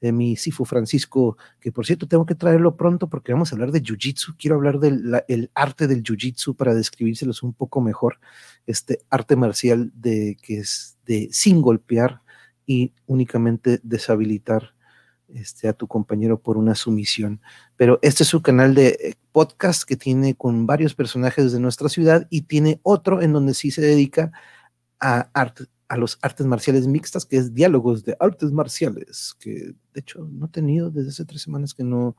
de 0.00 0.12
mi 0.12 0.36
Sifu 0.36 0.64
Francisco, 0.64 1.36
que 1.60 1.72
por 1.72 1.86
cierto 1.86 2.06
tengo 2.06 2.26
que 2.26 2.34
traerlo 2.34 2.76
pronto 2.76 3.08
porque 3.08 3.32
vamos 3.32 3.50
a 3.50 3.54
hablar 3.54 3.72
de 3.72 3.82
Jiu-Jitsu. 3.82 4.36
Quiero 4.38 4.56
hablar 4.56 4.78
del 4.78 5.22
arte 5.54 5.86
del 5.86 6.02
Jiu-Jitsu 6.02 6.54
para 6.54 6.74
describírselos 6.74 7.42
un 7.42 7.52
poco 7.52 7.80
mejor. 7.80 8.18
Este 8.66 9.00
arte 9.10 9.36
marcial 9.36 9.92
de 9.94 10.36
que 10.42 10.58
es 10.58 10.98
de 11.06 11.28
sin 11.32 11.62
golpear 11.62 12.20
y 12.66 12.92
únicamente 13.06 13.80
deshabilitar 13.82 14.74
este, 15.28 15.68
a 15.68 15.72
tu 15.72 15.88
compañero 15.88 16.40
por 16.40 16.56
una 16.56 16.74
sumisión. 16.74 17.40
Pero 17.76 17.98
este 18.02 18.22
es 18.22 18.28
su 18.28 18.42
canal 18.42 18.74
de 18.74 18.88
eh, 18.88 19.14
podcast 19.32 19.82
que 19.82 19.96
tiene 19.96 20.34
con 20.34 20.66
varios 20.66 20.94
personajes 20.94 21.52
de 21.52 21.60
nuestra 21.60 21.88
ciudad 21.88 22.26
y 22.30 22.42
tiene 22.42 22.80
otro 22.82 23.22
en 23.22 23.32
donde 23.32 23.54
sí 23.54 23.70
se 23.70 23.82
dedica 23.82 24.32
a, 25.00 25.28
a 25.88 25.96
los 25.96 26.18
artes 26.22 26.46
marciales 26.46 26.86
mixtas, 26.86 27.24
que 27.24 27.36
es 27.36 27.54
diálogos 27.54 28.04
de 28.04 28.16
artes 28.18 28.50
marciales, 28.52 29.34
que 29.38 29.74
de 29.94 30.00
hecho 30.00 30.26
no 30.30 30.46
he 30.46 30.48
tenido 30.48 30.90
desde 30.90 31.10
hace 31.10 31.24
tres 31.24 31.42
semanas 31.42 31.74
que 31.74 31.84
no, 31.84 32.16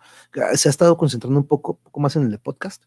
se 0.53 0.69
ha 0.69 0.71
estado 0.71 0.97
concentrando 0.97 1.39
un 1.39 1.47
poco, 1.47 1.77
poco 1.77 1.99
más 1.99 2.15
en 2.15 2.23
el 2.31 2.39
podcast 2.39 2.83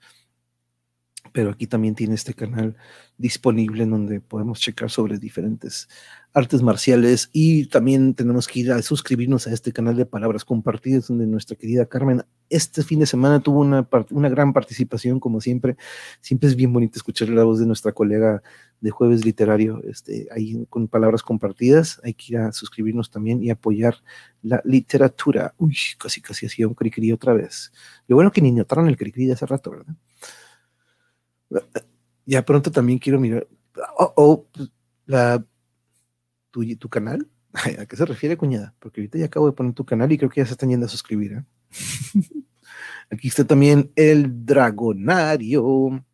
pero 1.33 1.51
aquí 1.51 1.67
también 1.67 1.95
tiene 1.95 2.15
este 2.15 2.35
canal 2.35 2.77
disponible 3.19 3.85
en 3.85 3.91
donde 3.91 4.21
podemos 4.21 4.61
checar 4.61 4.91
sobre 4.91 5.19
diferentes 5.19 5.89
artes 6.33 6.63
marciales 6.63 7.29
y 7.33 7.67
también 7.67 8.15
tenemos 8.15 8.47
que 8.47 8.61
ir 8.61 8.73
a 8.73 8.83
suscribirnos 8.83 9.47
a 9.47 9.53
este 9.53 9.73
canal 9.73 9.97
de 9.97 10.07
palabras 10.07 10.45
compartidas 10.45 11.09
donde 11.09 11.27
nuestra 11.27 11.57
querida 11.57 11.87
Carmen 11.87 12.25
este 12.51 12.83
fin 12.83 12.99
de 12.99 13.07
semana 13.07 13.41
tuvo 13.41 13.61
una, 13.61 13.89
una 14.11 14.29
gran 14.29 14.53
participación 14.53 15.21
como 15.21 15.41
siempre. 15.41 15.77
Siempre 16.21 16.49
es 16.49 16.57
bien 16.57 16.73
bonito 16.73 16.99
escuchar 16.99 17.29
la 17.29 17.45
voz 17.45 17.61
de 17.61 17.67
nuestra 17.67 17.93
colega 17.93 18.43
de 18.81 18.91
jueves 18.91 19.25
literario 19.25 19.81
este, 19.85 20.27
ahí 20.33 20.67
con 20.69 20.89
palabras 20.89 21.23
compartidas. 21.23 22.01
Hay 22.03 22.15
que 22.15 22.33
ir 22.33 22.39
a 22.39 22.53
suscribirnos 22.53 23.11
también 23.11 23.43
y 23.43 23.51
apoyar 23.51 23.97
la 24.43 24.61
literatura. 24.65 25.55
Uy, 25.59 25.77
casi 25.97 26.21
casi 26.21 26.47
hacía 26.47 26.67
un 26.67 26.75
criquerí 26.75 27.13
otra 27.13 27.35
vez. 27.35 27.73
Lo 28.09 28.17
bueno 28.17 28.33
que 28.33 28.43
ni 28.43 28.51
notaron 28.51 28.89
el 28.89 28.97
criquerí 28.97 29.27
de 29.27 29.35
hace 29.35 29.47
rato, 29.47 29.71
¿verdad? 29.71 29.95
Ya 32.27 32.45
pronto 32.45 32.71
también 32.71 32.99
quiero 32.99 33.19
mirar. 33.19 33.47
Oh, 33.99 34.13
oh 34.17 34.47
la, 35.07 35.45
tu, 36.51 36.77
tu, 36.77 36.89
canal. 36.89 37.29
¿A 37.53 37.87
qué 37.87 37.97
se 37.97 38.05
refiere, 38.05 38.37
cuñada? 38.37 38.75
Porque 38.79 39.01
ahorita 39.01 39.19
ya 39.19 39.27
acabo 39.27 39.47
de 39.47 39.53
poner 39.53 39.73
tu 39.73 39.85
canal 39.85 40.11
y 40.13 40.19
creo 40.19 40.31
que 40.31 40.41
ya 40.41 40.47
se 40.47 40.53
están 40.53 40.69
yendo 40.69 40.87
a 40.87 40.89
suscribir. 40.89 41.33
¿eh? 41.33 41.45
Aquí 43.11 43.29
está 43.29 43.45
también 43.45 43.91
el 43.97 44.47
Dragonario. 44.47 46.05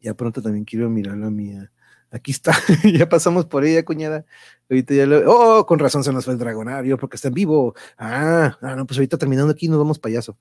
Ya 0.00 0.14
pronto 0.14 0.42
también 0.42 0.64
quiero 0.64 0.90
mirar 0.90 1.16
la 1.16 1.30
mía. 1.30 1.70
Aquí 2.10 2.32
está, 2.32 2.52
ya 2.92 3.08
pasamos 3.08 3.46
por 3.46 3.64
ella, 3.64 3.84
cuñada. 3.84 4.24
Ahorita 4.68 4.94
ya 4.94 5.06
lo. 5.06 5.22
Oh, 5.30 5.66
con 5.66 5.78
razón 5.78 6.02
se 6.02 6.12
nos 6.12 6.24
fue 6.24 6.34
el 6.34 6.40
Dragonario, 6.40 6.98
porque 6.98 7.16
está 7.16 7.28
en 7.28 7.34
vivo. 7.34 7.74
Ah, 7.96 8.58
ah 8.60 8.74
no, 8.74 8.86
pues 8.86 8.98
ahorita 8.98 9.16
terminando 9.18 9.52
aquí 9.52 9.68
nos 9.68 9.78
vamos 9.78 10.00
payaso. 10.00 10.36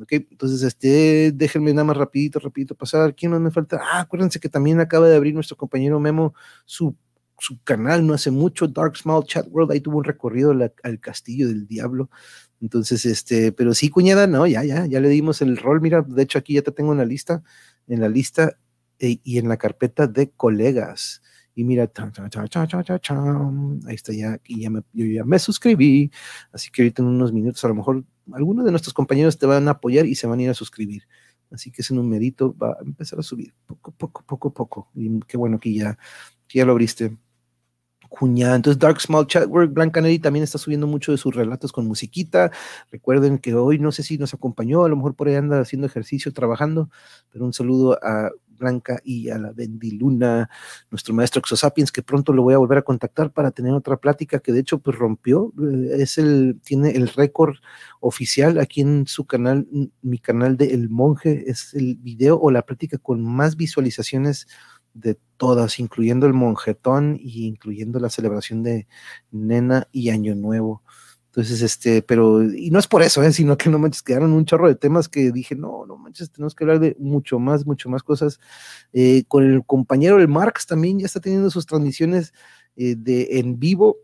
Ok, 0.00 0.12
entonces, 0.12 0.62
este, 0.62 1.32
déjenme 1.32 1.72
nada 1.72 1.84
más 1.84 1.96
rapidito, 1.96 2.38
rapidito 2.38 2.74
pasar. 2.74 3.14
¿Quién 3.14 3.32
más 3.32 3.40
me 3.40 3.50
falta? 3.50 3.80
Ah, 3.82 4.00
acuérdense 4.00 4.38
que 4.38 4.48
también 4.48 4.80
acaba 4.80 5.08
de 5.08 5.16
abrir 5.16 5.34
nuestro 5.34 5.56
compañero 5.56 5.98
Memo 5.98 6.34
su, 6.66 6.94
su 7.38 7.62
canal 7.62 8.06
no 8.06 8.14
hace 8.14 8.30
mucho, 8.30 8.68
Dark 8.68 8.96
Small 8.96 9.24
Chat 9.24 9.46
World, 9.50 9.72
ahí 9.72 9.80
tuvo 9.80 9.98
un 9.98 10.04
recorrido 10.04 10.52
al 10.82 11.00
castillo 11.00 11.48
del 11.48 11.66
diablo. 11.66 12.10
Entonces, 12.60 13.06
este, 13.06 13.52
pero 13.52 13.72
sí, 13.74 13.88
cuñada, 13.88 14.26
no, 14.26 14.46
ya, 14.46 14.64
ya, 14.64 14.86
ya 14.86 15.00
le 15.00 15.08
dimos 15.08 15.40
el 15.42 15.56
rol. 15.56 15.80
Mira, 15.80 16.02
de 16.02 16.22
hecho, 16.22 16.38
aquí 16.38 16.54
ya 16.54 16.62
te 16.62 16.72
tengo 16.72 16.92
en 16.92 16.98
la 16.98 17.04
lista, 17.04 17.42
en 17.86 18.00
la 18.00 18.08
lista 18.08 18.58
eh, 18.98 19.18
y 19.22 19.38
en 19.38 19.48
la 19.48 19.56
carpeta 19.56 20.06
de 20.06 20.30
colegas. 20.30 21.22
Y 21.58 21.64
mira, 21.64 21.90
ahí 21.92 23.94
está 23.96 24.12
ya, 24.12 24.40
y 24.46 24.62
ya 24.62 25.24
me, 25.24 25.38
suscribí, 25.40 26.12
así 26.52 26.70
que 26.70 26.82
ahorita 26.82 27.02
en 27.02 27.08
unos 27.08 27.32
minutos 27.32 27.64
a 27.64 27.68
lo 27.68 27.74
mejor 27.74 28.04
algunos 28.32 28.64
de 28.64 28.70
nuestros 28.70 28.94
compañeros 28.94 29.38
te 29.38 29.44
van 29.44 29.66
a 29.66 29.72
apoyar 29.72 30.06
y 30.06 30.14
se 30.14 30.28
van 30.28 30.38
a 30.38 30.42
ir 30.44 30.50
a 30.50 30.54
suscribir. 30.54 31.08
Así 31.50 31.72
que 31.72 31.82
ese 31.82 31.94
numerito 31.94 32.56
va 32.56 32.74
a 32.74 32.84
empezar 32.84 33.18
a 33.18 33.24
subir 33.24 33.52
poco, 33.66 33.90
poco, 33.90 34.22
poco, 34.24 34.54
poco. 34.54 34.88
Y 34.94 35.18
qué 35.26 35.36
bueno 35.36 35.58
que 35.58 35.74
ya, 35.74 35.98
ya 36.48 36.64
lo 36.64 36.70
abriste. 36.70 37.16
Cuñada. 38.08 38.54
Entonces, 38.54 38.78
Dark 38.78 39.00
Small 39.00 39.26
Chatwork, 39.26 39.72
Blanca 39.72 40.00
Neri 40.00 40.20
también 40.20 40.44
está 40.44 40.58
subiendo 40.58 40.86
mucho 40.86 41.10
de 41.10 41.18
sus 41.18 41.34
relatos 41.34 41.72
con 41.72 41.88
musiquita. 41.88 42.52
Recuerden 42.92 43.38
que 43.38 43.54
hoy 43.54 43.80
no 43.80 43.90
sé 43.90 44.04
si 44.04 44.16
nos 44.16 44.32
acompañó, 44.32 44.84
a 44.84 44.88
lo 44.88 44.94
mejor 44.94 45.16
por 45.16 45.26
ahí 45.26 45.34
anda 45.34 45.60
haciendo 45.60 45.88
ejercicio, 45.88 46.32
trabajando, 46.32 46.88
pero 47.30 47.44
un 47.44 47.52
saludo 47.52 47.98
a 48.00 48.30
Blanca 48.58 49.00
y 49.04 49.30
a 49.30 49.38
la 49.38 49.52
Bendiluna, 49.52 50.50
nuestro 50.90 51.14
maestro 51.14 51.40
Exosapiens, 51.40 51.92
que 51.92 52.02
pronto 52.02 52.32
lo 52.32 52.42
voy 52.42 52.54
a 52.54 52.58
volver 52.58 52.78
a 52.78 52.82
contactar 52.82 53.32
para 53.32 53.50
tener 53.50 53.72
otra 53.72 53.96
plática 53.96 54.40
que 54.40 54.52
de 54.52 54.60
hecho 54.60 54.78
pues 54.78 54.98
rompió, 54.98 55.52
eh, 55.58 56.02
es 56.02 56.18
el, 56.18 56.60
tiene 56.64 56.90
el 56.90 57.08
récord 57.08 57.56
oficial 58.00 58.58
aquí 58.58 58.80
en 58.80 59.06
su 59.06 59.26
canal, 59.26 59.66
mi 60.02 60.18
canal 60.18 60.56
de 60.56 60.74
El 60.74 60.88
Monje, 60.90 61.50
es 61.50 61.74
el 61.74 61.96
video 61.96 62.38
o 62.40 62.50
la 62.50 62.62
plática 62.62 62.98
con 62.98 63.22
más 63.24 63.56
visualizaciones 63.56 64.46
de 64.94 65.18
todas, 65.36 65.78
incluyendo 65.78 66.26
el 66.26 66.34
monjetón 66.34 67.18
y 67.20 67.46
incluyendo 67.46 68.00
la 68.00 68.10
celebración 68.10 68.62
de 68.62 68.88
Nena 69.30 69.88
y 69.92 70.10
Año 70.10 70.34
Nuevo. 70.34 70.82
Entonces, 71.38 71.62
este, 71.62 72.02
pero, 72.02 72.42
y 72.42 72.72
no 72.72 72.80
es 72.80 72.88
por 72.88 73.00
eso, 73.00 73.22
¿eh? 73.22 73.32
sino 73.32 73.56
que 73.56 73.70
no 73.70 73.78
manches, 73.78 74.02
quedaron 74.02 74.32
un 74.32 74.44
chorro 74.44 74.66
de 74.66 74.74
temas 74.74 75.08
que 75.08 75.30
dije, 75.30 75.54
no, 75.54 75.86
no 75.86 75.96
manches, 75.96 76.32
tenemos 76.32 76.52
que 76.56 76.64
hablar 76.64 76.80
de 76.80 76.96
mucho 76.98 77.38
más, 77.38 77.64
mucho 77.64 77.88
más 77.88 78.02
cosas. 78.02 78.40
Eh, 78.92 79.22
con 79.28 79.44
el 79.44 79.64
compañero, 79.64 80.18
el 80.18 80.26
Marx, 80.26 80.66
también 80.66 80.98
ya 80.98 81.06
está 81.06 81.20
teniendo 81.20 81.48
sus 81.50 81.64
transmisiones 81.64 82.32
eh, 82.74 82.96
de 82.98 83.38
en 83.38 83.56
vivo. 83.60 83.98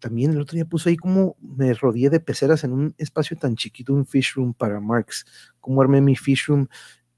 También 0.00 0.32
el 0.32 0.40
otro 0.42 0.56
día 0.56 0.66
puso 0.66 0.90
ahí 0.90 0.98
como 0.98 1.34
me 1.40 1.72
rodeé 1.72 2.10
de 2.10 2.20
peceras 2.20 2.62
en 2.62 2.72
un 2.74 2.94
espacio 2.98 3.38
tan 3.38 3.56
chiquito, 3.56 3.94
un 3.94 4.04
fish 4.04 4.34
room 4.34 4.52
para 4.52 4.78
Marx, 4.78 5.24
como 5.60 5.80
armé 5.80 6.02
mi 6.02 6.14
fish 6.14 6.44
room 6.46 6.68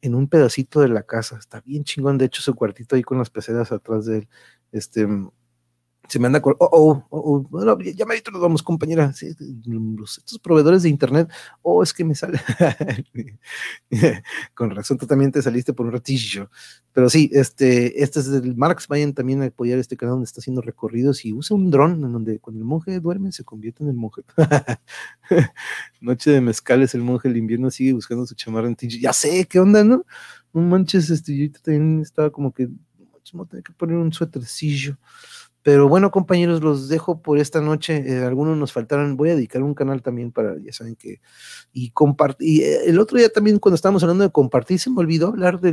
en 0.03 0.15
un 0.15 0.29
pedacito 0.29 0.79
de 0.79 0.89
la 0.89 1.03
casa. 1.03 1.37
Está 1.37 1.63
bien 1.63 1.83
chingón, 1.83 2.17
de 2.17 2.27
hecho, 2.27 2.43
su 2.43 2.55
cuartito 2.55 2.95
ahí 2.95 3.03
con 3.03 3.19
las 3.19 3.31
peceras 3.31 3.73
atrás 3.73 4.07
de 4.07 4.19
él. 4.19 4.29
Este, 4.71 5.09
se 6.09 6.19
me 6.19 6.27
anda 6.27 6.41
oh, 6.43 6.57
oh, 6.59 7.05
oh, 7.11 7.41
bueno, 7.51 7.79
ya 7.81 8.07
me 8.07 8.15
nos 8.33 8.41
vamos, 8.41 8.63
compañera. 8.63 9.13
estos 9.15 10.39
proveedores 10.43 10.83
de 10.83 10.89
internet, 10.89 11.31
oh, 11.63 11.83
es 11.83 11.93
que 11.93 12.05
me 12.05 12.15
sale. 12.15 12.41
con 14.55 14.71
razón, 14.71 14.97
tú 14.97 15.07
también 15.07 15.31
te 15.31 15.43
saliste 15.43 15.75
por 15.75 15.87
un 15.87 15.93
ratillo. 15.93 16.51
Pero 16.93 17.11
sí, 17.11 17.31
este, 17.33 18.03
este 18.03 18.21
es 18.21 18.29
el 18.29 18.57
Marx. 18.57 18.89
Vayan 18.89 19.13
también 19.13 19.43
a 19.43 19.47
apoyar 19.47 19.79
este 19.79 19.97
canal 19.97 20.15
donde 20.15 20.25
está 20.25 20.41
haciendo 20.41 20.63
recorridos 20.63 21.25
y 21.25 21.33
usa 21.33 21.57
un 21.57 21.71
dron 21.71 22.05
en 22.05 22.13
donde 22.13 22.39
cuando 22.39 22.61
el 22.61 22.65
monje 22.65 22.99
duerme 23.01 23.31
se 23.31 23.45
convierte 23.45 23.85
en 23.85 23.91
el 23.91 23.97
monje. 23.97 24.23
Noche 26.01 26.31
de 26.31 26.41
mezcales, 26.41 26.95
el 26.95 27.03
monje 27.03 27.29
el 27.29 27.37
invierno 27.37 27.71
sigue 27.71 27.93
buscando 27.93 28.27
su 28.27 28.35
chamarra 28.35 28.69
en 28.69 28.77
Ya 28.77 29.13
sé, 29.13 29.47
¿qué 29.47 29.61
onda, 29.61 29.85
no? 29.85 30.05
No 30.55 30.63
manches, 30.63 31.11
este, 31.11 31.37
yo 31.37 31.53
también 31.63 32.01
estaba 32.01 32.31
como 32.31 32.53
que, 32.53 32.69
tener 33.51 33.63
que 33.63 33.73
poner 33.73 33.97
un 33.97 34.13
suétercillo. 34.13 34.97
Pero 35.69 35.87
bueno, 35.87 36.11
compañeros, 36.11 36.63
los 36.63 36.89
dejo 36.89 37.21
por 37.21 37.39
esta 37.39 37.61
noche. 37.61 38.03
Eh, 38.07 38.25
algunos 38.25 38.57
nos 38.57 38.73
faltaron. 38.73 39.19
Voy 39.19 39.29
a 39.29 39.35
dedicar 39.35 39.63
un 39.63 39.75
canal 39.75 40.01
también 40.01 40.33
para, 40.33 40.57
ya 40.59 40.73
saben 40.73 40.97
que, 40.97 41.21
y 41.75 41.91
compartir. 41.91 42.63
Eh, 42.63 42.79
el 42.87 42.99
otro 42.99 43.19
día 43.19 43.29
también, 43.29 43.59
cuando 43.59 43.75
estábamos 43.75 44.03
hablando 44.03 44.25
de 44.25 44.33
compartir, 44.33 44.79
se 44.79 44.89
me 44.89 45.01
olvidó 45.01 45.27
hablar 45.29 45.61
de, 45.61 45.73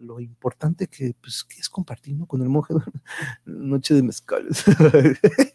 lo 0.00 0.20
importante 0.20 0.86
que, 0.86 1.14
pues, 1.18 1.46
es 1.58 1.70
compartir, 1.70 2.14
¿no? 2.14 2.26
Con 2.26 2.42
el 2.42 2.50
monje, 2.50 2.74
noche 3.46 3.94
de 3.94 4.02
mezcales. 4.02 4.64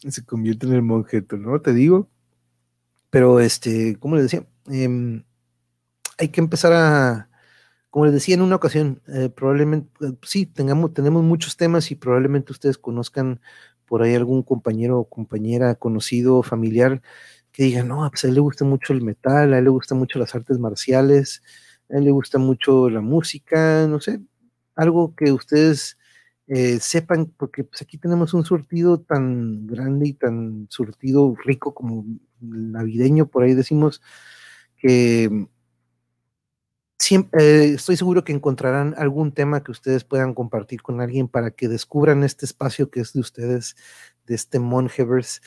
se 0.00 0.24
convierte 0.24 0.66
en 0.66 0.72
el 0.72 0.82
monjeto, 0.82 1.36
¿no? 1.36 1.60
Te 1.60 1.72
digo. 1.72 2.10
Pero, 3.08 3.38
este, 3.38 3.96
¿cómo 4.00 4.16
le 4.16 4.22
decía? 4.22 4.44
Em, 4.66 5.22
hay 6.18 6.28
que 6.30 6.40
empezar 6.40 6.72
a 6.72 7.25
como 7.96 8.04
les 8.04 8.12
decía 8.14 8.34
en 8.34 8.42
una 8.42 8.56
ocasión, 8.56 9.00
eh, 9.08 9.30
probablemente, 9.34 9.88
eh, 10.04 10.12
sí, 10.22 10.44
tengamos, 10.44 10.92
tenemos 10.92 11.24
muchos 11.24 11.56
temas 11.56 11.90
y 11.90 11.94
probablemente 11.94 12.52
ustedes 12.52 12.76
conozcan 12.76 13.40
por 13.86 14.02
ahí 14.02 14.14
algún 14.14 14.42
compañero 14.42 14.98
o 15.00 15.08
compañera 15.08 15.76
conocido, 15.76 16.42
familiar, 16.42 17.00
que 17.52 17.62
diga, 17.62 17.84
no, 17.84 18.06
pues 18.10 18.22
a 18.26 18.28
él 18.28 18.34
le 18.34 18.40
gusta 18.40 18.66
mucho 18.66 18.92
el 18.92 19.00
metal, 19.00 19.54
a 19.54 19.58
él 19.58 19.64
le 19.64 19.70
gusta 19.70 19.94
mucho 19.94 20.18
las 20.18 20.34
artes 20.34 20.58
marciales, 20.58 21.42
a 21.88 21.96
él 21.96 22.04
le 22.04 22.10
gusta 22.10 22.36
mucho 22.38 22.90
la 22.90 23.00
música, 23.00 23.86
no 23.88 23.98
sé, 23.98 24.20
algo 24.74 25.14
que 25.14 25.32
ustedes 25.32 25.96
eh, 26.48 26.78
sepan, 26.80 27.32
porque 27.38 27.64
pues 27.64 27.80
aquí 27.80 27.96
tenemos 27.96 28.34
un 28.34 28.44
surtido 28.44 29.00
tan 29.00 29.66
grande 29.66 30.08
y 30.08 30.12
tan 30.12 30.66
surtido 30.68 31.34
rico 31.46 31.72
como 31.72 32.04
navideño, 32.40 33.26
por 33.28 33.44
ahí 33.44 33.54
decimos, 33.54 34.02
que 34.76 35.48
siempre, 37.06 37.74
estoy 37.74 37.96
seguro 37.96 38.24
que 38.24 38.32
encontrarán 38.32 38.94
algún 38.98 39.30
tema 39.30 39.62
que 39.62 39.70
ustedes 39.70 40.02
puedan 40.02 40.34
compartir 40.34 40.82
con 40.82 41.00
alguien 41.00 41.28
para 41.28 41.52
que 41.52 41.68
descubran 41.68 42.24
este 42.24 42.44
espacio 42.46 42.90
que 42.90 43.00
es 43.00 43.12
de 43.12 43.20
ustedes, 43.20 43.76
de 44.26 44.34
este 44.34 44.58
Monheverse, 44.58 45.40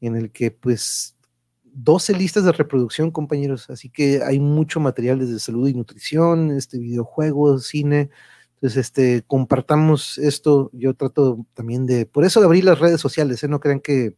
en 0.00 0.16
el 0.16 0.32
que 0.32 0.50
pues 0.50 1.16
12 1.62 2.14
listas 2.14 2.44
de 2.44 2.52
reproducción, 2.52 3.12
compañeros, 3.12 3.70
así 3.70 3.90
que 3.90 4.22
hay 4.24 4.40
mucho 4.40 4.80
material 4.80 5.20
desde 5.20 5.38
salud 5.38 5.68
y 5.68 5.74
nutrición, 5.74 6.50
este 6.50 6.78
videojuegos, 6.78 7.66
cine. 7.66 8.10
Entonces, 8.54 8.78
este, 8.78 9.22
compartamos 9.26 10.18
esto. 10.18 10.70
Yo 10.72 10.94
trato 10.94 11.46
también 11.54 11.86
de, 11.86 12.06
por 12.06 12.24
eso 12.24 12.40
de 12.40 12.46
abrir 12.46 12.64
las 12.64 12.80
redes 12.80 13.00
sociales, 13.00 13.42
¿eh? 13.44 13.48
no 13.48 13.60
crean 13.60 13.80
que 13.80 14.16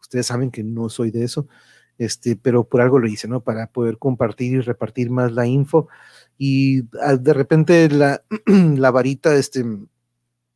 ustedes 0.00 0.26
saben 0.26 0.52
que 0.52 0.62
no 0.62 0.88
soy 0.88 1.10
de 1.10 1.24
eso, 1.24 1.48
este, 1.98 2.36
pero 2.36 2.64
por 2.64 2.80
algo 2.80 2.98
lo 2.98 3.08
hice, 3.08 3.28
¿no? 3.28 3.40
Para 3.40 3.66
poder 3.68 3.98
compartir 3.98 4.54
y 4.54 4.60
repartir 4.60 5.10
más 5.10 5.32
la 5.32 5.46
info. 5.46 5.88
Y 6.38 6.82
ah, 7.00 7.16
de 7.16 7.32
repente 7.34 7.88
la, 7.88 8.22
varita, 8.92 9.34
este, 9.34 9.64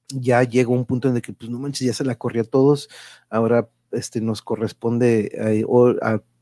ya 0.08 0.42
llegó 0.42 0.74
a 0.74 0.78
un 0.78 0.86
punto 0.86 1.08
en 1.08 1.16
el 1.16 1.22
que, 1.22 1.32
pues 1.32 1.50
no 1.50 1.58
manches, 1.58 1.86
ya 1.86 1.94
se 1.94 2.04
la 2.04 2.16
corría 2.16 2.42
a 2.42 2.46
todos. 2.46 2.88
Ahora 3.30 3.68
este, 3.92 4.20
nos 4.20 4.42
corresponde 4.42 5.30
eh, 5.34 5.64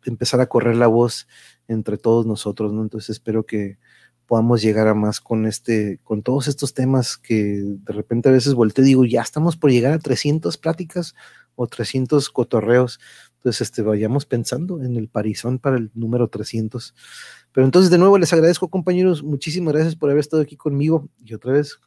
empezar 0.05 0.41
a 0.41 0.47
correr 0.47 0.77
la 0.77 0.87
voz 0.87 1.27
entre 1.69 1.99
todos 1.99 2.27
nosotros, 2.27 2.73
¿no? 2.73 2.83
Entonces 2.83 3.11
espero 3.11 3.45
que 3.47 3.79
podamos 4.27 4.63
llegar 4.63 4.89
a 4.89 4.95
más 4.95 5.21
con 5.21 5.47
este, 5.47 6.01
con 6.03 6.23
todos 6.23 6.49
estos 6.49 6.75
temas 6.75 7.17
que 7.19 7.63
de 7.63 7.93
repente 7.93 8.29
a 8.29 8.33
veces 8.33 8.55
volteo 8.55 8.85
y 8.85 8.89
digo, 8.89 9.05
ya 9.05 9.21
estamos 9.21 9.57
por 9.57 9.71
llegar 9.71 9.93
a 9.93 9.99
300 9.99 10.57
pláticas 10.57 11.15
o 11.57 11.67
300 11.67 12.31
cotorreos. 12.31 13.01
Entonces, 13.45 13.61
este, 13.61 13.83
vayamos 13.83 14.25
pensando 14.25 14.83
en 14.83 14.97
el 14.97 15.07
parizón 15.11 15.59
para 15.59 15.77
el 15.77 15.91
número 15.93 16.29
300. 16.29 16.95
Pero 17.53 17.67
entonces, 17.67 17.91
de 17.91 17.99
nuevo, 17.99 18.17
les 18.17 18.33
agradezco, 18.33 18.71
compañeros. 18.71 19.23
Muchísimas 19.23 19.75
gracias 19.75 19.97
por 19.97 20.09
haber 20.09 20.21
estado 20.21 20.43
aquí 20.43 20.57
conmigo. 20.57 21.11
Y 21.23 21.35
otra 21.35 21.53
vez, 21.53 21.79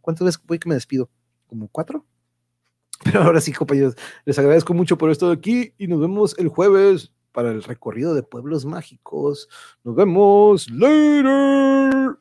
¿cuántas 0.00 0.24
veces 0.24 0.42
voy 0.46 0.58
que 0.58 0.66
me 0.66 0.74
despido? 0.74 1.10
¿Como 1.46 1.68
cuatro? 1.68 2.06
Pero 3.04 3.22
ahora 3.22 3.42
sí, 3.42 3.52
compañeros, 3.52 3.96
les 4.24 4.38
agradezco 4.38 4.72
mucho 4.72 4.96
por 4.96 5.10
estar 5.10 5.30
aquí 5.30 5.74
y 5.76 5.88
nos 5.88 6.00
vemos 6.00 6.34
el 6.38 6.48
jueves 6.48 7.12
para 7.32 7.50
el 7.50 7.62
recorrido 7.62 8.14
de 8.14 8.22
pueblos 8.22 8.64
mágicos. 8.64 9.50
Nos 9.84 9.94
vemos 9.94 10.70
later. 10.70 12.16